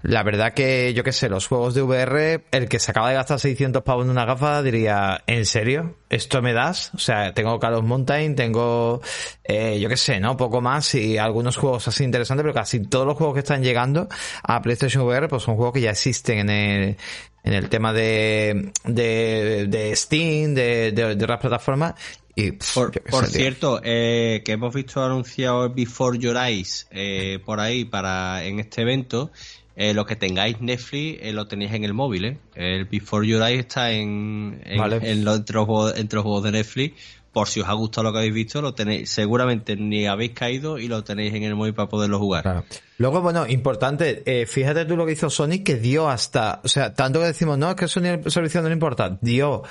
la 0.02 0.22
verdad 0.22 0.54
que 0.54 0.94
yo 0.94 1.02
qué 1.02 1.10
sé, 1.10 1.28
los 1.28 1.48
juegos 1.48 1.74
de 1.74 1.82
VR, 1.82 2.44
el 2.52 2.68
que 2.68 2.78
se 2.78 2.92
acaba 2.92 3.08
de 3.08 3.16
gastar 3.16 3.40
600 3.40 3.82
pavos 3.82 4.04
en 4.04 4.12
una 4.12 4.24
gafa 4.24 4.62
diría, 4.62 5.24
¿en 5.26 5.36
¿en 5.36 5.44
serio? 5.56 5.96
¿Esto 6.10 6.42
me 6.42 6.52
das? 6.52 6.90
O 6.92 6.98
sea, 6.98 7.32
tengo 7.32 7.58
Call 7.58 7.72
of 7.72 7.84
Mountain, 7.84 8.36
tengo, 8.36 9.00
eh, 9.42 9.80
yo 9.80 9.88
qué 9.88 9.96
sé, 9.96 10.20
¿no? 10.20 10.36
Poco 10.36 10.60
más 10.60 10.94
y 10.94 11.16
algunos 11.16 11.56
juegos 11.56 11.88
así 11.88 12.04
interesantes, 12.04 12.42
pero 12.42 12.52
casi 12.52 12.80
todos 12.80 13.06
los 13.06 13.16
juegos 13.16 13.32
que 13.32 13.40
están 13.40 13.62
llegando 13.62 14.06
a 14.42 14.60
PlayStation 14.60 15.04
VR, 15.04 15.28
pues 15.28 15.44
son 15.44 15.56
juegos 15.56 15.72
que 15.72 15.80
ya 15.80 15.92
existen 15.92 16.40
en 16.40 16.50
el, 16.50 16.96
en 17.42 17.52
el 17.54 17.70
tema 17.70 17.94
de, 17.94 18.70
de, 18.84 19.66
de 19.66 19.96
Steam, 19.96 20.52
de, 20.52 20.92
de, 20.92 21.16
de 21.16 21.24
otras 21.24 21.40
plataformas 21.40 21.94
y, 22.38 22.52
por, 22.52 22.92
cierto, 23.28 23.80
eh, 23.82 24.42
que 24.44 24.52
hemos 24.52 24.74
visto 24.74 25.02
anunciado 25.02 25.72
Before 25.72 26.18
Your 26.18 26.36
Eyes 26.36 26.86
eh, 26.90 27.40
por 27.42 27.60
ahí 27.60 27.86
para 27.86 28.44
en 28.44 28.60
este 28.60 28.82
evento 28.82 29.32
eh, 29.76 29.92
lo 29.92 30.06
que 30.06 30.16
tengáis 30.16 30.60
Netflix 30.62 31.18
eh, 31.22 31.32
lo 31.34 31.46
tenéis 31.46 31.74
en 31.74 31.84
el 31.84 31.92
móvil, 31.92 32.24
¿eh? 32.24 32.38
El 32.54 32.86
Before 32.86 33.26
Your 33.28 33.42
Eyes 33.42 33.60
está 33.60 33.92
en, 33.92 34.62
en, 34.64 34.78
los, 34.78 35.02
entre, 35.02 36.16
los 36.16 36.24
juegos, 36.24 36.42
de 36.42 36.52
Netflix. 36.52 36.94
Por 37.30 37.48
si 37.48 37.60
os 37.60 37.68
ha 37.68 37.74
gustado 37.74 38.04
lo 38.04 38.12
que 38.12 38.18
habéis 38.20 38.32
visto, 38.32 38.62
lo 38.62 38.72
tenéis, 38.72 39.10
seguramente 39.10 39.76
ni 39.76 40.06
habéis 40.06 40.32
caído 40.32 40.78
y 40.78 40.88
lo 40.88 41.04
tenéis 41.04 41.34
en 41.34 41.42
el 41.42 41.54
móvil 41.54 41.74
para 41.74 41.90
poderlo 41.90 42.18
jugar. 42.18 42.64
Luego, 42.96 43.20
bueno, 43.20 43.46
importante, 43.46 44.22
eh, 44.24 44.46
fíjate 44.46 44.86
tú 44.86 44.96
lo 44.96 45.04
que 45.04 45.12
hizo 45.12 45.28
Sony, 45.28 45.62
que 45.62 45.74
dio 45.74 46.08
hasta, 46.08 46.62
o 46.64 46.68
sea, 46.68 46.94
tanto 46.94 47.20
que 47.20 47.26
decimos, 47.26 47.58
no, 47.58 47.68
es 47.68 47.76
que 47.76 47.88
Sony 47.88 48.06
el 48.24 48.30
servicio 48.30 48.62
no 48.62 48.68
le 48.68 48.72
importa, 48.72 49.18
dio 49.20 49.64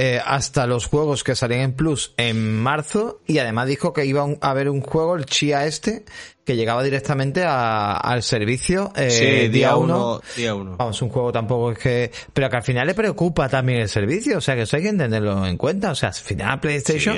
eh, 0.00 0.20
hasta 0.24 0.68
los 0.68 0.86
juegos 0.86 1.24
que 1.24 1.34
salían 1.34 1.62
en 1.62 1.72
Plus 1.72 2.14
en 2.16 2.56
marzo 2.62 3.20
y 3.26 3.38
además 3.38 3.66
dijo 3.66 3.92
que 3.92 4.06
iba 4.06 4.24
a 4.40 4.50
haber 4.50 4.68
un 4.68 4.80
juego, 4.80 5.16
el 5.16 5.26
Chia 5.26 5.66
este, 5.66 6.04
que 6.44 6.54
llegaba 6.54 6.84
directamente 6.84 7.42
al 7.44 8.22
servicio 8.22 8.92
eh, 8.94 9.48
día 9.50 9.74
uno, 9.74 10.20
día 10.36 10.54
uno. 10.54 10.76
Vamos, 10.76 11.02
un 11.02 11.08
juego 11.08 11.32
tampoco 11.32 11.72
es 11.72 11.78
que... 11.78 12.12
Pero 12.32 12.48
que 12.48 12.56
al 12.56 12.62
final 12.62 12.86
le 12.86 12.94
preocupa 12.94 13.48
también 13.48 13.80
el 13.80 13.88
servicio, 13.88 14.38
o 14.38 14.40
sea 14.40 14.54
que 14.54 14.62
eso 14.62 14.76
hay 14.76 14.84
que 14.84 14.90
entenderlo 14.90 15.44
en 15.44 15.56
cuenta. 15.56 15.90
O 15.90 15.96
sea, 15.96 16.10
al 16.10 16.14
final 16.14 16.52
a 16.52 16.60
PlayStation 16.60 17.16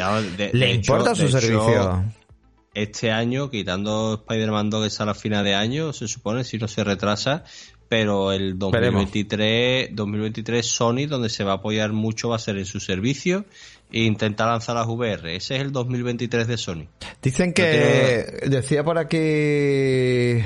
le 0.52 0.72
importa 0.72 1.14
su 1.14 1.28
servicio. 1.28 2.02
este 2.72 3.10
año, 3.10 3.50
quitando 3.50 4.14
Spider-Man 4.26 4.70
2 4.70 4.84
que 4.84 4.90
sale 4.90 5.10
a 5.10 5.14
final 5.14 5.44
de 5.44 5.54
año, 5.54 5.92
se 5.92 6.08
supone, 6.08 6.44
si 6.44 6.56
no 6.56 6.66
se 6.66 6.82
retrasa, 6.82 7.44
pero 7.90 8.30
el 8.30 8.56
2023, 8.56 9.96
2023 9.96 10.64
Sony, 10.64 11.06
donde 11.08 11.28
se 11.28 11.42
va 11.42 11.50
a 11.50 11.54
apoyar 11.56 11.92
mucho, 11.92 12.28
va 12.28 12.36
a 12.36 12.38
ser 12.38 12.56
en 12.56 12.64
su 12.64 12.78
servicio 12.78 13.46
e 13.90 14.04
intentar 14.04 14.46
lanzar 14.46 14.76
las 14.76 14.86
VR. 14.86 15.34
Ese 15.34 15.56
es 15.56 15.62
el 15.62 15.72
2023 15.72 16.46
de 16.46 16.56
Sony. 16.56 16.86
Dicen 17.20 17.52
que, 17.52 18.46
decía 18.46 18.84
por 18.84 18.96
aquí 18.96 19.18
eh, 19.18 20.44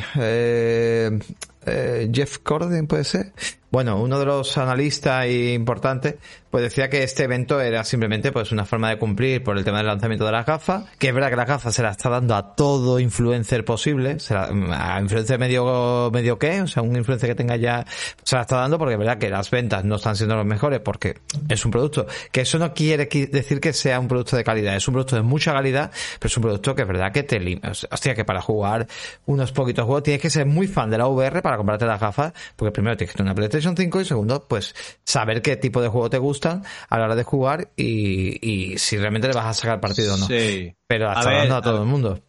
eh, 1.67 2.11
Jeff 2.13 2.39
Corden, 2.39 2.87
puede 2.87 3.05
ser, 3.05 3.33
bueno, 3.75 4.01
uno 4.01 4.21
de 4.21 4.25
los 4.25 4.57
analistas 4.57 5.27
importantes, 5.29 6.15
pues 6.49 6.63
decía 6.63 6.89
que 6.89 7.03
este 7.03 7.25
evento 7.25 7.61
era 7.61 7.83
simplemente 7.83 8.31
pues 8.31 8.53
una 8.53 8.65
forma 8.65 8.89
de 8.89 8.99
cumplir 8.99 9.43
por 9.43 9.59
el 9.59 9.65
tema 9.65 9.79
del 9.79 9.89
lanzamiento 9.89 10.25
de 10.25 10.31
las 10.31 10.47
gafas, 10.47 10.85
que 10.97 11.09
es 11.09 11.15
verdad 11.15 11.31
que 11.31 11.35
las 11.35 11.49
gafas 11.49 11.75
se 11.75 11.83
las 11.83 11.97
está 11.97 12.09
dando 12.09 12.37
a 12.37 12.55
todo 12.55 13.01
influencer 13.01 13.65
posible, 13.65 14.21
se 14.21 14.37
a 14.37 15.01
influencer 15.01 15.41
medio, 15.41 16.09
medio 16.13 16.39
qué, 16.39 16.63
o 16.63 16.69
sea, 16.69 16.85
un 16.85 16.95
influencer 16.95 17.31
que 17.31 17.35
tenga 17.35 17.57
ya, 17.57 17.85
se 18.23 18.37
la 18.37 18.43
está 18.43 18.59
dando 18.59 18.79
porque 18.79 18.93
es 18.93 18.99
verdad 19.01 19.19
que 19.19 19.29
las 19.29 19.51
ventas 19.51 19.85
no 19.85 19.97
están 19.97 20.15
siendo 20.15 20.37
los 20.37 20.47
mejores 20.47 20.79
porque 20.79 21.17
es 21.49 21.65
un 21.65 21.73
producto, 21.73 22.07
que 22.31 22.43
eso 22.43 22.61
no 22.61 22.73
quiere 22.73 23.07
decir 23.07 23.59
que 23.59 23.73
sea 23.73 23.99
un 23.99 24.07
producto 24.07 24.37
de 24.37 24.45
calidad, 24.45 24.77
es 24.77 24.87
un 24.87 24.95
producto 24.95 25.17
de 25.17 25.23
mucha 25.23 25.53
calidad, 25.53 25.91
pero 26.21 26.29
es 26.29 26.37
un 26.37 26.43
producto 26.45 26.77
que 26.77 26.83
es 26.83 26.89
verdad 26.89 27.11
que 27.11 27.25
te 27.25 27.61
hostia, 27.91 28.15
que 28.15 28.25
para 28.25 28.41
jugar 28.41 28.87
unos 29.27 29.51
poquitos 29.51 29.85
juegos 29.85 30.05
tienes 30.05 30.23
que 30.23 30.31
ser 30.31 30.47
muy 30.47 30.69
fan 30.69 30.89
de 30.91 30.99
la 30.99 31.09
VR 31.09 31.43
comprarte 31.57 31.87
las 31.87 32.01
gafas, 32.01 32.33
porque 32.57 32.73
primero 32.73 32.97
tienes 32.97 33.13
que 33.13 33.19
tener 33.19 33.31
una 33.31 33.35
PlayStation 33.35 33.77
5 33.77 34.01
y 34.01 34.05
segundo, 34.05 34.47
pues 34.49 34.75
saber 35.05 35.43
qué 35.43 35.57
tipo 35.57 35.81
de 35.81 35.89
juego 35.89 36.11
te 36.11 36.19
gustan 36.19 36.65
a 36.89 36.99
la 36.99 37.05
hora 37.05 37.15
de 37.15 37.25
jugar 37.25 37.71
y, 37.77 38.75
si 38.79 38.97
realmente 38.97 39.29
le 39.29 39.35
vas 39.35 39.47
a 39.47 39.55
sacar 39.55 39.81
partido 39.81 40.15
o 40.15 40.17
no. 40.17 40.27
Sí. 40.27 40.75
Pero 40.87 41.11
hasta 41.11 41.31
a, 41.31 41.57
a 41.57 41.63
todo 41.63 41.83
el 41.83 41.89
mundo. 41.89 42.21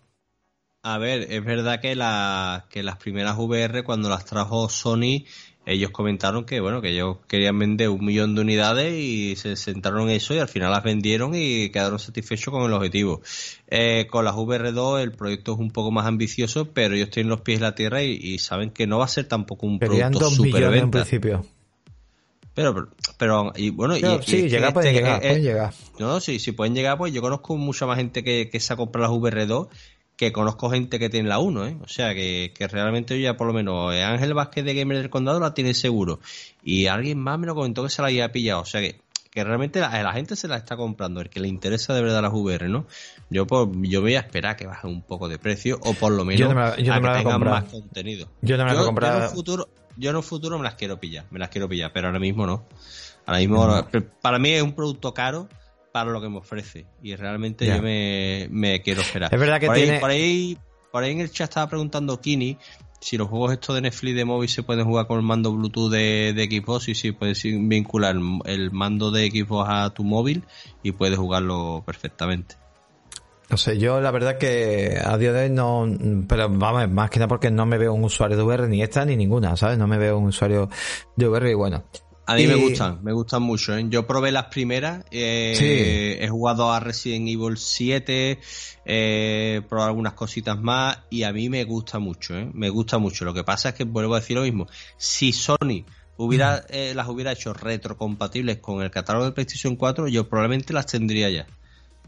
A 0.83 0.99
ver, 0.99 1.31
es 1.31 1.43
verdad 1.43 1.81
que, 1.81 1.95
la, 1.95 2.67
que 2.69 2.83
las 2.83 2.97
primeras 2.97 3.35
VR 3.39 3.83
cuando 3.83 4.07
las 4.07 4.25
trajo 4.25 4.69
Sony 4.69 5.25
ellos 5.65 5.89
comentaron 5.91 6.45
que 6.45 6.59
bueno 6.59 6.81
que 6.81 6.89
ellos 6.89 7.17
querían 7.27 7.57
vender 7.57 7.89
un 7.89 8.05
millón 8.05 8.35
de 8.35 8.41
unidades 8.41 8.93
y 8.93 9.35
se 9.35 9.55
centraron 9.55 10.09
en 10.09 10.15
eso 10.15 10.33
y 10.33 10.39
al 10.39 10.47
final 10.47 10.71
las 10.71 10.83
vendieron 10.83 11.33
y 11.33 11.69
quedaron 11.69 11.99
satisfechos 11.99 12.53
con 12.53 12.63
el 12.63 12.73
objetivo. 12.73 13.21
Eh, 13.67 14.07
con 14.09 14.25
las 14.25 14.35
VR2 14.35 15.01
el 15.01 15.11
proyecto 15.11 15.53
es 15.53 15.59
un 15.59 15.71
poco 15.71 15.91
más 15.91 16.05
ambicioso, 16.05 16.71
pero 16.71 16.95
ellos 16.95 17.09
tienen 17.09 17.29
los 17.29 17.41
pies 17.41 17.57
en 17.57 17.63
la 17.63 17.75
tierra 17.75 18.03
y, 18.03 18.37
saben 18.39 18.69
que 18.69 18.85
no 18.85 18.99
va 18.99 19.05
a 19.05 19.07
ser 19.07 19.27
tampoco 19.27 19.65
un 19.65 19.79
producto 19.79 20.29
super 20.29 20.63
en 20.75 20.91
principio. 20.91 21.45
Pero, 22.53 22.87
pero, 23.17 23.51
y 23.55 23.69
bueno, 23.69 23.97
y, 23.97 24.01
sí, 24.25 24.47
llega, 24.47 24.71
pueden 24.71 24.95
este, 24.95 25.01
llegar, 25.01 25.19
pueden 25.19 25.43
llegar. 25.43 25.73
No, 25.99 26.21
sí, 26.21 26.39
si 26.39 26.53
pueden 26.53 26.73
llegar, 26.73 26.97
pues 26.97 27.13
yo 27.13 27.21
conozco 27.21 27.57
mucha 27.57 27.85
más 27.85 27.97
gente 27.97 28.23
que, 28.23 28.49
que 28.49 28.59
se 28.61 28.71
ha 28.71 28.77
comprado 28.77 29.13
las 29.13 29.33
VR2 29.33 29.67
que 30.15 30.31
conozco 30.31 30.69
gente 30.69 30.99
que 30.99 31.09
tiene 31.09 31.29
la 31.29 31.39
1, 31.39 31.67
¿eh? 31.67 31.77
O 31.83 31.87
sea, 31.87 32.13
que, 32.13 32.53
que 32.55 32.67
realmente 32.67 33.19
yo 33.19 33.23
ya 33.23 33.37
por 33.37 33.47
lo 33.47 33.53
menos 33.53 33.93
eh, 33.93 34.03
Ángel 34.03 34.33
Vázquez 34.33 34.63
de 34.63 34.73
Gamer 34.73 34.97
del 34.97 35.09
Condado 35.09 35.39
la 35.39 35.53
tiene 35.53 35.73
seguro. 35.73 36.19
Y 36.63 36.87
alguien 36.87 37.19
más 37.19 37.37
me 37.37 37.47
lo 37.47 37.55
comentó 37.55 37.83
que 37.83 37.89
se 37.89 38.01
la 38.01 38.07
había 38.07 38.31
pillado. 38.31 38.61
O 38.61 38.65
sea, 38.65 38.81
que, 38.81 39.01
que 39.29 39.43
realmente 39.43 39.81
la, 39.81 40.13
gente 40.13 40.37
se 40.37 40.47
la 40.47 40.55
está 40.55 40.77
comprando, 40.77 41.19
el 41.19 41.29
que 41.29 41.41
le 41.41 41.49
interesa 41.49 41.93
de 41.93 42.01
verdad 42.01 42.21
las 42.21 42.31
VR, 42.31 42.69
¿no? 42.69 42.87
Yo 43.29 43.45
pues, 43.45 43.67
yo 43.81 44.01
voy 44.01 44.15
a 44.15 44.19
esperar 44.19 44.55
que 44.55 44.65
baje 44.65 44.87
un 44.87 45.01
poco 45.01 45.27
de 45.27 45.37
precio 45.37 45.79
o 45.83 45.93
por 45.93 46.13
lo 46.13 46.23
menos 46.23 46.55
a 46.55 46.75
que 46.75 46.83
tengan 46.83 47.41
más 47.41 47.65
contenido. 47.65 48.29
Yo 48.41 48.57
no 48.57 48.63
me 48.63 48.73
la 48.73 48.77
yo, 48.77 48.93
yo, 48.93 49.07
en 49.07 49.23
un 49.23 49.29
futuro, 49.29 49.69
yo 49.97 50.09
en 50.11 50.15
un 50.15 50.23
futuro 50.23 50.57
me 50.57 50.63
las 50.63 50.75
quiero 50.75 50.99
pillar, 50.99 51.25
me 51.31 51.39
las 51.39 51.49
quiero 51.49 51.67
pillar, 51.67 51.91
pero 51.93 52.07
ahora 52.07 52.19
mismo 52.19 52.47
no. 52.47 52.65
Ahora 53.25 53.39
mismo, 53.39 53.87
para 54.21 54.39
mí 54.39 54.51
es 54.51 54.61
un 54.61 54.73
producto 54.73 55.13
caro 55.13 55.49
para 55.95 56.11
lo 56.11 56.19
que 56.19 56.27
me 56.27 56.39
ofrece. 56.39 56.87
Y 57.01 57.15
realmente 57.15 57.65
yo 57.65 57.81
me, 57.81 58.81
quiero 58.83 58.99
esperar. 58.99 59.33
Es 59.33 59.39
verdad 59.39 59.61
que 59.61 59.67
por 59.67 59.75
tiene... 59.77 59.93
Ahí, 59.93 59.99
por, 60.01 60.09
ahí, 60.09 60.57
por 60.91 61.03
ahí 61.03 61.13
en 61.13 61.21
el 61.21 61.31
chat 61.31 61.49
estaba 61.49 61.69
preguntando 61.69 62.19
Kini 62.19 62.57
si 62.99 63.17
los 63.17 63.29
juegos 63.29 63.53
estos 63.53 63.75
de 63.75 63.81
Netflix 63.81 64.13
de 64.17 64.25
móvil 64.25 64.49
se 64.49 64.61
pueden 64.61 64.85
jugar 64.85 65.07
con 65.07 65.19
el 65.19 65.23
mando 65.23 65.53
Bluetooth 65.53 65.89
de, 65.89 66.33
de 66.33 66.43
Xbox 66.47 66.89
y 66.89 66.95
si 66.95 67.13
puedes 67.13 67.41
vincular 67.43 68.17
el 68.43 68.71
mando 68.71 69.09
de 69.09 69.31
Xbox 69.31 69.69
a 69.71 69.89
tu 69.91 70.03
móvil 70.03 70.43
y 70.83 70.91
puedes 70.91 71.17
jugarlo 71.17 71.81
perfectamente. 71.85 72.57
No 73.49 73.55
sé, 73.55 73.77
yo 73.77 74.01
la 74.01 74.11
verdad 74.11 74.37
que 74.37 74.99
a 75.01 75.17
día 75.17 75.31
de 75.31 75.43
hoy 75.43 75.49
no, 75.49 75.87
pero 76.27 76.49
vamos, 76.49 76.89
más 76.89 77.09
que 77.09 77.19
nada 77.19 77.29
porque 77.29 77.51
no 77.51 77.65
me 77.65 77.77
veo 77.77 77.93
un 77.93 78.03
usuario 78.03 78.35
de 78.35 78.43
VR 78.43 78.67
ni 78.67 78.81
esta 78.81 79.05
ni 79.05 79.15
ninguna, 79.15 79.55
¿sabes? 79.55 79.77
No 79.77 79.87
me 79.87 79.97
veo 79.97 80.17
un 80.17 80.25
usuario 80.25 80.67
de 81.15 81.27
VR 81.29 81.51
y 81.51 81.53
bueno, 81.53 81.85
a 82.27 82.35
mí 82.35 82.47
me 82.47 82.55
gustan, 82.55 82.99
me 83.03 83.13
gustan 83.13 83.43
mucho. 83.43 83.77
¿eh? 83.77 83.85
Yo 83.87 84.07
probé 84.07 84.31
las 84.31 84.45
primeras, 84.45 85.05
eh, 85.11 86.17
he 86.19 86.27
jugado 86.27 86.71
a 86.71 86.79
Resident 86.79 87.27
Evil 87.27 87.57
7, 87.57 88.39
he 88.85 89.61
probado 89.69 89.89
algunas 89.89 90.13
cositas 90.13 90.59
más 90.59 90.99
y 91.09 91.23
a 91.23 91.31
mí 91.31 91.49
me 91.49 91.63
gusta 91.63 91.99
mucho, 91.99 92.35
¿eh? 92.35 92.49
me 92.53 92.69
gusta 92.69 92.97
mucho. 92.97 93.25
Lo 93.25 93.33
que 93.33 93.43
pasa 93.43 93.69
es 93.69 93.75
que 93.75 93.83
vuelvo 93.83 94.15
a 94.15 94.19
decir 94.19 94.37
lo 94.37 94.43
mismo, 94.43 94.67
si 94.97 95.33
Sony 95.33 95.85
hubiera 96.17 96.65
eh, 96.69 96.93
las 96.95 97.07
hubiera 97.07 97.31
hecho 97.31 97.53
retrocompatibles 97.53 98.57
con 98.57 98.81
el 98.81 98.89
catálogo 98.89 99.25
de 99.25 99.31
PlayStation 99.31 99.75
4, 99.75 100.07
yo 100.07 100.27
probablemente 100.27 100.73
las 100.73 100.87
tendría 100.87 101.29
ya. 101.29 101.45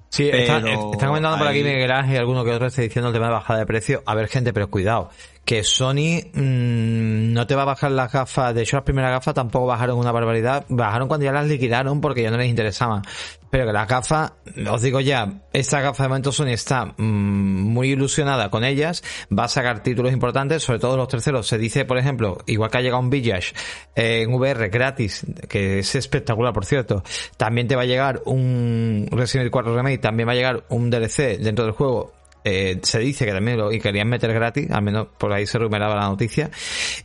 Sí, 0.09 0.29
están 0.29 0.63
comentando 0.63 1.37
por 1.37 1.47
aquí 1.47 1.63
Miguel 1.63 1.91
Ángel 1.91 2.15
y 2.15 2.17
alguno 2.17 2.45
que 2.45 2.51
otro 2.51 2.67
está 2.67 2.81
diciendo 2.81 3.09
el 3.09 3.13
tema 3.13 3.27
de 3.27 3.33
bajada 3.33 3.59
de 3.59 3.65
precio. 3.65 4.03
A 4.05 4.15
ver, 4.15 4.29
gente, 4.29 4.53
pero 4.53 4.69
cuidado, 4.69 5.09
que 5.47 5.63
Sony 5.63 6.27
mmm, 6.33 7.31
no 7.31 7.47
te 7.47 7.55
va 7.55 7.61
a 7.61 7.65
bajar 7.65 7.89
las 7.91 8.11
gafas. 8.11 8.53
De 8.53 8.63
hecho, 8.63 8.75
las 8.75 8.83
primeras 8.83 9.11
gafas 9.11 9.33
tampoco 9.33 9.65
bajaron 9.65 9.97
una 9.97 10.11
barbaridad. 10.11 10.65
Bajaron 10.67 11.07
cuando 11.07 11.23
ya 11.23 11.31
las 11.31 11.47
liquidaron 11.47 12.01
porque 12.01 12.21
ya 12.21 12.29
no 12.29 12.35
les 12.35 12.49
interesaban. 12.49 13.01
Pero 13.49 13.65
que 13.65 13.71
las 13.71 13.87
gafas, 13.87 14.33
os 14.69 14.81
digo 14.81 14.99
ya, 14.99 15.45
esta 15.53 15.79
gafa 15.79 16.03
de 16.03 16.09
momento 16.09 16.33
Sony 16.33 16.47
está 16.47 16.87
mmm, 16.97 17.61
muy 17.63 17.91
ilusionada 17.91 18.49
con 18.49 18.65
ellas. 18.65 19.05
Va 19.31 19.45
a 19.45 19.47
sacar 19.47 19.81
títulos 19.81 20.11
importantes, 20.11 20.63
sobre 20.63 20.79
todo 20.79 20.97
los 20.97 21.07
terceros. 21.07 21.47
Se 21.47 21.57
dice, 21.57 21.85
por 21.85 21.97
ejemplo, 21.97 22.39
igual 22.45 22.69
que 22.69 22.79
ha 22.79 22.81
llegado 22.81 23.01
un 23.01 23.09
Village 23.09 23.53
eh, 23.95 24.23
en 24.23 24.33
VR 24.33 24.67
gratis, 24.67 25.25
que 25.47 25.79
es 25.79 25.95
espectacular, 25.95 26.51
por 26.51 26.65
cierto. 26.65 27.03
También 27.37 27.69
te 27.69 27.77
va 27.77 27.83
a 27.83 27.85
llegar 27.85 28.21
un 28.25 29.07
Resident 29.11 29.43
Evil 29.43 29.51
4 29.51 29.77
Remake, 29.77 29.99
también 29.99 30.27
va 30.27 30.33
a 30.33 30.35
llegar 30.35 30.65
un 30.67 30.89
DLC 30.89 31.37
dentro 31.39 31.63
del 31.63 31.73
juego 31.73 32.17
eh, 32.43 32.79
se 32.81 32.99
dice 32.99 33.25
que 33.25 33.31
también 33.31 33.57
lo 33.57 33.71
y 33.71 33.79
querían 33.79 34.07
meter 34.07 34.33
gratis, 34.33 34.69
al 34.71 34.81
menos 34.81 35.07
por 35.17 35.33
ahí 35.33 35.45
se 35.45 35.57
rumeraba 35.57 35.95
la 35.95 36.07
noticia. 36.07 36.49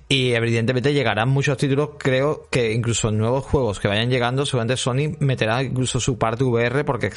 Y 0.09 0.33
evidentemente 0.33 0.93
llegarán 0.93 1.29
muchos 1.29 1.57
títulos, 1.57 1.91
creo 1.99 2.49
que 2.51 2.73
incluso 2.73 3.11
nuevos 3.11 3.45
juegos 3.45 3.81
que 3.81 3.89
vayan 3.89 4.11
llegando, 4.11 4.47
seguramente 4.47 4.77
Sony 4.77 5.17
meterá 5.21 5.63
incluso 5.63 6.01
su 6.01 6.19
parte 6.19 6.45
VR 6.45 6.85
porque 6.85 7.11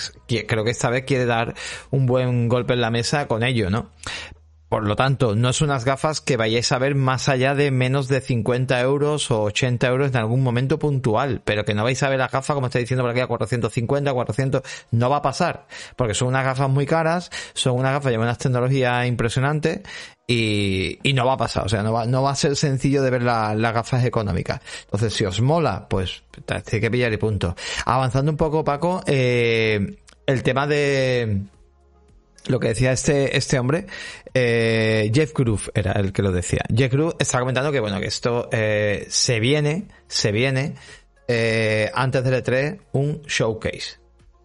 creo 0.48 0.64
que 0.64 0.72
esta 0.72 0.90
vez 0.90 1.04
quiere 1.06 1.26
dar 1.26 1.54
un 1.92 2.06
buen 2.06 2.48
golpe 2.48 2.74
en 2.74 2.82
la 2.82 2.90
mesa 2.90 3.28
con 3.28 3.44
ello, 3.44 3.70
¿no? 3.70 3.92
Por 4.76 4.86
lo 4.86 4.98
tanto, 4.98 5.38
no 5.38 5.52
es 5.52 5.62
unas 5.62 5.86
gafas 5.86 6.20
que 6.20 6.36
vayáis 6.36 6.74
a 6.74 6.78
ver 6.78 6.96
más 6.96 7.30
allá 7.30 7.56
de 7.56 7.72
menos 7.72 8.10
de 8.10 8.20
50 8.20 8.78
euros 8.82 9.32
o 9.32 9.44
80 9.44 9.88
euros 9.88 10.10
en 10.10 10.18
algún 10.18 10.44
momento 10.44 10.78
puntual, 10.78 11.42
pero 11.46 11.64
que 11.64 11.74
no 11.74 11.86
vais 11.86 12.04
a 12.04 12.10
ver 12.10 12.20
la 12.20 12.28
gafa, 12.28 12.54
como 12.54 12.68
está 12.68 12.80
diciendo 12.80 13.02
por 13.02 13.12
aquí, 13.12 13.22
a 13.22 13.28
450, 13.28 14.14
400, 14.14 14.64
no 14.92 15.10
va 15.10 15.16
a 15.16 15.22
pasar, 15.22 15.66
porque 15.96 16.14
son 16.14 16.28
unas 16.28 16.44
gafas 16.44 16.70
muy 16.70 16.86
caras, 16.86 17.32
son 17.54 17.78
unas 17.78 17.94
gafas 17.94 18.12
de 18.12 18.18
unas 18.18 18.38
tecnologías 18.38 19.08
impresionantes 19.08 19.80
y, 20.28 21.00
y, 21.04 21.14
no 21.14 21.26
va 21.26 21.36
a 21.36 21.38
pasar, 21.38 21.66
o 21.66 21.70
sea, 21.70 21.82
no 21.82 21.94
va, 21.94 22.06
no 22.06 22.22
va 22.22 22.32
a 22.32 22.36
ser 22.36 22.58
sencillo 22.58 23.02
de 23.02 23.12
ver 23.12 23.24
las 23.24 23.74
gafas 23.74 24.04
económicas. 24.04 24.60
Entonces, 24.84 25.14
si 25.14 25.24
os 25.24 25.40
mola, 25.40 25.88
pues 25.88 26.24
tiene 26.46 26.82
que 26.82 26.92
pillar 26.92 27.14
y 27.14 27.18
punto. 27.18 27.56
Avanzando 27.86 28.30
un 28.30 28.38
poco, 28.38 28.66
Paco, 28.66 29.02
eh, 29.08 30.00
el 30.26 30.44
tema 30.44 30.68
de 30.68 31.46
lo 32.48 32.60
que 32.60 32.70
decía 32.70 32.92
este, 32.92 33.38
este 33.38 33.60
hombre, 33.60 33.88
eh, 34.34 35.12
Jeff 35.14 35.34
Groove 35.34 35.72
era 35.74 35.94
el 35.94 36.12
que 36.12 36.22
lo 36.22 36.32
decía. 36.32 36.64
Jeff 36.76 36.92
Groove 36.92 37.16
está 37.20 37.40
comentando 37.40 37.72
que 37.72 37.80
bueno, 37.80 38.00
que 38.00 38.08
esto 38.08 38.50
eh, 38.52 39.06
se 39.10 39.40
viene, 39.40 39.88
se 40.08 40.32
viene, 40.32 40.76
eh, 41.28 41.92
antes 41.94 42.24
del 42.24 42.44
E3, 42.44 42.80
un 42.94 43.22
showcase. 43.24 44.00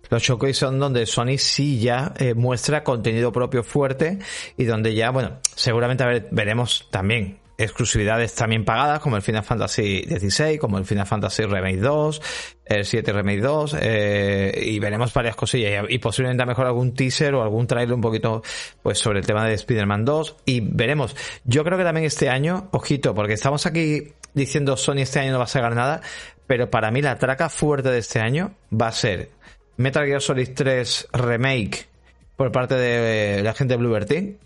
Los 0.09 0.23
showcase 0.23 0.55
son 0.55 0.79
donde 0.79 1.07
Sony 1.07 1.39
sí 1.39 1.79
ya 1.79 2.13
eh, 2.19 2.35
muestra 2.35 2.83
contenido 2.83 3.31
propio 3.31 3.63
fuerte 3.63 4.19
y 4.57 4.65
donde 4.65 4.95
ya, 4.95 5.11
bueno, 5.11 5.39
seguramente 5.55 6.27
veremos 6.33 6.89
también 6.91 7.40
exclusividades 7.63 8.35
también 8.35 8.65
pagadas, 8.65 9.01
como 9.01 9.17
el 9.17 9.23
Final 9.23 9.45
Fantasy 9.45 10.03
XVI, 10.03 10.59
como 10.59 10.79
el 10.79 10.85
Final 10.85 11.07
Fantasy 11.07 11.45
Remake 11.45 11.79
2, 11.79 12.23
el 12.65 12.85
7 12.85 13.13
Remake 13.13 13.41
2, 13.41 13.77
eh, 13.81 14.63
y 14.67 14.79
veremos 14.79 15.13
varias 15.13 15.37
cosillas, 15.37 15.85
y, 15.89 15.99
posiblemente 15.99 16.43
a 16.43 16.47
mejor 16.47 16.67
algún 16.67 16.95
teaser 16.95 17.35
o 17.35 17.43
algún 17.43 17.67
trailer 17.67 17.95
un 17.95 18.01
poquito, 18.01 18.43
pues 18.83 18.99
sobre 18.99 19.21
el 19.21 19.27
tema 19.27 19.47
de 19.47 19.55
Spider-Man 19.55 20.05
2, 20.05 20.37
y 20.47 20.61
veremos. 20.61 21.15
Yo 21.45 21.65
creo 21.65 21.77
que 21.79 21.85
también 21.85 22.07
este 22.07 22.29
año, 22.29 22.69
ojito, 22.73 23.15
porque 23.15 23.35
estamos 23.35 23.67
aquí 23.67 24.13
diciendo 24.35 24.77
Sony 24.77 24.99
este 24.99 25.21
año 25.21 25.33
no 25.33 25.39
va 25.39 25.45
a 25.45 25.49
sacar 25.49 25.75
nada, 25.75 26.01
Pero 26.47 26.69
para 26.69 26.91
mí 26.91 27.01
la 27.01 27.17
traca 27.17 27.49
fuerte 27.49 27.91
de 27.91 27.99
este 27.99 28.19
año 28.19 28.55
va 28.73 28.89
a 28.89 28.93
ser 28.93 29.31
Metal 29.77 30.05
Gear 30.05 30.21
Solid 30.21 30.51
3 30.53 31.09
Remake 31.13 31.87
por 32.35 32.51
parte 32.51 32.75
de 32.75 33.43
la 33.43 33.55
gente 33.55 33.75
de 33.75 33.79
Bluebird 33.79 34.07
Team. 34.07 34.37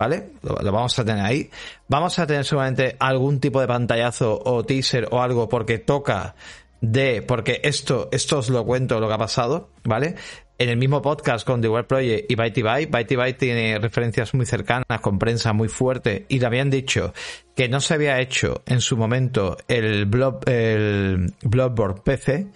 ¿Vale? 0.00 0.30
Lo, 0.40 0.54
vamos 0.72 0.98
a 0.98 1.04
tener 1.04 1.22
ahí. 1.22 1.50
Vamos 1.86 2.18
a 2.18 2.26
tener 2.26 2.46
seguramente 2.46 2.96
algún 2.98 3.38
tipo 3.38 3.60
de 3.60 3.66
pantallazo 3.66 4.40
o 4.42 4.64
teaser 4.64 5.06
o 5.10 5.20
algo 5.20 5.46
porque 5.46 5.76
toca 5.76 6.34
de, 6.80 7.20
porque 7.20 7.60
esto, 7.64 8.08
esto 8.10 8.38
os 8.38 8.48
lo 8.48 8.64
cuento 8.64 8.98
lo 8.98 9.08
que 9.08 9.12
ha 9.12 9.18
pasado, 9.18 9.68
¿vale? 9.84 10.14
En 10.56 10.70
el 10.70 10.78
mismo 10.78 11.02
podcast 11.02 11.46
con 11.46 11.60
The 11.60 11.68
Web 11.68 11.86
Project 11.86 12.30
y 12.30 12.34
Byte 12.34 12.62
Byte, 12.62 12.90
Byte 12.90 13.16
Byte 13.16 13.38
tiene 13.38 13.78
referencias 13.78 14.32
muy 14.32 14.46
cercanas 14.46 15.00
con 15.02 15.18
prensa 15.18 15.52
muy 15.52 15.68
fuerte 15.68 16.24
y 16.30 16.38
le 16.38 16.46
habían 16.46 16.70
dicho 16.70 17.12
que 17.54 17.68
no 17.68 17.80
se 17.80 17.92
había 17.92 18.20
hecho 18.20 18.62
en 18.64 18.80
su 18.80 18.96
momento 18.96 19.58
el 19.68 20.06
Blob, 20.06 20.48
el 20.48 21.34
Bloodborne 21.42 22.00
PC 22.02 22.46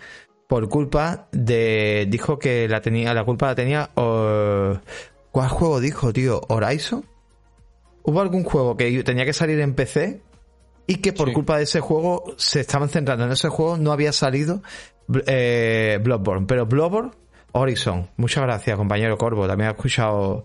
por 0.49 0.71
culpa 0.71 1.29
de, 1.31 2.07
dijo 2.09 2.39
que 2.39 2.69
la 2.69 2.81
tenía, 2.81 3.13
la 3.13 3.25
culpa 3.25 3.49
la 3.49 3.55
tenía, 3.55 3.91
¿cuál 3.95 5.49
juego 5.51 5.81
dijo, 5.81 6.11
tío? 6.11 6.41
¿Horizon? 6.49 7.05
Hubo 8.05 8.21
algún 8.21 8.45
juego 8.45 8.77
que 8.77 9.03
tenía 9.03 9.25
que 9.25 9.33
salir 9.33 9.59
en 9.61 9.75
PC 9.75 10.21
y 10.87 10.97
que 10.97 11.13
por 11.13 11.29
sí. 11.29 11.35
culpa 11.35 11.57
de 11.57 11.65
ese 11.65 11.81
juego 11.81 12.35
se 12.37 12.61
estaban 12.61 12.89
centrando 12.89 13.25
en 13.25 13.33
ese 13.33 13.49
juego, 13.49 13.79
no 13.79 13.93
había 13.93 14.13
salido 14.13 14.63
eh, 15.27 15.99
Bloodborne, 16.03 16.47
pero 16.47 16.67
Bloodborne, 16.67 17.13
Horizon, 17.53 18.11
muchas 18.17 18.45
gracias 18.45 18.77
compañero 18.77 19.17
Corvo, 19.17 19.47
también 19.47 19.69
ha 19.69 19.73
escuchado 19.73 20.45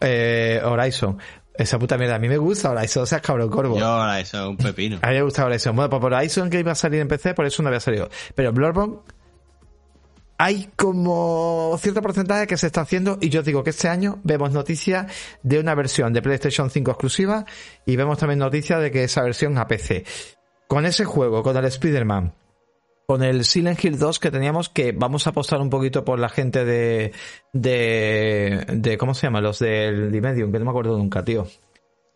eh, 0.00 0.60
Horizon. 0.64 1.18
Esa 1.58 1.78
puta 1.78 1.96
mierda, 1.96 2.16
a 2.16 2.18
mí 2.18 2.28
me 2.28 2.36
gusta 2.36 2.70
Horizon, 2.70 3.04
o 3.04 3.06
sea, 3.06 3.20
cabrón, 3.20 3.48
Corvo. 3.48 3.78
Yo 3.78 3.96
Horizon, 3.96 4.48
un 4.48 4.56
pepino. 4.58 4.98
A 5.00 5.08
mí 5.08 5.14
me 5.14 5.22
gusta 5.22 5.44
Horizon. 5.44 5.74
Bueno, 5.74 5.88
pues 5.88 6.00
por 6.00 6.12
Horizon 6.12 6.50
que 6.50 6.60
iba 6.60 6.72
a 6.72 6.74
salir 6.74 7.00
en 7.00 7.08
PC, 7.08 7.32
por 7.32 7.46
eso 7.46 7.62
no 7.62 7.68
había 7.68 7.80
salido. 7.80 8.10
Pero 8.34 8.52
Bloodborne, 8.52 8.96
hay 10.38 10.68
como 10.76 11.76
cierto 11.80 12.02
porcentaje 12.02 12.46
que 12.46 12.56
se 12.56 12.66
está 12.66 12.82
haciendo 12.82 13.18
y 13.20 13.30
yo 13.30 13.42
digo 13.42 13.64
que 13.64 13.70
este 13.70 13.88
año 13.88 14.20
vemos 14.22 14.52
noticias 14.52 15.10
de 15.42 15.58
una 15.58 15.74
versión 15.74 16.12
de 16.12 16.22
PlayStation 16.22 16.70
5 16.70 16.90
exclusiva 16.90 17.44
y 17.84 17.96
vemos 17.96 18.18
también 18.18 18.38
noticias 18.38 18.80
de 18.80 18.90
que 18.90 19.04
esa 19.04 19.22
versión 19.22 19.56
a 19.58 19.66
PC. 19.66 20.04
Con 20.68 20.84
ese 20.84 21.04
juego, 21.04 21.42
con 21.42 21.56
el 21.56 21.64
Spider-Man, 21.64 22.34
con 23.06 23.22
el 23.22 23.44
Silent 23.44 23.82
Hill 23.82 23.98
2 23.98 24.18
que 24.18 24.30
teníamos 24.30 24.68
que 24.68 24.92
vamos 24.92 25.26
a 25.26 25.30
apostar 25.30 25.60
un 25.60 25.70
poquito 25.70 26.04
por 26.04 26.18
la 26.18 26.28
gente 26.28 26.64
de 26.64 27.12
de, 27.52 28.66
de 28.68 28.98
¿cómo 28.98 29.14
se 29.14 29.26
llama? 29.26 29.40
Los 29.40 29.60
del 29.60 30.10
Dimedium, 30.10 30.52
que 30.52 30.58
no 30.58 30.64
me 30.64 30.70
acuerdo 30.70 30.98
nunca, 30.98 31.24
tío. 31.24 31.46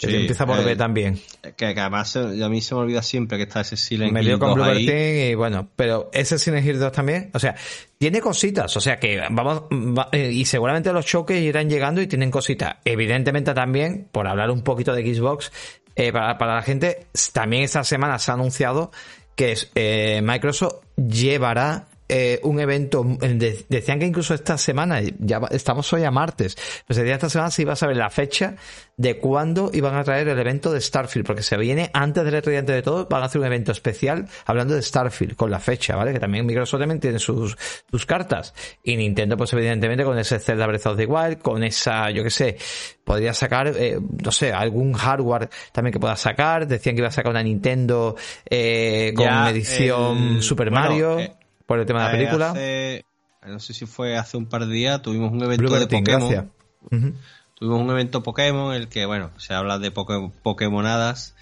Que 0.00 0.06
sí, 0.06 0.16
empieza 0.16 0.46
por 0.46 0.58
eh, 0.58 0.64
B 0.64 0.76
también. 0.76 1.20
Que, 1.42 1.74
que, 1.74 1.80
además 1.80 2.16
a 2.16 2.48
mí 2.48 2.62
se 2.62 2.74
me 2.74 2.80
olvida 2.80 3.02
siempre 3.02 3.36
que 3.36 3.44
está 3.44 3.60
ese 3.60 3.76
Silent 3.76 4.12
me 4.12 4.22
2 4.22 4.40
con 4.40 4.54
Blue 4.54 4.64
y 4.72 5.34
bueno, 5.34 5.68
pero 5.76 6.08
ese 6.14 6.38
Silent 6.38 6.66
Hill 6.66 6.78
2 6.78 6.90
también, 6.90 7.30
o 7.34 7.38
sea, 7.38 7.54
tiene 7.98 8.22
cositas, 8.22 8.74
o 8.78 8.80
sea 8.80 8.98
que 8.98 9.20
vamos, 9.30 9.64
va, 9.70 10.08
eh, 10.12 10.30
y 10.32 10.46
seguramente 10.46 10.90
los 10.90 11.04
choques 11.04 11.38
irán 11.38 11.68
llegando 11.68 12.00
y 12.00 12.06
tienen 12.06 12.30
cositas. 12.30 12.76
Evidentemente 12.86 13.52
también, 13.52 14.08
por 14.10 14.26
hablar 14.26 14.50
un 14.50 14.62
poquito 14.62 14.94
de 14.94 15.14
Xbox, 15.14 15.52
eh, 15.96 16.12
para, 16.12 16.38
para, 16.38 16.54
la 16.54 16.62
gente, 16.62 17.08
también 17.34 17.64
esta 17.64 17.84
semana 17.84 18.18
se 18.18 18.30
ha 18.30 18.34
anunciado 18.34 18.92
que 19.36 19.54
eh, 19.74 20.20
Microsoft 20.22 20.76
llevará 20.96 21.88
eh, 22.10 22.40
un 22.42 22.60
evento, 22.60 23.04
de, 23.04 23.64
decían 23.68 23.98
que 23.98 24.06
incluso 24.06 24.34
esta 24.34 24.58
semana, 24.58 25.00
ya 25.18 25.40
estamos 25.50 25.92
hoy 25.92 26.04
a 26.04 26.10
martes, 26.10 26.56
pues 26.86 26.96
decía 26.98 27.14
esta 27.14 27.30
semana 27.30 27.50
se 27.50 27.62
iba 27.62 27.72
a 27.72 27.76
saber 27.76 27.96
la 27.96 28.10
fecha 28.10 28.56
de 28.96 29.18
cuándo 29.18 29.70
iban 29.72 29.94
a 29.94 30.04
traer 30.04 30.28
el 30.28 30.38
evento 30.38 30.72
de 30.72 30.80
Starfield, 30.80 31.26
porque 31.26 31.42
se 31.42 31.56
viene 31.56 31.90
antes 31.94 32.22
del 32.24 32.34
E3 32.34 32.64
de 32.64 32.82
todo, 32.82 33.06
van 33.08 33.22
a 33.22 33.26
hacer 33.26 33.40
un 33.40 33.46
evento 33.46 33.72
especial 33.72 34.28
hablando 34.44 34.74
de 34.74 34.82
Starfield, 34.82 35.36
con 35.36 35.50
la 35.50 35.58
fecha, 35.58 35.96
¿vale? 35.96 36.12
Que 36.12 36.20
también 36.20 36.44
Microsoft 36.44 36.80
también 36.80 37.00
tiene 37.00 37.18
sus, 37.18 37.56
sus 37.90 38.04
cartas. 38.04 38.52
Y 38.82 38.96
Nintendo, 38.96 39.36
pues 39.36 39.52
evidentemente 39.54 40.04
con 40.04 40.18
ese 40.18 40.38
Zelda 40.38 40.66
Breath 40.66 40.86
of 40.86 40.96
the 40.98 41.06
Wild, 41.06 41.38
con 41.38 41.64
esa, 41.64 42.10
yo 42.10 42.22
qué 42.22 42.30
sé, 42.30 42.58
podría 43.04 43.32
sacar, 43.32 43.72
eh, 43.76 43.98
no 44.00 44.30
sé, 44.30 44.52
algún 44.52 44.92
hardware 44.92 45.48
también 45.72 45.92
que 45.92 45.98
pueda 45.98 46.16
sacar. 46.16 46.66
Decían 46.66 46.94
que 46.94 47.00
iba 47.00 47.08
a 47.08 47.12
sacar 47.12 47.32
una 47.32 47.42
Nintendo 47.42 48.16
eh, 48.48 49.12
con 49.16 49.24
ya, 49.24 49.50
edición 49.50 50.36
el, 50.36 50.42
Super 50.42 50.70
bueno, 50.70 50.88
Mario. 50.88 51.18
Eh, 51.18 51.32
por 51.70 51.78
el 51.78 51.86
tema 51.86 52.00
de 52.00 52.04
la 52.06 52.10
película. 52.10 52.50
Hace, 52.50 53.04
no 53.46 53.60
sé 53.60 53.74
si 53.74 53.86
fue 53.86 54.16
hace 54.16 54.36
un 54.36 54.46
par 54.46 54.66
de 54.66 54.74
días, 54.74 55.02
tuvimos 55.02 55.30
un 55.30 55.40
evento 55.40 55.78
de 55.78 55.86
Pokémon. 55.86 56.50
Uh 56.90 56.90
-huh. 56.90 57.14
Tuvimos 57.54 57.80
un 57.82 57.90
evento 57.90 58.24
Pokémon 58.24 58.74
en 58.74 58.82
el 58.82 58.88
que, 58.88 59.06
bueno, 59.06 59.30
se 59.36 59.54
habla 59.54 59.78
de 59.78 59.92
Pokémonadas. 59.92 61.36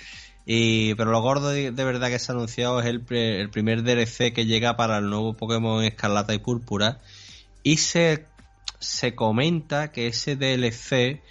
Y, 0.45 0.95
pero 0.97 1.13
lo 1.13 1.23
gordo 1.23 1.49
de, 1.49 1.71
de, 1.71 1.83
verdad 1.83 2.11
que 2.11 2.19
se 2.19 2.31
ha 2.31 2.35
anunciado 2.35 2.79
es 2.81 2.85
el, 2.85 3.07
el, 3.09 3.49
primer 3.49 3.83
DLC 3.85 4.35
que 4.35 4.45
llega 4.45 4.77
para 4.77 4.99
el 4.99 5.09
nuevo 5.09 5.33
Pokémon 5.33 5.83
Escarlata 5.83 6.35
y 6.35 6.39
Púrpura. 6.41 6.99
Y 7.63 7.79
se, 7.79 8.27
se 8.81 9.15
comenta 9.15 9.93
que 9.93 10.09
ese 10.09 10.37
DLC 10.37 11.23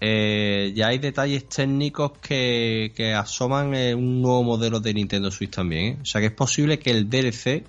eh, 0.00 0.72
ya 0.76 0.88
hay 0.88 0.98
detalles 0.98 1.48
técnicos 1.48 2.12
que, 2.18 2.92
que 2.94 3.14
asoman 3.14 3.74
un 3.96 4.22
nuevo 4.22 4.44
modelo 4.44 4.78
de 4.78 4.94
Nintendo 4.94 5.32
Switch 5.32 5.50
también. 5.50 5.84
¿eh? 5.84 5.98
O 6.02 6.04
sea 6.04 6.20
que 6.20 6.28
es 6.28 6.32
posible 6.32 6.78
que 6.78 6.92
el 6.92 7.10
DLC 7.10 7.64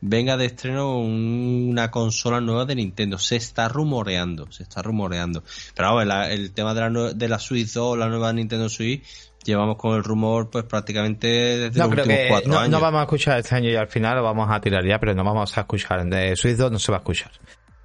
venga 0.00 0.36
de 0.36 0.46
estreno 0.46 0.98
una 0.98 1.90
consola 1.90 2.40
nueva 2.40 2.64
de 2.64 2.74
Nintendo. 2.74 3.18
Se 3.18 3.36
está 3.36 3.68
rumoreando, 3.68 4.50
se 4.50 4.62
está 4.62 4.82
rumoreando. 4.82 5.42
Pero 5.74 5.88
vamos, 5.88 6.06
la, 6.06 6.30
el 6.30 6.52
tema 6.52 6.74
de 6.74 6.90
la, 6.90 7.12
de 7.12 7.28
la 7.28 7.38
Switch 7.38 7.72
2, 7.72 7.98
la 7.98 8.08
nueva 8.08 8.32
Nintendo 8.32 8.68
Switch, 8.68 9.02
llevamos 9.44 9.76
con 9.76 9.96
el 9.96 10.04
rumor 10.04 10.50
pues 10.50 10.64
prácticamente 10.64 11.26
desde 11.28 11.78
no, 11.78 11.86
los 11.86 11.98
últimos 11.98 12.18
que 12.18 12.28
cuatro 12.28 12.52
no, 12.52 12.58
años. 12.58 12.70
No 12.70 12.80
vamos 12.80 13.00
a 13.00 13.02
escuchar 13.02 13.38
este 13.38 13.54
año 13.54 13.70
y 13.70 13.76
al 13.76 13.88
final 13.88 14.16
lo 14.16 14.22
vamos 14.22 14.48
a 14.50 14.60
tirar 14.60 14.84
ya, 14.86 14.98
pero 14.98 15.14
no 15.14 15.24
vamos 15.24 15.56
a 15.56 15.60
escuchar. 15.60 16.04
De 16.06 16.36
Switch 16.36 16.56
2 16.56 16.72
no 16.72 16.78
se 16.78 16.92
va 16.92 16.98
a 16.98 17.00
escuchar. 17.00 17.32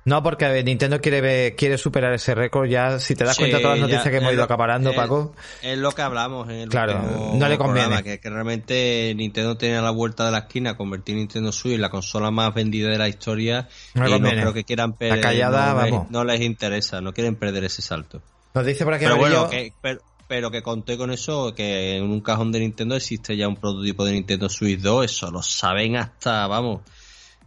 No, 0.06 0.22
porque 0.22 0.64
Nintendo 0.64 1.02
quiere 1.02 1.56
quiere 1.56 1.80
superar 1.80 2.14
ese 2.14 2.36
récord 2.36 2.70
ya. 2.70 3.00
Si 3.00 3.16
te 3.16 3.24
das 3.24 3.36
Sí, 3.36 3.42
cuenta 3.42 3.58
de 3.58 3.64
todas 3.64 3.80
las 3.80 3.90
noticias 3.90 4.12
que 4.12 4.18
hemos 4.18 4.32
ido 4.32 4.38
lo- 4.38 4.44
acaparando, 4.44 4.92
es- 4.92 4.96
Paco. 4.96 5.34
Es 5.64 5.78
lo 5.80 5.92
que 5.94 6.02
hablamos 6.04 6.48
en 6.50 6.56
el 6.58 6.70
Claro, 6.70 7.02
no 7.34 7.48
le 7.50 7.58
conviene. 7.58 7.88
programa, 7.88 8.04
que, 8.04 8.20
que 8.20 8.30
realmente 8.30 9.14
Nintendo 9.16 9.58
tiene 9.58 9.78
a 9.78 9.82
la 9.82 9.90
vuelta 9.90 10.24
de 10.28 10.32
la 10.32 10.38
esquina 10.40 10.78
convertir 10.78 11.16
Nintendo 11.16 11.52
Switch 11.52 11.74
en 11.74 11.82
la 11.82 11.90
consola 11.90 12.30
más 12.30 12.54
vendida 12.54 12.90
de 12.90 13.00
la 13.00 13.08
historia 13.10 13.68
No 13.96 14.04
le 14.04 14.10
y 14.10 14.12
no 14.12 14.18
conviene. 14.18 14.42
creo 14.42 14.54
que 14.54 14.64
quieran 14.64 14.94
perder, 14.94 15.22
callada, 15.22 15.74
no, 15.74 15.82
les- 15.82 15.92
vamos. 15.92 16.12
no 16.12 16.24
les 16.24 16.42
interesa, 16.42 17.02
no 17.02 17.12
quieren 17.12 17.36
perder 17.36 17.64
ese 17.64 17.82
salto. 17.82 18.22
Nos 18.54 18.64
dice 18.64 18.84
por 18.86 18.94
aquí 18.94 19.06
Pero 19.06 19.18
bueno, 19.18 19.50
que, 19.50 19.74
pero, 19.82 20.02
pero 20.28 20.52
que 20.52 20.62
conté 20.62 20.98
con 20.98 21.10
eso, 21.10 21.56
que 21.56 21.98
en 21.98 22.04
un 22.04 22.22
cajón 22.22 22.52
de 22.52 22.60
Nintendo 22.60 22.96
existe 22.96 23.36
ya 23.36 23.48
un 23.48 23.56
prototipo 23.56 24.06
de 24.06 24.12
Nintendo 24.12 24.50
Switch 24.50 24.80
2, 24.82 25.06
eso 25.06 25.32
lo 25.32 25.42
saben 25.42 25.96
hasta, 25.98 26.46
vamos, 26.46 26.82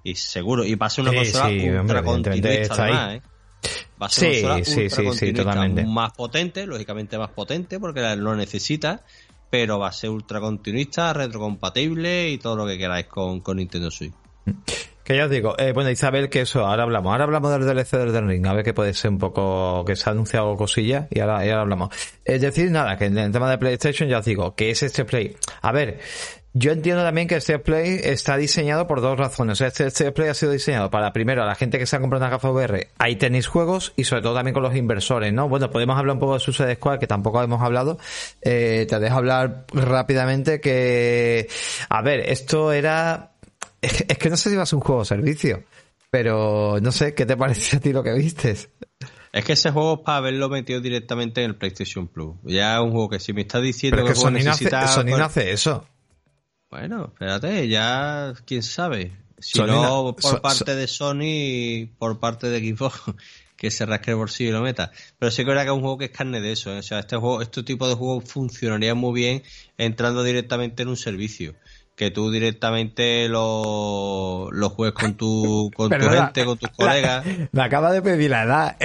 y 0.02 0.14
seguro, 0.14 0.64
y 0.64 0.74
va 0.74 0.86
a 0.86 0.90
ser 0.90 1.02
una 1.02 1.10
Sí, 1.12 1.16
consola 1.18 1.48
sí, 1.48 1.70
ultra 1.70 2.02
continuista 2.02 2.82
además, 2.84 3.14
¿eh? 3.14 3.22
Va 4.00 4.06
a 4.06 4.08
ser 4.10 4.34
Sí, 4.34 4.44
una 4.44 4.54
consola 4.54 4.64
sí, 4.64 4.80
ultra 4.82 4.90
sí, 4.90 5.02
sí, 5.02 5.04
continuista, 5.04 5.42
totalmente. 5.44 5.84
más 5.84 6.12
potente, 6.12 6.66
lógicamente 6.66 7.18
más 7.18 7.30
potente, 7.30 7.80
porque 7.80 8.16
lo 8.16 8.36
necesita, 8.36 9.02
pero 9.50 9.78
va 9.78 9.88
a 9.88 9.92
ser 9.92 10.10
ultra 10.10 10.40
continuista, 10.40 11.12
retrocompatible 11.12 12.30
y 12.30 12.38
todo 12.38 12.56
lo 12.56 12.66
que 12.66 12.78
queráis 12.78 13.06
con, 13.06 13.40
con 13.40 13.56
Nintendo 13.56 13.90
Switch. 13.90 14.12
Que 15.04 15.16
ya 15.16 15.24
os 15.24 15.30
digo, 15.30 15.54
eh, 15.58 15.72
bueno, 15.72 15.88
Isabel, 15.90 16.28
que 16.28 16.42
eso, 16.42 16.66
ahora 16.66 16.82
hablamos. 16.82 17.10
Ahora 17.10 17.24
hablamos 17.24 17.50
del 17.50 17.64
DLC 17.64 17.92
del 17.92 18.08
Elden 18.10 18.28
Ring, 18.28 18.46
a 18.46 18.52
ver 18.52 18.62
que 18.62 18.74
puede 18.74 18.92
ser 18.92 19.10
un 19.10 19.18
poco, 19.18 19.82
que 19.86 19.96
se 19.96 20.06
ha 20.08 20.12
anunciado 20.12 20.54
cosillas 20.54 21.06
y 21.10 21.20
ahora, 21.20 21.46
y 21.46 21.48
ahora 21.48 21.62
hablamos. 21.62 21.88
Es 22.26 22.42
decir, 22.42 22.70
nada, 22.70 22.98
que 22.98 23.06
en 23.06 23.16
el 23.16 23.32
tema 23.32 23.50
de 23.50 23.56
PlayStation 23.56 24.06
ya 24.06 24.18
os 24.18 24.26
digo, 24.26 24.54
que 24.54 24.68
es 24.70 24.82
este 24.82 25.06
Play. 25.06 25.34
A 25.62 25.72
ver, 25.72 25.98
yo 26.54 26.72
entiendo 26.72 27.02
también 27.02 27.28
que 27.28 27.36
este 27.36 27.58
Play 27.58 28.00
está 28.02 28.36
diseñado 28.36 28.86
por 28.86 29.00
dos 29.00 29.18
razones. 29.18 29.60
Este, 29.60 29.86
este 29.86 30.10
Play 30.12 30.28
ha 30.28 30.34
sido 30.34 30.52
diseñado 30.52 30.90
para, 30.90 31.12
primero, 31.12 31.42
a 31.42 31.46
la 31.46 31.54
gente 31.54 31.78
que 31.78 31.86
se 31.86 31.96
ha 31.96 32.00
comprado 32.00 32.24
una 32.24 32.30
gafa 32.30 32.50
VR, 32.50 32.88
ahí 32.98 33.16
tenéis 33.16 33.46
juegos 33.46 33.92
y 33.96 34.04
sobre 34.04 34.22
todo 34.22 34.34
también 34.34 34.54
con 34.54 34.62
los 34.62 34.74
inversores, 34.74 35.32
¿no? 35.32 35.48
Bueno, 35.48 35.70
podemos 35.70 35.98
hablar 35.98 36.14
un 36.14 36.20
poco 36.20 36.34
de 36.34 36.40
Suicide 36.40 36.76
Squad, 36.76 36.98
que 36.98 37.06
tampoco 37.06 37.42
hemos 37.42 37.62
hablado. 37.62 37.98
Eh, 38.42 38.86
te 38.88 38.98
dejo 38.98 39.16
hablar 39.16 39.66
rápidamente 39.72 40.60
que, 40.60 41.48
a 41.88 42.02
ver, 42.02 42.20
esto 42.20 42.72
era, 42.72 43.32
es 43.82 43.92
que, 43.92 44.06
que 44.06 44.30
no 44.30 44.36
sé 44.36 44.50
si 44.50 44.56
va 44.56 44.62
a 44.62 44.66
ser 44.66 44.76
un 44.76 44.82
juego 44.82 45.02
o 45.02 45.04
servicio, 45.04 45.64
pero 46.10 46.78
no 46.80 46.92
sé, 46.92 47.14
¿qué 47.14 47.26
te 47.26 47.36
parece 47.36 47.76
a 47.76 47.80
ti 47.80 47.92
lo 47.92 48.02
que 48.02 48.14
vistes? 48.14 48.70
Es 49.32 49.44
que 49.44 49.52
ese 49.52 49.70
juego 49.70 49.94
es 49.94 50.00
para 50.00 50.18
haberlo 50.18 50.48
metido 50.48 50.80
directamente 50.80 51.44
en 51.44 51.50
el 51.50 51.56
PlayStation 51.56 52.08
Plus. 52.08 52.36
Ya 52.44 52.76
es 52.76 52.80
un 52.80 52.92
juego 52.92 53.10
que 53.10 53.20
si 53.20 53.34
me 53.34 53.42
estás 53.42 53.62
diciendo 53.62 53.96
Pero 53.96 54.08
que 54.08 54.14
juego 54.14 54.38
Sony 54.38 54.44
no, 54.44 54.50
hace, 54.52 54.92
Sony 54.92 55.16
no 55.18 55.24
hace 55.24 55.52
eso. 55.52 55.86
Bueno, 56.70 57.06
espérate, 57.12 57.68
ya 57.68 58.34
quién 58.46 58.62
sabe. 58.62 59.12
Si 59.38 59.58
Sony 59.58 59.66
no, 59.68 60.16
por 60.16 60.22
so- 60.22 60.42
parte 60.42 60.58
so- 60.72 60.76
de 60.76 60.86
Sony 60.86 61.94
por 61.98 62.18
parte 62.18 62.48
de 62.48 62.58
Xbox, 62.60 63.02
que 63.56 63.70
se 63.70 63.86
rasque 63.86 64.10
el 64.10 64.16
bolsillo 64.16 64.50
y 64.50 64.52
lo 64.52 64.60
meta. 64.62 64.92
Pero 65.18 65.30
sí 65.30 65.42
que 65.42 65.48
verdad 65.48 65.62
que 65.62 65.68
es 65.70 65.74
un 65.74 65.80
juego 65.80 65.98
que 65.98 66.04
es 66.06 66.10
carne 66.10 66.40
de 66.40 66.52
eso. 66.52 66.72
¿eh? 66.74 66.78
O 66.78 66.82
sea, 66.82 66.98
este 67.00 67.16
juego, 67.16 67.40
este 67.42 67.62
tipo 67.62 67.88
de 67.88 67.94
juegos 67.94 68.24
funcionaría 68.30 68.94
muy 68.94 69.18
bien 69.20 69.42
entrando 69.78 70.22
directamente 70.22 70.82
en 70.82 70.88
un 70.88 70.96
servicio. 70.96 71.54
Que 71.98 72.12
tú 72.12 72.30
directamente 72.30 73.28
lo, 73.28 74.48
lo 74.52 74.70
juegues 74.70 74.94
con 74.94 75.14
tu, 75.14 75.68
con 75.76 75.90
tu 75.90 76.08
gente, 76.08 76.44
con 76.44 76.56
tus 76.56 76.70
colegas. 76.70 77.26
Me 77.50 77.60
acaba 77.60 77.90
de 77.90 78.00
pedir 78.00 78.30
la 78.30 78.44
edad. 78.44 78.76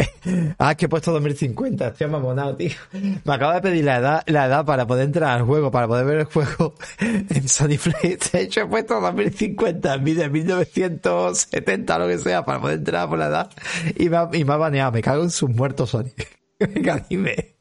Ah, 0.57 0.73
que 0.73 0.85
he 0.85 0.89
puesto 0.89 1.11
2050, 1.11 1.89
estoy 1.89 2.07
mamonado, 2.07 2.55
tío. 2.55 2.71
Me 2.91 3.33
acaba 3.33 3.53
de 3.53 3.61
pedir 3.61 3.85
la 3.85 3.97
edad, 3.97 4.23
la 4.25 4.47
edad 4.47 4.65
para 4.65 4.87
poder 4.87 5.05
entrar 5.05 5.37
al 5.37 5.45
juego, 5.45 5.69
para 5.69 5.87
poder 5.87 6.05
ver 6.05 6.17
el 6.21 6.25
juego 6.25 6.73
en 6.99 7.47
Sony 7.47 7.77
PlayStation. 7.77 8.65
He 8.65 8.69
puesto 8.69 8.99
2050 8.99 9.93
en 9.93 10.03
de 10.03 10.29
1970 10.29 11.95
o 11.95 11.99
lo 11.99 12.07
que 12.07 12.17
sea, 12.17 12.43
para 12.43 12.59
poder 12.59 12.79
entrar 12.79 13.07
por 13.07 13.19
la 13.19 13.27
edad. 13.27 13.51
Y 13.95 14.09
me 14.09 14.17
ha, 14.17 14.29
y 14.33 14.43
me 14.43 14.53
ha 14.53 14.57
baneado. 14.57 14.91
Me 14.91 15.03
cago 15.03 15.21
en 15.21 15.29
sus 15.29 15.51
muertos, 15.51 15.91
Sony. 15.91 16.09
Venga, 16.59 17.05
dime. 17.07 17.57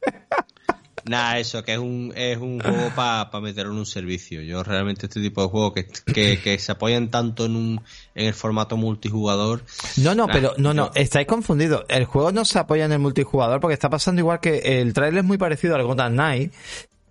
Nada, 1.05 1.39
eso, 1.39 1.65
que 1.65 1.73
es 1.73 1.79
un, 1.79 2.13
es 2.17 2.39
un 2.39 2.61
juego 2.61 2.91
para 2.95 3.31
pa 3.31 3.41
meterlo 3.41 3.73
en 3.73 3.79
un 3.79 3.87
servicio. 3.87 4.41
Yo 4.43 4.63
realmente 4.63 5.07
este 5.07 5.21
tipo 5.21 5.43
de 5.43 5.49
juegos 5.49 5.73
que, 5.73 6.39
que, 6.39 6.59
se 6.59 6.73
apoyan 6.73 7.11
tanto 7.11 7.47
en 7.47 7.57
un 7.57 7.81
en 8.15 8.27
el 8.27 8.35
formato 8.35 8.77
multijugador. 8.77 9.65
No, 9.97 10.15
no, 10.15 10.27
pero 10.29 10.55
no, 10.59 10.75
no, 10.75 10.91
estáis 10.95 11.27
confundidos. 11.27 11.85
El 11.89 12.05
juego 12.05 12.33
no 12.33 12.45
se 12.45 12.59
apoya 12.59 12.85
en 12.85 12.93
el 12.93 12.99
multijugador 12.99 13.61
porque 13.61 13.75
está 13.75 13.91
pasando 13.91 14.21
igual 14.21 14.41
que 14.41 14.81
el 14.81 14.93
trailer 14.93 15.21
es 15.21 15.25
muy 15.25 15.39
parecido 15.39 15.75
al 15.75 15.85
Gotham 15.85 16.13
Knight. 16.13 16.53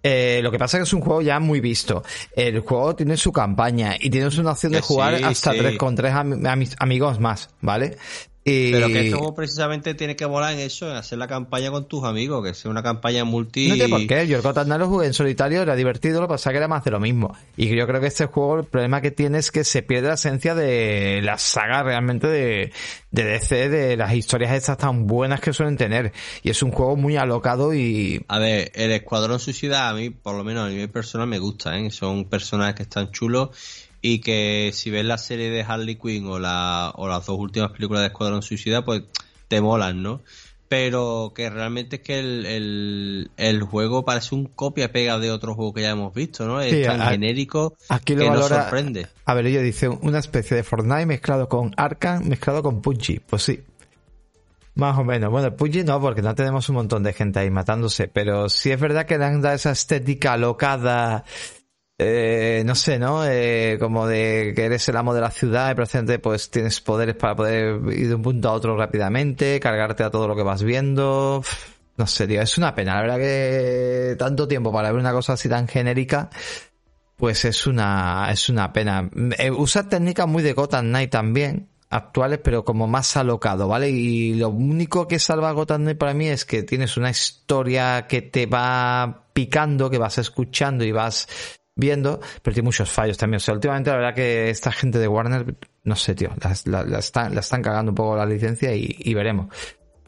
Eh, 0.03 0.39
lo 0.41 0.51
que 0.51 0.57
pasa 0.57 0.77
es 0.77 0.81
que 0.81 0.83
es 0.87 0.93
un 0.93 1.01
juego 1.01 1.21
ya 1.21 1.39
muy 1.39 1.59
visto. 1.59 2.03
El 2.35 2.61
juego 2.61 2.95
tiene 2.95 3.17
su 3.17 3.31
campaña 3.31 3.95
y 3.99 4.09
tienes 4.09 4.37
una 4.37 4.51
opción 4.51 4.71
de 4.71 4.81
jugar 4.81 5.15
hasta 5.23 5.51
tres 5.51 5.77
con 5.77 5.95
tres 5.95 6.13
amigos 6.79 7.19
más, 7.19 7.49
¿vale? 7.61 7.97
Pero 8.43 8.87
que 8.87 9.05
este 9.05 9.11
juego 9.11 9.35
precisamente 9.35 9.93
tiene 9.93 10.15
que 10.15 10.25
volar 10.25 10.53
en 10.53 10.59
eso, 10.59 10.89
en 10.89 10.95
hacer 10.95 11.19
la 11.19 11.27
campaña 11.27 11.69
con 11.69 11.87
tus 11.87 12.03
amigos, 12.03 12.43
que 12.43 12.55
sea 12.55 12.71
una 12.71 12.81
campaña 12.81 13.23
multi. 13.23 13.67
No 13.67 13.75
sé 13.75 13.87
por 13.87 14.07
qué, 14.07 14.27
yo 14.27 14.37
el 14.37 14.41
Gotham 14.41 14.67
lo 14.79 14.87
jugué 14.87 15.07
en 15.07 15.13
solitario, 15.13 15.61
era 15.61 15.75
divertido, 15.75 16.21
lo 16.21 16.27
que 16.27 16.33
pasa 16.33 16.49
que 16.49 16.57
era 16.57 16.67
más 16.67 16.83
de 16.83 16.91
lo 16.91 16.99
mismo. 16.99 17.35
Y 17.55 17.67
yo 17.75 17.85
creo 17.85 18.01
que 18.01 18.07
este 18.07 18.25
juego, 18.25 18.59
el 18.59 18.65
problema 18.65 18.99
que 18.99 19.11
tiene 19.11 19.37
es 19.37 19.51
que 19.51 19.63
se 19.63 19.83
pierde 19.83 20.07
la 20.07 20.15
esencia 20.15 20.55
de 20.55 21.21
la 21.21 21.37
saga 21.37 21.83
realmente 21.83 22.27
de, 22.27 22.71
de 23.11 23.23
DC, 23.23 23.69
de 23.69 23.95
las 23.95 24.13
historias 24.13 24.53
estas 24.53 24.79
tan 24.79 25.05
buenas 25.05 25.39
que 25.39 25.53
suelen 25.53 25.77
tener. 25.77 26.11
Y 26.41 26.49
es 26.49 26.63
un 26.63 26.71
juego 26.71 26.95
muy 26.95 27.17
alocado 27.17 27.75
y. 27.75 28.25
A 28.27 28.39
ver, 28.39 28.71
el 28.73 28.91
Escuadrón 28.91 29.39
Suicida 29.39 29.87
a 29.87 29.93
mí, 29.93 30.09
por 30.09 30.35
lo 30.35 30.43
menos 30.43 30.65
a 30.65 30.69
nivel 30.69 30.89
personal, 30.89 31.27
me 31.27 31.37
gusta, 31.37 31.77
¿eh? 31.77 31.91
Son 31.91 32.25
personajes 32.25 32.73
que 32.73 32.83
están 32.83 33.11
chulos 33.11 33.49
y 34.01 34.19
que 34.19 34.71
si 34.73 34.89
ves 34.89 35.05
la 35.05 35.17
serie 35.17 35.49
de 35.49 35.61
Harley 35.61 35.95
Quinn 35.95 36.25
o, 36.27 36.39
la, 36.39 36.91
o 36.95 37.07
las 37.07 37.25
dos 37.25 37.37
últimas 37.37 37.71
películas 37.71 38.01
de 38.01 38.07
Escuadrón 38.07 38.41
Suicida, 38.41 38.83
pues 38.83 39.03
te 39.47 39.61
molan, 39.61 40.01
¿no? 40.01 40.21
Pero 40.67 41.33
que 41.35 41.49
realmente 41.49 41.97
es 41.97 42.01
que 42.01 42.19
el, 42.19 43.29
el, 43.35 43.61
juego 43.63 44.05
parece 44.05 44.33
un 44.33 44.45
copia-pega 44.45 45.19
de 45.19 45.29
otro 45.29 45.53
juego 45.53 45.73
que 45.73 45.81
ya 45.81 45.89
hemos 45.89 46.13
visto, 46.13 46.47
¿no? 46.47 46.61
Es 46.61 46.87
tan 46.87 47.01
genérico 47.01 47.75
aquí 47.89 48.15
lo 48.15 48.23
que 48.23 48.29
nos 48.29 48.47
sorprende. 48.47 49.07
A 49.25 49.33
ver, 49.33 49.49
yo 49.49 49.61
dice 49.61 49.89
una 49.89 50.19
especie 50.19 50.55
de 50.55 50.63
Fortnite 50.63 51.05
mezclado 51.05 51.49
con 51.49 51.73
Arkham, 51.75 52.23
mezclado 52.23 52.63
con 52.63 52.81
PUBG. 52.81 53.21
Pues 53.27 53.43
sí, 53.43 53.59
más 54.75 54.97
o 54.97 55.03
menos. 55.03 55.29
Bueno, 55.29 55.53
PUBG 55.53 55.83
no, 55.83 55.99
porque 55.99 56.21
no 56.21 56.33
tenemos 56.35 56.69
un 56.69 56.75
montón 56.75 57.03
de 57.03 57.11
gente 57.11 57.39
ahí 57.39 57.51
matándose, 57.51 58.07
pero 58.07 58.47
sí 58.47 58.71
es 58.71 58.79
verdad 58.79 59.05
que 59.05 59.17
dan 59.17 59.45
esa 59.45 59.71
estética 59.71 60.37
locada 60.37 61.25
eh, 62.03 62.63
no 62.65 62.73
sé, 62.73 62.97
¿no? 62.97 63.23
Eh, 63.27 63.77
como 63.79 64.07
de 64.07 64.53
que 64.55 64.65
eres 64.65 64.89
el 64.89 64.97
amo 64.97 65.13
de 65.13 65.21
la 65.21 65.29
ciudad 65.29 65.69
y 65.69 65.75
precisamente 65.75 66.17
pues 66.17 66.49
tienes 66.49 66.81
poderes 66.81 67.15
para 67.15 67.35
poder 67.35 67.79
ir 67.93 68.07
de 68.07 68.15
un 68.15 68.23
punto 68.23 68.49
a 68.49 68.53
otro 68.53 68.75
rápidamente, 68.75 69.59
cargarte 69.59 70.03
a 70.03 70.09
todo 70.09 70.27
lo 70.27 70.35
que 70.35 70.41
vas 70.41 70.63
viendo. 70.63 71.43
No 71.97 72.07
sé, 72.07 72.25
tío, 72.25 72.41
es 72.41 72.57
una 72.57 72.73
pena. 72.73 72.95
La 72.95 73.01
verdad 73.01 73.17
que 73.17 74.15
tanto 74.17 74.47
tiempo 74.47 74.71
para 74.73 74.91
ver 74.91 74.99
una 74.99 75.11
cosa 75.11 75.33
así 75.33 75.47
tan 75.47 75.67
genérica, 75.67 76.31
pues 77.17 77.45
es 77.45 77.67
una, 77.67 78.29
es 78.31 78.49
una 78.49 78.73
pena. 78.73 79.07
Eh, 79.37 79.51
usa 79.51 79.87
técnicas 79.87 80.27
muy 80.27 80.41
de 80.41 80.53
Gotham 80.53 80.87
Knight 80.87 81.11
también, 81.11 81.69
actuales, 81.91 82.39
pero 82.43 82.65
como 82.65 82.87
más 82.87 83.15
alocado, 83.15 83.67
¿vale? 83.67 83.91
Y 83.91 84.33
lo 84.33 84.49
único 84.49 85.07
que 85.07 85.19
salva 85.19 85.51
Gotham 85.51 85.81
Knight 85.81 85.99
para 85.99 86.15
mí 86.15 86.29
es 86.29 86.45
que 86.45 86.63
tienes 86.63 86.97
una 86.97 87.11
historia 87.11 88.07
que 88.07 88.23
te 88.23 88.47
va 88.47 89.27
picando, 89.33 89.91
que 89.91 89.99
vas 89.99 90.17
escuchando 90.17 90.83
y 90.83 90.91
vas 90.91 91.27
viendo, 91.81 92.21
pero 92.41 92.53
tiene 92.53 92.67
muchos 92.67 92.89
fallos 92.89 93.17
también. 93.17 93.37
O 93.37 93.39
sea, 93.41 93.53
últimamente 93.53 93.89
la 93.89 93.97
verdad 93.97 94.15
que 94.15 94.49
esta 94.49 94.71
gente 94.71 94.99
de 94.99 95.07
Warner, 95.09 95.57
no 95.83 95.95
sé, 95.97 96.15
tío, 96.15 96.29
la, 96.65 96.85
la, 96.85 96.99
están, 96.99 97.33
la 97.33 97.41
están 97.41 97.61
cagando 97.61 97.91
un 97.91 97.95
poco 97.95 98.15
la 98.15 98.25
licencia 98.25 98.73
y, 98.73 99.13
veremos. 99.13 99.53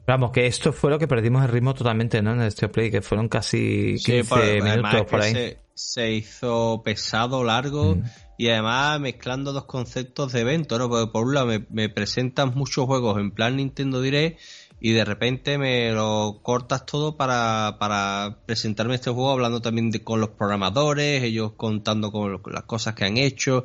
Vamos, 0.08 0.32
que 0.32 0.48
esto 0.48 0.72
fue 0.72 0.90
lo 0.90 1.00
que 1.00 1.08
perdimos 1.08 1.44
el 1.44 1.50
ritmo 1.50 1.74
totalmente, 1.74 2.22
¿no? 2.22 2.34
En 2.34 2.42
el 2.42 2.52
Steel 2.52 2.72
Play, 2.72 2.92
que 2.92 3.02
fueron 3.02 3.28
casi 3.28 3.96
15 4.04 4.62
minutos 4.62 5.06
por 5.10 5.22
ahí. 5.22 5.58
Se, 5.74 6.12
hizo 6.12 6.84
pesado, 6.86 7.44
largo 7.44 7.96
mm. 7.96 8.04
y 8.38 8.50
además 8.50 9.00
mezclando 9.00 9.54
dos 9.54 9.66
conceptos 9.66 10.32
de 10.32 10.42
evento, 10.42 10.78
¿no? 10.78 10.88
Porque 10.88 11.12
por 11.12 11.26
un 11.26 11.34
lado 11.34 11.48
me, 11.48 11.66
me 11.72 11.90
presentan 11.90 12.54
muchos 12.54 12.86
juegos 12.86 13.20
en 13.20 13.32
plan 13.32 13.56
Nintendo 13.56 14.00
Direct 14.00 14.40
y 14.86 14.92
de 14.92 15.06
repente 15.06 15.58
me 15.58 15.94
lo 15.94 16.40
cortas 16.42 16.86
todo 16.86 17.16
para, 17.16 17.78
para 17.80 18.40
presentarme 18.46 18.96
este 18.96 19.12
juego 19.12 19.32
hablando 19.32 19.62
también 19.62 19.92
de, 19.92 20.04
con 20.04 20.20
los 20.20 20.32
programadores, 20.32 21.24
ellos 21.24 21.54
contando 21.56 22.12
con, 22.12 22.42
las 22.52 22.64
cosas 22.64 22.94
que 22.94 23.06
han 23.06 23.16
hecho 23.16 23.64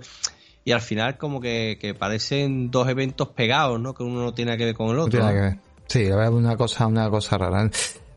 y 0.64 0.70
al 0.70 0.80
final 0.80 1.18
como 1.18 1.40
que, 1.40 1.96
parecen 1.98 2.70
dos 2.70 2.88
eventos 2.88 3.30
pegados, 3.30 3.80
¿no? 3.80 3.94
Que 3.94 4.04
uno 4.04 4.22
no 4.22 4.32
tiene 4.32 4.56
que 4.56 4.66
ver 4.66 4.76
con 4.76 4.90
el 4.90 5.00
otro. 5.00 5.18
Tiene 5.18 5.34
que 5.34 5.40
ver. 5.40 5.58
Sí, 5.88 6.04
la 6.04 6.14
verdad 6.14 6.34
una 6.34 6.56
cosa, 6.56 6.86
una 6.86 7.10
cosa 7.10 7.36
rara. 7.36 7.68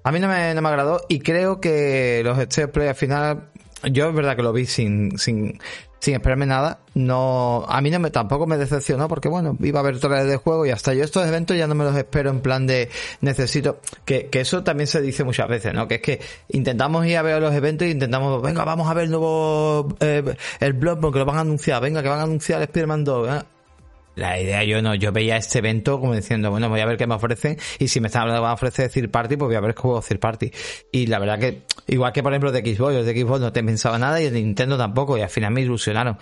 A 0.03 0.11
mí 0.11 0.19
no 0.19 0.27
me, 0.27 0.53
no 0.53 0.61
me 0.61 0.69
agradó 0.69 1.01
y 1.09 1.21
creo 1.21 1.59
que 1.59 2.21
los 2.23 2.37
State 2.37 2.67
Play 2.67 2.87
al 2.87 2.95
final, 2.95 3.49
yo 3.91 4.09
es 4.09 4.13
verdad 4.13 4.35
que 4.35 4.43
lo 4.43 4.53
vi 4.53 4.67
sin, 4.67 5.17
sin, 5.17 5.59
sin 6.01 6.15
esperarme 6.15 6.45
nada. 6.45 6.79
No, 6.93 7.63
a 7.69 7.79
mí 7.79 7.89
no 7.89 7.99
me, 7.99 8.09
tampoco 8.09 8.47
me 8.47 8.57
decepcionó 8.57 9.07
porque 9.07 9.29
bueno, 9.29 9.55
iba 9.61 9.79
a 9.79 9.83
haber 9.83 9.99
trailers 9.99 10.29
de 10.29 10.35
juego 10.37 10.65
y 10.65 10.71
hasta 10.71 10.93
yo 10.93 11.03
estos 11.03 11.25
eventos 11.25 11.55
ya 11.55 11.67
no 11.67 11.75
me 11.75 11.85
los 11.85 11.95
espero 11.95 12.31
en 12.31 12.41
plan 12.41 12.67
de 12.67 12.89
necesito, 13.21 13.79
que, 14.03 14.27
que 14.27 14.41
eso 14.41 14.63
también 14.63 14.87
se 14.87 15.01
dice 15.01 15.23
muchas 15.23 15.47
veces, 15.47 15.73
¿no? 15.73 15.87
Que 15.87 15.95
es 15.95 16.01
que 16.01 16.19
intentamos 16.49 17.05
ir 17.05 17.17
a 17.17 17.21
ver 17.21 17.41
los 17.41 17.53
eventos 17.53 17.87
y 17.87 17.91
intentamos, 17.91 18.41
venga, 18.41 18.65
vamos 18.65 18.89
a 18.89 18.93
ver 18.93 19.05
el 19.05 19.11
nuevo, 19.11 19.95
eh, 19.99 20.35
el 20.59 20.73
blog 20.73 20.99
porque 20.99 21.19
lo 21.19 21.25
van 21.25 21.37
a 21.37 21.41
anunciar, 21.41 21.81
venga, 21.81 22.01
que 22.03 22.09
van 22.09 22.19
a 22.19 22.23
anunciar 22.23 22.61
Spider-Man 22.63 23.03
2, 23.03 23.29
¿eh? 23.29 23.45
La 24.15 24.39
idea 24.39 24.63
yo 24.63 24.81
no, 24.81 24.93
yo 24.95 25.11
veía 25.11 25.37
este 25.37 25.59
evento 25.59 25.99
como 25.99 26.15
diciendo, 26.15 26.51
bueno, 26.51 26.69
voy 26.69 26.81
a 26.81 26.85
ver 26.85 26.97
qué 26.97 27.07
me 27.07 27.15
ofrecen 27.15 27.57
y 27.79 27.87
si 27.87 28.01
me 28.01 28.07
están 28.07 28.23
hablando 28.23 28.41
van 28.41 28.51
a 28.51 28.53
ofrecer 28.55 28.89
Third 28.91 29.09
Party, 29.09 29.37
pues 29.37 29.47
voy 29.47 29.55
a 29.55 29.61
ver 29.61 29.73
qué 29.73 29.81
juego 29.81 30.01
Third 30.01 30.19
Party. 30.19 30.51
Y 30.91 31.07
la 31.07 31.19
verdad 31.19 31.39
que, 31.39 31.63
igual 31.87 32.11
que 32.11 32.21
por 32.21 32.33
ejemplo 32.33 32.51
de 32.51 32.59
Xbox, 32.59 32.93
los 32.93 33.05
de 33.05 33.19
Xbox 33.19 33.39
no 33.39 33.53
te 33.53 33.63
pensaba 33.63 33.97
nada 33.97 34.21
y 34.21 34.29
de 34.29 34.31
Nintendo 34.31 34.77
tampoco 34.77 35.17
y 35.17 35.21
al 35.21 35.29
final 35.29 35.51
me 35.51 35.61
ilusionaron. 35.61 36.17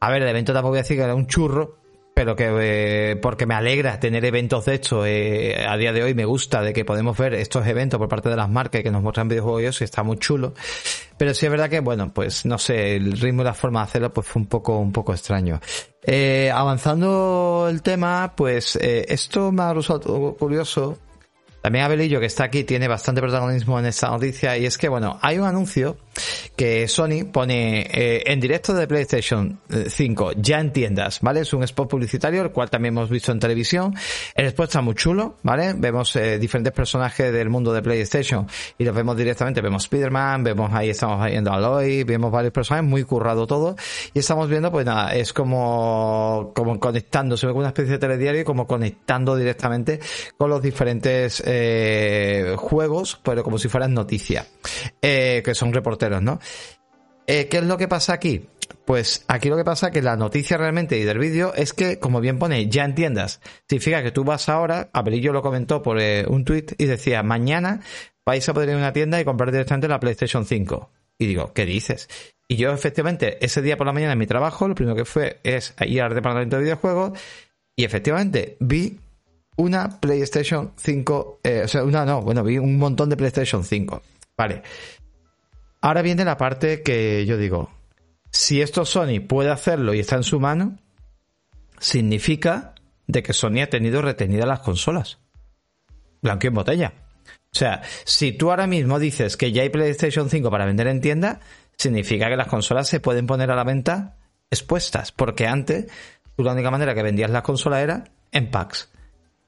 A 0.00 0.10
ver, 0.10 0.22
el 0.22 0.28
evento 0.28 0.52
tampoco 0.52 0.70
voy 0.70 0.78
a 0.78 0.82
decir 0.82 0.96
que 0.96 1.02
era 1.02 1.14
un 1.14 1.26
churro, 1.26 1.83
pero 2.14 2.36
que 2.36 2.48
eh, 2.60 3.16
porque 3.16 3.44
me 3.44 3.54
alegra 3.54 3.98
tener 3.98 4.24
eventos 4.24 4.64
de 4.64 4.74
hecho 4.74 5.04
eh, 5.04 5.66
a 5.66 5.76
día 5.76 5.92
de 5.92 6.04
hoy 6.04 6.14
me 6.14 6.24
gusta 6.24 6.62
de 6.62 6.72
que 6.72 6.84
podemos 6.84 7.18
ver 7.18 7.34
estos 7.34 7.66
eventos 7.66 7.98
por 7.98 8.08
parte 8.08 8.28
de 8.28 8.36
las 8.36 8.48
marcas 8.48 8.82
que 8.82 8.90
nos 8.90 9.02
muestran 9.02 9.28
videojuegos 9.28 9.80
y 9.80 9.84
está 9.84 10.04
muy 10.04 10.16
chulo. 10.18 10.54
Pero 11.18 11.34
sí 11.34 11.46
es 11.46 11.50
verdad 11.50 11.68
que 11.68 11.80
bueno 11.80 12.12
pues 12.14 12.46
no 12.46 12.56
sé 12.56 12.96
el 12.96 13.18
ritmo 13.18 13.42
y 13.42 13.44
la 13.44 13.54
forma 13.54 13.80
de 13.80 13.84
hacerlo 13.84 14.12
pues 14.12 14.26
fue 14.26 14.40
un 14.40 14.46
poco 14.46 14.78
un 14.78 14.92
poco 14.92 15.12
extraño. 15.12 15.60
Eh, 16.02 16.50
avanzando 16.54 17.66
el 17.68 17.82
tema 17.82 18.32
pues 18.36 18.76
eh, 18.76 19.06
esto 19.08 19.50
me 19.50 19.62
ha 19.64 19.74
resultado 19.74 20.34
curioso 20.34 20.96
también 21.64 21.86
Abelillo, 21.86 22.20
que 22.20 22.26
está 22.26 22.44
aquí, 22.44 22.62
tiene 22.64 22.88
bastante 22.88 23.22
protagonismo 23.22 23.78
en 23.78 23.86
esta 23.86 24.10
noticia 24.10 24.58
y 24.58 24.66
es 24.66 24.76
que, 24.76 24.86
bueno, 24.90 25.18
hay 25.22 25.38
un 25.38 25.46
anuncio 25.46 25.96
que 26.56 26.86
Sony 26.88 27.24
pone 27.32 27.86
eh, 27.90 28.22
en 28.26 28.38
directo 28.38 28.74
de 28.74 28.86
PlayStation 28.86 29.60
5, 29.88 30.30
eh, 30.30 30.34
ya 30.36 30.60
en 30.60 30.74
tiendas, 30.74 31.20
¿vale? 31.22 31.40
Es 31.40 31.54
un 31.54 31.62
spot 31.62 31.88
publicitario, 31.88 32.42
el 32.42 32.50
cual 32.50 32.68
también 32.68 32.92
hemos 32.92 33.08
visto 33.08 33.32
en 33.32 33.40
televisión. 33.40 33.94
El 34.34 34.44
spot 34.48 34.68
está 34.68 34.82
muy 34.82 34.94
chulo, 34.94 35.36
¿vale? 35.42 35.72
Vemos 35.74 36.14
eh, 36.16 36.38
diferentes 36.38 36.74
personajes 36.74 37.32
del 37.32 37.48
mundo 37.48 37.72
de 37.72 37.80
PlayStation 37.80 38.46
y 38.76 38.84
los 38.84 38.94
vemos 38.94 39.16
directamente. 39.16 39.62
Vemos 39.62 39.84
Spider-Man, 39.84 40.44
vemos 40.44 40.70
ahí, 40.70 40.90
estamos 40.90 41.24
viendo 41.24 41.50
a 41.50 41.56
Aloy, 41.56 42.04
vemos 42.04 42.30
varios 42.30 42.52
personajes, 42.52 42.86
muy 42.86 43.04
currado 43.04 43.46
todo. 43.46 43.74
Y 44.12 44.18
estamos 44.18 44.50
viendo, 44.50 44.70
pues 44.70 44.84
nada, 44.84 45.14
es 45.14 45.32
como, 45.32 46.52
como 46.54 46.78
conectando, 46.78 47.38
se 47.38 47.46
ve 47.46 47.52
como 47.52 47.60
una 47.60 47.68
especie 47.68 47.92
de 47.92 47.98
telediario 47.98 48.42
y 48.42 48.44
como 48.44 48.66
conectando 48.66 49.34
directamente 49.34 49.98
con 50.36 50.50
los 50.50 50.60
diferentes 50.60 51.42
juegos, 52.56 53.20
pero 53.22 53.42
como 53.42 53.58
si 53.58 53.68
fueran 53.68 53.94
noticias, 53.94 54.46
eh, 55.02 55.42
que 55.44 55.54
son 55.54 55.72
reporteros, 55.72 56.22
¿no? 56.22 56.40
Eh, 57.26 57.48
¿Qué 57.48 57.58
es 57.58 57.64
lo 57.64 57.78
que 57.78 57.88
pasa 57.88 58.12
aquí? 58.12 58.46
Pues 58.84 59.24
aquí 59.28 59.48
lo 59.48 59.56
que 59.56 59.64
pasa 59.64 59.90
que 59.90 60.02
la 60.02 60.16
noticia 60.16 60.58
realmente 60.58 60.98
y 60.98 61.04
del 61.04 61.18
vídeo 61.18 61.54
es 61.54 61.72
que, 61.72 61.98
como 61.98 62.20
bien 62.20 62.38
pone, 62.38 62.68
ya 62.68 62.84
entiendas. 62.84 63.40
Significa 63.68 64.02
que 64.02 64.10
tú 64.10 64.24
vas 64.24 64.48
ahora, 64.48 64.90
Abelillo 64.92 65.32
lo 65.32 65.40
comentó 65.40 65.82
por 65.82 65.98
un 66.28 66.44
tweet 66.44 66.66
y 66.76 66.84
decía, 66.84 67.22
mañana 67.22 67.80
vais 68.26 68.46
a 68.48 68.54
poder 68.54 68.70
ir 68.70 68.74
a 68.74 68.78
una 68.78 68.92
tienda 68.92 69.20
y 69.20 69.24
comprar 69.24 69.50
directamente 69.52 69.88
la 69.88 70.00
PlayStation 70.00 70.44
5. 70.44 70.90
Y 71.18 71.26
digo, 71.26 71.52
¿qué 71.54 71.64
dices? 71.64 72.08
Y 72.48 72.56
yo 72.56 72.72
efectivamente, 72.72 73.44
ese 73.44 73.62
día 73.62 73.76
por 73.76 73.86
la 73.86 73.92
mañana 73.92 74.12
en 74.12 74.18
mi 74.18 74.26
trabajo, 74.26 74.68
lo 74.68 74.74
primero 74.74 74.96
que 74.96 75.04
fue 75.04 75.40
es 75.44 75.74
ir 75.80 76.02
al 76.02 76.14
departamento 76.14 76.56
de 76.56 76.64
videojuegos 76.64 77.18
y 77.76 77.84
efectivamente 77.84 78.56
vi 78.60 79.00
una 79.56 80.00
PlayStation 80.00 80.72
5, 80.76 81.40
eh, 81.42 81.62
o 81.64 81.68
sea, 81.68 81.84
una 81.84 82.04
no, 82.04 82.22
bueno, 82.22 82.42
vi 82.42 82.58
un 82.58 82.78
montón 82.78 83.08
de 83.10 83.16
PlayStation 83.16 83.64
5. 83.64 84.02
Vale. 84.36 84.62
Ahora 85.80 86.02
viene 86.02 86.24
la 86.24 86.36
parte 86.36 86.82
que 86.82 87.24
yo 87.26 87.36
digo, 87.36 87.70
si 88.30 88.60
esto 88.60 88.84
Sony 88.84 89.20
puede 89.26 89.50
hacerlo 89.50 89.94
y 89.94 90.00
está 90.00 90.16
en 90.16 90.22
su 90.22 90.40
mano, 90.40 90.78
significa 91.78 92.74
de 93.06 93.22
que 93.22 93.32
Sony 93.32 93.60
ha 93.62 93.68
tenido 93.68 94.02
retenidas 94.02 94.48
las 94.48 94.60
consolas. 94.60 95.18
Blanco 96.22 96.46
en 96.46 96.54
botella. 96.54 96.92
O 97.28 97.56
sea, 97.56 97.82
si 98.04 98.32
tú 98.32 98.50
ahora 98.50 98.66
mismo 98.66 98.98
dices 98.98 99.36
que 99.36 99.52
ya 99.52 99.62
hay 99.62 99.68
PlayStation 99.68 100.28
5 100.28 100.50
para 100.50 100.66
vender 100.66 100.88
en 100.88 101.00
tienda, 101.00 101.40
significa 101.76 102.28
que 102.28 102.36
las 102.36 102.48
consolas 102.48 102.88
se 102.88 102.98
pueden 103.00 103.26
poner 103.26 103.50
a 103.50 103.54
la 103.54 103.62
venta 103.62 104.16
expuestas, 104.50 105.12
porque 105.12 105.46
antes 105.46 105.86
tú 106.36 106.42
la 106.42 106.52
única 106.52 106.70
manera 106.70 106.94
que 106.94 107.02
vendías 107.02 107.30
las 107.30 107.42
consolas 107.42 107.82
era 107.82 108.04
en 108.32 108.50
packs. 108.50 108.88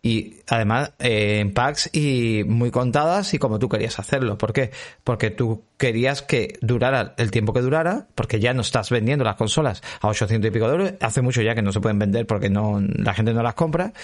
Y 0.07 0.37
además 0.47 0.93
eh, 1.01 1.41
en 1.41 1.53
packs 1.53 1.91
y 1.93 2.45
muy 2.47 2.71
contadas 2.71 3.35
y 3.35 3.41
como 3.41 3.59
tú 3.59 3.69
querías 3.69 3.99
hacerlo. 3.99 4.39
¿Por 4.39 4.53
qué? 4.53 4.71
Porque 5.03 5.31
tú 5.31 5.65
querías 5.77 6.23
que 6.23 6.61
durara 6.61 7.15
el 7.17 7.33
tiempo 7.33 7.53
que 7.53 7.61
durara, 7.61 8.07
porque 8.15 8.39
ya 8.39 8.55
no 8.55 8.61
estás 8.61 8.91
vendiendo 8.91 9.25
las 9.25 9.35
consolas 9.35 9.83
a 10.01 10.07
800 10.07 10.49
y 10.49 10.53
pico 10.53 10.69
de 10.69 10.73
euros. 10.75 10.93
Hace 11.01 11.23
mucho 11.23 11.43
ya 11.43 11.57
que 11.57 11.63
no 11.63 11.73
se 11.73 11.81
pueden 11.81 11.99
vender 11.99 12.25
porque 12.25 12.49
no 12.49 12.81
la 12.81 13.15
gente 13.15 13.35
no 13.35 13.43
las 13.43 13.55
compra. 13.55 13.95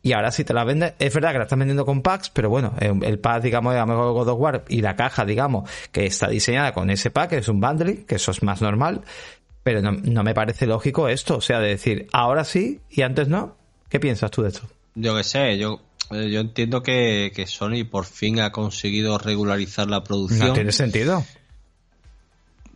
Y 0.00 0.14
ahora 0.14 0.32
si 0.32 0.42
te 0.42 0.54
las 0.54 0.64
vendes, 0.64 0.94
es 0.98 1.12
verdad 1.12 1.32
que 1.32 1.38
la 1.38 1.44
están 1.44 1.58
vendiendo 1.58 1.84
con 1.84 2.00
packs, 2.00 2.30
pero 2.30 2.48
bueno, 2.48 2.72
el 2.80 3.18
pack, 3.18 3.42
digamos, 3.42 3.74
de 3.74 3.84
mejor 3.84 4.14
God 4.14 4.28
of 4.28 4.40
War 4.40 4.64
y 4.68 4.80
la 4.80 4.96
caja, 4.96 5.26
digamos, 5.26 5.70
que 5.92 6.06
está 6.06 6.28
diseñada 6.28 6.72
con 6.72 6.88
ese 6.88 7.10
pack, 7.10 7.34
es 7.34 7.48
un 7.48 7.60
bundle, 7.60 8.06
que 8.06 8.14
eso 8.14 8.30
es 8.30 8.42
más 8.42 8.62
normal, 8.62 9.02
pero 9.62 9.82
no, 9.82 9.92
no 9.92 10.22
me 10.22 10.32
parece 10.32 10.66
lógico 10.66 11.08
esto, 11.08 11.36
o 11.36 11.40
sea, 11.42 11.60
de 11.60 11.68
decir, 11.68 12.08
ahora 12.10 12.44
sí 12.44 12.80
y 12.88 13.02
antes 13.02 13.28
no. 13.28 13.58
¿Qué 13.90 14.00
piensas 14.00 14.30
tú 14.30 14.40
de 14.40 14.48
esto? 14.48 14.66
Yo 14.94 15.16
qué 15.16 15.24
sé, 15.24 15.58
yo, 15.58 15.80
eh, 16.10 16.30
yo 16.30 16.40
entiendo 16.40 16.82
que, 16.82 17.32
que 17.34 17.46
Sony 17.46 17.84
por 17.90 18.04
fin 18.04 18.40
ha 18.40 18.52
conseguido 18.52 19.16
regularizar 19.18 19.88
la 19.88 20.02
producción. 20.04 20.48
No 20.48 20.52
tiene 20.54 20.72
sentido. 20.72 21.24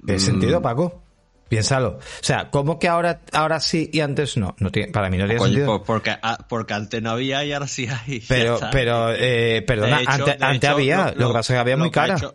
¿Tiene 0.04 0.20
Mm. 0.20 0.24
sentido, 0.24 0.62
Paco? 0.62 1.02
Piénsalo. 1.48 1.90
O 1.98 2.00
sea, 2.22 2.50
¿cómo 2.50 2.78
que 2.78 2.88
ahora, 2.88 3.20
ahora 3.32 3.60
sí 3.60 3.88
y 3.92 4.00
antes 4.00 4.36
no? 4.36 4.56
no 4.58 4.70
tiene, 4.72 4.90
para 4.90 5.08
mí 5.10 5.16
no 5.16 5.24
tiene 5.26 5.38
Coño, 5.38 5.52
sentido. 5.52 5.78
por- 5.78 5.84
porque, 5.86 6.10
ah, 6.20 6.44
porque 6.48 6.74
antes 6.74 7.00
no 7.02 7.10
había 7.10 7.44
y 7.44 7.52
ahora 7.52 7.68
sí 7.68 7.86
hay. 7.88 8.20
Pero, 8.28 8.58
pero, 8.72 9.12
eh, 9.14 9.62
perdona, 9.62 10.00
antes, 10.06 10.68
había, 10.68 11.12
lo, 11.16 11.28
que 11.28 11.32
pasa 11.34 11.52
es 11.52 11.56
que 11.56 11.60
había 11.60 11.76
muy 11.76 11.90
que 11.90 11.94
cara. 11.94 12.16
hecho- 12.16 12.34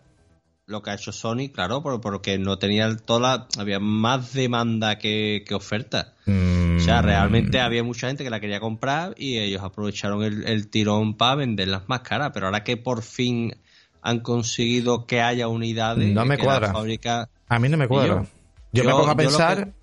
lo 0.71 0.81
que 0.81 0.89
ha 0.91 0.93
hecho 0.95 1.11
Sony, 1.11 1.49
claro, 1.53 1.83
por- 1.83 2.01
porque 2.01 2.37
no 2.39 2.57
tenía 2.57 2.95
toda 2.97 3.19
la, 3.19 3.47
había 3.61 3.79
más 3.79 4.33
demanda 4.33 4.97
que, 4.97 5.43
que 5.45 5.53
oferta. 5.53 6.13
Mm, 6.25 6.77
O 6.77 6.79
sea, 6.79 7.01
realmente 7.01 7.59
había 7.59 7.83
mucha 7.83 8.07
gente 8.07 8.23
que 8.23 8.29
la 8.29 8.39
quería 8.39 8.59
comprar 8.59 9.13
y 9.17 9.37
ellos 9.37 9.61
aprovecharon 9.61 10.23
el, 10.23 10.47
el 10.47 10.67
tirón 10.69 11.15
para 11.15 11.35
venderlas 11.35 11.83
más 11.87 11.99
caras. 12.01 12.31
Pero 12.33 12.47
ahora 12.47 12.63
que 12.63 12.77
por 12.77 13.03
fin 13.03 13.53
han 14.01 14.21
conseguido 14.21 15.05
que 15.05 15.21
haya 15.21 15.47
unidades, 15.47 16.11
No 16.13 16.25
me 16.25 16.37
que 16.37 16.43
cuadra. 16.43 16.67
La 16.67 16.73
fábrica, 16.73 17.29
a 17.47 17.59
mí 17.59 17.69
no 17.69 17.77
me 17.77 17.87
cuadra. 17.87 18.23
yo- 18.23 18.27
Yo, 18.73 18.83
me 18.85 18.91
pongo 18.91 19.09
a 19.11 19.15
pensar, 19.15 19.73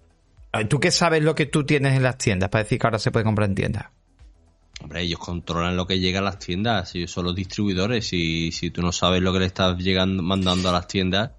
¿tú 0.69 0.81
qué 0.81 0.91
sabes 0.91 1.23
lo 1.23 1.35
que 1.35 1.47
tú 1.47 1.65
tienes 1.65 1.95
en 1.95 2.03
las 2.03 2.17
tiendas 2.19 2.49
para 2.49 2.65
decir 2.65 2.79
que 2.79 2.87
ahora 2.87 2.99
se 2.99 3.11
puede 3.13 3.25
comprar 3.25 3.49
en 3.49 3.55
tiendas? 3.55 3.87
Hombre, 4.83 5.03
ellos 5.03 5.19
controlan 5.19 5.77
lo 5.77 5.87
que 5.87 5.99
llega 5.99 6.21
a 6.21 6.23
las 6.23 6.39
tiendas. 6.39 6.95
Ellos 6.95 7.11
son 7.11 7.25
los 7.25 7.35
distribuidores. 7.35 8.13
Y 8.13 8.53
si 8.53 8.71
tú 8.71 8.83
no 8.83 8.93
sabes 8.93 9.21
lo 9.23 9.33
que 9.33 9.41
le 9.41 9.47
estás 9.47 9.77
llegando, 9.79 10.23
mandando 10.23 10.69
a 10.69 10.73
las 10.73 10.87
tiendas, 10.87 11.31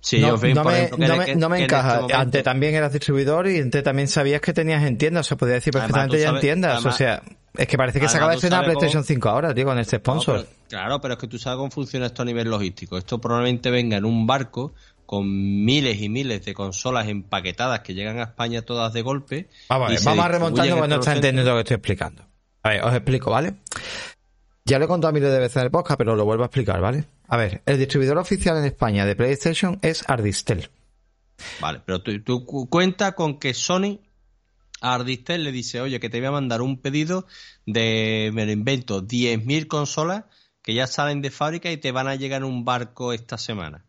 si 0.00 0.18
no, 0.20 0.28
ellos 0.28 0.40
ven, 0.40 0.54
no 0.54 0.64
me, 0.64 0.84
ejemplo, 0.84 1.08
no 1.08 1.16
me- 1.16 1.34
no 1.34 1.48
me 1.48 1.64
encaja. 1.64 2.00
este 2.02 2.14
Antes 2.14 2.42
también 2.44 2.74
eras 2.74 2.92
distribuidor 2.92 3.48
y 3.48 3.58
antes 3.60 3.82
también 3.82 4.06
sabías 4.08 4.40
que 4.40 4.52
tenías 4.52 4.84
en 4.84 4.98
tiendas. 4.98 5.26
Se 5.26 5.36
podía 5.36 5.54
decir 5.54 5.72
Además, 5.76 5.92
perfectamente 5.92 6.22
ya 6.22 6.30
en 6.30 6.40
tiendas. 6.40 6.72
además- 6.74 6.94
o 6.94 6.96
sea, 6.98 7.22
es 7.56 7.66
que 7.66 7.76
parece 7.76 7.98
que 8.00 8.08
se 8.08 8.16
acaba 8.16 8.30
de 8.32 8.36
estrenar 8.36 8.60
sabes 8.64 8.74
PlayStation 8.76 9.02
cómo- 9.02 9.06
5 9.08 9.28
ahora, 9.30 9.52
digo, 9.52 9.72
en 9.72 9.78
este 9.78 9.96
sponsor. 9.96 10.36
pero- 10.46 10.56
claro, 10.68 11.00
pero 11.00 11.14
es 11.14 11.20
que 11.20 11.26
tú 11.26 11.38
sabes 11.38 11.56
cómo 11.56 11.70
funciona 11.70 12.06
esto 12.06 12.22
a 12.22 12.24
nivel 12.24 12.48
logístico. 12.48 12.98
Esto 12.98 13.20
probablemente 13.20 13.70
venga 13.70 13.96
en 13.96 14.04
un 14.04 14.26
barco 14.26 14.74
con 15.06 15.24
miles 15.64 16.00
y 16.02 16.08
miles 16.08 16.44
de 16.44 16.52
consolas 16.54 17.06
empaquetadas 17.08 17.80
que 17.80 17.94
llegan 17.94 18.18
a 18.18 18.24
España 18.24 18.62
todas 18.62 18.92
de 18.92 19.02
golpe. 19.02 19.48
Vamos 19.68 19.90
a 19.90 20.10
vamos 20.10 20.28
remontarnos 20.30 20.78
porque 20.78 20.88
no 20.88 20.94
está 21.00 21.14
entendiendo 21.14 21.50
lo 21.50 21.56
que 21.56 21.60
estoy 21.62 21.74
explicando. 21.76 22.22
A 22.66 22.70
ver, 22.70 22.84
os 22.84 22.92
explico, 22.94 23.30
¿vale? 23.30 23.54
Ya 24.64 24.78
lo 24.78 24.86
he 24.86 24.88
contado 24.88 25.12
miles 25.12 25.30
de 25.30 25.38
veces 25.38 25.56
en 25.58 25.62
el 25.62 25.70
podcast, 25.70 25.98
pero 25.98 26.16
lo 26.16 26.24
vuelvo 26.24 26.42
a 26.42 26.46
explicar, 26.46 26.80
¿vale? 26.80 27.04
A 27.28 27.36
ver, 27.36 27.62
el 27.66 27.78
distribuidor 27.78 28.18
oficial 28.18 28.56
en 28.58 28.64
España 28.64 29.06
de 29.06 29.14
PlayStation 29.14 29.78
es 29.82 30.04
Ardistel. 30.08 30.68
Vale, 31.60 31.80
pero 31.84 32.02
tú, 32.02 32.20
tú 32.22 32.44
cu- 32.44 32.68
cuenta 32.68 33.12
con 33.12 33.38
que 33.38 33.54
Sony 33.54 34.00
a 34.80 34.94
Ardistel 34.94 35.44
le 35.44 35.52
dice, 35.52 35.80
oye, 35.80 36.00
que 36.00 36.08
te 36.10 36.18
voy 36.18 36.26
a 36.26 36.32
mandar 36.32 36.62
un 36.62 36.80
pedido 36.80 37.26
de, 37.66 38.30
me 38.34 38.44
lo 38.46 38.52
invento, 38.52 39.00
10.000 39.02 39.68
consolas 39.68 40.24
que 40.62 40.74
ya 40.74 40.86
salen 40.88 41.22
de 41.22 41.30
fábrica 41.30 41.70
y 41.70 41.76
te 41.76 41.92
van 41.92 42.08
a 42.08 42.16
llegar 42.16 42.42
en 42.42 42.48
un 42.48 42.64
barco 42.64 43.12
esta 43.12 43.38
semana. 43.38 43.84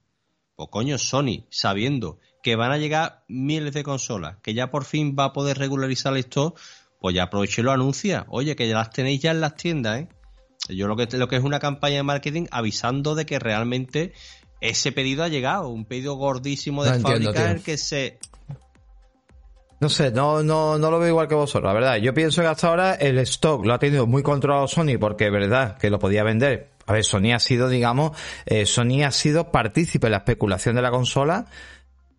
Pues 0.55 0.69
coño, 0.71 0.97
Sony, 0.99 1.45
sabiendo 1.49 2.19
que 2.43 2.55
van 2.55 2.71
a 2.71 2.77
llegar 2.77 3.23
miles 3.27 3.73
de 3.73 3.83
consolas, 3.83 4.37
que 4.43 4.53
ya 4.53 4.69
por 4.69 4.85
fin 4.85 5.15
va 5.17 5.25
a 5.25 5.33
poder 5.33 5.57
regularizar 5.57 6.15
esto, 6.17 6.53
pues 6.99 7.15
ya 7.15 7.23
aproveche 7.23 7.61
y 7.61 7.63
lo 7.63 7.71
anuncia. 7.71 8.25
Oye, 8.29 8.55
que 8.55 8.67
ya 8.67 8.75
las 8.75 8.91
tenéis 8.91 9.21
ya 9.21 9.31
en 9.31 9.41
las 9.41 9.55
tiendas, 9.55 10.01
¿eh? 10.01 10.07
Yo 10.69 10.87
lo 10.87 10.95
que, 10.95 11.07
lo 11.17 11.27
que 11.27 11.37
es 11.37 11.43
una 11.43 11.59
campaña 11.59 11.97
de 11.97 12.03
marketing 12.03 12.45
avisando 12.51 13.15
de 13.15 13.25
que 13.25 13.39
realmente 13.39 14.13
ese 14.59 14.91
pedido 14.91 15.23
ha 15.23 15.27
llegado, 15.27 15.69
un 15.69 15.85
pedido 15.85 16.15
gordísimo 16.15 16.83
de 16.83 16.99
No 16.99 17.13
entiendo, 17.13 17.33
que 17.63 17.77
se... 17.77 18.19
No 19.79 19.89
sé, 19.89 20.11
no, 20.11 20.41
no, 20.41 20.79
no 20.79 20.89
lo 20.89 20.97
veo 20.97 21.09
igual 21.09 21.27
que 21.27 21.35
vosotros, 21.35 21.69
la 21.69 21.73
verdad. 21.73 21.97
Yo 21.97 22.13
pienso 22.13 22.41
que 22.41 22.47
hasta 22.47 22.67
ahora 22.67 22.95
el 22.95 23.19
stock 23.19 23.63
lo 23.63 23.75
ha 23.75 23.79
tenido 23.79 24.07
muy 24.07 24.23
controlado 24.23 24.67
Sony 24.67 24.97
porque 24.99 25.27
es 25.27 25.31
verdad 25.31 25.77
que 25.77 25.91
lo 25.91 25.99
podía 25.99 26.23
vender. 26.23 26.71
A 26.87 26.93
ver, 26.93 27.03
Sony 27.03 27.33
ha 27.35 27.39
sido, 27.39 27.69
digamos, 27.69 28.17
eh, 28.45 28.65
Sony 28.65 29.03
ha 29.05 29.11
sido 29.11 29.51
partícipe 29.51 30.07
en 30.07 30.11
la 30.11 30.17
especulación 30.17 30.75
de 30.75 30.81
la 30.81 30.89
consola, 30.89 31.45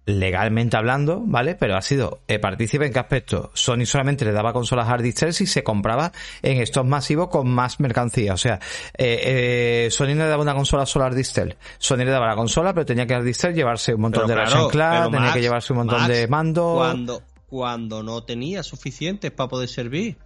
legalmente 0.09 0.77
hablando, 0.77 1.23
¿vale? 1.27 1.55
Pero 1.55 1.77
ha 1.77 1.83
sido 1.83 2.21
eh, 2.29 2.39
partícipe 2.39 2.87
en 2.87 2.93
qué 2.93 2.99
aspecto. 2.99 3.51
Sony 3.55 3.85
solamente 3.85 4.25
le 4.25 4.33
daba 4.33 4.53
consolas 4.53 4.89
a 4.89 4.95
Ardistel 4.95 5.35
si 5.35 5.47
se 5.47 5.63
compraba 5.63 6.13
en 6.43 6.67
stocks 6.67 6.89
masivos 6.89 7.29
con 7.29 7.49
más 7.49 7.79
mercancía. 7.79 8.33
O 8.33 8.37
sea, 8.39 8.59
eh, 8.97 9.85
eh, 9.87 9.89
Sony 9.91 10.15
no 10.15 10.25
le 10.25 10.29
daba 10.29 10.43
una 10.43 10.55
consola 10.55 10.87
solo 10.87 11.05
a 11.05 11.09
Ardistel. 11.09 11.57
Sony 11.79 11.99
le 11.99 12.07
daba 12.11 12.27
la 12.27 12.37
consola, 12.37 12.73
pero 12.73 12.87
tenía 12.87 13.07
que 13.07 13.15
Ardistel 13.15 13.55
llevarse 13.55 13.95
un 13.95 14.01
montón 14.01 14.25
Pero 14.27 14.41
de 14.41 14.45
claro, 14.45 14.69
pero 14.73 15.05
tenía 15.11 15.21
Max, 15.21 15.35
que 15.35 15.41
llevarse 15.41 15.73
un 15.73 15.79
montón 15.79 16.01
Max, 16.01 16.09
de 16.15 16.29
mandos. 16.29 16.77
Cuando, 16.77 17.23
cuando 17.47 18.03
no 18.03 18.23
tenía 18.25 18.63
suficientes 18.63 19.31
para 19.31 19.49
poder 19.49 19.69
servir. 19.69 20.17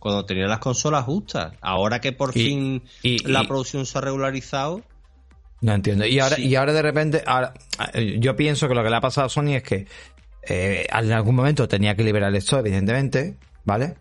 Cuando 0.00 0.24
tenía 0.24 0.46
las 0.46 0.58
consolas 0.60 1.04
justas. 1.04 1.52
Ahora 1.60 2.00
que 2.00 2.12
por 2.12 2.30
Y- 2.36 2.44
fin 2.44 2.82
y- 3.02 3.18
la 3.26 3.42
y- 3.42 3.46
producción 3.46 3.84
se 3.86 3.98
ha 3.98 4.00
regularizado, 4.00 4.82
No 5.60 5.74
entiendo. 5.74 6.06
Y 6.06 6.18
ahora, 6.20 6.36
Sí. 6.36 6.46
y 6.46 6.54
ahora 6.54 6.72
de 6.72 6.82
repente, 6.82 7.22
ahora, 7.26 7.52
eh, 7.94 8.16
yo 8.20 8.36
pienso 8.36 8.68
que 8.68 8.74
lo 8.74 8.82
que 8.84 8.90
le 8.90 8.96
ha 8.96 9.00
pasado 9.00 9.26
a 9.26 9.30
Sony 9.30 9.54
es 9.56 9.62
que 9.62 9.86
eh, 10.48 10.86
en 10.90 11.12
algún 11.12 11.34
momento 11.34 11.66
tenía 11.68 11.94
que 11.94 12.04
liberar 12.04 12.34
esto, 12.34 12.58
evidentemente, 12.58 13.36
¿vale? 13.64 13.96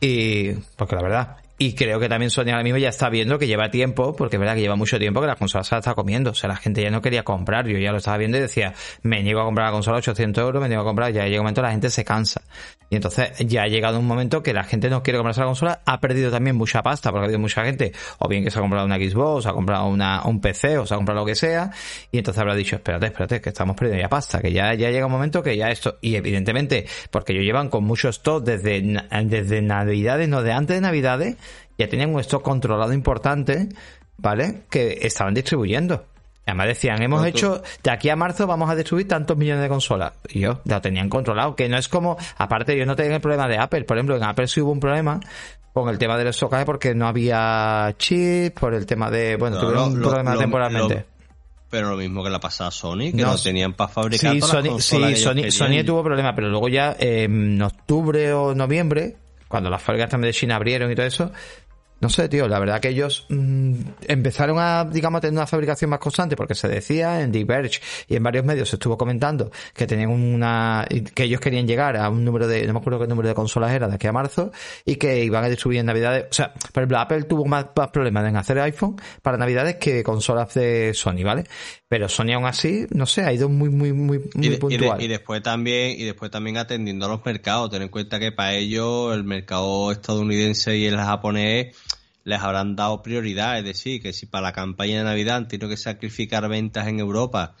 Y, 0.00 0.52
porque 0.76 0.96
la 0.96 1.02
verdad, 1.02 1.36
y 1.56 1.74
creo 1.74 2.00
que 2.00 2.08
también 2.08 2.30
Sony 2.30 2.48
ahora 2.50 2.64
mismo 2.64 2.78
ya 2.78 2.88
está 2.88 3.08
viendo 3.10 3.38
que 3.38 3.46
lleva 3.46 3.70
tiempo, 3.70 4.16
porque 4.16 4.36
es 4.36 4.40
verdad 4.40 4.56
que 4.56 4.60
lleva 4.62 4.74
mucho 4.74 4.98
tiempo 4.98 5.20
que 5.20 5.28
las 5.28 5.36
consolas 5.36 5.68
se 5.68 5.74
las 5.76 5.82
está 5.82 5.94
comiendo. 5.94 6.30
O 6.30 6.34
sea, 6.34 6.48
la 6.48 6.56
gente 6.56 6.82
ya 6.82 6.90
no 6.90 7.00
quería 7.00 7.22
comprar. 7.22 7.68
Yo 7.68 7.78
ya 7.78 7.92
lo 7.92 7.98
estaba 7.98 8.16
viendo 8.16 8.36
y 8.38 8.40
decía, 8.40 8.74
me 9.02 9.22
niego 9.22 9.40
a 9.40 9.44
comprar 9.44 9.68
la 9.68 9.72
consola 9.72 9.98
a 9.98 10.00
800 10.00 10.42
euros, 10.42 10.60
me 10.60 10.68
niego 10.68 10.82
a 10.82 10.84
comprar. 10.84 11.12
Ya 11.12 11.24
llega 11.26 11.40
un 11.40 11.44
momento 11.44 11.62
la 11.62 11.70
gente 11.70 11.90
se 11.90 12.04
cansa. 12.04 12.42
Y 12.94 12.96
entonces 12.96 13.32
ya 13.40 13.64
ha 13.64 13.66
llegado 13.66 13.98
un 13.98 14.06
momento 14.06 14.40
que 14.44 14.52
la 14.52 14.62
gente 14.62 14.88
no 14.88 15.02
quiere 15.02 15.18
comprarse 15.18 15.40
la 15.40 15.46
consola, 15.46 15.80
ha 15.84 15.98
perdido 15.98 16.30
también 16.30 16.54
mucha 16.54 16.80
pasta, 16.80 17.10
porque 17.10 17.22
ha 17.22 17.24
habido 17.24 17.40
mucha 17.40 17.64
gente, 17.64 17.90
o 18.20 18.28
bien 18.28 18.44
que 18.44 18.52
se 18.52 18.58
ha 18.60 18.62
comprado 18.62 18.86
una 18.86 18.98
Xbox, 18.98 19.46
o 19.46 19.48
ha 19.48 19.52
comprado 19.52 19.88
una, 19.88 20.22
un 20.26 20.40
PC, 20.40 20.78
o 20.78 20.86
se 20.86 20.94
ha 20.94 20.96
comprado 20.96 21.22
lo 21.22 21.26
que 21.26 21.34
sea, 21.34 21.72
y 22.12 22.18
entonces 22.18 22.40
habrá 22.40 22.54
dicho, 22.54 22.76
espérate, 22.76 23.06
espérate, 23.06 23.40
que 23.40 23.48
estamos 23.48 23.74
perdiendo 23.74 24.00
ya 24.00 24.08
pasta, 24.08 24.40
que 24.40 24.52
ya, 24.52 24.74
ya 24.74 24.92
llega 24.92 25.06
un 25.06 25.10
momento 25.10 25.42
que 25.42 25.56
ya 25.56 25.70
esto, 25.70 25.98
y 26.02 26.14
evidentemente, 26.14 26.86
porque 27.10 27.32
ellos 27.32 27.44
llevan 27.44 27.68
con 27.68 27.82
mucho 27.82 28.10
stock 28.10 28.44
desde, 28.44 28.80
desde 29.24 29.60
Navidades, 29.60 30.28
no 30.28 30.42
de 30.42 30.52
antes 30.52 30.76
de 30.76 30.80
Navidades, 30.80 31.36
ya 31.76 31.88
tenían 31.88 32.14
un 32.14 32.20
stock 32.20 32.44
controlado 32.44 32.92
importante, 32.92 33.70
¿vale? 34.18 34.62
Que 34.70 35.00
estaban 35.02 35.34
distribuyendo. 35.34 36.13
Además 36.46 36.66
decían, 36.68 37.02
hemos 37.02 37.20
tú- 37.22 37.26
hecho, 37.26 37.62
de 37.82 37.90
aquí 37.90 38.08
a 38.10 38.16
marzo 38.16 38.46
vamos 38.46 38.68
a 38.70 38.76
distribuir 38.76 39.08
tantos 39.08 39.36
millones 39.36 39.62
de 39.62 39.68
consolas. 39.68 40.12
Y 40.28 40.40
yo, 40.40 40.60
lo 40.64 40.80
tenían 40.80 41.08
controlado, 41.08 41.56
que 41.56 41.68
no 41.68 41.78
es 41.78 41.88
como, 41.88 42.16
aparte 42.36 42.76
yo 42.76 42.84
no 42.86 42.94
tenía 42.96 43.16
el 43.16 43.22
problema 43.22 43.48
de 43.48 43.56
Apple, 43.58 43.84
por 43.84 43.96
ejemplo, 43.96 44.16
en 44.16 44.22
Apple 44.24 44.46
sí 44.46 44.60
hubo 44.60 44.72
un 44.72 44.80
problema 44.80 45.20
con 45.72 45.88
el 45.88 45.98
tema 45.98 46.16
del 46.18 46.32
stockaje 46.32 46.64
porque 46.66 46.94
no 46.94 47.08
había 47.08 47.94
chips, 47.98 48.60
por 48.60 48.74
el 48.74 48.86
tema 48.86 49.10
de, 49.10 49.36
bueno, 49.36 49.56
No, 49.56 49.62
tuvieron 49.62 49.92
un 49.92 50.00
lo- 50.00 50.08
problema 50.08 50.34
lo- 50.34 50.40
temporalmente. 50.40 50.94
lo- 50.94 51.14
pero 51.70 51.90
lo 51.90 51.96
mismo 51.96 52.22
que 52.22 52.30
la 52.30 52.38
pasada 52.38 52.70
Sony, 52.70 53.10
que 53.10 53.22
No, 53.22 53.32
no, 53.32 53.38
tenían 53.38 53.72
para 53.72 53.88
fabricar 53.88 54.32
Sí, 54.34 54.38
todas 54.38 54.54
las 54.54 54.62
Sony, 54.64 54.70
consolas 54.70 55.08
sí, 55.18 55.26
ellos 55.34 55.54
Sony. 55.54 55.66
Sony 55.66 55.84
tuvo 55.84 56.04
problemas, 56.04 56.32
pero 56.36 56.48
luego 56.48 56.68
ya 56.68 56.94
eh, 57.00 57.24
en 57.24 57.60
octubre 57.60 58.32
o 58.32 58.54
noviembre, 58.54 59.16
cuando 59.48 59.70
las 59.70 59.82
fábricas 59.82 60.10
también 60.10 60.28
de 60.30 60.38
China 60.38 60.54
abrieron 60.56 60.92
y 60.92 60.94
todo 60.94 61.06
eso, 61.06 61.32
no 62.00 62.10
sé, 62.10 62.28
tío, 62.28 62.46
la 62.48 62.58
verdad 62.58 62.80
que 62.80 62.88
ellos 62.90 63.24
mm, 63.30 63.74
empezaron 64.08 64.58
a, 64.58 64.84
digamos, 64.84 65.18
a 65.18 65.20
tener 65.22 65.34
una 65.38 65.46
fabricación 65.46 65.88
más 65.90 65.98
constante 66.00 66.36
porque 66.36 66.54
se 66.54 66.68
decía 66.68 67.22
en 67.22 67.32
Diverge 67.32 67.80
y 68.08 68.16
en 68.16 68.22
varios 68.22 68.44
medios 68.44 68.68
se 68.68 68.76
estuvo 68.76 68.98
comentando 68.98 69.50
que 69.72 69.86
tenían 69.86 70.10
una, 70.10 70.86
que 71.14 71.24
ellos 71.24 71.40
querían 71.40 71.66
llegar 71.66 71.96
a 71.96 72.08
un 72.10 72.22
número 72.24 72.46
de, 72.46 72.66
no 72.66 72.74
me 72.74 72.78
acuerdo 72.80 73.00
qué 73.00 73.06
número 73.06 73.28
de 73.28 73.34
consolas 73.34 73.72
era 73.72 73.88
de 73.88 73.94
aquí 73.94 74.06
a 74.06 74.12
marzo 74.12 74.52
y 74.84 74.96
que 74.96 75.24
iban 75.24 75.44
a 75.44 75.48
distribuir 75.48 75.80
en 75.80 75.86
Navidades, 75.86 76.26
o 76.30 76.34
sea, 76.34 76.52
por 76.52 76.82
ejemplo, 76.82 76.98
Apple 76.98 77.22
tuvo 77.22 77.46
más, 77.46 77.66
más 77.74 77.88
problemas 77.88 78.28
en 78.28 78.36
hacer 78.36 78.58
iPhone 78.60 78.96
para 79.22 79.38
Navidades 79.38 79.76
que 79.76 80.02
consolas 80.02 80.52
de 80.54 80.92
Sony, 80.94 81.22
¿vale? 81.24 81.44
Pero 81.88 82.08
Sony 82.08 82.32
aún 82.34 82.44
así, 82.46 82.86
no 82.90 83.06
sé, 83.06 83.22
ha 83.22 83.32
ido 83.32 83.48
muy, 83.48 83.68
muy, 83.70 83.92
muy, 83.92 84.18
muy 84.18 84.30
y, 84.34 84.40
de- 84.40 84.46
y 84.46 84.50
de- 84.50 84.58
puntual. 84.58 85.00
y 85.00 85.06
después 85.08 85.42
también, 85.42 85.92
y 85.98 86.04
después 86.04 86.30
también 86.30 86.56
atendiendo 86.58 87.06
a 87.06 87.08
los 87.08 87.24
mercados. 87.24 87.70
Ten 87.70 87.82
en 87.82 87.88
cuenta 87.88 88.18
que 88.18 88.32
para 88.32 88.54
ellos 88.54 89.14
el 89.14 89.22
mercado 89.24 89.92
estadounidense 89.92 90.76
y 90.76 90.86
el 90.86 90.96
japonés 90.96 91.76
les 92.24 92.40
habrán 92.40 92.74
dado 92.74 93.02
prioridad. 93.02 93.58
Es 93.58 93.64
decir, 93.64 94.02
que 94.02 94.12
si 94.12 94.26
para 94.26 94.42
la 94.48 94.52
campaña 94.52 94.98
de 94.98 95.04
Navidad 95.04 95.36
han 95.36 95.48
tenido 95.48 95.68
que 95.68 95.76
sacrificar 95.76 96.48
ventas 96.48 96.88
en 96.88 96.98
Europa 96.98 97.54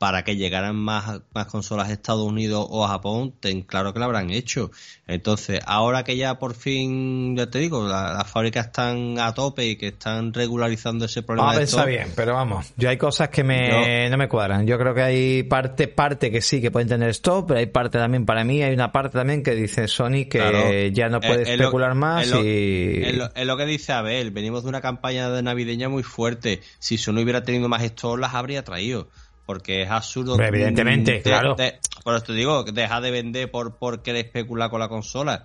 para 0.00 0.24
que 0.24 0.36
llegaran 0.36 0.76
más, 0.76 1.20
más 1.34 1.44
consolas 1.48 1.90
a 1.90 1.92
Estados 1.92 2.26
Unidos 2.26 2.66
o 2.70 2.86
a 2.86 2.88
Japón, 2.88 3.34
ten 3.38 3.60
claro 3.60 3.92
que 3.92 3.98
lo 3.98 4.06
habrán 4.06 4.30
hecho. 4.30 4.70
Entonces, 5.06 5.60
ahora 5.66 6.04
que 6.04 6.16
ya 6.16 6.38
por 6.38 6.54
fin, 6.54 7.36
ya 7.36 7.50
te 7.50 7.58
digo, 7.58 7.86
la- 7.86 8.14
las 8.14 8.26
fábricas 8.30 8.68
están 8.68 9.18
a 9.18 9.34
tope 9.34 9.66
y 9.66 9.76
que 9.76 9.88
están 9.88 10.32
regularizando 10.32 11.04
ese 11.04 11.22
problema 11.22 11.48
Vamos 11.48 11.56
a 11.56 11.60
pensar 11.60 11.86
bien, 11.86 12.08
pero 12.16 12.32
vamos, 12.32 12.72
yo 12.78 12.88
hay 12.88 12.96
cosas 12.96 13.28
que 13.28 13.44
me, 13.44 14.08
no 14.08 14.16
me 14.16 14.26
cuadran. 14.26 14.66
Yo 14.66 14.78
creo 14.78 14.94
que 14.94 15.02
hay 15.02 15.42
parte, 15.42 15.86
parte 15.86 16.30
que 16.30 16.40
sí 16.40 16.62
que 16.62 16.70
pueden 16.70 16.88
tener 16.88 17.10
stop, 17.10 17.48
pero 17.48 17.60
hay 17.60 17.66
parte 17.66 17.98
también 17.98 18.24
para 18.24 18.42
mí, 18.42 18.62
hay 18.62 18.72
una 18.72 18.92
parte 18.92 19.18
también 19.18 19.42
que 19.42 19.54
dice 19.54 19.86
Sony 19.86 20.24
que 20.30 20.38
Claro. 20.38 20.72
ya 20.94 21.10
no 21.10 21.20
puede 21.20 21.42
Es- 21.42 21.48
es 21.50 21.58
lo- 21.58 21.64
especular 21.64 21.94
más 21.94 22.24
es 22.24 22.30
lo- 22.30 22.42
y... 22.42 23.02
Es 23.04 23.16
lo, 23.18 23.34
es 23.34 23.46
lo 23.46 23.56
que 23.58 23.66
dice 23.66 23.92
Abel, 23.92 24.30
venimos 24.30 24.62
de 24.62 24.70
una 24.70 24.80
campaña 24.80 25.28
de 25.28 25.42
navideña 25.42 25.90
muy 25.90 26.02
fuerte. 26.04 26.62
Si 26.78 26.96
Sony 26.96 27.18
hubiera 27.22 27.42
tenido 27.42 27.68
más 27.68 27.82
stores, 27.82 28.22
las 28.22 28.32
habría 28.34 28.64
traído. 28.64 29.08
Porque 29.50 29.82
es 29.82 29.90
absurdo. 29.90 30.34
Hombre, 30.34 30.46
evidentemente, 30.46 31.12
de- 31.14 31.22
claro. 31.22 31.56
de- 31.56 31.80
por 32.04 32.14
eso 32.14 32.26
te 32.26 32.34
digo, 32.34 32.62
deja 32.62 33.00
de 33.00 33.10
vender 33.10 33.50
por, 33.50 33.74
por 33.78 34.00
querer 34.00 34.26
especular 34.26 34.70
con 34.70 34.78
la 34.78 34.88
consola. 34.88 35.44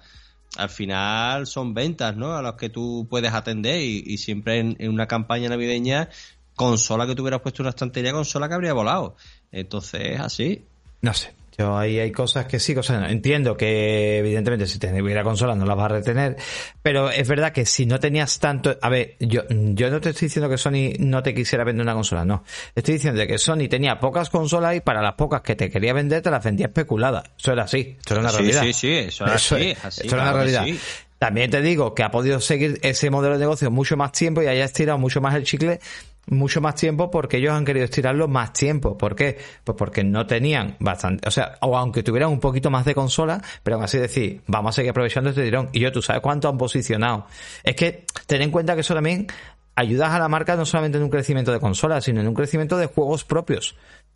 Al 0.58 0.70
final 0.70 1.48
son 1.48 1.74
ventas, 1.74 2.16
¿no? 2.16 2.36
A 2.38 2.44
las 2.44 2.54
que 2.54 2.70
tú 2.70 3.08
puedes 3.10 3.34
atender 3.34 3.82
y, 3.82 4.04
y 4.06 4.20
siempre 4.20 4.60
en, 4.60 4.76
en 4.78 4.92
una 4.92 5.08
campaña 5.08 5.50
navideña, 5.50 6.10
consola 6.54 7.08
que 7.08 7.16
tú 7.16 7.24
hubieras 7.24 7.42
puesto 7.42 7.64
en 7.64 7.66
una 7.66 7.70
estantería, 7.72 8.12
consola 8.12 8.48
que 8.48 8.54
habría 8.54 8.74
volado. 8.74 9.16
Entonces 9.52 10.02
es 10.04 10.20
así. 10.20 10.64
No 11.02 11.12
sé. 11.16 11.34
Yo 11.58 11.78
ahí 11.78 12.00
hay 12.00 12.12
cosas 12.12 12.46
que 12.48 12.60
sí, 12.60 12.76
cosas 12.76 13.00
no. 13.02 13.08
Entiendo 13.08 13.56
que 13.56 14.18
evidentemente 14.20 14.68
si 14.68 14.78
tuviera 14.80 15.24
consola 15.24 15.56
no 15.56 15.66
las 15.66 15.78
vas 15.78 15.86
a 15.86 15.96
retener, 15.96 16.36
pero 16.82 17.10
es 17.10 17.28
verdad 17.28 17.52
que 17.54 17.66
si 17.66 17.86
no 17.86 18.00
tenías 18.00 18.40
tanto, 18.40 18.78
a 18.82 18.90
ver, 18.90 19.16
yo, 19.20 19.44
yo 19.50 19.90
no 19.90 20.02
te 20.02 20.10
estoy 20.10 20.28
diciendo 20.28 20.50
que 20.50 20.58
Sony 20.58 20.94
no 21.00 21.24
te 21.24 21.34
quisiera 21.34 21.64
vender 21.64 21.84
una 21.84 21.94
consola, 21.94 22.26
no. 22.26 22.44
Estoy 22.76 22.96
diciendo 22.96 23.26
que 23.26 23.38
Sony 23.38 23.68
tenía 23.70 24.00
pocas 24.00 24.30
consolas 24.30 24.76
y 24.76 24.82
para 24.82 25.02
las 25.02 25.14
pocas 25.14 25.42
que 25.42 25.56
te 25.56 25.70
quería 25.70 25.94
vender 25.94 26.22
te 26.22 26.30
las 26.32 26.44
vendía 26.44 26.68
especuladas. 26.68 27.24
Eso 27.40 27.54
era 27.54 27.64
así, 27.64 27.98
eso 28.06 28.14
era 28.16 28.22
una 28.22 28.30
Sí, 28.32 28.38
realidad. 28.38 28.62
sí, 28.64 28.74
sí, 28.74 28.94
eso 28.94 29.26
era 29.26 29.36
Eso 29.36 29.56
así, 29.56 29.66
es, 29.70 29.78
es 29.78 29.86
así, 29.86 30.08
eso 30.08 30.16
era 30.16 30.24
una 30.24 30.34
realidad. 30.34 30.66
sí. 30.66 30.80
También 31.18 31.50
te 31.50 31.62
digo 31.62 31.96
que 31.96 32.04
ha 32.04 32.12
podido 32.12 32.42
seguir 32.42 32.78
ese 32.84 33.10
modelo 33.10 33.36
de 33.36 33.40
negocio 33.40 33.72
mucho 33.72 33.96
más 33.96 34.12
tiempo 34.12 34.44
y 34.44 34.48
haya 34.48 34.66
estirado 34.66 35.00
mucho 35.00 35.22
más 35.22 35.34
el 35.36 35.44
chicle 35.46 35.80
mucho 36.28 36.62
más 36.62 36.76
tiempo 36.76 37.12
porque 37.12 37.38
ellos 37.38 37.54
han 37.54 37.66
querido 37.66 37.86
estirarlo 37.86 38.28
más 38.28 38.54
tiempo. 38.54 38.98
¿Por 38.98 39.16
qué? 39.16 39.38
Pues 39.64 39.78
porque 39.78 40.04
no 40.04 40.26
tenían 40.26 40.76
bastante, 40.80 41.28
o 41.28 41.32
sea, 41.32 41.58
o 41.62 41.78
aunque 41.78 42.04
tuvieran 42.04 42.30
un 42.30 42.40
poquito 42.40 42.70
más 42.70 42.86
de 42.86 42.96
consola, 42.96 43.42
pero 43.64 43.82
así 43.82 43.98
decir, 43.98 44.42
vamos 44.48 44.70
a 44.70 44.78
seguir 44.78 44.92
aprovechando 44.92 45.30
este 45.30 45.44
tirón. 45.44 45.70
Y 45.72 45.80
yo, 45.80 45.92
tú 45.92 46.02
sabes 46.02 46.22
cuánto 46.22 46.50
han 46.50 46.58
posicionado. 46.58 47.28
Es 47.64 47.76
que 47.76 48.06
ten 48.28 48.42
en 48.42 48.52
cuenta 48.52 48.76
que 48.76 48.82
eso 48.82 48.94
también 48.94 49.28
ayudas 49.76 50.12
a 50.12 50.20
la 50.20 50.28
marca 50.28 50.56
no 50.56 50.66
solamente 50.66 50.98
en 50.98 51.04
un 51.04 51.10
crecimiento 51.10 51.52
de 51.52 51.60
consolas, 51.60 52.06
sino 52.06 52.22
en 52.22 52.28
un 52.28 52.34
crecimiento 52.34 52.78
de 52.78 52.88
juegos 52.88 53.24
propios. 53.24 53.76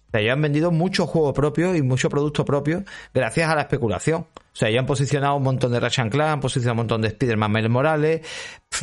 O 0.10 0.12
sea, 0.12 0.22
ellos 0.22 0.34
han 0.34 0.42
vendido 0.42 0.72
mucho 0.72 1.06
juego 1.08 1.34
propio 1.34 1.76
y 1.76 1.82
mucho 1.84 2.10
producto 2.10 2.44
propio 2.44 2.84
gracias 3.14 3.50
a 3.50 3.56
la 3.56 3.62
especulación. 3.62 4.22
O 4.22 4.56
sea, 4.60 4.68
ellos 4.70 4.80
han 4.80 4.86
posicionado 4.88 5.36
un 5.36 5.44
montón 5.44 5.72
de 5.72 5.80
Ratchet 5.80 6.10
Clank, 6.12 6.30
han 6.32 6.40
posicionado 6.42 6.74
un 6.74 6.78
montón 6.78 7.02
de 7.04 7.10
Spider-Man 7.10 7.52
Miles 7.52 7.70
Morales, 7.70 8.22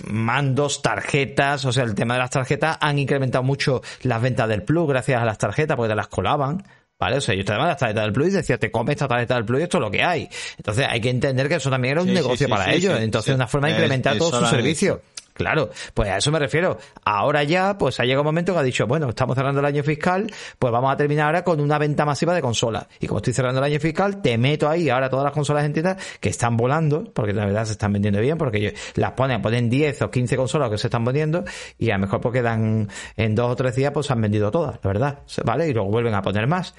mandos, 0.06 0.82
tarjetas, 0.82 1.64
o 1.64 1.72
sea, 1.72 1.84
el 1.84 1.94
tema 1.94 2.14
de 2.14 2.20
las 2.20 2.30
tarjetas 2.30 2.78
han 2.80 2.98
incrementado 2.98 3.42
mucho 3.44 3.82
las 4.02 4.20
ventas 4.22 4.48
del 4.48 4.62
Plus 4.62 4.88
gracias 4.88 5.20
a 5.20 5.24
las 5.24 5.38
tarjetas 5.38 5.76
porque 5.76 5.90
te 5.90 5.96
las 5.96 6.08
colaban. 6.08 6.62
¿Vale? 6.98 7.18
O 7.18 7.20
sea, 7.20 7.34
yo 7.34 7.44
te 7.44 7.52
daban 7.52 7.68
las 7.68 7.76
tarjetas 7.76 8.04
del 8.04 8.12
Plus 8.14 8.28
y 8.28 8.30
decía, 8.30 8.56
te 8.56 8.70
comes 8.70 8.94
esta 8.94 9.06
tarjeta 9.06 9.34
del 9.34 9.44
Plus 9.44 9.60
y 9.60 9.62
esto 9.64 9.76
es 9.76 9.80
lo 9.82 9.90
que 9.90 10.02
hay. 10.02 10.30
Entonces 10.56 10.86
hay 10.88 10.98
que 10.98 11.10
entender 11.10 11.46
que 11.46 11.56
eso 11.56 11.68
también 11.68 11.92
era 11.92 12.00
un 12.00 12.08
Sí, 12.08 12.14
negocio 12.14 12.46
sí, 12.46 12.50
para 12.50 12.72
ellos. 12.72 12.98
Entonces 12.98 13.34
una 13.34 13.46
forma 13.46 13.66
de 13.66 13.74
Es- 13.74 13.78
incrementar 13.80 14.16
todo 14.16 14.28
eso 14.28 14.36
su 14.38 14.40
lo 14.44 14.48
han 14.48 14.54
servicio. 14.54 15.02
Claro, 15.36 15.68
pues 15.92 16.08
a 16.08 16.16
eso 16.16 16.32
me 16.32 16.38
refiero. 16.38 16.78
Ahora 17.04 17.44
ya, 17.44 17.76
pues 17.76 18.00
ha 18.00 18.04
llegado 18.04 18.22
un 18.22 18.26
momento 18.26 18.54
que 18.54 18.60
ha 18.60 18.62
dicho, 18.62 18.86
bueno, 18.86 19.10
estamos 19.10 19.36
cerrando 19.36 19.60
el 19.60 19.66
año 19.66 19.82
fiscal, 19.82 20.26
pues 20.58 20.72
vamos 20.72 20.90
a 20.90 20.96
terminar 20.96 21.26
ahora 21.26 21.44
con 21.44 21.60
una 21.60 21.78
venta 21.78 22.06
masiva 22.06 22.34
de 22.34 22.40
consolas. 22.40 22.86
Y 23.00 23.06
como 23.06 23.18
estoy 23.18 23.34
cerrando 23.34 23.58
el 23.58 23.64
año 23.64 23.78
fiscal, 23.78 24.22
te 24.22 24.38
meto 24.38 24.66
ahí 24.68 24.88
ahora 24.88 25.10
todas 25.10 25.24
las 25.24 25.34
consolas 25.34 25.64
en 25.66 25.74
tiendas 25.74 26.02
que 26.20 26.30
están 26.30 26.56
volando, 26.56 27.04
porque 27.12 27.34
la 27.34 27.44
verdad 27.44 27.66
se 27.66 27.72
están 27.72 27.92
vendiendo 27.92 28.18
bien, 28.20 28.38
porque 28.38 28.74
las 28.94 29.12
ponen, 29.12 29.42
ponen 29.42 29.68
10 29.68 30.02
o 30.02 30.10
15 30.10 30.36
consolas 30.36 30.70
que 30.70 30.78
se 30.78 30.86
están 30.86 31.04
vendiendo, 31.04 31.44
y 31.78 31.90
a 31.90 31.94
lo 31.94 32.00
mejor 32.00 32.22
porque 32.22 32.40
dan 32.40 32.88
en 33.16 33.34
dos 33.34 33.52
o 33.52 33.56
tres 33.56 33.76
días, 33.76 33.92
pues 33.92 34.10
han 34.10 34.22
vendido 34.22 34.50
todas, 34.50 34.76
la 34.82 34.88
verdad, 34.88 35.18
¿vale? 35.44 35.68
Y 35.68 35.74
luego 35.74 35.90
vuelven 35.90 36.14
a 36.14 36.22
poner 36.22 36.46
más. 36.46 36.74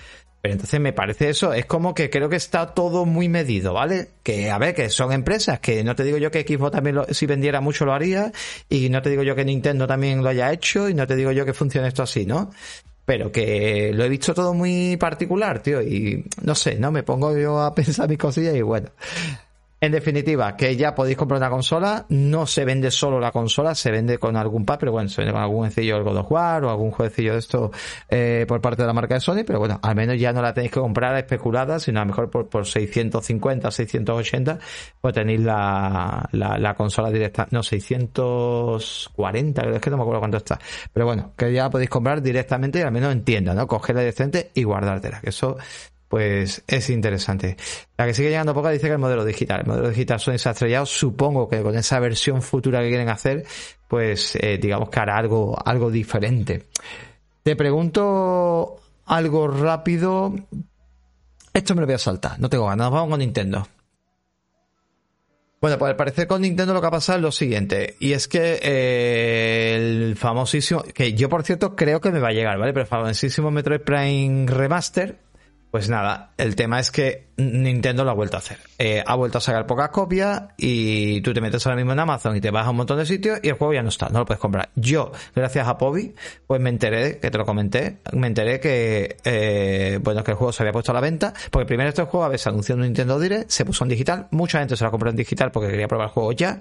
Entonces 0.52 0.80
me 0.80 0.94
parece 0.94 1.30
eso, 1.30 1.54
es 1.54 1.66
como 1.66 1.94
que 1.94 2.10
creo 2.10 2.30
que 2.30 2.36
está 2.36 2.74
todo 2.74 3.06
muy 3.06 3.30
medido, 3.30 3.74
¿vale? 3.74 4.10
Que 4.24 4.50
a 4.52 4.58
ver, 4.58 4.74
que 4.76 4.90
son 4.90 5.12
empresas, 5.12 5.60
que 5.60 5.84
no 5.84 5.96
te 5.96 6.04
digo 6.04 6.18
yo 6.18 6.32
que 6.32 6.42
Xbox 6.48 6.72
también 6.72 6.96
lo- 6.96 7.06
si 7.14 7.26
vendiera 7.26 7.62
mucho 7.62 7.86
lo 7.86 7.94
haría, 7.94 8.32
y 8.70 8.90
no 8.90 9.02
te 9.02 9.10
digo 9.10 9.24
yo 9.24 9.36
que 9.36 9.46
Nintendo 9.46 9.88
también 9.88 10.24
lo 10.24 10.30
haya 10.30 10.52
hecho, 10.52 10.90
y 10.90 10.94
no 10.94 11.06
te 11.08 11.16
digo 11.16 11.32
yo 11.32 11.46
que 11.46 11.54
funcione 11.54 11.88
esto 11.88 12.04
así, 12.04 12.26
¿no? 12.26 12.52
Pero 13.06 13.32
que 13.32 13.92
lo 13.94 14.04
he 14.04 14.10
visto 14.10 14.34
todo 14.34 14.54
muy 14.54 14.98
particular, 14.98 15.62
tío, 15.64 15.82
y 15.82 16.26
no 16.44 16.56
sé, 16.56 16.76
¿no? 16.76 16.92
Me 16.92 17.04
pongo 17.04 17.38
yo 17.38 17.62
a 17.62 17.74
pensar 17.76 18.10
mis 18.10 18.18
cosillas 18.18 18.56
y 18.56 18.62
bueno. 18.62 18.90
En 19.80 19.92
definitiva, 19.92 20.58
que 20.58 20.76
ya 20.76 20.96
podéis 20.96 21.18
comprar 21.18 21.40
una 21.40 21.52
consola, 21.52 22.08
no 22.10 22.48
se 22.48 22.66
vende 22.66 22.90
solo 22.90 23.20
la 23.20 23.32
consola, 23.32 23.76
se 23.76 23.92
vende 23.92 24.18
con 24.18 24.36
algún 24.36 24.66
pack, 24.66 24.80
pero 24.80 24.92
bueno, 24.92 25.08
se 25.08 25.22
vende 25.22 25.34
con 25.34 25.42
algún 25.44 25.58
jueguecillo 25.58 25.96
del 25.96 26.04
God 26.04 26.18
of 26.18 26.32
War 26.32 26.66
o 26.66 26.72
algún 26.72 26.90
jueguecillo 26.90 27.34
de 27.34 27.40
esto 27.40 27.72
eh, 28.10 28.46
por 28.48 28.60
parte 28.60 28.82
de 28.82 28.88
la 28.88 28.94
marca 28.94 29.14
de 29.14 29.20
Sony, 29.20 29.44
pero 29.46 29.60
bueno, 29.60 29.80
al 29.84 29.96
menos 29.96 30.20
ya 30.20 30.34
no 30.34 30.42
la 30.42 30.52
tenéis 30.52 30.72
que 30.72 30.80
comprar 30.80 31.16
especulada, 31.18 31.80
sino 31.80 32.00
a 32.00 32.06
lo 32.06 32.08
mejor 32.08 32.32
por, 32.32 32.50
por 32.50 32.66
650, 32.66 33.70
680, 33.70 34.58
pues 35.00 35.14
tenéis 35.14 35.42
la, 35.42 36.28
la, 36.32 36.58
la 36.58 36.74
consola 36.74 37.12
directa, 37.12 37.48
no, 37.52 37.62
640, 37.62 39.62
creo 39.62 39.76
es 39.76 39.82
que 39.82 39.90
no 39.92 39.98
me 39.98 40.02
acuerdo 40.02 40.22
cuánto 40.22 40.38
está, 40.38 40.58
pero 40.92 41.06
bueno, 41.06 41.34
que 41.38 41.54
ya 41.54 41.70
podéis 41.70 41.92
comprar 41.92 42.24
directamente 42.24 42.80
y 42.80 42.82
al 42.82 42.92
menos 42.92 43.12
en 43.12 43.24
tienda, 43.24 43.54
¿no? 43.54 43.68
Cogerla 43.68 44.02
decente 44.02 44.50
y 44.56 44.64
guardártela, 44.64 45.22
que 45.22 45.30
eso 45.30 45.56
pues 46.08 46.64
es 46.68 46.90
interesante. 46.90 47.58
La 47.98 48.06
que 48.06 48.14
sigue 48.14 48.30
llegando 48.30 48.54
poca 48.54 48.70
dice 48.70 48.88
que 48.88 48.94
el 48.94 49.00
modelo 49.00 49.26
digital. 49.26 49.62
El 49.62 49.68
modelo 49.68 49.90
digital 49.90 50.20
Sony 50.20 50.38
se 50.38 50.50
ha 50.50 50.54
estrellado. 50.54 50.86
Supongo 50.86 51.50
que 51.50 51.62
con 51.62 51.76
esa 51.76 52.00
versión 52.00 52.42
futura 52.42 52.82
que 52.82 52.90
quieren 52.90 53.10
hacer, 53.10 53.46
pues 53.88 54.36
eh, 54.36 54.58
digamos 54.58 54.90
que 54.90 55.00
hará 55.00 55.18
algo, 55.18 55.58
algo 55.66 55.92
diferente. 55.92 56.68
Te 57.44 57.56
pregunto 57.56 58.78
algo 59.06 59.48
rápido. 59.48 60.34
Esto 61.54 61.76
me 61.76 61.82
lo 61.82 61.88
voy 61.88 61.96
a 61.96 62.00
saltar. 62.00 62.40
No 62.40 62.50
tengo 62.50 62.68
ganas. 62.68 62.92
Vamos 62.92 63.10
con 63.10 63.20
Nintendo. 63.20 63.68
Bueno, 65.60 65.80
pues 65.80 65.90
al 65.90 65.96
parecer 65.96 66.28
con 66.28 66.42
Nintendo 66.44 66.74
lo 66.76 66.82
que 66.82 66.88
ha 66.88 66.92
pasado 66.92 67.18
es 67.18 67.24
lo 67.24 67.32
siguiente, 67.32 67.96
y 68.00 68.14
es 68.14 68.28
que 68.28 68.60
eh, 68.62 69.76
el 69.76 70.16
famosísimo, 70.16 70.84
que 70.84 71.14
yo 71.14 71.30
por 71.30 71.42
cierto 71.42 71.76
creo 71.76 72.00
que 72.00 72.12
me 72.12 72.20
va 72.20 72.28
a 72.28 72.32
llegar, 72.32 72.60
¿vale? 72.60 72.74
Pero 72.74 72.84
el 72.84 72.88
famosísimo 72.88 73.50
Metroid 73.50 73.82
Prime 73.82 74.46
Remaster, 74.46 75.18
pues 75.78 75.90
nada, 75.90 76.32
el 76.38 76.56
tema 76.56 76.80
es 76.80 76.90
que 76.90 77.28
Nintendo 77.38 78.04
lo 78.04 78.10
ha 78.10 78.16
vuelto 78.16 78.36
a 78.36 78.40
hacer. 78.40 78.58
Eh, 78.80 79.04
ha 79.06 79.14
vuelto 79.14 79.38
a 79.38 79.42
sacar 79.42 79.68
pocas 79.68 79.90
copias 79.90 80.42
y 80.58 81.22
tú 81.22 81.36
te 81.36 81.40
metes 81.40 81.68
ahora 81.68 81.76
mismo 81.76 81.92
en 81.92 82.00
Amazon 82.00 82.36
y 82.36 82.42
te 82.42 82.50
vas 82.50 82.66
a 82.66 82.72
un 82.72 82.78
montón 82.78 82.98
de 82.98 83.06
sitios 83.06 83.40
y 83.44 83.50
el 83.50 83.54
juego 83.54 83.76
ya 83.76 83.84
no 83.84 83.90
está, 83.90 84.10
no 84.10 84.18
lo 84.18 84.26
puedes 84.26 84.42
comprar. 84.42 84.72
Yo, 84.74 85.12
gracias 85.36 85.68
a 85.68 85.78
Pobi, 85.78 86.16
pues 86.48 86.60
me 86.60 86.72
enteré, 86.72 87.20
que 87.20 87.30
te 87.30 87.38
lo 87.38 87.46
comenté, 87.46 88.00
me 88.12 88.26
enteré 88.26 88.60
que, 88.60 89.18
eh, 89.24 90.00
bueno, 90.02 90.24
que 90.24 90.32
el 90.32 90.38
juego 90.38 90.52
se 90.52 90.64
había 90.64 90.74
puesto 90.74 90.94
a 90.94 90.96
la 90.96 91.02
venta, 91.02 91.32
porque 91.52 91.68
primero 91.68 91.90
este 91.90 92.02
juego, 92.06 92.26
a 92.26 92.36
se 92.40 92.50
anunció 92.50 92.74
en 92.74 92.82
Nintendo 92.82 93.20
Direct, 93.20 93.52
se 93.52 93.64
puso 93.64 93.84
en 93.84 93.90
digital, 93.90 94.30
mucha 94.32 94.58
gente 94.58 94.76
se 94.76 94.84
lo 94.84 94.90
compró 94.90 95.12
en 95.12 95.16
digital 95.16 95.52
porque 95.52 95.70
quería 95.70 95.88
probar 95.88 96.08
el 96.08 96.14
juego 96.14 96.32
ya, 96.32 96.60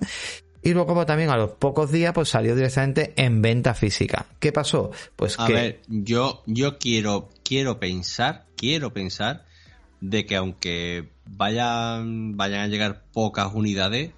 y 0.66 0.74
luego 0.74 0.94
pues, 0.94 1.06
también 1.06 1.30
a 1.30 1.36
los 1.36 1.52
pocos 1.52 1.92
días 1.92 2.12
pues 2.12 2.28
salió 2.28 2.56
directamente 2.56 3.12
en 3.14 3.40
venta 3.40 3.72
física. 3.72 4.26
¿Qué 4.40 4.50
pasó? 4.50 4.90
Pues 5.14 5.38
A 5.38 5.46
que... 5.46 5.52
ver, 5.52 5.80
yo, 5.86 6.42
yo 6.46 6.76
quiero, 6.78 7.28
quiero 7.44 7.78
pensar, 7.78 8.46
quiero 8.56 8.92
pensar 8.92 9.44
de 10.00 10.26
que 10.26 10.34
aunque 10.34 11.08
vayan, 11.24 12.36
vayan 12.36 12.62
a 12.62 12.66
llegar 12.66 13.04
pocas 13.12 13.54
unidades, 13.54 14.10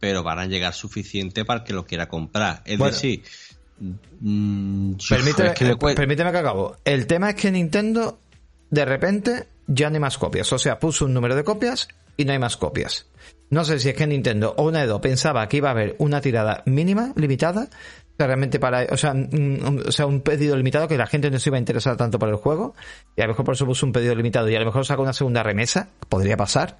pero 0.00 0.24
van 0.24 0.40
a 0.40 0.46
llegar 0.46 0.74
suficiente 0.74 1.44
para 1.44 1.62
que 1.62 1.72
lo 1.72 1.86
quiera 1.86 2.08
comprar. 2.08 2.62
Es 2.64 2.76
Bueno. 2.76 2.92
decir, 2.92 3.22
mm, 4.18 4.94
Permíteme, 5.08 5.48
es 5.50 5.54
que 5.54 5.64
le 5.64 5.72
eh, 5.74 5.94
permíteme 5.94 6.32
que 6.32 6.38
acabo. 6.38 6.76
El 6.84 7.06
tema 7.06 7.30
es 7.30 7.36
que 7.36 7.52
Nintendo, 7.52 8.18
de 8.68 8.84
repente, 8.84 9.46
ya 9.68 9.90
no 9.90 9.94
hay 9.94 10.00
más 10.00 10.18
copias. 10.18 10.52
O 10.52 10.58
sea, 10.58 10.80
puso 10.80 11.04
un 11.04 11.14
número 11.14 11.36
de 11.36 11.44
copias 11.44 11.86
y 12.16 12.24
no 12.24 12.32
hay 12.32 12.40
más 12.40 12.56
copias. 12.56 13.06
No 13.50 13.64
sé 13.64 13.78
si 13.78 13.90
es 13.90 13.94
que 13.94 14.06
Nintendo 14.06 14.54
o 14.56 14.70
Edo 14.70 15.00
pensaba 15.00 15.48
que 15.48 15.58
iba 15.58 15.68
a 15.68 15.72
haber 15.72 15.96
una 15.98 16.20
tirada 16.20 16.62
mínima, 16.66 17.12
limitada, 17.16 17.68
realmente 18.18 18.58
para, 18.58 18.86
o 18.90 18.96
sea, 18.96 19.12
un, 19.12 19.82
o 19.86 19.92
sea, 19.92 20.06
un 20.06 20.20
pedido 20.20 20.56
limitado 20.56 20.88
que 20.88 20.96
la 20.96 21.06
gente 21.06 21.30
no 21.30 21.38
se 21.38 21.50
iba 21.50 21.56
a 21.56 21.58
interesar 21.58 21.96
tanto 21.96 22.18
por 22.18 22.28
el 22.28 22.36
juego, 22.36 22.74
y 23.16 23.22
a 23.22 23.24
lo 23.24 23.32
mejor 23.32 23.44
por 23.44 23.54
eso 23.54 23.66
puso 23.66 23.86
un 23.86 23.92
pedido 23.92 24.14
limitado 24.14 24.48
y 24.48 24.56
a 24.56 24.60
lo 24.60 24.66
mejor 24.66 24.86
saca 24.86 25.02
una 25.02 25.12
segunda 25.12 25.42
remesa, 25.42 25.88
podría 26.08 26.36
pasar, 26.36 26.76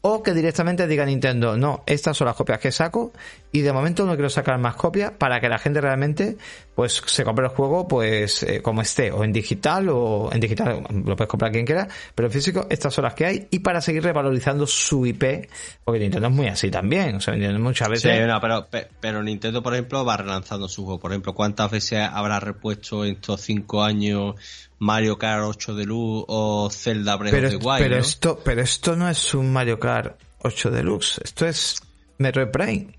o 0.00 0.22
que 0.22 0.32
directamente 0.32 0.86
diga 0.86 1.04
Nintendo, 1.04 1.56
no, 1.56 1.82
estas 1.86 2.16
son 2.16 2.26
las 2.26 2.36
copias 2.36 2.60
que 2.60 2.70
saco 2.70 3.12
y 3.50 3.62
de 3.62 3.72
momento 3.72 4.06
no 4.06 4.14
quiero 4.14 4.30
sacar 4.30 4.58
más 4.58 4.76
copias 4.76 5.10
para 5.10 5.40
que 5.40 5.48
la 5.48 5.58
gente 5.58 5.80
realmente 5.80 6.36
pues 6.78 7.02
se 7.06 7.24
compre 7.24 7.46
el 7.46 7.50
juego 7.50 7.88
pues 7.88 8.44
eh, 8.44 8.62
como 8.62 8.82
esté, 8.82 9.10
o 9.10 9.24
en 9.24 9.32
digital 9.32 9.88
o 9.88 10.30
en 10.32 10.38
digital, 10.38 10.84
lo 10.88 11.16
puedes 11.16 11.28
comprar 11.28 11.50
quien 11.50 11.66
quiera, 11.66 11.88
pero 12.14 12.28
en 12.28 12.32
físico 12.32 12.68
estas 12.70 12.94
son 12.94 13.02
las 13.02 13.14
que 13.14 13.26
hay 13.26 13.48
y 13.50 13.58
para 13.58 13.80
seguir 13.80 14.04
revalorizando 14.04 14.64
su 14.64 15.04
IP, 15.04 15.48
porque 15.82 15.98
Nintendo 15.98 16.28
es 16.28 16.34
muy 16.34 16.46
así 16.46 16.70
también, 16.70 17.16
o 17.16 17.20
sea, 17.20 17.34
muchas 17.58 17.88
veces... 17.88 18.16
Sí, 18.16 18.24
no, 18.24 18.40
pero, 18.40 18.68
pero 19.00 19.24
Nintendo, 19.24 19.60
por 19.60 19.72
ejemplo, 19.72 20.04
va 20.04 20.18
relanzando 20.18 20.68
su 20.68 20.84
juego. 20.84 21.00
Por 21.00 21.10
ejemplo, 21.10 21.34
¿cuántas 21.34 21.68
veces 21.68 21.98
habrá 21.98 22.38
repuesto 22.38 23.04
en 23.04 23.14
estos 23.14 23.40
cinco 23.40 23.82
años 23.82 24.36
Mario 24.78 25.18
Kart 25.18 25.46
8 25.46 25.74
Deluxe 25.74 26.26
o 26.28 26.70
Zelda 26.70 27.16
Breath 27.16 27.32
pero, 27.32 27.48
of 27.48 27.58
the 27.58 27.66
Wild. 27.66 27.78
Pero, 27.80 27.96
esto, 27.96 28.40
pero 28.44 28.60
esto 28.62 28.94
no 28.94 29.08
es 29.08 29.34
un 29.34 29.52
Mario 29.52 29.80
Kart 29.80 30.16
8 30.42 30.70
Deluxe, 30.70 31.22
esto 31.24 31.44
es 31.44 31.82
Metroid 32.18 32.52
Prime. 32.52 32.97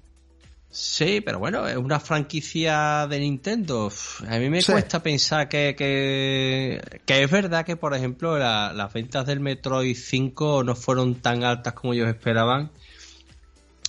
Sí, 0.72 1.22
pero 1.22 1.40
bueno, 1.40 1.68
es 1.68 1.78
una 1.78 2.00
franquicia 2.00 3.08
de 3.10 3.20
Nintendo. 3.20 3.92
A 4.28 4.38
mí 4.38 4.50
me 4.50 4.64
cuesta 4.64 5.02
pensar 5.02 5.50
que, 5.50 5.76
que, 5.76 7.02
que, 7.06 7.24
es 7.24 7.32
verdad 7.32 7.66
que, 7.66 7.76
por 7.76 7.96
ejemplo, 7.96 8.38
las 8.38 8.94
ventas 8.94 9.26
del 9.26 9.40
Metroid 9.40 9.96
5 9.96 10.64
no 10.64 10.76
fueron 10.76 11.16
tan 11.16 11.44
altas 11.44 11.74
como 11.74 11.94
ellos 11.94 12.08
esperaban 12.08 12.72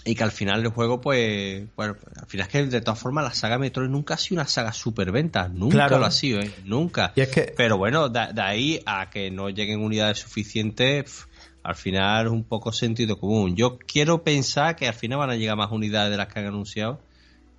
y 0.05 0.15
que 0.15 0.25
al 0.25 0.33
final 0.33 0.61
el 0.61 0.69
juego, 0.69 1.01
pues, 1.01 1.65
bueno, 1.77 1.97
al 2.19 2.27
final 2.27 2.47
es 2.47 2.53
que 2.53 2.67
de 2.67 2.81
todas 2.81 2.99
formas 2.99 3.25
la 3.25 3.35
saga 3.35 3.59
Metroid 3.59 3.89
nunca 3.89 4.15
ha 4.15 4.17
sido 4.17 4.41
una 4.41 4.49
saga 4.49 4.73
superventa, 4.73 5.49
nunca 5.49 5.89
lo 5.89 6.05
ha 6.05 6.11
sido, 6.11 6.41
¿eh? 6.41 6.51
nunca. 6.65 7.13
Pero 7.57 7.77
bueno, 7.77 8.09
de, 8.09 8.41
ahí 8.41 8.81
a 8.87 9.11
que 9.11 9.31
no 9.31 9.51
lleguen 9.51 9.81
unidades 9.81 10.19
suficientes, 10.19 11.27
al 11.63 11.75
final 11.75 12.27
es 12.27 12.33
un 12.33 12.45
poco 12.45 12.73
sentido 12.73 13.19
común. 13.19 13.57
Yo 13.57 13.79
quiero 13.79 14.23
pensar 14.23 14.77
que 14.77 14.89
al 14.89 14.95
final 14.95 15.19
van 15.19 15.31
a 15.31 15.37
llegar 15.37 15.57
más 15.57 15.71
unidades 15.71 16.11
de 16.11 16.17
las 16.17 16.29
que 16.29 16.41
han 16.41 16.47
anunciado 16.47 17.01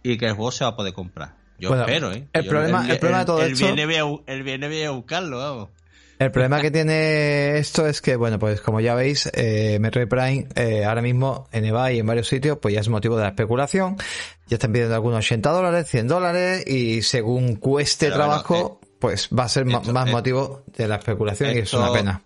y 0.04 0.18
que 0.18 0.26
el 0.26 0.34
juego 0.34 0.52
se 0.52 0.64
va 0.64 0.72
a 0.72 0.76
poder 0.76 0.94
comprar. 0.94 1.36
Yo 1.60 1.76
espero, 1.76 2.12
¿eh? 2.12 2.28
El, 2.34 2.48
problema, 2.48 2.88
el, 2.90 2.98
problema 2.98 3.20
de 3.20 3.26
todo 3.26 3.44
el 3.44 3.52
esto... 3.52 3.66
Viene, 3.66 3.84
el 4.26 4.44
viene 4.44 4.68
voy 4.68 4.84
a 4.84 4.92
buscarlo, 4.92 5.38
vamos. 5.38 5.70
El 6.18 6.32
problema 6.32 6.62
que 6.62 6.70
tiene 6.70 7.58
esto 7.58 7.88
es 7.88 8.00
que, 8.02 8.16
bueno, 8.16 8.38
pues 8.38 8.62
como 8.62 8.80
ya 8.80 8.94
veis, 8.94 9.30
eh, 9.34 9.80
Metroid 9.80 10.08
Prime 10.08 10.48
eh, 10.56 10.86
ahora 10.86 11.02
mismo 11.02 11.48
en 11.52 11.66
eBay 11.66 11.96
y 11.96 12.00
en 12.00 12.06
varios 12.06 12.28
sitios, 12.28 12.60
pues 12.60 12.76
ya 12.76 12.82
es 12.82 12.90
motivo 12.90 13.16
de 13.16 13.24
la 13.24 13.30
especulación. 13.30 13.98
Ya 14.48 14.56
están 14.56 14.72
pidiendo 14.72 14.94
algunos 14.94 15.26
80 15.26 15.50
dólares, 15.50 15.88
100 15.88 16.08
dólares 16.08 16.68
y 16.68 17.02
según 17.02 17.56
cueste 17.56 18.12
trabajo, 18.12 18.80
eh, 18.82 18.88
pues 19.00 19.30
va 19.30 19.46
a 19.46 19.50
ser 19.50 19.66
más 19.66 20.12
motivo 20.12 20.64
de 20.78 20.88
la 20.88 20.98
especulación 20.98 21.56
y 21.56 21.60
es 21.60 21.74
una 21.74 21.92
pena. 21.92 22.22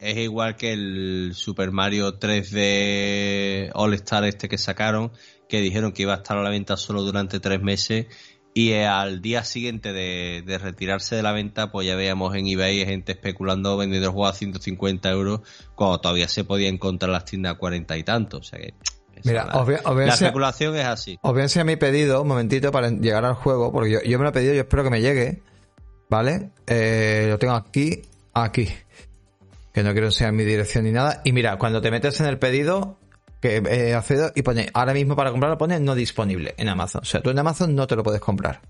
Es 0.00 0.16
igual 0.16 0.56
que 0.56 0.72
el 0.72 1.32
Super 1.34 1.72
Mario 1.72 2.20
3D 2.20 3.70
All 3.74 3.94
Star 3.94 4.24
este 4.24 4.48
que 4.48 4.58
sacaron, 4.58 5.10
que 5.48 5.60
dijeron 5.60 5.92
que 5.92 6.02
iba 6.02 6.14
a 6.14 6.18
estar 6.18 6.36
a 6.38 6.42
la 6.42 6.50
venta 6.50 6.76
solo 6.76 7.02
durante 7.02 7.40
tres 7.40 7.60
meses 7.60 8.06
y 8.54 8.72
al 8.74 9.20
día 9.20 9.44
siguiente 9.44 9.92
de, 9.92 10.58
retirarse 10.60 11.14
de 11.14 11.22
la 11.22 11.32
venta, 11.32 11.70
pues 11.70 11.86
ya 11.86 11.94
veíamos 11.94 12.34
en 12.34 12.46
eBay 12.46 12.84
gente 12.84 13.12
especulando 13.12 13.76
vendiendo 13.76 14.08
el 14.08 14.12
juego 14.12 14.26
a 14.26 14.32
150 14.32 15.10
euros 15.10 15.40
cuando 15.76 16.00
todavía 16.00 16.28
se 16.28 16.42
podía 16.44 16.68
encontrar 16.68 17.10
las 17.10 17.24
tiendas 17.24 17.54
a 17.54 17.58
40 17.58 17.96
y 17.96 18.02
tanto. 18.02 18.38
O 18.38 18.42
sea 18.42 18.58
que. 18.58 18.74
Mira, 19.24 19.46
la, 19.46 20.14
especulación 20.14 20.76
es 20.76 20.84
así. 20.84 21.18
Os 21.22 21.32
voy 21.32 21.40
a 21.40 21.44
enseñar 21.44 21.66
mi 21.66 21.76
pedido, 21.76 22.22
un 22.22 22.28
momentito, 22.28 22.70
para 22.70 22.88
llegar 22.90 23.24
al 23.24 23.34
juego, 23.34 23.72
porque 23.72 23.90
yo, 23.90 24.02
yo 24.02 24.16
me 24.18 24.22
lo 24.24 24.30
he 24.30 24.32
pedido, 24.32 24.54
yo 24.54 24.60
espero 24.60 24.84
que 24.84 24.90
me 24.90 25.00
llegue. 25.00 25.42
¿Vale? 26.08 26.50
Eh, 26.66 27.26
lo 27.28 27.38
tengo 27.38 27.54
aquí, 27.54 28.02
aquí. 28.32 28.68
Que 29.78 29.84
no 29.84 29.92
quiero 29.92 30.08
enseñar 30.08 30.32
mi 30.32 30.42
dirección 30.42 30.82
ni 30.86 30.90
nada. 30.90 31.20
Y 31.22 31.30
mira, 31.30 31.56
cuando 31.56 31.80
te 31.80 31.92
metes 31.92 32.18
en 32.18 32.26
el 32.26 32.36
pedido, 32.36 32.98
que 33.40 33.58
eh, 33.58 33.94
accedido 33.94 34.32
y 34.34 34.42
pone, 34.42 34.68
ahora 34.74 34.92
mismo 34.92 35.14
para 35.14 35.30
comprarlo 35.30 35.56
pone 35.56 35.78
no 35.78 35.94
disponible 35.94 36.52
en 36.58 36.68
Amazon. 36.68 37.02
O 37.02 37.04
sea, 37.04 37.20
tú 37.20 37.30
en 37.30 37.38
Amazon 37.38 37.76
no 37.76 37.86
te 37.86 37.94
lo 37.94 38.02
puedes 38.02 38.20
comprar. 38.20 38.60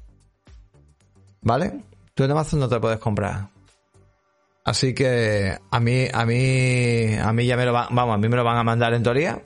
¿Vale? 1.40 1.80
Tú 2.12 2.24
en 2.24 2.30
Amazon 2.30 2.60
no 2.60 2.68
te 2.68 2.74
lo 2.74 2.82
puedes 2.82 2.98
comprar. 2.98 3.48
Así 4.66 4.92
que 4.92 5.56
a 5.70 5.80
mí, 5.80 6.08
a 6.12 6.26
mí, 6.26 7.14
a 7.14 7.32
mí 7.32 7.46
ya 7.46 7.56
me 7.56 7.64
lo 7.64 7.72
van, 7.72 7.86
vamos, 7.90 8.14
a 8.14 8.18
mí 8.18 8.28
me 8.28 8.36
lo 8.36 8.44
van 8.44 8.58
a 8.58 8.62
mandar 8.62 8.92
en 8.92 9.02
teoría. 9.02 9.40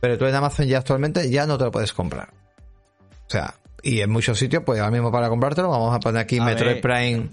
Pero 0.00 0.16
tú 0.16 0.24
en 0.24 0.34
Amazon 0.34 0.68
ya 0.68 0.78
actualmente 0.78 1.28
ya 1.28 1.44
no 1.44 1.58
te 1.58 1.64
lo 1.64 1.70
puedes 1.70 1.92
comprar. 1.92 2.30
O 3.26 3.30
sea, 3.30 3.52
y 3.88 4.02
en 4.02 4.10
muchos 4.10 4.38
sitios, 4.38 4.62
pues 4.66 4.80
ahora 4.80 4.90
mismo 4.90 5.10
para 5.10 5.30
comprártelo, 5.30 5.70
vamos 5.70 5.94
a 5.94 5.98
poner 5.98 6.20
aquí 6.20 6.40
Metroid 6.40 6.82
Prime. 6.82 7.30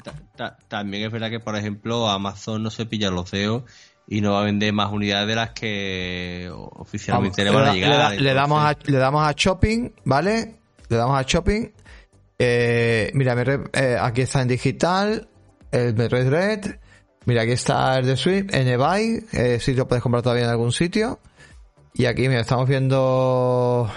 También 0.69 1.03
es 1.03 1.11
verdad 1.11 1.29
que, 1.29 1.41
por 1.41 1.57
ejemplo, 1.57 2.07
Amazon 2.09 2.63
no 2.63 2.69
se 2.69 2.85
pilla 2.85 3.11
los 3.11 3.29
dedos 3.29 3.63
y 4.07 4.21
no 4.21 4.33
va 4.33 4.41
a 4.41 4.43
vender 4.45 4.71
más 4.71 4.91
unidades 4.93 5.27
de 5.27 5.35
las 5.35 5.49
que 5.49 6.49
oficialmente 6.51 7.43
le 7.43 7.49
van 7.49 7.67
a 7.67 7.73
llegar. 7.73 8.21
Le, 8.21 8.33
damos 8.33 8.63
a, 8.63 8.77
le 8.85 8.97
damos 8.97 9.27
a 9.27 9.33
shopping, 9.35 9.91
¿vale? 10.05 10.55
Le 10.87 10.95
damos 10.95 11.19
a 11.19 11.23
shopping. 11.23 11.71
Eh, 12.39 13.11
mira, 13.13 13.35
eh, 13.73 13.97
aquí 13.99 14.21
está 14.21 14.41
en 14.41 14.47
digital, 14.47 15.27
el 15.71 15.93
Metroid 15.93 16.29
Red. 16.29 16.65
Mira, 17.25 17.41
aquí 17.41 17.51
está 17.51 17.97
el 17.97 18.05
de 18.05 18.15
Swift, 18.15 18.53
en 18.53 18.67
eBay, 18.69 19.25
eh, 19.33 19.59
si 19.59 19.73
lo 19.73 19.89
puedes 19.89 20.01
comprar 20.01 20.23
todavía 20.23 20.45
en 20.45 20.51
algún 20.51 20.71
sitio. 20.71 21.19
Y 21.93 22.05
aquí, 22.05 22.29
mira, 22.29 22.41
estamos 22.41 22.69
viendo 22.69 23.89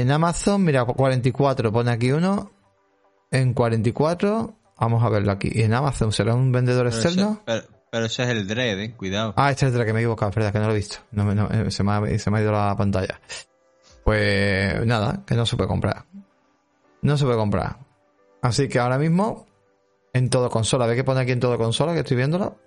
en 0.00 0.10
Amazon, 0.10 0.62
mira, 0.62 0.84
44, 0.84 1.72
pone 1.72 1.90
aquí 1.90 2.12
uno. 2.12 2.52
En 3.30 3.54
44, 3.54 4.54
vamos 4.78 5.02
a 5.02 5.08
verlo 5.08 5.32
aquí. 5.32 5.50
Y 5.52 5.62
en 5.62 5.74
Amazon, 5.74 6.12
¿será 6.12 6.34
un 6.34 6.52
vendedor 6.52 6.86
externo? 6.86 7.42
Pero 7.44 8.06
ese 8.06 8.24
es 8.24 8.28
el 8.28 8.46
Dread, 8.46 8.78
eh, 8.78 8.94
cuidado. 8.94 9.32
Ah, 9.36 9.50
este 9.50 9.64
es 9.64 9.68
el 9.70 9.74
Dread, 9.74 9.86
que 9.86 9.92
me 9.92 10.00
he 10.00 10.02
equivocado, 10.02 10.30
verdad, 10.32 10.52
que 10.52 10.58
no 10.58 10.66
lo 10.66 10.72
he 10.72 10.76
visto. 10.76 10.98
No, 11.12 11.48
eh, 11.50 11.70
se, 11.70 11.82
me 11.82 11.92
ha, 11.92 12.18
se 12.18 12.30
me 12.30 12.38
ha 12.38 12.42
ido 12.42 12.52
la 12.52 12.76
pantalla. 12.76 13.20
Pues 14.04 14.84
nada, 14.86 15.22
que 15.26 15.34
no 15.34 15.46
se 15.46 15.56
puede 15.56 15.68
comprar. 15.68 16.04
No 17.02 17.16
se 17.16 17.24
puede 17.24 17.38
comprar. 17.38 17.78
Así 18.42 18.68
que 18.68 18.78
ahora 18.78 18.98
mismo, 18.98 19.46
en 20.12 20.28
todo 20.30 20.50
consola, 20.50 20.86
¿ve 20.86 20.94
que 20.94 21.04
pone 21.04 21.20
aquí 21.20 21.32
en 21.32 21.40
todo 21.40 21.56
consola? 21.56 21.94
Que 21.94 22.00
estoy 22.00 22.16
viéndolo. 22.16 22.58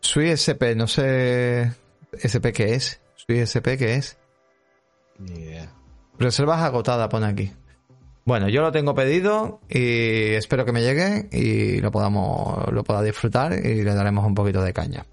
Sui 0.00 0.30
SP, 0.34 0.74
no 0.74 0.86
sé. 0.86 1.72
SP 2.18 2.52
qué 2.52 2.74
es. 2.74 3.00
Sui 3.28 3.40
SP 3.42 3.74
qué 3.76 3.94
es. 3.94 4.16
Ni 5.18 5.40
idea. 5.40 5.72
Reservas 6.16 6.62
agotada, 6.62 7.08
pone 7.08 7.26
aquí. 7.26 7.52
Bueno, 8.24 8.48
yo 8.48 8.62
lo 8.62 8.70
tengo 8.70 8.94
pedido 8.94 9.60
y 9.68 10.34
espero 10.34 10.64
que 10.64 10.70
me 10.72 10.82
llegue 10.82 11.28
y 11.32 11.80
lo 11.80 11.90
podamos, 11.90 12.72
lo 12.72 12.84
pueda 12.84 13.02
disfrutar 13.02 13.52
y 13.52 13.82
le 13.82 13.94
daremos 13.94 14.24
un 14.24 14.34
poquito 14.34 14.62
de 14.62 14.72
caña. 14.72 15.06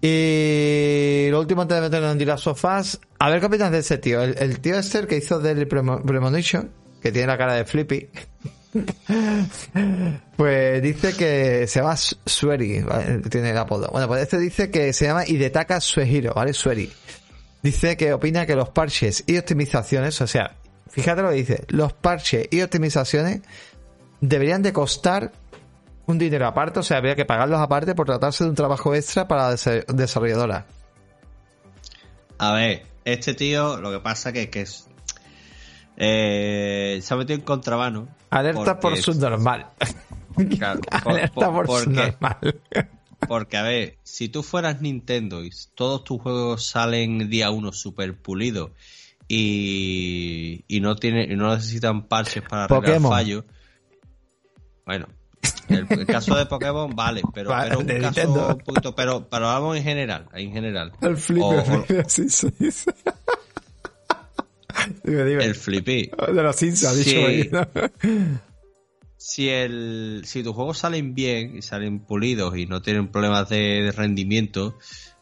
Y 0.00 1.28
lo 1.30 1.40
último 1.40 1.62
antes 1.62 1.76
de 1.76 1.82
meternos 1.82 2.20
en 2.20 2.26
las 2.26 2.40
sofás, 2.40 3.00
a 3.18 3.30
ver 3.30 3.40
qué 3.40 3.46
opinas 3.46 3.70
de 3.70 3.78
ese 3.78 3.98
tío, 3.98 4.22
el, 4.22 4.60
tío 4.60 4.76
Esther 4.76 5.06
que 5.06 5.16
hizo 5.16 5.38
del 5.38 5.66
Premonition, 5.68 6.70
que 7.00 7.12
tiene 7.12 7.28
la 7.28 7.38
cara 7.38 7.54
de 7.54 7.64
Flippy. 7.64 8.08
pues 10.36 10.82
dice 10.82 11.14
que 11.14 11.66
se 11.66 11.80
llama 11.80 11.96
Sueri, 11.96 12.84
tiene 13.30 13.50
el 13.50 13.58
apodo. 13.58 13.88
Bueno, 13.92 14.08
pues 14.08 14.22
este 14.22 14.38
dice 14.38 14.70
que 14.70 14.92
se 14.92 15.06
llama 15.06 15.26
Idetaka 15.26 15.80
Suehiro, 15.80 16.34
¿vale? 16.34 16.52
Sueri. 16.52 16.90
Dice 17.68 17.98
que 17.98 18.14
opina 18.14 18.46
que 18.46 18.56
los 18.56 18.70
parches 18.70 19.24
y 19.26 19.36
optimizaciones, 19.36 20.18
o 20.22 20.26
sea, 20.26 20.56
fíjate 20.88 21.20
lo 21.20 21.28
que 21.28 21.34
dice, 21.34 21.64
los 21.68 21.92
parches 21.92 22.48
y 22.50 22.62
optimizaciones 22.62 23.42
deberían 24.22 24.62
de 24.62 24.72
costar 24.72 25.32
un 26.06 26.16
dinero 26.16 26.46
aparte, 26.46 26.80
o 26.80 26.82
sea, 26.82 26.96
habría 26.96 27.14
que 27.14 27.26
pagarlos 27.26 27.60
aparte 27.60 27.94
por 27.94 28.06
tratarse 28.06 28.44
de 28.44 28.48
un 28.48 28.56
trabajo 28.56 28.94
extra 28.94 29.28
para 29.28 29.50
la 29.50 29.82
desarrolladora. 29.88 30.64
A 32.38 32.52
ver, 32.52 32.86
este 33.04 33.34
tío 33.34 33.76
lo 33.76 33.90
que 33.90 34.00
pasa 34.00 34.32
que, 34.32 34.48
que 34.48 34.62
es... 34.62 34.88
Eh, 35.98 37.00
se 37.02 37.12
ha 37.12 37.18
metido 37.18 37.38
en 37.38 37.44
contrabando. 37.44 38.08
Alerta 38.30 38.80
por 38.80 38.96
su 38.96 39.12
normal. 39.12 39.66
Alerta 41.04 41.52
por, 41.52 41.68
su 41.68 41.90
normal. 41.90 42.62
Porque, 43.26 43.56
a 43.56 43.62
ver, 43.62 43.98
si 44.02 44.28
tú 44.28 44.42
fueras 44.42 44.80
Nintendo 44.80 45.44
y 45.44 45.50
todos 45.74 46.04
tus 46.04 46.20
juegos 46.20 46.66
salen 46.66 47.28
día 47.28 47.50
uno 47.50 47.72
super 47.72 48.16
pulidos 48.16 48.70
y, 49.26 50.64
y 50.68 50.80
no 50.80 50.96
tiene 50.96 51.36
no 51.36 51.54
necesitan 51.54 52.06
parches 52.06 52.42
para 52.48 52.64
arreglar 52.64 53.00
fallos. 53.00 53.44
Bueno, 54.86 55.06
el, 55.68 56.06
caso 56.06 56.36
de 56.36 56.46
Pokémon 56.46 56.94
vale, 56.94 57.22
pero, 57.34 57.50
pero 57.50 57.78
un 57.80 57.86
caso 57.86 58.48
un 58.48 58.58
poquito, 58.58 58.94
pero, 58.94 59.28
pero 59.28 59.46
vamos 59.46 59.76
en 59.76 59.82
general, 59.82 60.26
en 60.32 60.52
general. 60.52 60.92
El 61.00 61.16
Flippy, 61.16 61.46
sí, 62.06 62.28
sí, 62.28 62.48
El 65.04 65.54
Flippy. 65.54 66.10
De 66.32 66.42
los 66.42 66.56
Sims 66.56 66.84
ha 66.84 66.94
dicho 66.94 67.10
sí. 67.10 67.50
Si 69.28 69.50
el 69.50 70.22
si 70.24 70.42
tus 70.42 70.54
juegos 70.54 70.78
salen 70.78 71.14
bien 71.14 71.58
y 71.58 71.60
salen 71.60 72.00
pulidos 72.00 72.56
y 72.56 72.64
no 72.64 72.80
tienen 72.80 73.08
problemas 73.08 73.50
de, 73.50 73.92
rendimiento, 73.94 74.78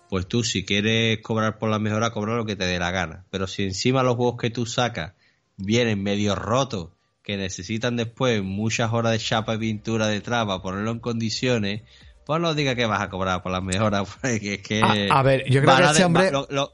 pues 0.08 0.28
tú 0.28 0.44
si 0.44 0.64
quieres 0.64 1.20
cobrar 1.22 1.58
por 1.58 1.70
la 1.70 1.80
mejora, 1.80 2.12
cobra 2.12 2.36
lo 2.36 2.46
que 2.46 2.54
te 2.54 2.66
dé 2.66 2.78
la 2.78 2.92
gana. 2.92 3.24
Pero 3.30 3.48
si 3.48 3.64
encima 3.64 4.04
los 4.04 4.14
juegos 4.14 4.36
que 4.40 4.50
tú 4.50 4.64
sacas 4.64 5.14
vienen 5.56 6.04
medio 6.04 6.36
rotos, 6.36 6.90
que 7.24 7.36
necesitan 7.36 7.96
después 7.96 8.44
muchas 8.44 8.92
horas 8.92 9.10
de 9.10 9.18
chapa 9.18 9.56
y 9.56 9.58
pintura 9.58 10.06
detrás 10.06 10.46
para 10.46 10.62
ponerlo 10.62 10.92
en 10.92 11.00
condiciones, 11.00 11.82
pues 12.24 12.40
no 12.40 12.54
diga 12.54 12.76
que 12.76 12.86
vas 12.86 13.02
a 13.02 13.10
cobrar 13.10 13.42
por 13.42 13.50
las 13.50 13.64
mejoras, 13.64 14.08
porque 14.22 14.54
es 14.54 14.62
que... 14.62 15.08
A, 15.10 15.22
ver, 15.24 15.50
yo 15.50 15.62
creo 15.62 15.76
que 15.78 15.82
este 15.82 16.04
hombre 16.04 16.30
lo 16.30 16.70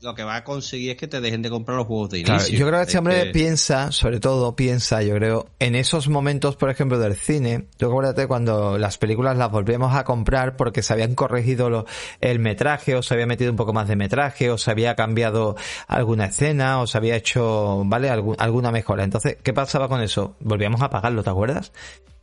que 0.00 0.24
va 0.24 0.36
a 0.36 0.44
conseguir 0.44 0.92
es 0.92 0.96
que 0.96 1.06
te 1.06 1.20
dejen 1.20 1.42
de 1.42 1.50
comprar 1.50 1.76
los 1.76 1.86
juegos 1.86 2.10
de 2.10 2.20
inicio. 2.20 2.58
yo 2.58 2.66
creo 2.66 2.78
que 2.78 2.86
este 2.86 2.98
hombre 2.98 3.26
piensa, 3.26 3.92
sobre 3.92 4.18
todo 4.18 4.56
piensa, 4.56 5.02
yo 5.02 5.14
creo, 5.14 5.46
en 5.58 5.74
esos 5.74 6.08
momentos, 6.08 6.56
por 6.56 6.70
ejemplo, 6.70 6.98
del 6.98 7.16
cine. 7.16 7.66
Yo 7.78 7.88
acuérdate 7.88 8.26
cuando 8.26 8.78
las 8.78 8.96
películas 8.96 9.36
las 9.36 9.50
volvíamos 9.50 9.94
a 9.94 10.04
comprar 10.04 10.56
porque 10.56 10.82
se 10.82 10.94
habían 10.94 11.14
corregido 11.14 11.84
el 12.20 12.38
metraje, 12.38 12.96
o 12.96 13.02
se 13.02 13.12
había 13.14 13.26
metido 13.26 13.50
un 13.50 13.56
poco 13.56 13.74
más 13.74 13.88
de 13.88 13.96
metraje, 13.96 14.50
o 14.50 14.56
se 14.56 14.70
había 14.70 14.94
cambiado 14.96 15.56
alguna 15.86 16.26
escena, 16.26 16.80
o 16.80 16.86
se 16.86 16.96
había 16.96 17.16
hecho, 17.16 17.82
¿vale? 17.84 18.08
alguna 18.08 18.72
mejora. 18.72 19.04
Entonces, 19.04 19.36
¿qué 19.42 19.52
pasaba 19.52 19.88
con 19.88 20.00
eso? 20.00 20.34
Volvíamos 20.40 20.80
a 20.80 20.88
pagarlo, 20.88 21.22
¿te 21.22 21.30
acuerdas? 21.30 21.72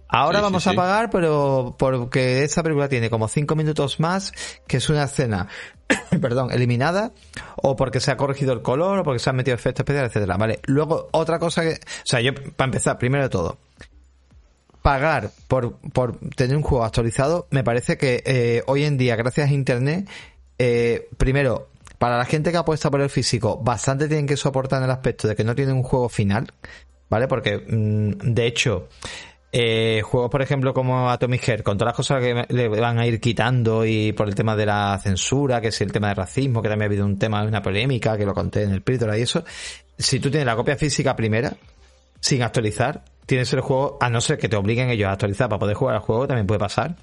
Ahora 0.09 0.41
vamos 0.41 0.65
a 0.67 0.73
pagar, 0.73 1.09
pero 1.09 1.75
porque 1.77 2.43
esta 2.43 2.63
película 2.63 2.87
tiene 2.87 3.09
como 3.09 3.27
cinco 3.27 3.55
minutos 3.55 3.99
más, 3.99 4.31
que 4.65 4.77
es 4.77 4.89
una 4.89 5.03
escena, 5.03 5.47
perdón, 6.21 6.51
eliminada, 6.51 7.11
o 7.57 7.75
porque 7.75 7.99
se 7.99 8.11
ha 8.11 8.17
corregido 8.17 8.53
el 8.53 8.61
color, 8.61 8.99
o 8.99 9.03
porque 9.03 9.19
se 9.19 9.29
han 9.29 9.35
metido 9.35 9.55
efectos 9.55 9.81
especiales, 9.81 10.11
etcétera. 10.11 10.37
Vale. 10.37 10.59
Luego, 10.65 11.09
otra 11.11 11.39
cosa 11.39 11.61
que, 11.61 11.73
o 11.73 12.05
sea, 12.05 12.21
yo, 12.21 12.33
para 12.33 12.67
empezar, 12.67 12.97
primero 12.97 13.23
de 13.23 13.29
todo, 13.29 13.57
pagar 14.81 15.31
por, 15.49 15.77
por 15.91 16.17
tener 16.35 16.55
un 16.55 16.63
juego 16.63 16.85
actualizado, 16.85 17.47
me 17.51 17.63
parece 17.63 17.97
que 17.97 18.23
eh, 18.25 18.63
hoy 18.67 18.85
en 18.85 18.97
día, 18.97 19.17
gracias 19.17 19.49
a 19.49 19.53
internet, 19.53 20.07
eh, 20.57 21.09
primero, 21.17 21.67
para 21.97 22.17
la 22.17 22.25
gente 22.25 22.51
que 22.51 22.57
apuesta 22.57 22.89
por 22.89 23.01
el 23.01 23.09
físico, 23.09 23.57
bastante 23.57 24.07
tienen 24.07 24.27
que 24.27 24.37
soportar 24.37 24.79
en 24.79 24.85
el 24.85 24.91
aspecto 24.91 25.27
de 25.27 25.35
que 25.35 25.43
no 25.43 25.55
tienen 25.55 25.75
un 25.75 25.83
juego 25.83 26.07
final, 26.07 26.53
¿vale? 27.09 27.27
Porque, 27.27 27.57
mm, 27.57 28.33
de 28.33 28.45
hecho, 28.45 28.87
eh, 29.51 30.01
juegos, 30.03 30.29
por 30.29 30.41
ejemplo, 30.41 30.73
como 30.73 31.09
Atomic 31.09 31.41
Heart, 31.41 31.63
con 31.63 31.77
todas 31.77 31.91
las 31.91 31.95
cosas 31.95 32.21
que 32.21 32.45
le 32.49 32.67
van 32.67 32.99
a 32.99 33.07
ir 33.07 33.21
quitando 33.21 33.85
y 33.85 34.11
por 34.11 34.27
el 34.27 34.35
tema 34.35 34.55
de 34.55 34.65
la 34.65 34.99
censura, 35.01 35.61
que 35.61 35.69
es 35.69 35.81
el 35.81 35.91
tema 35.91 36.09
de 36.09 36.15
racismo, 36.15 36.61
que 36.61 36.67
también 36.67 36.89
ha 36.89 36.91
habido 36.91 37.05
un 37.05 37.17
tema, 37.17 37.43
una 37.43 37.61
polémica, 37.61 38.17
que 38.17 38.25
lo 38.25 38.33
conté 38.33 38.63
en 38.63 38.71
el 38.71 38.81
Prítola 38.81 39.17
y 39.17 39.21
eso, 39.21 39.45
si 39.97 40.19
tú 40.19 40.29
tienes 40.29 40.45
la 40.45 40.55
copia 40.55 40.75
física 40.75 41.15
primera, 41.15 41.55
sin 42.19 42.43
actualizar, 42.43 43.05
tienes 43.25 43.51
el 43.53 43.61
juego, 43.61 43.97
a 44.01 44.09
no 44.09 44.19
ser 44.19 44.37
que 44.37 44.49
te 44.49 44.57
obliguen 44.57 44.89
ellos 44.89 45.07
a 45.07 45.13
actualizar 45.13 45.47
para 45.47 45.59
poder 45.59 45.75
jugar 45.75 45.95
al 45.95 46.01
juego, 46.01 46.27
también 46.27 46.45
puede 46.45 46.59
pasar. 46.59 46.95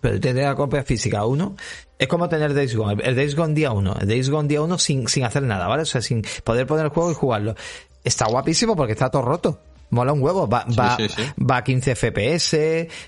Pero 0.00 0.20
tener 0.20 0.44
la 0.44 0.54
copia 0.54 0.82
física 0.82 1.24
1 1.24 1.56
es 1.98 2.08
como 2.08 2.28
tener 2.28 2.52
Days 2.52 2.76
Gone, 2.76 3.02
el 3.02 3.14
Days 3.14 3.36
Gone 3.36 3.54
día 3.54 3.72
1, 3.72 3.96
el 4.00 4.08
Days 4.08 4.28
Gone 4.28 4.48
día 4.48 4.60
1 4.60 4.78
sin, 4.78 5.08
sin 5.08 5.24
hacer 5.24 5.44
nada, 5.44 5.66
¿vale? 5.66 5.82
O 5.82 5.86
sea, 5.86 6.02
sin 6.02 6.22
poder 6.42 6.66
poner 6.66 6.86
el 6.86 6.90
juego 6.90 7.10
y 7.10 7.14
jugarlo. 7.14 7.54
Está 8.02 8.26
guapísimo 8.26 8.76
porque 8.76 8.92
está 8.92 9.08
todo 9.08 9.22
roto 9.22 9.60
mola 9.94 10.12
un 10.12 10.22
huevo, 10.22 10.48
va, 10.48 10.66
va, 10.78 10.96
va 11.38 11.56
a 11.56 11.64
15 11.64 11.94
FPS, 11.94 12.54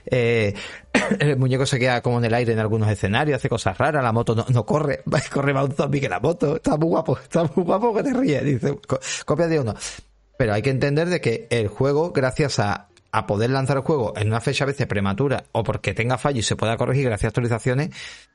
eh, 0.06 0.54
el 1.20 1.36
muñeco 1.36 1.66
se 1.66 1.78
queda 1.78 2.00
como 2.00 2.18
en 2.18 2.24
el 2.24 2.34
aire 2.34 2.52
en 2.52 2.58
algunos 2.58 2.88
escenarios, 2.88 3.36
hace 3.36 3.48
cosas 3.48 3.76
raras, 3.76 4.02
la 4.02 4.12
moto 4.12 4.34
no, 4.34 4.66
corre, 4.66 5.02
corre 5.32 5.52
más 5.52 5.66
un 5.66 5.72
zombie 5.72 6.00
que 6.00 6.08
la 6.08 6.20
moto, 6.20 6.56
está 6.56 6.76
muy 6.76 6.88
guapo, 6.88 7.18
está 7.18 7.44
muy 7.54 7.64
guapo 7.64 7.94
que 7.94 8.02
te 8.02 8.12
ríes, 8.12 8.44
dice, 8.44 8.78
copia 9.24 9.46
de 9.46 9.60
uno. 9.60 9.74
Pero 10.38 10.52
hay 10.52 10.62
que 10.62 10.70
entender 10.70 11.08
de 11.08 11.20
que 11.20 11.46
el 11.50 11.68
juego, 11.68 12.12
gracias 12.12 12.58
a, 12.58 12.88
a 13.16 13.26
poder 13.26 13.48
lanzar 13.48 13.78
el 13.78 13.82
juego 13.82 14.12
en 14.14 14.28
una 14.28 14.42
fecha 14.42 14.64
a 14.64 14.66
veces 14.66 14.86
prematura 14.86 15.44
o 15.52 15.62
porque 15.62 15.94
tenga 15.94 16.18
fallo 16.18 16.40
y 16.40 16.42
se 16.42 16.54
pueda 16.54 16.76
corregir 16.76 17.06
gracias 17.06 17.24
a 17.24 17.28
actualizaciones, 17.28 17.88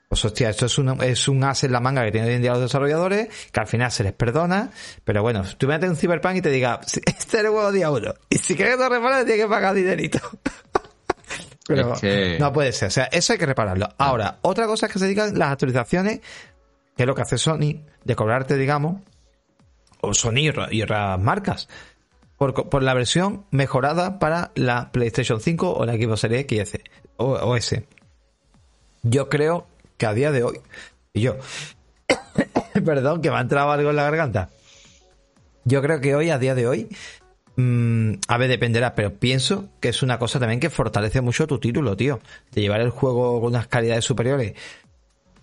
pues 0.10 0.26
hostia, 0.26 0.50
esto 0.50 0.66
es 0.66 0.76
un, 0.80 1.04
es 1.04 1.28
un 1.28 1.44
as 1.44 1.64
en 1.64 1.72
la 1.72 1.80
manga 1.80 2.04
que 2.04 2.12
tienen 2.12 2.32
hoy 2.32 2.36
en 2.38 2.42
día 2.42 2.54
los 2.54 2.62
desarrolladores, 2.62 3.30
que 3.52 3.60
al 3.60 3.68
final 3.68 3.92
se 3.92 4.04
les 4.04 4.14
perdona, 4.14 4.72
pero 5.04 5.22
bueno, 5.22 5.44
tú 5.60 5.68
metes 5.68 5.88
un 5.88 5.96
Cyberpunk 5.96 6.38
y 6.38 6.42
te 6.42 6.50
diga, 6.50 6.82
este 6.86 7.04
es 7.06 7.34
el 7.36 7.50
juego 7.50 7.72
día 7.72 7.92
uno, 7.92 8.16
y 8.28 8.40
si 8.40 8.56
quieres 8.56 8.76
que 8.76 8.82
te 8.82 8.90
repare 8.90 9.24
tienes 9.24 9.44
que 9.44 9.50
pagar 9.50 9.76
dinerito. 9.76 10.20
pero 11.68 11.94
no 12.40 12.52
puede 12.52 12.72
ser, 12.72 12.88
o 12.88 12.92
sea, 12.92 13.04
eso 13.12 13.34
hay 13.34 13.40
que 13.40 13.46
repararlo. 13.46 13.88
Ahora, 14.00 14.40
otra 14.42 14.66
cosa 14.66 14.88
es 14.88 14.94
que 14.94 14.98
se 14.98 15.08
digan 15.08 15.38
las 15.38 15.52
actualizaciones, 15.52 16.22
que 16.98 17.04
es 17.04 17.08
lo 17.08 17.14
que 17.14 17.22
hace 17.22 17.38
Sony, 17.38 17.86
de 18.04 18.16
cobrarte, 18.16 18.58
digamos, 18.58 19.04
o 20.02 20.12
Sony 20.16 20.52
y 20.72 20.82
otras 20.82 21.20
marcas, 21.20 21.70
por, 22.50 22.82
la 22.82 22.96
versión 22.96 23.46
mejorada 23.52 24.18
para 24.18 24.52
la 24.56 24.92
PlayStation 24.92 25.40
5 25.40 25.74
o 25.74 25.86
la 25.86 25.94
Xbox 25.94 26.22
Series 26.22 26.42
X 26.42 26.80
o, 27.18 27.34
o 27.34 27.56
S. 27.56 27.86
Yo 29.04 29.30
creo 29.30 29.68
que 29.98 30.08
a 30.08 30.14
día 30.16 30.32
de 30.32 30.44
hoy, 30.44 30.60
y 31.14 31.22
yo, 31.22 31.36
perdón, 32.86 33.22
que 33.22 33.30
me 33.30 33.38
ha 33.38 33.42
entrado 33.42 33.70
algo 33.70 33.92
en 33.92 33.96
la 33.96 34.04
garganta. 34.04 34.50
Yo 35.66 35.84
creo 35.84 36.02
que 36.02 36.16
hoy, 36.16 36.32
a 36.32 36.40
día 36.40 36.56
de 36.56 36.68
hoy, 36.68 36.88
mm, 37.58 38.14
a 38.28 38.38
ver, 38.40 38.50
dependerá, 38.50 38.96
pero 38.96 39.14
pienso 39.14 39.70
que 39.80 39.90
es 39.90 40.02
una 40.02 40.18
cosa 40.18 40.40
también 40.40 40.60
que 40.60 40.72
fortalece 40.72 41.22
mucho 41.22 41.46
tu 41.46 41.60
título, 41.60 41.96
tío. 41.96 42.20
De 42.52 42.62
llevar 42.62 42.82
el 42.82 42.90
juego 42.90 43.40
con 43.40 43.52
unas 43.52 43.68
calidades 43.68 44.04
superiores. 44.04 44.56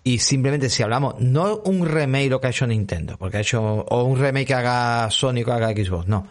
Y 0.02 0.18
simplemente 0.18 0.68
si 0.68 0.82
hablamos, 0.82 1.20
no 1.20 1.58
un 1.64 1.86
remake 1.86 2.30
lo 2.30 2.40
que 2.40 2.48
ha 2.48 2.50
hecho 2.50 2.66
Nintendo, 2.66 3.16
porque 3.18 3.36
ha 3.36 3.40
hecho, 3.40 3.62
o 3.62 4.02
un 4.04 4.18
remake 4.18 4.48
que 4.48 4.54
haga 4.54 5.10
Sonic 5.10 5.46
o 5.46 5.52
haga 5.52 5.70
Xbox, 5.70 6.08
no. 6.08 6.26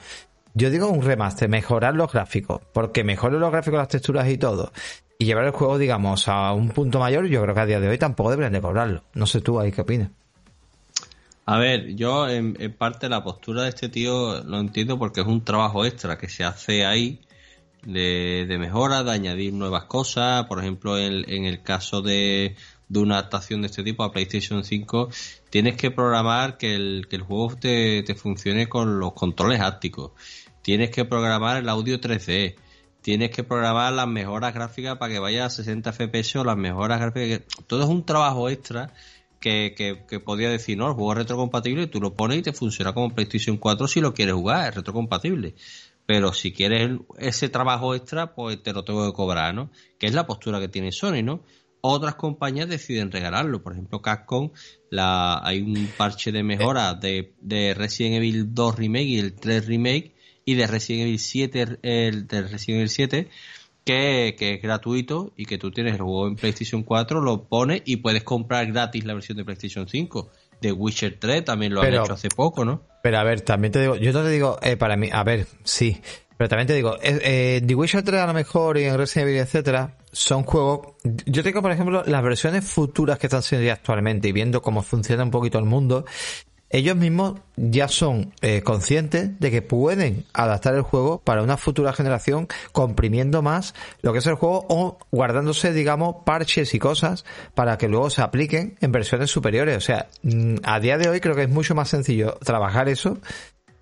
Yo 0.58 0.72
digo 0.72 0.88
un 0.90 1.04
remaster, 1.04 1.48
mejorar 1.48 1.94
los 1.94 2.12
gráficos, 2.12 2.62
porque 2.74 3.04
mejoren 3.04 3.40
los 3.40 3.52
gráficos, 3.52 3.78
las 3.78 3.90
texturas 3.90 4.28
y 4.28 4.40
todo, 4.40 4.72
y 5.20 5.26
llevar 5.26 5.46
el 5.46 5.52
juego, 5.52 5.78
digamos, 5.78 6.28
a 6.28 6.52
un 6.52 6.70
punto 6.70 6.98
mayor, 6.98 7.28
yo 7.28 7.44
creo 7.44 7.54
que 7.54 7.62
a 7.62 7.66
día 7.68 7.80
de 7.80 7.88
hoy 7.88 8.00
tampoco 8.00 8.32
deberían 8.32 8.54
de 8.54 8.62
cobrarlo. 8.62 9.04
No 9.14 9.28
sé 9.28 9.42
tú 9.42 9.60
ahí 9.60 9.72
qué 9.72 9.82
opinas. 9.82 10.10
A 11.46 11.60
ver, 11.60 11.96
yo 11.96 12.28
en, 12.28 12.56
parte 12.76 13.08
la 13.08 13.24
postura 13.24 13.64
de 13.64 13.70
este 13.70 13.88
tío 13.88 14.44
lo 14.46 14.60
entiendo 14.60 14.98
porque 14.98 15.22
es 15.22 15.28
un 15.28 15.46
trabajo 15.46 15.86
extra 15.86 16.18
que 16.18 16.28
se 16.28 16.44
hace 16.44 16.88
ahí 16.88 17.22
de, 17.84 18.58
mejora, 18.60 19.04
de 19.04 19.12
añadir 19.12 19.54
nuevas 19.54 19.84
cosas. 19.84 20.48
Por 20.48 20.58
ejemplo, 20.58 20.98
en, 20.98 21.46
el 21.46 21.62
caso 21.62 22.02
de, 22.02 22.56
una 22.90 23.20
adaptación 23.20 23.62
de 23.62 23.68
este 23.68 23.84
tipo 23.84 24.04
a 24.04 24.12
PlayStation 24.12 24.64
5, 24.64 25.10
tienes 25.52 25.78
que 25.78 25.92
programar 25.92 26.58
que 26.58 26.74
el, 26.74 27.06
que 27.08 27.18
el 27.18 27.22
juego 27.22 27.56
te, 27.56 28.02
te 28.02 28.16
funcione 28.16 28.68
con 28.68 28.98
los 28.98 29.14
controles 29.14 29.62
ápticos. 29.62 30.14
Tienes 30.68 30.90
que 30.90 31.06
programar 31.06 31.56
el 31.56 31.70
audio 31.70 31.98
3D 31.98 32.56
tienes 33.02 33.30
que 33.30 33.46
programar 33.46 33.94
las 33.94 34.06
mejoras 34.06 34.54
gráficas 34.54 34.98
para 34.98 35.14
que 35.14 35.20
vaya 35.20 35.46
a 35.46 35.50
60 35.50 35.94
FPS 35.94 36.36
o 36.36 36.44
las 36.44 36.58
mejoras 36.58 37.00
gráficas. 37.00 37.44
Todo 37.66 37.84
es 37.84 37.88
un 37.88 38.06
trabajo 38.06 38.50
extra 38.50 38.94
que, 39.40 39.74
que, 40.10 40.20
podía 40.20 40.50
decir, 40.50 40.78
no, 40.78 40.90
el 40.90 40.94
juego 40.94 41.14
es 41.14 41.20
retrocompatible 41.20 41.88
tú 41.88 42.02
lo 42.02 42.16
pones 42.18 42.40
y 42.40 42.42
te 42.42 42.52
funciona 42.52 42.94
como 42.94 43.16
PlayStation 43.16 43.56
4 43.56 43.88
si 43.88 44.02
lo 44.02 44.14
quieres 44.14 44.36
jugar, 44.36 44.68
es 44.68 44.76
retrocompatible. 44.76 45.56
Pero 46.06 46.34
si 46.34 46.52
quieres 46.52 47.00
ese 47.18 47.48
trabajo 47.48 47.96
extra, 47.96 48.36
pues 48.36 48.62
te 48.62 48.74
lo 48.74 48.84
tengo 48.84 49.10
que 49.10 49.16
cobrar, 49.16 49.56
¿no? 49.56 49.72
Que 49.98 50.08
es 50.08 50.14
la 50.14 50.28
postura 50.28 50.60
que 50.60 50.68
tiene 50.68 50.92
Sony, 50.92 51.24
¿no? 51.24 51.46
Otras 51.80 52.16
compañías 52.16 52.68
deciden 52.68 53.10
regalarlo. 53.10 53.64
Por 53.64 53.72
ejemplo, 53.72 54.02
Capcom, 54.02 54.52
la, 54.90 55.40
hay 55.42 55.62
un 55.62 55.88
parche 55.96 56.34
de 56.34 56.44
mejora 56.44 56.94
de, 56.94 57.36
de 57.40 57.74
Resident 57.74 58.16
Evil 58.16 58.54
2 58.54 58.76
Remake 58.76 59.06
y 59.06 59.20
el 59.20 59.34
3 59.34 59.66
Remake 59.66 60.17
y 60.48 60.56
de 60.56 60.66
Resident 60.66 61.08
Evil 61.08 61.20
7, 61.20 61.80
el 61.82 62.26
de 62.26 62.42
Resident 62.44 62.78
Evil 62.78 62.90
7, 62.90 63.30
que, 63.84 64.36
es 64.40 64.62
gratuito 64.62 65.34
y 65.36 65.46
que 65.46 65.58
tú 65.58 65.72
tienes 65.72 65.96
el 65.96 66.02
juego 66.02 66.26
en 66.26 66.38
PlayStation 66.38 66.84
4, 66.84 67.20
lo 67.20 67.44
pones 67.44 67.82
y 67.84 67.98
puedes 67.98 68.24
comprar 68.24 68.66
gratis 68.68 69.04
la 69.04 69.14
versión 69.14 69.38
de 69.38 69.44
PlayStation 69.44 69.90
5. 69.90 70.32
De 70.62 70.72
Witcher 70.72 71.18
3 71.20 71.44
también 71.44 71.74
lo 71.74 71.82
han 71.82 71.94
hecho 71.94 72.14
hace 72.14 72.30
poco, 72.30 72.64
¿no? 72.64 72.82
Pero 73.04 73.18
a 73.18 73.24
ver, 73.24 73.42
también 73.42 73.74
te 73.74 73.82
digo, 73.82 73.98
yo 73.98 74.14
te 74.14 74.30
digo, 74.30 74.58
eh, 74.62 74.78
para 74.78 74.96
mí, 74.96 75.10
a 75.12 75.24
ver, 75.26 75.48
sí, 75.66 76.02
pero 76.38 76.48
también 76.48 76.68
te 76.68 76.76
digo, 76.76 76.96
eh, 77.02 77.20
eh, 77.24 77.62
The 77.66 77.76
Witcher 77.76 78.04
3 78.04 78.22
a 78.22 78.28
lo 78.28 78.34
mejor 78.34 78.78
y 78.78 78.86
en 78.86 78.98
Resident 78.98 79.28
Evil, 79.28 79.42
etcétera, 79.42 79.98
son 80.14 80.44
juegos. 80.44 80.96
Yo 81.26 81.44
tengo, 81.44 81.62
por 81.62 81.72
ejemplo, 81.72 82.04
las 82.06 82.24
versiones 82.24 82.64
futuras 82.64 83.20
que 83.20 83.28
están 83.28 83.44
siendo 83.44 83.70
actualmente 83.70 84.30
y 84.30 84.32
viendo 84.32 84.62
cómo 84.62 84.82
funciona 84.82 85.24
un 85.24 85.32
poquito 85.32 85.60
el 85.60 85.66
mundo, 85.66 86.06
ellos 86.70 86.96
mismos 86.98 87.40
ya 87.56 87.88
son 87.88 88.34
eh, 88.42 88.62
conscientes 88.62 89.40
de 89.40 89.52
que 89.52 89.62
pueden 89.62 90.26
adaptar 90.34 90.76
el 90.76 90.82
juego 90.82 91.20
para 91.20 91.42
una 91.42 91.58
futura 91.58 91.94
generación 91.94 92.48
comprimiendo 92.72 93.42
más 93.42 93.74
lo 94.02 94.12
que 94.12 94.20
es 94.20 94.28
el 94.28 94.36
juego 94.36 94.66
o 94.70 94.98
guardándose, 95.12 95.72
digamos, 95.72 96.18
parches 96.26 96.74
y 96.74 96.80
cosas 96.80 97.26
para 97.56 97.78
que 97.78 97.88
luego 97.88 98.10
se 98.10 98.22
apliquen 98.22 98.76
en 98.82 98.92
versiones 98.92 99.32
superiores. 99.32 99.78
O 99.78 99.82
sea, 99.82 100.08
mm, 100.24 100.56
a 100.64 100.80
día 100.80 100.98
de 100.98 101.10
hoy 101.10 101.20
creo 101.20 101.36
que 101.36 101.44
es 101.44 101.50
mucho 101.50 101.74
más 101.74 101.90
sencillo 101.90 102.38
trabajar 102.44 102.90
eso 102.90 103.18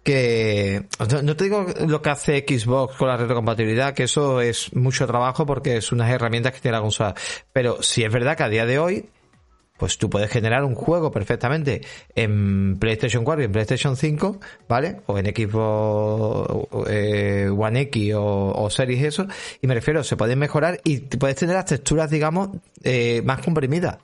que 0.05 0.85
no 1.23 1.35
te 1.35 1.45
digo 1.45 1.65
lo 1.87 1.99
que 2.03 2.11
hace 2.11 2.45
Xbox 2.47 2.95
con 2.95 3.07
la 3.07 3.17
retrocompatibilidad, 3.17 3.95
que 3.95 4.03
eso 4.03 4.39
es 4.39 4.71
mucho 4.75 5.07
trabajo 5.07 5.47
porque 5.47 5.77
es 5.77 5.91
unas 5.91 6.11
herramientas 6.11 6.53
que 6.53 6.59
tiene 6.59 6.77
la 6.77 6.83
consola, 6.83 7.15
pero 7.51 7.81
si 7.81 8.03
es 8.03 8.13
verdad 8.13 8.37
que 8.37 8.43
a 8.43 8.49
día 8.49 8.67
de 8.67 8.77
hoy 8.77 9.09
pues 9.77 9.97
tú 9.97 10.09
puedes 10.09 10.29
generar 10.29 10.63
un 10.63 10.75
juego 10.75 11.11
perfectamente 11.11 11.81
en 12.15 12.77
PlayStation 12.79 13.23
4 13.23 13.41
y 13.41 13.45
en 13.45 13.51
PlayStation 13.51 13.97
5, 13.97 14.39
¿vale? 14.69 15.01
O 15.07 15.17
en 15.17 15.25
Xbox 15.25 16.67
eh, 16.89 17.49
One 17.49 17.81
X 17.81 18.13
o, 18.13 18.51
o, 18.55 18.69
Series 18.69 19.03
eso. 19.03 19.27
Y 19.61 19.67
me 19.67 19.73
refiero, 19.73 20.03
se 20.03 20.15
pueden 20.15 20.39
mejorar 20.39 20.79
y 20.83 20.99
puedes 20.99 21.35
tener 21.35 21.55
las 21.55 21.65
texturas, 21.65 22.09
digamos, 22.09 22.49
eh, 22.83 23.21
más 23.25 23.41
comprimidas. 23.41 23.97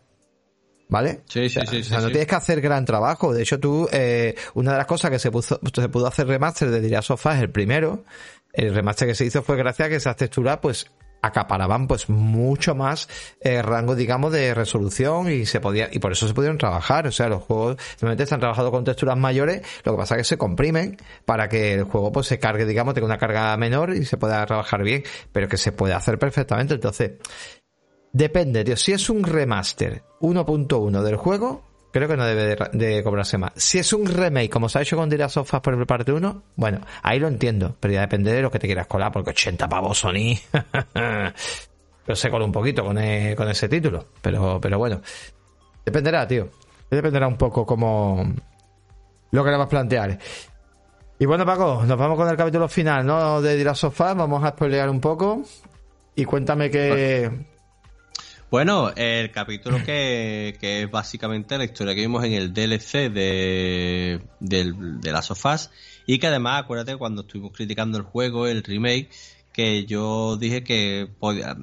¿Vale? 0.89 1.21
Sí, 1.29 1.47
sí, 1.47 1.61
sí. 1.69 1.79
O 1.79 1.83
sea, 1.85 2.01
no 2.01 2.07
tienes 2.07 2.27
que 2.27 2.35
hacer 2.35 2.59
gran 2.59 2.83
trabajo. 2.83 3.33
De 3.33 3.43
hecho, 3.43 3.61
tú, 3.61 3.87
eh, 3.93 4.35
una 4.55 4.73
de 4.73 4.77
las 4.77 4.87
cosas 4.87 5.09
que 5.09 5.19
se, 5.19 5.31
puso, 5.31 5.57
se 5.73 5.87
pudo 5.87 6.07
hacer 6.07 6.27
remaster 6.27 6.69
de 6.69 6.81
Diría 6.81 7.01
Sofá 7.01 7.37
es 7.37 7.41
el 7.41 7.49
primero. 7.49 8.03
El 8.51 8.75
remaster 8.75 9.07
que 9.07 9.15
se 9.15 9.23
hizo 9.23 9.41
fue 9.41 9.55
gracias 9.55 9.85
a 9.85 9.89
que 9.89 9.95
esas 9.95 10.17
texturas, 10.17 10.57
pues, 10.61 10.91
acaparaban 11.21 11.87
pues 11.87 12.09
mucho 12.09 12.75
más 12.75 13.07
eh, 13.39 13.61
rango 13.61 13.95
digamos 13.95 14.31
de 14.31 14.53
resolución 14.53 15.31
y 15.31 15.45
se 15.45 15.59
podía 15.59 15.89
y 15.91 15.99
por 15.99 16.11
eso 16.11 16.27
se 16.27 16.33
pudieron 16.33 16.57
trabajar. 16.57 17.07
O 17.07 17.11
sea 17.11 17.29
los 17.29 17.43
juegos 17.43 17.77
simplemente 17.91 18.23
están 18.23 18.39
trabajando 18.39 18.71
con 18.71 18.83
texturas 18.83 19.17
mayores 19.17 19.61
lo 19.83 19.93
que 19.93 19.97
pasa 19.97 20.15
es 20.15 20.19
que 20.19 20.23
se 20.25 20.37
comprimen 20.37 20.97
para 21.25 21.47
que 21.49 21.73
el 21.73 21.83
juego 21.83 22.11
pues 22.11 22.27
se 22.27 22.39
cargue 22.39 22.65
digamos 22.65 22.93
tenga 22.93 23.05
una 23.05 23.17
carga 23.17 23.55
menor 23.57 23.93
y 23.93 24.05
se 24.05 24.17
pueda 24.17 24.45
trabajar 24.45 24.83
bien 24.83 25.03
pero 25.31 25.47
que 25.47 25.57
se 25.57 25.71
puede 25.71 25.93
hacer 25.93 26.17
perfectamente. 26.19 26.75
Entonces 26.75 27.13
depende 28.11 28.63
tío. 28.63 28.75
Si 28.75 28.91
es 28.91 29.09
un 29.09 29.23
remaster 29.23 30.03
1.1 30.21 31.01
del 31.01 31.15
juego 31.15 31.70
creo 31.91 32.07
que 32.07 32.17
no 32.17 32.25
debe 32.25 32.55
de, 32.71 33.03
cobrarse 33.03 33.37
más. 33.37 33.51
Si 33.55 33.79
es 33.79 33.93
un 33.93 34.05
remake, 34.05 34.49
como 34.49 34.69
se 34.69 34.79
ha 34.79 34.81
hecho 34.81 34.97
con 34.97 35.09
The 35.09 35.17
Last 35.17 35.37
por 35.37 35.87
parte 35.87 36.11
1, 36.11 36.43
bueno, 36.55 36.81
ahí 37.03 37.19
lo 37.19 37.27
entiendo, 37.27 37.75
pero 37.79 37.93
ya 37.93 38.01
depende 38.01 38.31
de 38.33 38.41
lo 38.41 38.49
que 38.49 38.59
te 38.59 38.67
quieras 38.67 38.87
colar, 38.87 39.11
porque 39.11 39.31
80 39.31 39.67
pavos 39.67 39.99
Sony. 39.99 40.37
pero 40.93 42.15
se 42.15 42.29
cola 42.29 42.45
un 42.45 42.51
poquito 42.51 42.83
con, 42.83 42.97
e, 42.97 43.35
con 43.35 43.49
ese 43.49 43.67
título, 43.69 44.07
pero, 44.21 44.59
pero 44.61 44.77
bueno. 44.77 45.01
Dependerá, 45.85 46.27
tío. 46.27 46.49
Dependerá 46.89 47.27
un 47.27 47.37
poco 47.37 47.65
como 47.65 48.33
lo 49.31 49.43
que 49.43 49.49
le 49.49 49.57
vas 49.57 49.65
a 49.65 49.69
plantear. 49.69 50.17
Y 51.19 51.25
bueno, 51.25 51.45
Paco, 51.45 51.83
nos 51.85 51.97
vamos 51.97 52.17
con 52.17 52.27
el 52.27 52.35
capítulo 52.35 52.67
final, 52.67 53.05
¿no? 53.05 53.41
De 53.41 53.55
The 53.55 53.63
Last 53.63 53.83
vamos 53.97 54.43
a 54.43 54.49
spoilear 54.49 54.89
un 54.89 54.99
poco. 54.99 55.43
Y 56.15 56.25
cuéntame 56.25 56.69
que... 56.69 57.50
Bueno, 58.51 58.91
el 58.97 59.31
capítulo 59.31 59.77
que, 59.85 60.57
que, 60.59 60.83
es 60.83 60.91
básicamente 60.91 61.57
la 61.57 61.63
historia 61.63 61.95
que 61.95 62.01
vimos 62.01 62.25
en 62.25 62.33
el 62.33 62.53
DLC 62.53 63.09
de, 63.09 64.19
de, 64.41 64.73
de 64.75 65.11
las 65.13 65.27
sofás 65.27 65.71
y 66.05 66.19
que 66.19 66.27
además, 66.27 66.61
acuérdate, 66.61 66.97
cuando 66.97 67.21
estuvimos 67.21 67.53
criticando 67.53 67.97
el 67.97 68.03
juego, 68.03 68.47
el 68.47 68.61
remake, 68.61 69.09
que 69.53 69.85
yo 69.85 70.35
dije 70.35 70.65
que 70.65 71.07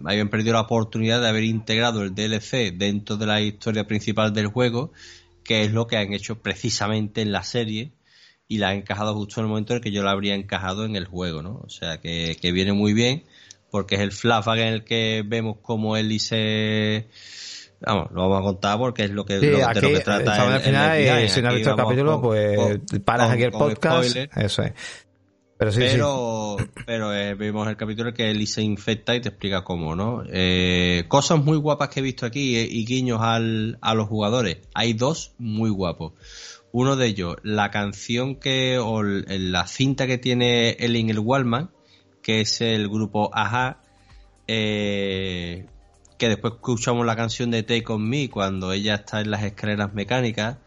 habían 0.07 0.31
perdido 0.31 0.55
la 0.55 0.63
oportunidad 0.63 1.21
de 1.21 1.29
haber 1.29 1.45
integrado 1.45 2.03
el 2.03 2.15
DLC 2.15 2.73
dentro 2.73 3.19
de 3.19 3.27
la 3.27 3.43
historia 3.43 3.87
principal 3.87 4.33
del 4.33 4.47
juego, 4.47 4.91
que 5.45 5.65
es 5.65 5.73
lo 5.73 5.89
que 5.89 5.99
han 5.99 6.15
hecho 6.15 6.41
precisamente 6.41 7.21
en 7.21 7.33
la 7.33 7.43
serie 7.43 7.93
y 8.49 8.57
la 8.57 8.71
han 8.71 8.77
encajado 8.79 9.15
justo 9.15 9.41
en 9.41 9.45
el 9.45 9.51
momento 9.51 9.75
en 9.75 9.77
el 9.77 9.83
que 9.83 9.93
yo 9.93 10.03
la 10.03 10.13
habría 10.13 10.35
encajado 10.35 10.87
en 10.87 10.97
el 10.97 11.05
juego, 11.05 11.43
¿no? 11.43 11.61
O 11.63 11.69
sea, 11.69 12.01
que, 12.01 12.39
que 12.41 12.51
viene 12.51 12.73
muy 12.73 12.95
bien 12.95 13.25
porque 13.71 13.97
es 13.97 14.01
el 14.01 14.13
flashback 14.13 14.59
en 14.59 14.69
el 14.69 14.85
que 14.85 15.23
vemos 15.27 15.57
cómo 15.63 15.97
Ellie 15.97 16.19
se 16.19 17.09
vamos, 17.81 18.11
lo 18.13 18.23
vamos 18.23 18.41
a 18.41 18.43
contar 18.43 18.79
porque 18.79 19.05
es 19.05 19.11
lo 19.11 19.25
que, 19.25 19.41
sí, 19.41 19.47
lo, 19.47 19.67
aquí, 19.67 19.81
de 19.81 19.93
lo 19.93 19.99
que 19.99 20.05
trata 20.05 20.55
al 20.55 20.61
final, 20.61 21.25
y 21.25 21.29
si 21.29 21.43
no 21.43 21.49
has 21.49 21.55
visto 21.55 21.71
el 21.71 21.77
capítulo, 21.77 22.21
pues 22.21 22.81
paras 23.05 23.31
aquí 23.31 23.45
el 23.45 23.53
podcast, 23.53 24.17
eso 24.37 24.63
es. 24.63 24.73
Pero 25.59 25.73
sí, 25.73 25.81
pero, 25.81 26.57
sí. 26.57 26.65
pero 26.87 27.13
eh, 27.13 27.35
vemos 27.35 27.67
el 27.67 27.77
capítulo 27.77 28.11
en 28.11 28.15
que 28.15 28.31
Ellie 28.31 28.47
se 28.47 28.63
infecta 28.63 29.17
y 29.17 29.21
te 29.21 29.31
explica 29.31 29.65
cómo, 29.65 29.97
¿no? 29.97 30.23
Eh, 30.31 31.05
cosas 31.09 31.43
muy 31.43 31.57
guapas 31.57 31.89
que 31.89 31.99
he 31.99 32.03
visto 32.03 32.27
aquí 32.27 32.57
y, 32.57 32.61
y 32.61 32.87
guiños 32.87 33.19
al, 33.21 33.77
a 33.81 33.95
los 33.95 34.07
jugadores. 34.07 34.59
Hay 34.73 34.93
dos 34.93 35.35
muy 35.37 35.71
guapos. 35.71 36.13
Uno 36.71 36.95
de 36.95 37.07
ellos, 37.07 37.37
la 37.43 37.73
canción 37.73 38.37
que, 38.37 38.79
o 38.79 39.03
la 39.03 39.67
cinta 39.67 40.07
que 40.07 40.17
tiene 40.17 40.77
Ellie 40.79 41.01
en 41.01 41.11
el 41.11 41.19
Wallman, 41.19 41.71
que 42.29 42.43
es 42.43 42.61
el 42.61 42.91
grupo 42.91 43.31
Aja, 43.33 43.79
eh, 44.47 45.65
que 46.19 46.29
después 46.29 46.53
escuchamos 46.57 47.07
la 47.07 47.17
canción 47.17 47.51
de 47.51 47.63
Take 47.63 47.87
On 47.89 48.07
Me 48.07 48.29
cuando 48.29 48.71
ella 48.71 48.97
está 48.97 49.23
en 49.23 49.31
las 49.31 49.45
escaleras 49.45 49.95
mecánicas. 49.95 50.59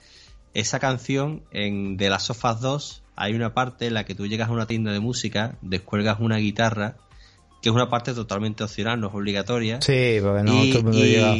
Esa 0.55 0.79
canción 0.79 1.43
en 1.51 1.97
De 1.97 2.09
las 2.09 2.23
Sofas 2.23 2.61
2 2.61 3.03
hay 3.15 3.35
una 3.35 3.53
parte 3.53 3.85
en 3.85 3.93
la 3.93 4.05
que 4.05 4.15
tú 4.15 4.25
llegas 4.25 4.49
a 4.49 4.53
una 4.53 4.65
tienda 4.65 4.91
de 4.91 5.01
música, 5.01 5.59
descuelgas 5.61 6.19
una 6.19 6.37
guitarra, 6.37 6.95
que 7.61 7.69
es 7.69 7.75
una 7.75 7.89
parte 7.91 8.15
totalmente 8.15 8.63
opcional, 8.63 8.99
no 8.99 9.09
es 9.09 9.13
obligatoria. 9.13 9.81
Sí, 9.83 10.17
porque 10.19 10.41
no 10.41 10.63
y, 10.63 10.69
todo 10.71 10.79
el 10.79 10.83
mundo 10.85 11.05
y, 11.05 11.09
llega. 11.11 11.35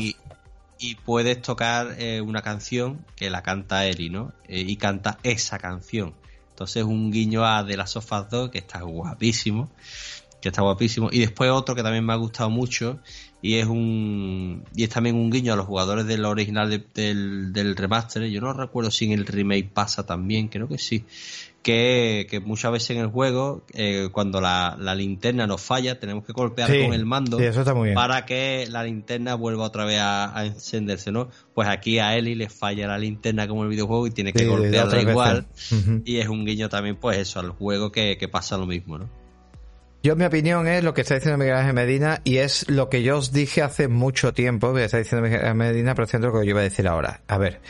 y 0.77 0.95
puedes 1.03 1.41
tocar 1.41 1.95
eh, 1.97 2.21
una 2.21 2.43
canción 2.43 3.03
que 3.15 3.31
la 3.31 3.41
canta 3.41 3.87
Eri, 3.87 4.11
¿no? 4.11 4.33
Eh, 4.47 4.59
y 4.67 4.75
canta 4.75 5.17
esa 5.23 5.57
canción. 5.57 6.13
Entonces 6.61 6.83
un 6.83 7.11
guiño 7.11 7.43
a 7.43 7.63
De 7.63 7.75
las 7.75 7.89
Sofas 7.89 8.29
2 8.29 8.51
que 8.51 8.59
está 8.59 8.81
guapísimo 8.81 9.71
que 10.41 10.49
está 10.49 10.63
guapísimo. 10.63 11.09
Y 11.11 11.19
después 11.19 11.51
otro 11.51 11.75
que 11.75 11.83
también 11.83 12.05
me 12.05 12.13
ha 12.13 12.17
gustado 12.17 12.49
mucho 12.49 12.99
y 13.41 13.55
es 13.55 13.67
un 13.67 14.63
y 14.75 14.83
es 14.83 14.89
también 14.89 15.15
un 15.15 15.29
guiño 15.29 15.53
a 15.53 15.55
los 15.55 15.67
jugadores 15.67 16.05
del 16.07 16.25
original 16.25 16.69
de, 16.69 16.83
del, 16.93 17.53
del 17.53 17.75
remaster. 17.75 18.23
Yo 18.25 18.41
no 18.41 18.51
recuerdo 18.51 18.91
si 18.91 19.05
en 19.05 19.11
el 19.13 19.25
remake 19.25 19.69
pasa 19.71 20.05
también, 20.05 20.47
creo 20.47 20.67
que 20.67 20.77
sí. 20.77 21.05
Que, 21.63 22.25
que 22.27 22.39
muchas 22.39 22.71
veces 22.71 22.89
en 22.91 22.97
el 23.03 23.07
juego, 23.07 23.63
eh, 23.73 24.09
cuando 24.11 24.41
la, 24.41 24.75
la, 24.79 24.95
linterna 24.95 25.45
nos 25.45 25.61
falla, 25.61 25.99
tenemos 25.99 26.25
que 26.25 26.33
golpear 26.33 26.71
Sí, 26.71 26.81
con 26.83 26.93
el 26.93 27.05
mando 27.05 27.37
sí, 27.37 27.43
eso 27.43 27.59
está 27.59 27.75
muy 27.75 27.89
bien. 27.89 27.95
para 27.95 28.25
que 28.25 28.65
la 28.67 28.83
linterna 28.83 29.35
vuelva 29.35 29.65
otra 29.65 29.85
vez 29.85 29.99
a, 29.99 30.35
a 30.35 30.45
encenderse, 30.47 31.11
¿no? 31.11 31.29
Pues 31.53 31.67
aquí 31.69 31.99
a 31.99 32.15
Ellie 32.17 32.35
le 32.35 32.49
falla 32.49 32.87
la 32.87 32.97
linterna 32.97 33.47
como 33.47 33.61
el 33.63 33.69
videojuego 33.69 34.07
y 34.07 34.11
tiene 34.11 34.33
que 34.33 34.39
Sí, 34.39 34.45
golpearla 34.45 35.01
igual. 35.01 35.45
Y 36.03 36.17
es 36.17 36.27
un 36.29 36.45
guiño 36.45 36.67
también, 36.67 36.95
pues 36.95 37.19
eso, 37.19 37.39
al 37.39 37.51
juego 37.51 37.91
que, 37.91 38.17
que 38.17 38.27
pasa 38.27 38.57
lo 38.57 38.65
mismo, 38.65 38.97
¿no? 38.97 39.07
Yo, 40.03 40.15
mi 40.15 40.25
opinión 40.25 40.67
es 40.67 40.83
lo 40.83 40.95
que 40.95 41.01
está 41.01 41.13
diciendo 41.13 41.37
Miguel 41.37 41.57
Ángel 41.57 41.75
Medina 41.75 42.21
y 42.23 42.37
es 42.37 42.67
lo 42.71 42.89
que 42.89 43.03
yo 43.03 43.19
os 43.19 43.31
dije 43.33 43.61
hace 43.61 43.87
mucho 43.87 44.33
tiempo, 44.33 44.73
que 44.73 44.85
está 44.85 44.97
diciendo 44.97 45.21
Miguel 45.23 45.41
Ángel 45.41 45.53
Medina, 45.53 45.93
pero 45.93 46.05
haciendo 46.05 46.29
lo 46.29 46.39
que 46.39 46.45
yo 46.47 46.49
iba 46.49 46.61
a 46.61 46.63
decir 46.63 46.87
ahora. 46.87 47.21
A 47.27 47.37
ver, 47.37 47.61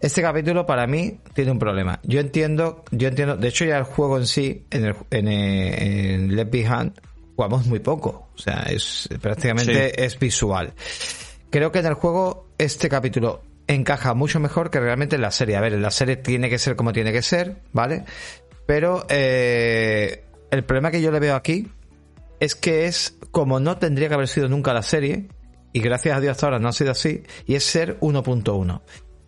este 0.00 0.22
capítulo 0.22 0.66
para 0.66 0.86
mí 0.86 1.20
tiene 1.34 1.50
un 1.50 1.58
problema. 1.58 2.00
Yo 2.02 2.20
entiendo, 2.20 2.84
yo 2.90 3.08
entiendo, 3.08 3.36
de 3.36 3.48
hecho 3.48 3.64
ya 3.64 3.78
el 3.78 3.84
juego 3.84 4.18
en 4.18 4.26
sí, 4.26 4.66
en 4.70 4.84
el, 4.84 4.96
en, 5.10 5.28
en 5.28 6.36
Left 6.36 6.50
Behind, 6.50 6.92
jugamos 7.34 7.66
muy 7.66 7.78
poco. 7.78 8.28
O 8.34 8.38
sea, 8.38 8.66
es 8.68 9.08
prácticamente 9.20 10.04
es 10.04 10.18
visual. 10.18 10.72
Creo 11.50 11.72
que 11.72 11.78
en 11.78 11.86
el 11.86 11.94
juego 11.94 12.48
este 12.58 12.88
capítulo 12.88 13.42
encaja 13.66 14.14
mucho 14.14 14.40
mejor 14.40 14.70
que 14.70 14.80
realmente 14.80 15.16
en 15.16 15.22
la 15.22 15.30
serie. 15.30 15.56
A 15.56 15.60
ver, 15.60 15.74
en 15.74 15.82
la 15.82 15.90
serie 15.90 16.16
tiene 16.16 16.48
que 16.48 16.58
ser 16.58 16.76
como 16.76 16.92
tiene 16.92 17.12
que 17.12 17.22
ser, 17.22 17.62
¿vale? 17.72 18.04
Pero 18.66 19.06
eh, 19.08 20.24
el 20.50 20.64
problema 20.64 20.90
que 20.90 21.00
yo 21.00 21.10
le 21.10 21.20
veo 21.20 21.36
aquí 21.36 21.68
es 22.40 22.54
que 22.54 22.86
es 22.86 23.16
como 23.30 23.60
no 23.60 23.78
tendría 23.78 24.08
que 24.08 24.14
haber 24.14 24.28
sido 24.28 24.48
nunca 24.48 24.74
la 24.74 24.82
serie, 24.82 25.28
y 25.72 25.80
gracias 25.80 26.16
a 26.16 26.20
Dios 26.20 26.32
hasta 26.32 26.46
ahora 26.46 26.58
no 26.58 26.68
ha 26.68 26.72
sido 26.72 26.90
así, 26.90 27.22
y 27.46 27.54
es 27.54 27.64
ser 27.64 27.98
1.1. 28.00 28.82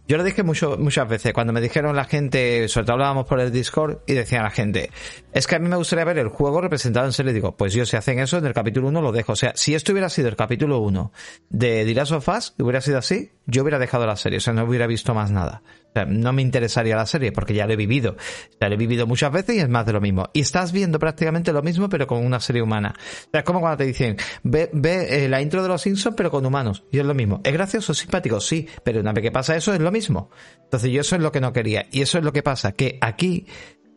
Yo 0.08 0.16
lo 0.16 0.24
dije 0.24 0.42
mucho, 0.42 0.78
muchas 0.78 1.06
veces, 1.06 1.34
cuando 1.34 1.52
me 1.52 1.60
dijeron 1.60 1.94
la 1.94 2.06
gente, 2.06 2.66
sobre 2.68 2.86
todo 2.86 2.94
hablábamos 2.94 3.26
por 3.26 3.40
el 3.40 3.52
Discord, 3.52 3.98
y 4.06 4.14
decía 4.14 4.42
la 4.42 4.48
gente, 4.48 4.90
es 5.34 5.46
que 5.46 5.56
a 5.56 5.58
mí 5.58 5.68
me 5.68 5.76
gustaría 5.76 6.02
ver 6.06 6.16
el 6.16 6.28
juego 6.28 6.62
representado 6.62 7.04
en 7.04 7.12
serie. 7.12 7.34
Digo, 7.34 7.58
pues 7.58 7.74
yo 7.74 7.84
si 7.84 7.94
hacen 7.94 8.18
eso, 8.18 8.38
en 8.38 8.46
el 8.46 8.54
capítulo 8.54 8.88
1 8.88 9.02
lo 9.02 9.12
dejo. 9.12 9.32
O 9.32 9.36
sea, 9.36 9.52
si 9.54 9.74
esto 9.74 9.92
hubiera 9.92 10.08
sido 10.08 10.28
el 10.28 10.36
capítulo 10.36 10.78
1 10.78 11.12
de 11.50 11.84
The 11.84 11.94
Last 11.94 12.12
of 12.12 12.26
Us, 12.26 12.54
hubiera 12.58 12.80
sido 12.80 12.96
así, 12.96 13.32
yo 13.44 13.60
hubiera 13.60 13.78
dejado 13.78 14.06
la 14.06 14.16
serie, 14.16 14.38
o 14.38 14.40
sea, 14.40 14.54
no 14.54 14.64
hubiera 14.64 14.86
visto 14.86 15.12
más 15.12 15.30
nada. 15.30 15.62
Sea, 15.98 16.06
no 16.06 16.32
me 16.32 16.42
interesaría 16.42 16.96
la 16.96 17.06
serie 17.06 17.32
porque 17.32 17.54
ya 17.54 17.66
lo 17.66 17.72
he 17.72 17.76
vivido. 17.76 18.16
Ya 18.60 18.68
lo 18.68 18.74
he 18.74 18.78
vivido 18.78 19.06
muchas 19.06 19.32
veces 19.32 19.56
y 19.56 19.60
es 19.60 19.68
más 19.68 19.86
de 19.86 19.92
lo 19.92 20.00
mismo. 20.00 20.28
Y 20.32 20.40
estás 20.40 20.72
viendo 20.72 20.98
prácticamente 20.98 21.52
lo 21.52 21.62
mismo 21.62 21.88
pero 21.88 22.06
con 22.06 22.24
una 22.24 22.40
serie 22.40 22.62
humana. 22.62 22.94
O 22.96 23.30
sea, 23.30 23.40
es 23.40 23.44
como 23.44 23.60
cuando 23.60 23.78
te 23.78 23.84
dicen, 23.84 24.16
ve, 24.42 24.70
ve 24.72 25.24
eh, 25.24 25.28
la 25.28 25.40
intro 25.40 25.62
de 25.62 25.68
los 25.68 25.82
Simpsons 25.82 26.14
pero 26.16 26.30
con 26.30 26.44
humanos. 26.44 26.84
Y 26.90 26.98
es 26.98 27.04
lo 27.04 27.14
mismo. 27.14 27.40
¿Es 27.44 27.52
gracioso, 27.52 27.94
simpático? 27.94 28.40
Sí. 28.40 28.68
Pero 28.84 29.00
una 29.00 29.12
vez 29.12 29.22
que 29.22 29.32
pasa 29.32 29.56
eso 29.56 29.72
es 29.72 29.80
lo 29.80 29.90
mismo. 29.90 30.30
Entonces 30.64 30.90
yo 30.90 31.00
eso 31.00 31.16
es 31.16 31.22
lo 31.22 31.32
que 31.32 31.40
no 31.40 31.52
quería. 31.52 31.86
Y 31.90 32.02
eso 32.02 32.18
es 32.18 32.24
lo 32.24 32.32
que 32.32 32.42
pasa. 32.42 32.72
Que 32.72 32.98
aquí 33.00 33.46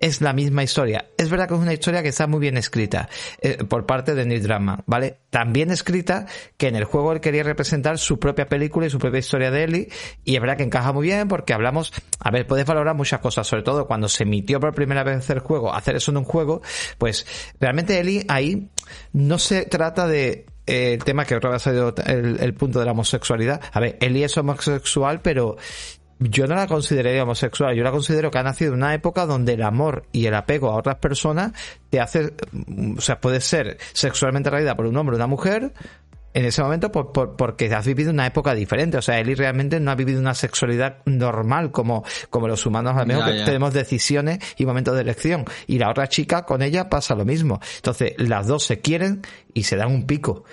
es 0.02 0.19
la 0.19 0.34
misma 0.34 0.64
historia. 0.64 1.06
Es 1.15 1.30
verdad 1.30 1.48
que 1.48 1.53
es 1.53 1.60
una 1.60 1.73
historia 1.73 2.02
que 2.02 2.10
está 2.10 2.26
muy 2.26 2.40
bien 2.40 2.57
escrita 2.57 3.07
eh, 3.40 3.64
por 3.64 3.86
parte 3.86 4.15
de 4.15 4.26
Neil 4.26 4.41
Druckmann, 4.41 4.84
¿vale? 4.88 5.19
También 5.30 5.69
escrita 5.69 6.26
que 6.57 6.68
en 6.68 6.76
el 6.76 6.86
juego 6.86 7.14
él 7.14 7.22
quería 7.22 7.44
representar 7.44 7.99
su 7.99 8.19
propia 8.19 8.48
película 8.48 8.88
y 8.88 8.90
su 8.90 8.98
propia 8.98 9.19
historia 9.19 9.52
de 9.52 9.64
Ellie 9.64 9.90
y 10.26 10.36
es 10.36 10.41
verdad 10.41 10.57
que 10.57 10.64
encaja 10.64 10.91
muy 10.91 11.06
bien 11.06 11.28
porque 11.28 11.53
hablamos, 11.53 11.94
a 12.19 12.32
ver, 12.32 12.48
puedes 12.48 12.65
valorar 12.65 12.95
muchas 12.95 13.19
cosas, 13.19 13.45
sobre 13.45 13.61
todo 13.61 13.86
cuando 13.86 14.10
se 14.10 14.23
emitió 14.23 14.60
por 14.60 14.73
primera 14.73 15.03
vez 15.03 15.30
el 15.30 15.40
juego, 15.40 15.73
hacer 15.73 15.95
eso 15.95 16.10
en 16.10 16.18
un 16.18 16.26
juego, 16.26 16.61
pues 16.98 17.28
realmente 17.60 17.99
Ellie 17.99 18.26
ahí 18.28 18.69
no 19.14 19.38
se 19.38 19.65
trata 19.65 20.07
de 20.07 20.48
eh, 20.65 20.94
el 20.94 21.03
tema 21.03 21.26
que 21.26 21.36
otra 21.36 21.52
vez 21.52 21.68
ha 21.68 21.72
sido 21.72 21.94
el, 22.07 22.40
el 22.40 22.53
punto 22.56 22.80
de 22.80 22.86
la 22.86 22.91
homosexualidad. 22.91 23.61
A 23.72 23.80
ver, 23.80 23.98
Ellie 24.02 24.26
es 24.26 24.36
homosexual, 24.36 25.22
pero 25.22 25.57
yo 26.22 26.48
no 26.48 26.56
la 26.56 26.68
consideraría 26.68 27.23
homosexual, 27.23 27.76
yo 27.76 27.84
la 27.84 27.91
considero 27.91 28.31
que 28.31 28.38
ha 28.38 28.43
nacido 28.43 28.72
en 28.73 28.77
una 28.77 28.93
época 28.93 29.26
donde 29.26 29.53
el 29.53 29.64
amor 29.64 30.06
y 30.11 30.27
el 30.27 30.35
apego 30.35 30.69
a 30.69 30.76
otras 30.76 30.98
personas 30.98 31.52
te 31.89 31.99
hace, 31.99 32.34
o 32.98 33.02
sea, 33.02 33.19
puede 33.19 33.41
ser 33.41 33.77
sexualmente 33.93 34.49
atraída 34.49 34.76
por 34.76 34.85
un 34.85 34.95
hombre 34.98 35.15
o 35.15 35.18
una 35.18 35.27
mujer, 35.27 35.73
en 36.34 36.45
ese 36.45 36.64
momento 36.64 36.93
por, 36.93 37.11
por- 37.11 37.35
porque 37.35 37.65
has 37.73 37.85
vivido 37.85 38.10
una 38.11 38.26
época 38.26 38.53
diferente. 38.53 38.98
O 38.98 39.02
sea, 39.02 39.19
Eli 39.19 39.35
realmente 39.35 39.81
no 39.81 39.91
ha 39.91 39.95
vivido 39.95 40.22
una 40.22 40.34
sexualidad 40.34 40.99
normal 41.03 41.72
como, 41.72 42.06
como 42.30 42.48
los 42.48 42.65
humanos, 42.65 42.95
a 42.95 43.02
lo 43.02 43.06
mejor 43.07 43.26
Ya, 43.26 43.31
que 43.34 43.38
ya. 43.39 43.45
tenemos 43.45 43.73
decisiones 43.73 44.39
y 44.56 44.65
momentos 44.65 44.95
de 44.95 45.02
elección. 45.02 45.43
Y 45.68 45.77
la 45.77 45.89
otra 45.89 46.07
chica, 46.07 46.45
con 46.45 46.61
ella 46.61 46.88
pasa 46.88 47.15
lo 47.15 47.26
mismo. 47.26 47.60
Entonces, 47.76 48.14
las 48.18 48.48
dos 48.48 48.64
se 48.64 48.80
quieren 48.80 49.23
y 49.53 49.64
se 49.64 49.76
dan 49.76 49.91
un 49.91 50.06
pico. 50.07 50.45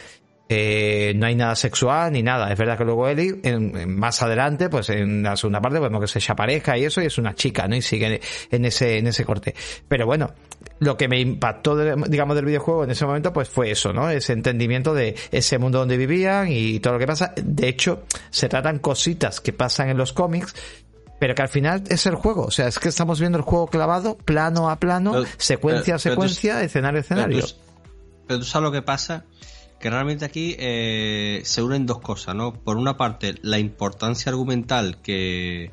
Eh, 0.50 1.12
no 1.16 1.26
hay 1.26 1.34
nada 1.34 1.54
sexual 1.54 2.12
ni 2.12 2.22
nada. 2.22 2.50
Es 2.50 2.58
verdad 2.58 2.78
que 2.78 2.84
luego 2.84 3.06
Eli, 3.06 3.38
en- 3.42 3.76
en- 3.76 3.98
más 3.98 4.22
adelante, 4.22 4.70
pues 4.70 4.88
en 4.88 5.22
la 5.22 5.36
segunda 5.36 5.60
parte, 5.60 5.78
vemos 5.78 6.00
que 6.00 6.06
se 6.08 6.18
echa 6.20 6.34
pareja 6.34 6.78
y 6.78 6.84
eso, 6.86 7.02
y 7.02 7.06
es 7.06 7.18
una 7.18 7.34
chica, 7.34 7.68
¿no? 7.68 7.76
Y 7.76 7.82
sigue 7.82 8.20
en 8.50 8.64
ese, 8.64 8.96
en 8.98 9.06
ese 9.08 9.26
corte. 9.26 9.54
Pero 9.88 10.06
bueno, 10.06 10.32
lo 10.78 10.96
que 10.96 11.06
me 11.06 11.20
impactó, 11.20 11.76
de- 11.76 11.94
digamos, 12.08 12.34
del 12.34 12.46
videojuego 12.46 12.84
en 12.84 12.90
ese 12.92 13.04
momento, 13.04 13.30
pues 13.32 13.50
fue 13.50 13.70
eso, 13.70 13.92
¿no? 13.92 14.08
Ese 14.08 14.32
entendimiento 14.32 14.94
de 14.94 15.14
ese 15.32 15.58
mundo 15.58 15.80
donde 15.80 15.98
vivían 15.98 16.48
y 16.50 16.80
todo 16.80 16.94
lo 16.94 16.98
que 16.98 17.06
pasa. 17.06 17.34
De 17.36 17.68
hecho, 17.68 18.04
se 18.30 18.48
tratan 18.48 18.78
cositas 18.78 19.42
que 19.42 19.52
pasan 19.52 19.90
en 19.90 19.98
los 19.98 20.14
cómics, 20.14 20.54
pero 21.20 21.34
que 21.34 21.42
al 21.42 21.48
final 21.50 21.82
es 21.90 22.06
el 22.06 22.14
juego. 22.14 22.44
O 22.44 22.50
sea, 22.50 22.68
es 22.68 22.78
que 22.78 22.88
estamos 22.88 23.20
viendo 23.20 23.36
el 23.36 23.44
juego 23.44 23.66
clavado, 23.66 24.16
plano 24.16 24.70
a 24.70 24.76
plano, 24.80 25.12
Pero- 25.12 25.26
secuencia 25.36 25.96
a 25.96 25.98
pero- 25.98 26.14
pero 26.16 26.28
tú- 26.28 26.28
secuencia, 26.34 26.62
escenario 26.62 27.00
a 27.00 27.02
Pero 27.02 27.20
escenario. 27.20 27.40
tú, 27.46 27.52
pero 28.26 28.38
tú 28.40 28.46
sabes 28.46 28.64
lo 28.64 28.72
que 28.72 28.80
pasa, 28.82 29.24
que 29.80 29.90
realmente 29.90 30.24
aquí 30.24 30.56
eh, 30.58 31.40
se 31.44 31.62
unen 31.62 31.86
dos 31.86 32.00
cosas, 32.00 32.34
¿no? 32.34 32.52
Por 32.52 32.76
una 32.76 32.96
parte, 32.96 33.34
la 33.42 33.58
importancia 33.58 34.30
argumental 34.30 35.00
que 35.02 35.70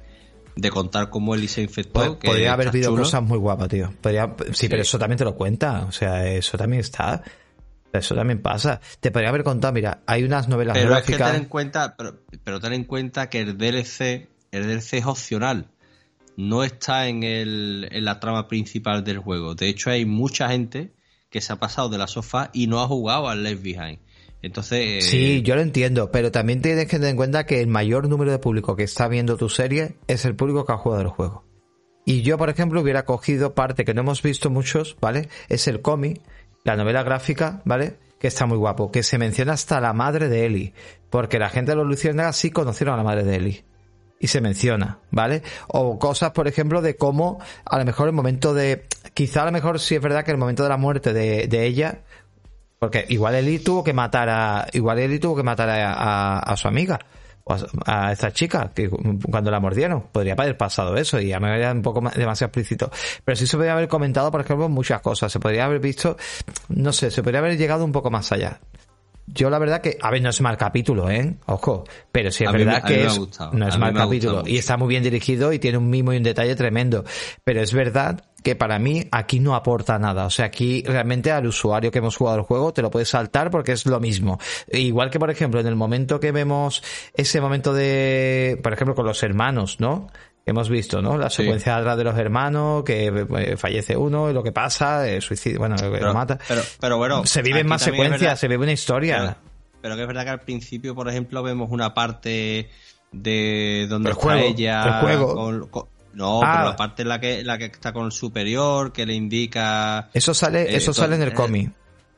de 0.55 0.69
contar 0.69 1.09
cómo 1.09 1.35
Eli 1.35 1.47
se 1.47 1.61
infectó. 1.61 1.99
Pod- 1.99 2.17
que 2.19 2.27
podría 2.27 2.53
haber 2.53 2.69
habido 2.69 2.91
chulo. 2.91 3.03
cosas 3.03 3.21
muy 3.23 3.37
guapas, 3.37 3.67
tío. 3.67 3.91
Podría, 4.01 4.35
sí, 4.53 4.69
pero 4.69 4.81
eso 4.83 4.97
también 4.99 5.17
te 5.17 5.23
lo 5.25 5.35
cuenta. 5.35 5.85
O 5.85 5.91
sea, 5.91 6.27
eso 6.27 6.57
también 6.57 6.79
está. 6.81 7.21
Eso 7.91 8.13
también 8.15 8.41
pasa. 8.41 8.79
Te 8.99 9.09
podría 9.11 9.29
haber 9.29 9.43
contado, 9.43 9.73
mira, 9.73 10.01
hay 10.05 10.23
unas 10.23 10.47
novelas 10.49 10.77
Pero 10.77 10.97
es 10.97 11.03
que 11.05 11.15
ten 11.17 11.35
en 11.35 11.45
cuenta, 11.45 11.95
pero, 11.97 12.19
pero 12.43 12.59
ten 12.59 12.73
en 12.73 12.83
cuenta 12.83 13.29
que 13.29 13.39
el 13.41 13.57
DLC, 13.57 14.27
el 14.51 14.67
DLC 14.67 14.93
es 14.95 15.05
opcional. 15.05 15.67
No 16.37 16.65
está 16.65 17.07
en, 17.07 17.23
el, 17.23 17.87
en 17.91 18.03
la 18.03 18.19
trama 18.19 18.47
principal 18.49 19.03
del 19.05 19.19
juego. 19.19 19.55
De 19.55 19.69
hecho, 19.69 19.89
hay 19.89 20.05
mucha 20.05 20.49
gente 20.49 20.91
que 21.35 21.41
se 21.41 21.51
ha 21.51 21.57
pasado 21.57 21.89
de 21.89 21.97
la 21.97 22.07
sofá 22.07 22.49
y 22.53 22.67
no 22.67 22.79
ha 22.81 22.87
jugado 22.87 23.27
al 23.27 23.43
Left 23.43 23.61
Behind. 23.61 23.99
Entonces, 24.41 25.03
Sí, 25.03 25.41
yo 25.41 25.55
lo 25.55 25.61
entiendo, 25.61 26.09
pero 26.09 26.31
también 26.31 26.61
tienes 26.61 26.85
que 26.85 26.95
tener 26.95 27.09
en 27.09 27.17
cuenta 27.17 27.45
que 27.45 27.59
el 27.59 27.67
mayor 27.67 28.07
número 28.07 28.31
de 28.31 28.39
público 28.39 28.77
que 28.77 28.83
está 28.83 29.09
viendo 29.09 29.35
tu 29.35 29.49
serie 29.49 29.97
es 30.07 30.23
el 30.23 30.37
público 30.37 30.65
que 30.65 30.71
ha 30.71 30.77
jugado 30.77 31.01
el 31.01 31.09
juego. 31.09 31.43
Y 32.05 32.21
yo, 32.21 32.37
por 32.37 32.49
ejemplo, 32.49 32.79
hubiera 32.79 33.03
cogido 33.03 33.53
parte 33.53 33.83
que 33.83 33.93
no 33.93 33.99
hemos 33.99 34.21
visto 34.21 34.49
muchos, 34.49 34.95
¿vale? 35.01 35.27
Es 35.49 35.67
el 35.67 35.81
cómic, 35.81 36.21
la 36.63 36.77
novela 36.77 37.03
gráfica, 37.03 37.61
¿vale? 37.65 37.97
Que 38.17 38.27
está 38.27 38.45
muy 38.45 38.57
guapo, 38.57 38.89
que 38.89 39.03
se 39.03 39.17
menciona 39.17 39.51
hasta 39.51 39.81
la 39.81 39.91
madre 39.91 40.29
de 40.29 40.45
Eli, 40.45 40.73
porque 41.09 41.37
la 41.37 41.49
gente 41.49 41.71
de 41.71 41.75
los 41.75 41.85
Luciérnagas 41.87 42.37
sí 42.37 42.49
conocieron 42.49 42.93
a 42.93 42.97
la 42.97 43.03
madre 43.03 43.25
de 43.25 43.35
Eli. 43.35 43.65
Y 44.19 44.27
se 44.27 44.41
menciona, 44.41 44.99
¿vale? 45.11 45.43
O 45.67 45.99
cosas, 45.99 46.31
por 46.31 46.47
ejemplo, 46.47 46.81
de 46.81 46.95
cómo 46.95 47.39
a 47.65 47.77
lo 47.77 47.85
mejor 47.85 48.07
el 48.07 48.13
momento 48.13 48.53
de... 48.53 48.85
Quizá 49.13 49.43
a 49.43 49.45
lo 49.45 49.51
mejor 49.51 49.79
sí 49.79 49.95
es 49.95 50.01
verdad 50.01 50.23
que 50.23 50.31
el 50.31 50.37
momento 50.37 50.63
de 50.63 50.69
la 50.69 50.77
muerte 50.77 51.13
de, 51.13 51.47
de 51.47 51.65
ella 51.65 51.99
porque 52.79 53.05
igual 53.09 53.35
Eli 53.35 53.59
tuvo 53.59 53.83
que 53.83 53.93
matar 53.93 54.29
a, 54.29 54.67
igual 54.73 54.99
Eli 54.99 55.17
tuvo 55.19 55.37
que 55.37 55.43
matar 55.43 55.69
a, 55.69 56.39
a- 56.39 56.57
su 56.57 56.67
amiga, 56.67 56.99
o 57.43 57.53
a, 57.53 58.07
a 58.07 58.11
esta 58.11 58.31
chica, 58.31 58.71
que 58.75 58.89
cuando 58.89 59.49
la 59.49 59.59
mordieron. 59.59 60.03
Podría 60.11 60.33
haber 60.33 60.57
pasado 60.57 60.95
eso 60.97 61.19
y 61.19 61.31
a 61.33 61.39
mí 61.39 61.47
me 61.47 61.57
era 61.57 61.71
un 61.71 61.81
poco 61.81 62.01
demasiado 62.15 62.49
explícito. 62.49 62.91
Pero 63.23 63.35
sí 63.35 63.47
se 63.47 63.55
podría 63.57 63.73
haber 63.73 63.87
comentado, 63.87 64.29
por 64.31 64.41
ejemplo, 64.41 64.67
muchas 64.69 65.01
cosas. 65.01 65.31
Se 65.31 65.39
podría 65.39 65.65
haber 65.65 65.79
visto, 65.79 66.17
no 66.69 66.91
sé, 66.93 67.09
se 67.11 67.23
podría 67.23 67.39
haber 67.39 67.57
llegado 67.57 67.85
un 67.85 67.91
poco 67.91 68.11
más 68.11 68.31
allá. 68.31 68.59
Yo 69.27 69.49
la 69.49 69.57
verdad 69.57 69.81
que, 69.81 69.97
a 69.99 70.11
ver, 70.11 70.21
no 70.21 70.29
es 70.29 70.39
mal 70.39 70.55
capítulo, 70.55 71.09
¿eh? 71.09 71.35
Ojo, 71.47 71.83
pero 72.11 72.31
sí 72.31 72.43
es 72.43 72.49
A 72.49 72.53
verdad 72.53 72.83
mí 72.83 72.89
que 72.89 73.05
es, 73.05 73.19
no 73.53 73.67
es 73.67 73.77
mal 73.79 73.93
capítulo 73.93 74.43
y 74.45 74.57
está 74.57 74.77
muy 74.77 74.87
bien 74.87 75.03
dirigido 75.03 75.51
y 75.51 75.57
tiene 75.57 75.79
un 75.79 75.89
mimo 75.89 76.13
y 76.13 76.17
un 76.17 76.23
detalle 76.23 76.55
tremendo. 76.55 77.03
Pero 77.43 77.61
es 77.61 77.73
verdad 77.73 78.23
que 78.43 78.55
para 78.55 78.77
mí 78.77 79.07
aquí 79.11 79.39
no 79.39 79.55
aporta 79.55 79.97
nada. 79.97 80.25
O 80.25 80.29
sea, 80.29 80.45
aquí 80.45 80.83
realmente 80.85 81.31
al 81.31 81.47
usuario 81.47 81.89
que 81.89 81.97
hemos 81.97 82.15
jugado 82.15 82.37
el 82.37 82.43
juego 82.43 82.71
te 82.71 82.83
lo 82.83 82.91
puedes 82.91 83.09
saltar 83.09 83.49
porque 83.49 83.71
es 83.71 83.87
lo 83.87 83.99
mismo. 83.99 84.39
Igual 84.71 85.09
que, 85.09 85.17
por 85.17 85.31
ejemplo, 85.31 85.59
en 85.59 85.65
el 85.65 85.75
momento 85.75 86.19
que 86.19 86.31
vemos 86.31 86.83
ese 87.15 87.41
momento 87.41 87.73
de, 87.73 88.59
por 88.61 88.73
ejemplo, 88.73 88.93
con 88.93 89.07
los 89.07 89.23
hermanos, 89.23 89.79
¿no? 89.79 90.07
Hemos 90.47 90.69
visto, 90.69 91.01
¿no? 91.01 91.17
La 91.17 91.29
Sí. 91.29 91.37
secuencia 91.37 91.75
atrás 91.75 91.97
de 91.97 92.03
los 92.03 92.15
hermanos, 92.17 92.83
que 92.83 93.07
eh, 93.07 93.57
fallece 93.57 93.97
uno 93.97 94.29
y 94.29 94.33
lo 94.33 94.43
que 94.43 94.51
pasa, 94.51 95.07
el 95.09 95.21
suicidio, 95.23 95.57
bueno, 95.59 95.75
pero, 95.79 96.07
lo 96.07 96.13
mata. 96.13 96.37
pero, 96.47 96.61
pero 96.79 96.97
bueno, 96.97 97.25
se 97.25 97.41
viven 97.41 97.65
más 97.65 97.81
secuencias, 97.81 98.21
verdad- 98.21 98.35
se 98.37 98.47
vive 98.47 98.63
una 98.63 98.71
historia. 98.73 99.17
Pero, 99.17 99.35
pero 99.81 99.95
que 99.95 100.01
es 100.03 100.07
verdad 100.07 100.23
que 100.23 100.29
al 100.29 100.41
principio, 100.41 100.93
por 100.93 101.09
ejemplo, 101.09 101.41
vemos 101.41 101.69
una 101.71 101.93
parte 101.95 102.69
de 103.11 103.87
donde 103.89 104.09
El 104.09 104.13
está 104.17 104.23
juego, 104.23 104.47
ella. 104.47 104.83
el 104.83 104.93
juego. 105.01 105.33
con- 105.35 105.67
con- 105.69 105.85
no, 106.13 106.41
Ah. 106.43 106.51
pero 106.57 106.69
la 106.69 106.75
parte 106.75 107.01
en 107.01 107.09
la 107.09 107.19
que, 107.19 107.43
la 107.43 107.57
que 107.57 107.65
está 107.65 107.91
con 107.91 108.05
el 108.05 108.11
superior, 108.11 108.93
que 108.93 109.05
le 109.05 109.13
indica. 109.15 110.09
Eso 110.13 110.33
sale, 110.33 110.61
Eh, 110.61 110.77
eso 110.77 110.93
sale 110.93 111.15
en 111.15 111.23
el 111.23 111.29
eh, 111.29 111.33
cómic, 111.33 111.71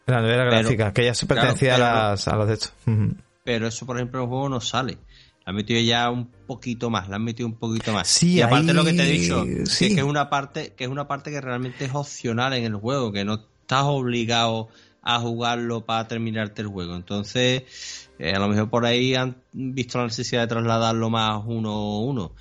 en 0.05 0.13
la 0.13 0.21
novela 0.21 0.43
gráfica, 0.43 0.91
que 0.93 1.05
ya 1.05 1.13
se 1.15 1.25
pertenecía 1.25 1.75
a 1.75 1.77
las, 1.77 2.27
a 2.27 2.35
los 2.35 2.47
de 2.47 2.53
estos. 2.55 2.73
Ujú. 2.85 3.15
Pero 3.43 3.67
eso, 3.67 3.85
por 3.85 3.95
ejemplo, 3.95 4.19
en 4.19 4.23
el 4.25 4.29
juego 4.29 4.49
no 4.49 4.59
sale. 4.59 4.97
La 5.47 5.51
han 5.51 5.55
metido 5.55 5.79
ya 5.79 6.09
un 6.09 6.29
poquito 6.45 6.89
más, 6.89 7.07
la 7.07 7.15
han 7.15 7.23
metido 7.23 7.47
un 7.47 7.55
poquito 7.55 7.93
más. 7.93 8.09
Sí, 8.09 8.33
y 8.33 8.41
aparte 8.41 8.71
ahí- 8.71 8.75
lo 8.75 8.83
que 8.83 8.91
te 8.91 9.03
he 9.03 9.11
dicho, 9.13 9.45
sí. 9.65 9.95
que, 9.95 10.01
es 10.01 10.05
una 10.05 10.29
parte, 10.29 10.73
que 10.75 10.83
es 10.83 10.89
una 10.89 11.07
parte 11.07 11.31
que 11.31 11.39
realmente 11.39 11.85
es 11.85 11.95
opcional 11.95 12.51
en 12.51 12.65
el 12.65 12.75
juego, 12.75 13.13
que 13.13 13.23
no 13.23 13.35
estás 13.61 13.83
obligado 13.85 14.67
a 15.01 15.21
jugarlo 15.21 15.85
para 15.85 16.05
terminarte 16.05 16.63
el 16.63 16.67
juego. 16.67 16.97
Entonces, 16.97 18.09
eh, 18.19 18.33
a 18.33 18.39
lo 18.39 18.49
mejor 18.49 18.69
por 18.69 18.85
ahí 18.85 19.15
han 19.15 19.37
visto 19.53 19.99
la 19.99 20.03
necesidad 20.03 20.41
de 20.41 20.47
trasladarlo 20.47 21.09
más 21.09 21.41
uno 21.45 21.69
a 21.71 21.99
uno. 22.01 22.35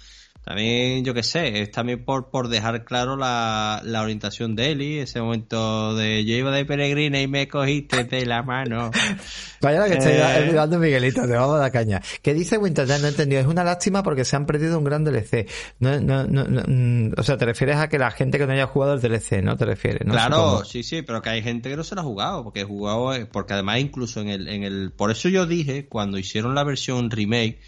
También, 0.47 1.05
yo 1.05 1.13
qué 1.13 1.25
sé, 1.25 1.61
es 1.61 1.73
también 1.73 2.05
por, 2.05 2.31
por 2.31 2.47
dejar 2.47 2.85
claro 2.85 3.17
la, 3.17 3.81
la 3.85 4.01
orientación 4.03 4.55
de 4.55 4.71
Eli, 4.71 4.99
ese 5.01 5.21
momento 5.21 5.97
de 5.97 6.25
yo 6.25 6.37
iba 6.37 6.53
de 6.53 6.65
peregrina 6.65 7.21
y 7.21 7.27
me 7.27 7.49
cogiste 7.49 8.05
de 8.05 8.25
la 8.27 8.45
mano. 8.45 8.93
Vaya 9.61 9.81
la 9.81 9.89
que 9.89 9.95
Eh. 9.95 10.23
ayudando 10.23 10.79
Miguelito, 10.79 11.23
te 11.23 11.33
vamos 11.33 11.57
a 11.57 11.59
dar 11.59 11.73
caña. 11.73 12.01
¿Qué 12.23 12.33
dice 12.33 12.59
Winter? 12.59 12.87
No 12.87 12.95
he 12.95 13.09
entendido. 13.09 13.41
Es 13.41 13.49
una 13.49 13.65
lástima 13.65 14.05
porque 14.05 14.25
se 14.25 14.37
han 14.37 14.47
perdido 14.47 14.79
un 14.79 14.85
gran 14.85 15.03
DLC. 15.03 15.49
No, 15.81 15.99
no, 15.99 16.25
no, 16.29 16.45
no, 16.45 16.63
mm, 16.65 17.15
o 17.19 17.23
sea, 17.25 17.37
te 17.37 17.45
refieres 17.45 17.79
a 17.79 17.89
que 17.89 17.99
la 17.99 18.13
gente 18.13 18.39
que 18.39 18.47
no 18.47 18.53
haya 18.53 18.69
jugado 18.69 18.95
el 18.95 19.01
DLC, 19.01 19.43
¿no? 19.43 19.57
Te 19.57 19.65
refieres, 19.65 20.07
¿no? 20.07 20.13
claro, 20.13 20.65
sí, 20.65 20.85
sí, 20.85 21.03
pero 21.03 21.23
que 21.23 21.31
hay 21.31 21.43
gente 21.43 21.71
que 21.71 21.77
no 21.77 21.83
se 21.83 21.97
lo 21.97 22.03
ha 22.03 22.05
jugado, 22.05 22.45
porque 22.45 22.61
he 22.61 22.65
jugado, 22.65 23.13
eh, 23.13 23.27
porque 23.27 23.55
además 23.55 23.81
incluso 23.81 24.21
en 24.21 24.29
el, 24.29 24.47
en 24.47 24.63
el, 24.63 24.93
por 24.93 25.11
eso 25.11 25.29
yo 25.29 25.45
dije 25.45 25.89
cuando 25.89 26.19
hicieron 26.19 26.55
la 26.55 26.63
versión 26.63 27.11
remake 27.11 27.59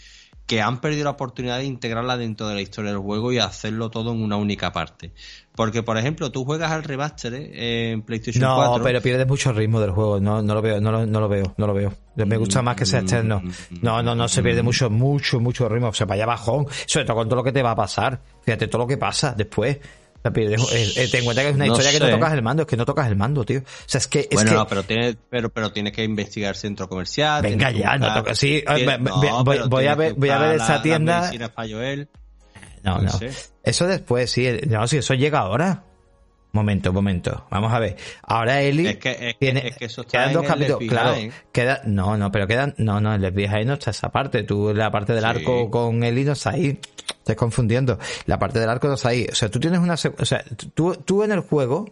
que 0.49 0.63
han 0.63 0.81
perdido 0.81 1.05
la 1.05 1.11
oportunidad 1.11 1.59
de 1.59 1.65
integrarla 1.67 2.17
dentro 2.17 2.49
de 2.49 2.55
la 2.55 2.63
historia 2.63 2.91
del 2.91 3.01
juego 3.01 3.33
y 3.33 3.39
hacerlo 3.39 3.91
todo 3.91 4.13
en 4.13 4.23
una 4.23 4.37
única 4.37 4.73
parte. 4.73 5.13
Porque, 5.55 5.83
por 5.83 5.99
ejemplo, 5.99 6.33
tú 6.33 6.47
juegas 6.47 6.73
al 6.73 6.85
remaster 6.85 7.35
eh, 7.35 7.91
en 7.93 8.03
PlayStation 8.03 8.43
No, 8.43 8.57
4. 8.57 8.83
pero 8.83 9.03
pierde 9.03 9.27
mucho 9.27 9.53
ritmo 9.53 9.79
del 9.79 9.91
juego. 9.91 10.19
No, 10.21 10.41
no 10.41 10.55
lo 10.55 10.63
veo, 10.63 10.81
no 10.81 10.91
lo, 10.91 11.05
no 11.05 11.21
lo 11.21 11.29
veo, 11.29 11.55
no 11.59 11.67
lo 11.67 11.75
veo. 11.75 11.93
Me 12.17 12.39
gusta 12.39 12.63
más 12.63 12.77
que 12.77 12.87
sea 12.87 13.01
externo. 13.01 13.43
No, 13.83 14.03
no, 14.03 14.15
no 14.15 14.27
se 14.27 14.43
pierde 14.43 14.63
mucho, 14.63 14.89
mucho, 14.89 15.39
mucho 15.39 15.69
ritmo. 15.69 15.93
Se 15.93 16.07
vaya 16.07 16.25
bajón. 16.25 16.67
Sobre 16.87 17.05
todo 17.05 17.17
con 17.19 17.29
todo 17.29 17.37
lo 17.37 17.45
que 17.45 17.53
te 17.53 17.63
va 17.63 17.73
a 17.73 17.77
pasar. 17.77 18.19
Fíjate 18.41 18.69
todo 18.69 18.83
lo 18.83 18.87
que 18.89 18.97
pasa 18.97 19.35
después. 19.37 19.79
Pierde- 20.23 20.57
eh, 20.73 20.93
eh, 20.97 21.09
ten 21.11 21.21
en 21.21 21.25
cuenta 21.25 21.43
que 21.43 21.49
es 21.51 21.55
una 21.55 21.67
No 21.67 21.73
historia 21.73 21.93
que 21.93 22.01
no 22.01 22.07
sé. 22.07 22.13
tocas 22.13 22.33
el 22.35 22.43
mando, 22.43 22.63
es 22.63 22.69
que 22.69 22.77
no 22.77 22.85
tocas 22.85 23.07
el 23.09 23.17
mando, 23.17 23.45
tío. 23.45 23.61
O 23.61 23.63
sea, 23.87 23.99
es 23.99 24.07
que, 24.09 24.21
es 24.21 24.29
bueno, 24.33 24.51
que, 24.51 24.57
no, 24.57 24.67
pero 24.67 24.83
tienes, 24.83 25.17
pero, 25.31 25.49
pero 25.49 25.73
tienes 25.73 25.93
que 25.93 26.05
investigar 26.05 26.55
centro 26.57 26.89
comercial. 26.89 27.43
Venga 27.43 27.71
ya, 27.71 27.97
no 27.97 28.07
buscar- 28.07 28.23
toca- 28.23 28.35
sí, 28.35 28.57
eh, 28.57 28.65
voy- 28.65 28.99
no, 28.99 29.45
voy- 29.45 29.57
pero 29.57 29.69
voy 29.69 29.87
a 29.87 29.95
ver- 29.95 30.15
voy 30.15 30.29
a 30.31 30.39
ver 30.39 30.57
esa 30.57 30.77
la- 30.77 30.83
tienda. 30.83 31.21
medicinas 31.21 31.51
para 31.51 31.69
Joel. 31.69 32.09
no, 32.83 32.97
no 32.99 33.03
no. 33.05 33.11
sé. 33.11 33.31
Eso 33.63 33.87
después, 33.87 34.31
sí. 34.31 34.49
No, 34.67 34.87
si 34.87 34.99
eso 34.99 35.15
llega 35.15 35.39
ahora. 35.41 35.85
Momento, 36.59 36.93
momento. 36.93 37.47
Vamos 37.51 37.73
a 37.73 37.79
ver. 37.79 37.97
Ahora 38.23 38.61
Eli 38.63 38.87
Es 38.89 38.97
que- 38.97 39.11
es 39.13 39.19
que- 39.19 39.35
tiene 39.39 39.69
es 39.69 39.77
que 39.77 39.85
eso 39.85 40.01
está 40.01 40.19
quedan 40.19 40.29
en 40.29 40.35
dos 40.35 40.47
capítulos, 40.47 40.81
Left 40.81 40.91
claro. 40.91 41.17
Queda, 41.53 41.81
no, 41.85 42.17
no, 42.17 42.33
pero 42.33 42.47
quedan, 42.49 42.75
no, 42.79 43.01
no, 43.01 43.15
el 43.15 43.31
Behind 43.31 43.67
no 43.67 43.75
está 43.75 43.91
esa 43.93 44.09
parte. 44.11 44.43
Tú 44.43 44.75
la 44.75 44.91
parte 44.91 45.13
del 45.13 45.23
Sí. 45.23 45.29
arco 45.31 45.71
con 45.71 46.03
Eli 46.03 46.25
no 46.25 46.33
está 46.33 46.51
ahí. 46.51 46.79
Estás 47.09 47.37
confundiendo. 47.37 47.99
La 48.27 48.39
parte 48.39 48.59
del 48.59 48.69
arco 48.69 48.89
no 48.89 48.95
está 48.95 49.11
ahí. 49.11 49.27
O 49.31 49.35
sea, 49.35 49.49
tú 49.51 49.61
tienes 49.61 49.79
una, 49.79 49.95
o 49.95 50.25
sea, 50.25 50.45
tú, 50.75 50.95
tú 50.97 51.23
en 51.23 51.31
el 51.33 51.41
juego, 51.41 51.91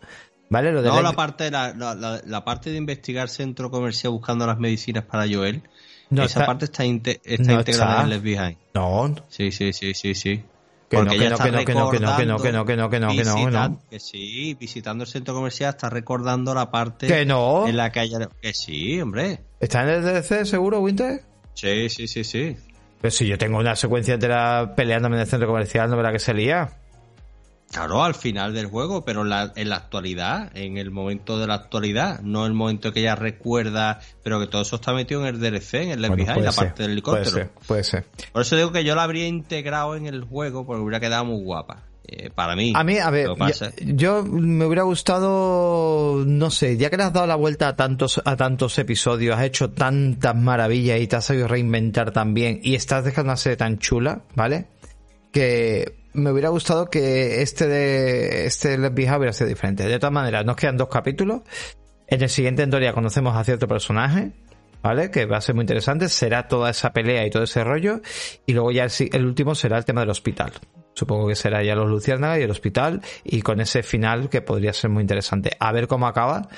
¿vale? 0.51 0.73
Lo 0.73 0.83
de 0.83 0.89
No, 0.89 0.97
la- 0.97 1.03
la 1.11 1.13
parte, 1.13 1.51
la, 1.51 1.73
la, 1.75 1.95
la- 1.95 2.21
la 2.25 2.45
parte 2.45 2.71
de 2.71 2.77
investigar 2.79 3.29
centro 3.29 3.71
comercial 3.71 4.13
buscando 4.13 4.47
las 4.47 4.59
medicinas 4.59 5.05
para 5.05 5.27
Joel. 5.33 5.63
No 6.11 6.23
esa 6.25 6.41
está- 6.41 6.47
parte 6.47 6.65
está, 6.67 6.85
inte- 6.85 7.21
está 7.25 7.53
no 7.53 7.59
integrada 7.61 7.91
está. 7.93 8.03
en 8.05 8.11
Left 8.11 8.25
Behind. 8.25 8.57
no, 8.75 9.15
Sí, 9.29 9.51
sí, 9.53 9.73
sí, 9.73 9.95
sí, 9.95 10.15
sí. 10.15 10.43
Que 10.89 10.97
no, 10.99 11.11
que 11.11 11.29
no, 11.29 11.37
que 11.37 11.51
no, 11.51 11.65
que 11.65 11.75
no, 11.75 11.91
que 11.91 11.99
no, 11.99 12.17
que 12.17 12.27
no, 12.27 12.39
que 12.39 12.53
no, 12.53 12.65
que 12.65 12.77
no, 12.77 12.91
que 12.91 13.01
no, 13.01 13.11
que 13.11 13.25
no, 13.25 13.37
que 13.37 13.51
no. 13.51 13.81
que 13.91 13.99
sí, 13.99 14.55
visitando 14.55 15.03
el 15.03 15.11
centro 15.11 15.35
comercial 15.35 15.71
está 15.71 15.91
recordando 15.91 16.55
la 16.55 16.71
parte 16.71 17.09
Que 17.09 17.27
no. 17.27 17.67
en 17.67 17.77
la 17.77 17.91
que 17.91 18.01
haya... 18.01 18.29
Que 18.41 18.55
sí, 18.55 19.01
hombre. 19.01 19.41
¿Está 19.59 19.83
en 19.83 19.89
el 19.89 20.03
DLC 20.03 20.45
seguro, 20.45 20.81
Winter? 20.81 21.23
Sí, 21.55 21.89
sí, 21.89 22.07
sí, 22.07 22.23
sí. 22.23 22.57
Pero 23.01 23.11
si 23.11 23.27
yo 23.27 23.37
tengo 23.37 23.59
una 23.59 23.75
secuencia 23.75 24.15
entera 24.15 24.75
peleándome 24.77 25.17
en 25.17 25.23
el 25.23 25.27
centro 25.27 25.49
comercial, 25.49 25.91
¿no 25.91 25.97
verá 25.97 26.13
que 26.13 26.19
se 26.19 26.35
lía? 26.35 26.71
Claro, 27.71 28.05
al 28.05 28.15
final 28.15 28.55
del 28.55 28.67
juego, 28.67 29.05
pero 29.05 29.23
en 29.23 29.29
la, 29.29 29.53
en 29.57 29.69
la 29.69 29.77
actualidad, 29.77 30.57
en 30.57 30.79
el 30.79 30.91
momento 30.91 31.39
de 31.39 31.47
la 31.47 31.55
actualidad, 31.55 32.21
no 32.21 32.47
el 32.47 32.53
momento 32.53 32.93
que 32.93 33.01
ella 33.01 33.17
recuerda, 33.17 34.01
pero 34.23 34.41
que 34.41 34.47
todo 34.47 34.63
eso 34.63 34.77
está 34.77 34.93
metido 34.93 35.27
en 35.27 35.35
el 35.35 35.41
DLC, 35.41 35.75
en 35.75 35.91
el 35.91 36.03
Left 36.03 36.15
Behind, 36.15 36.45
la 36.45 36.53
parte 36.53 36.85
del 36.85 36.93
helicóptero. 36.93 37.31
Puede 37.31 37.45
ser, 37.45 37.51
puede 37.67 37.85
ser. 37.85 38.07
Por 38.33 38.43
eso 38.43 38.57
digo 38.57 38.73
que 38.73 38.85
yo 38.85 38.95
la 38.95 39.03
habría 39.03 39.27
integrado 39.27 39.97
en 39.97 40.07
el 40.07 40.25
juego 40.25 40.65
porque 40.65 40.81
hubiera 40.81 41.01
quedado 41.01 41.25
muy 41.25 41.43
guapa. 41.43 41.83
Eh, 42.09 42.31
para 42.33 42.55
mí. 42.55 42.73
A 42.77 42.85
mí, 42.85 42.99
a 42.99 43.11
ver, 43.11 43.31
yo, 43.85 44.23
me 44.23 44.65
hubiera 44.65 44.85
gustado, 44.85 46.23
no 46.25 46.51
sé, 46.51 46.77
ya 46.77 46.89
que 46.89 46.97
le 46.97 47.03
has 47.03 47.13
dado 47.13 47.27
la 47.27 47.35
vuelta 47.35 47.67
a 47.67 47.75
tantos, 47.75 48.23
a 48.25 48.37
tantos 48.37 48.79
episodios, 48.79 49.37
has 49.37 49.45
hecho 49.45 49.71
tantas 49.71 50.37
maravillas 50.37 51.01
y 51.01 51.09
te 51.09 51.17
has 51.17 51.25
sabido 51.25 51.49
reinventar 51.49 52.13
también 52.13 52.61
y 52.63 52.77
estás 52.77 53.05
dejando 53.05 53.31
una 53.31 53.37
serie 53.37 53.57
tan 53.57 53.79
chula, 53.79 54.23
¿vale? 54.37 54.69
Que 55.33 56.06
me 56.17 56.31
hubiera 56.31 56.49
gustado 56.49 56.87
que 56.87 57.43
este 57.43 57.69
de 57.69 58.47
este 58.47 58.79
Let's 58.79 58.95
Be 58.95 59.05
hubiera 59.17 59.33
sido 59.33 59.49
diferente. 59.49 59.85
De 59.85 59.99
todas 59.99 60.13
maneras, 60.13 60.45
nos 60.45 60.57
quedan 60.57 60.77
dos 60.77 60.89
capítulos. 60.89 61.43
En 62.09 62.23
el 62.23 62.29
siguiente 62.29 62.63
en 62.63 62.71
teoría 62.71 62.93
conocemos 62.93 63.37
a 63.37 63.45
cierto 63.45 63.67
personaje, 63.67 64.33
¿vale? 64.83 65.11
Que 65.11 65.27
va 65.27 65.39
a 65.39 65.41
ser 65.41 65.55
muy 65.55 65.63
interesante. 65.63 66.09
Será 66.09 66.49
toda 66.49 66.71
esa 66.71 66.93
pelea 66.93 67.27
y 67.27 67.31
todo 67.31 67.43
ese 67.43 67.63
rollo. 67.65 68.01
Y 68.47 68.53
luego 68.53 68.71
ya 68.71 68.87
el, 69.13 69.27
último 69.27 69.55
será 69.55 69.79
el 69.79 69.85
tema 69.85 70.01
del 70.01 70.11
hospital. 70.11 70.53
Supongo 70.95 71.29
que 71.29 71.35
será 71.35 71.63
ya 71.63 71.75
los 71.75 71.89
Luciérnagas 71.89 72.39
y 72.39 72.43
el 72.43 72.51
hospital 72.51 73.03
y 73.23 73.43
con 73.43 73.61
ese 73.61 73.83
final 73.83 74.31
que 74.31 74.41
podría 74.41 74.73
ser 74.73 74.91
muy 74.91 75.03
interesante. 75.03 75.51
A 75.61 75.73
ver 75.73 75.89
cómo 75.89 76.07
acaba 76.07 76.49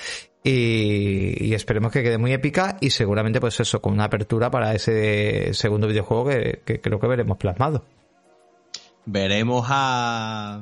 y, 0.45 1.53
esperemos 1.55 1.93
que 1.93 2.03
quede 2.03 2.19
muy 2.19 2.33
épica 2.33 2.77
y 2.81 2.91
seguramente 2.91 3.41
pues 3.41 3.59
eso, 3.61 3.83
con 3.83 3.95
una 3.95 4.05
apertura 4.05 4.51
para 4.51 4.75
ese 4.75 5.53
segundo 5.55 5.89
videojuego 5.89 6.29
que, 6.29 6.81
creo 6.81 7.01
que 7.01 7.07
veremos 7.07 7.37
plasmado. 7.37 7.85
Veremos 9.11 9.67
a, 9.71 10.61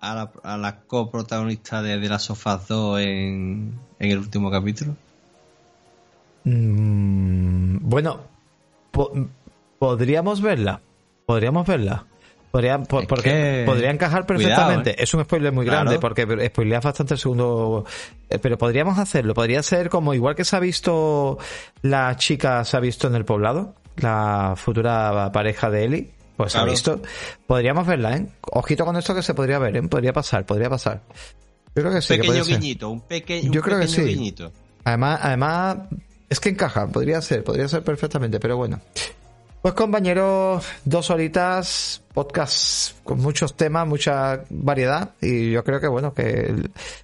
a 0.00 0.14
la, 0.14 0.30
a 0.44 0.56
la 0.56 0.80
coprotagonista 0.82 1.82
de, 1.82 1.98
de 1.98 2.08
las 2.08 2.22
Sofas 2.22 2.68
2 2.68 3.00
en, 3.00 3.78
en 3.98 4.10
el 4.10 4.18
último 4.18 4.52
capítulo. 4.52 4.94
Mm, 6.44 7.78
bueno, 7.80 8.20
podríamos 9.80 10.40
verla. 10.40 10.80
Podríamos 11.26 11.66
verla. 11.66 12.06
Podría, 12.52 12.80
porque 12.82 13.64
podría 13.66 13.90
encajar 13.90 14.26
perfectamente. 14.26 14.90
¿eh? 14.90 14.96
Es 14.98 15.12
un 15.14 15.24
spoiler 15.24 15.52
muy 15.52 15.66
grande 15.66 15.98
porque 15.98 16.22
spoilea 16.50 16.78
bastante 16.78 17.14
el 17.14 17.18
segundo. 17.18 17.84
Eh, 18.30 18.38
pero 18.38 18.56
podríamos 18.58 18.98
hacerlo. 18.98 19.34
Podría 19.34 19.62
ser 19.64 19.88
como 19.88 20.14
igual 20.14 20.36
que 20.36 20.44
se 20.44 20.54
ha 20.54 20.60
visto 20.60 21.38
la 21.80 22.16
chica, 22.16 22.62
se 22.64 22.76
ha 22.76 22.80
visto 22.80 23.08
en 23.08 23.16
el 23.16 23.24
poblado, 23.24 23.74
la 23.96 24.54
futura 24.56 25.32
pareja 25.32 25.68
de 25.68 25.84
Eli. 25.84 26.10
Pues 26.42 26.52
se 26.54 26.58
ha 26.58 26.64
visto. 26.64 27.00
Podríamos 27.46 27.86
verla, 27.86 28.16
¿eh? 28.16 28.26
Ojito 28.52 28.84
con 28.84 28.96
esto 28.96 29.14
que 29.14 29.22
se 29.22 29.32
podría 29.32 29.60
ver, 29.60 29.76
¿eh? 29.76 29.82
Podría 29.82 30.12
pasar, 30.12 30.44
podría 30.44 30.68
pasar. 30.68 31.02
Yo 31.74 31.82
creo 31.82 31.92
que 31.92 32.02
sí. 32.02 32.14
Un 32.14 32.20
pequeño 32.20 32.44
guiñito, 32.44 32.90
un, 32.90 33.00
pequeño 33.00 33.52
Yo 33.52 33.62
creo 33.62 33.78
que 33.78 33.86
sí. 33.86 34.34
Además, 34.84 35.20
además, 35.22 35.76
es 36.28 36.40
que 36.40 36.48
encaja, 36.48 36.88
podría 36.88 37.22
ser, 37.22 37.44
podría 37.44 37.68
ser 37.68 37.84
perfectamente, 37.84 38.40
pero 38.40 38.56
bueno. 38.56 38.80
Pues 39.62 39.74
compañeros, 39.74 40.66
dos 40.84 41.08
horitas, 41.10 42.02
podcast 42.12 43.00
con 43.04 43.20
muchos 43.20 43.56
temas, 43.56 43.86
mucha 43.86 44.42
variedad 44.50 45.10
y 45.20 45.52
yo 45.52 45.62
creo 45.62 45.78
que 45.78 45.86
bueno, 45.86 46.12
que 46.12 46.52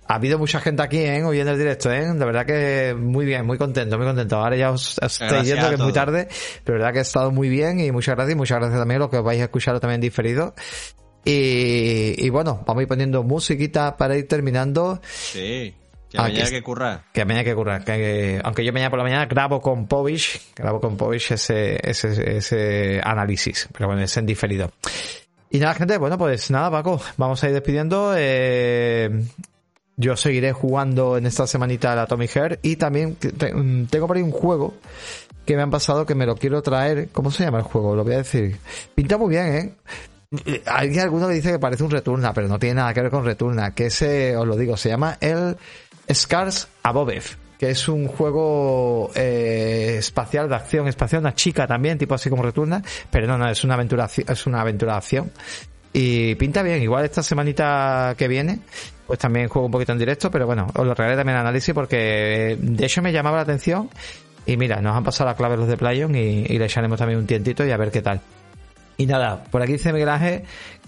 ha 0.08 0.14
habido 0.16 0.40
mucha 0.40 0.58
gente 0.58 0.82
aquí 0.82 0.98
¿eh? 0.98 1.22
hoy 1.22 1.38
en 1.38 1.46
el 1.46 1.56
directo, 1.56 1.92
¿eh? 1.92 2.12
de 2.12 2.24
verdad 2.24 2.44
que 2.44 2.96
muy 2.98 3.26
bien, 3.26 3.46
muy 3.46 3.58
contento, 3.58 3.96
muy 3.96 4.08
contento. 4.08 4.38
Ahora 4.38 4.56
ya 4.56 4.72
os, 4.72 4.98
estoy 5.00 5.44
yendo 5.44 5.68
que 5.68 5.74
es 5.76 5.80
muy 5.80 5.92
tarde, 5.92 6.26
pero 6.64 6.78
de 6.78 6.80
verdad 6.80 6.92
que 6.94 6.98
ha 6.98 7.02
estado 7.02 7.30
muy 7.30 7.48
bien 7.48 7.78
y 7.78 7.92
muchas 7.92 8.16
gracias 8.16 8.34
y 8.34 8.36
muchas 8.36 8.58
gracias 8.58 8.80
también 8.80 8.96
a 8.96 9.04
los 9.04 9.10
que 9.10 9.18
os 9.18 9.24
vais 9.24 9.40
a 9.40 9.44
escuchar 9.44 9.78
también 9.78 10.00
diferido. 10.00 10.56
Y, 11.24 12.14
y 12.18 12.28
bueno, 12.30 12.64
vamos 12.66 12.80
a 12.80 12.82
ir 12.82 12.88
poniendo 12.88 13.22
musiquita 13.22 13.96
para 13.96 14.16
ir 14.16 14.26
terminando. 14.26 15.00
Sí. 15.04 15.76
Que 16.10 16.18
mañana 16.18 16.50
que 16.50 16.62
currar. 16.62 17.04
Que 17.12 17.24
mañana 17.24 17.44
que 17.44 17.54
currar. 17.54 17.84
Que, 17.84 18.40
aunque 18.42 18.64
yo 18.64 18.72
mañana 18.72 18.90
por 18.90 18.98
la 18.98 19.04
mañana 19.04 19.26
grabo 19.26 19.60
con 19.60 19.86
Povich, 19.86 20.54
grabo 20.56 20.80
con 20.80 20.96
Povich 20.96 21.32
ese, 21.32 21.78
ese, 21.82 22.36
ese 22.38 23.00
análisis. 23.02 23.68
Pero 23.72 23.88
bueno, 23.88 24.02
es 24.02 24.16
en 24.16 24.26
diferido. 24.26 24.72
Y 25.50 25.58
nada, 25.58 25.74
gente, 25.74 25.96
bueno, 25.98 26.18
pues 26.18 26.50
nada, 26.50 26.70
Paco, 26.70 27.00
vamos 27.16 27.42
a 27.42 27.48
ir 27.48 27.54
despidiendo. 27.54 28.14
Eh, 28.16 29.10
yo 29.96 30.16
seguiré 30.16 30.52
jugando 30.52 31.16
en 31.16 31.26
esta 31.26 31.46
semanita 31.46 31.94
la 31.94 32.06
Tommy 32.06 32.28
Hair 32.32 32.60
y 32.62 32.76
también 32.76 33.16
tengo 33.16 34.06
por 34.06 34.16
ahí 34.16 34.22
un 34.22 34.30
juego 34.30 34.74
que 35.44 35.56
me 35.56 35.62
han 35.62 35.70
pasado 35.70 36.06
que 36.06 36.14
me 36.14 36.26
lo 36.26 36.36
quiero 36.36 36.62
traer. 36.62 37.08
¿Cómo 37.10 37.30
se 37.30 37.44
llama 37.44 37.58
el 37.58 37.64
juego? 37.64 37.96
Lo 37.96 38.04
voy 38.04 38.14
a 38.14 38.18
decir. 38.18 38.58
Pinta 38.94 39.18
muy 39.18 39.30
bien, 39.30 39.46
¿eh? 39.46 39.74
Hay 40.66 40.98
alguno 40.98 41.26
que 41.26 41.34
dice 41.34 41.52
que 41.52 41.58
parece 41.58 41.82
un 41.82 41.90
Returna, 41.90 42.34
pero 42.34 42.48
no 42.48 42.58
tiene 42.58 42.76
nada 42.76 42.92
que 42.92 43.00
ver 43.00 43.10
con 43.10 43.24
Returna. 43.24 43.74
Que 43.74 43.86
ese, 43.86 44.36
os 44.36 44.46
lo 44.46 44.56
digo, 44.56 44.76
se 44.76 44.90
llama 44.90 45.16
el 45.20 45.56
Scars 46.12 46.68
Above, 46.82 47.36
que 47.58 47.70
es 47.70 47.88
un 47.88 48.06
juego 48.06 49.10
eh, 49.14 49.96
espacial 49.98 50.48
de 50.48 50.54
acción 50.54 50.88
espacial, 50.88 51.20
una 51.20 51.34
chica 51.34 51.66
también, 51.66 51.98
tipo 51.98 52.14
así 52.14 52.30
como 52.30 52.42
Returna, 52.42 52.82
pero 53.10 53.26
no, 53.26 53.36
no, 53.36 53.48
es 53.48 53.64
una 53.64 53.74
aventura, 53.74 54.08
es 54.26 54.46
una 54.46 54.60
aventura 54.60 54.92
de 54.92 54.98
acción. 54.98 55.30
Y 55.92 56.34
pinta 56.36 56.62
bien, 56.62 56.82
igual 56.82 57.04
esta 57.04 57.22
semanita 57.22 58.14
que 58.16 58.28
viene, 58.28 58.60
pues 59.06 59.18
también 59.18 59.48
juego 59.48 59.66
un 59.66 59.72
poquito 59.72 59.92
en 59.92 59.98
directo, 59.98 60.30
pero 60.30 60.46
bueno, 60.46 60.66
os 60.74 60.86
lo 60.86 60.94
regalé 60.94 61.16
también 61.16 61.36
el 61.36 61.40
análisis 61.40 61.74
porque 61.74 62.58
de 62.60 62.86
hecho 62.86 63.02
me 63.02 63.12
llamaba 63.12 63.38
la 63.38 63.42
atención. 63.42 63.90
Y 64.46 64.56
mira, 64.56 64.80
nos 64.80 64.96
han 64.96 65.04
pasado 65.04 65.28
la 65.28 65.36
clave 65.36 65.56
los 65.56 65.68
de 65.68 65.76
Playon 65.76 66.14
y, 66.14 66.46
le 66.46 66.64
echaremos 66.64 66.98
también 66.98 67.18
un 67.18 67.26
tientito 67.26 67.66
y 67.66 67.70
a 67.70 67.76
ver 67.76 67.90
qué 67.90 68.00
tal. 68.00 68.20
Y 68.96 69.06
nada, 69.06 69.44
por 69.44 69.62
aquí 69.62 69.72
dice 69.72 69.92
Miguel 69.92 70.08
Ángel 70.08 70.42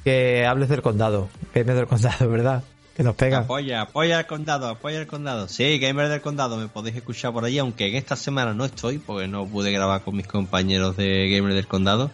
que 0.05 0.47
hables 0.47 0.69
del 0.69 0.83
condado, 0.83 1.29
que 1.53 1.65
del 1.65 1.87
condado, 1.87 2.29
¿verdad? 2.31 2.63
Que 3.01 3.05
nos 3.05 3.15
pega. 3.15 3.39
Apoya, 3.39 3.81
apoya 3.81 4.19
al 4.19 4.27
condado, 4.27 4.69
apoya 4.69 4.99
al 4.99 5.07
condado. 5.07 5.49
Sí, 5.49 5.79
Gamer 5.79 6.11
del 6.11 6.21
Condado, 6.21 6.59
me 6.59 6.69
podéis 6.69 6.97
escuchar 6.97 7.33
por 7.33 7.47
allí, 7.47 7.59
aunque 7.59 7.87
en 7.87 7.95
esta 7.95 8.15
semana 8.15 8.53
no 8.53 8.67
estoy, 8.67 8.99
porque 8.99 9.27
no 9.27 9.47
pude 9.47 9.73
grabar 9.73 10.03
con 10.03 10.17
mis 10.17 10.27
compañeros 10.27 10.99
de 10.99 11.31
Gamer 11.31 11.55
del 11.55 11.67
Condado. 11.67 12.11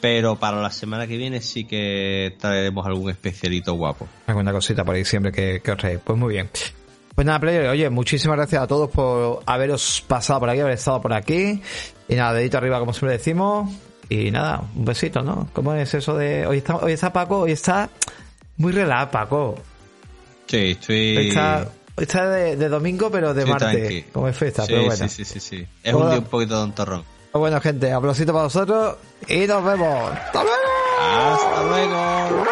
Pero 0.00 0.36
para 0.36 0.62
la 0.62 0.70
semana 0.70 1.08
que 1.08 1.16
viene 1.16 1.40
sí 1.40 1.64
que 1.64 2.36
traeremos 2.38 2.86
algún 2.86 3.10
especialito 3.10 3.74
guapo. 3.74 4.06
Alguna 4.28 4.52
cosita 4.52 4.84
por 4.84 4.94
ahí 4.94 5.04
siempre 5.04 5.32
que, 5.32 5.60
que 5.64 5.72
os 5.72 5.82
reís. 5.82 5.98
Pues 5.98 6.16
muy 6.16 6.34
bien. 6.34 6.48
Pues 7.16 7.26
nada, 7.26 7.40
Player, 7.40 7.66
oye, 7.66 7.90
muchísimas 7.90 8.36
gracias 8.36 8.62
a 8.62 8.68
todos 8.68 8.88
por 8.88 9.42
haberos 9.46 10.04
pasado 10.06 10.38
por 10.38 10.48
aquí, 10.48 10.60
haber 10.60 10.74
estado 10.74 11.02
por 11.02 11.12
aquí. 11.12 11.60
Y 12.08 12.14
nada, 12.14 12.34
dedito 12.34 12.56
arriba, 12.56 12.78
como 12.78 12.92
siempre 12.92 13.18
decimos. 13.18 13.68
Y 14.08 14.30
nada, 14.30 14.62
un 14.76 14.84
besito, 14.84 15.22
¿no? 15.22 15.48
¿Cómo 15.52 15.74
es 15.74 15.92
eso 15.92 16.16
de. 16.16 16.46
Hoy 16.46 16.58
está, 16.58 16.76
hoy 16.76 16.92
está 16.92 17.12
Paco, 17.12 17.40
hoy 17.40 17.50
está 17.50 17.90
muy 18.58 18.70
relajado, 18.70 19.10
Paco. 19.10 19.56
Sí, 20.50 20.70
estoy. 20.72 21.28
Está, 21.96 22.28
de, 22.28 22.68
domingo, 22.68 23.08
pero 23.08 23.32
de 23.32 23.46
martes. 23.46 24.06
Como 24.12 24.26
es 24.26 24.36
fiesta, 24.36 24.64
pero 24.66 24.84
bueno. 24.84 25.08
Sí, 25.08 25.24
sí, 25.24 25.24
sí, 25.24 25.40
sí. 25.40 25.66
Es 25.82 25.94
un 25.94 26.08
día 26.10 26.18
un 26.18 26.24
poquito 26.24 26.58
de 26.58 26.64
un 26.64 26.72
torrón. 26.72 27.04
Pues 27.30 27.38
bueno, 27.38 27.60
gente, 27.60 27.92
aplausito 27.92 28.32
para 28.32 28.44
vosotros 28.44 28.96
y 29.28 29.46
nos 29.46 29.64
vemos. 29.64 30.10
¡Hasta 30.10 30.42
luego! 30.42 30.58
¡Hasta 31.00 31.62
luego! 31.62 32.44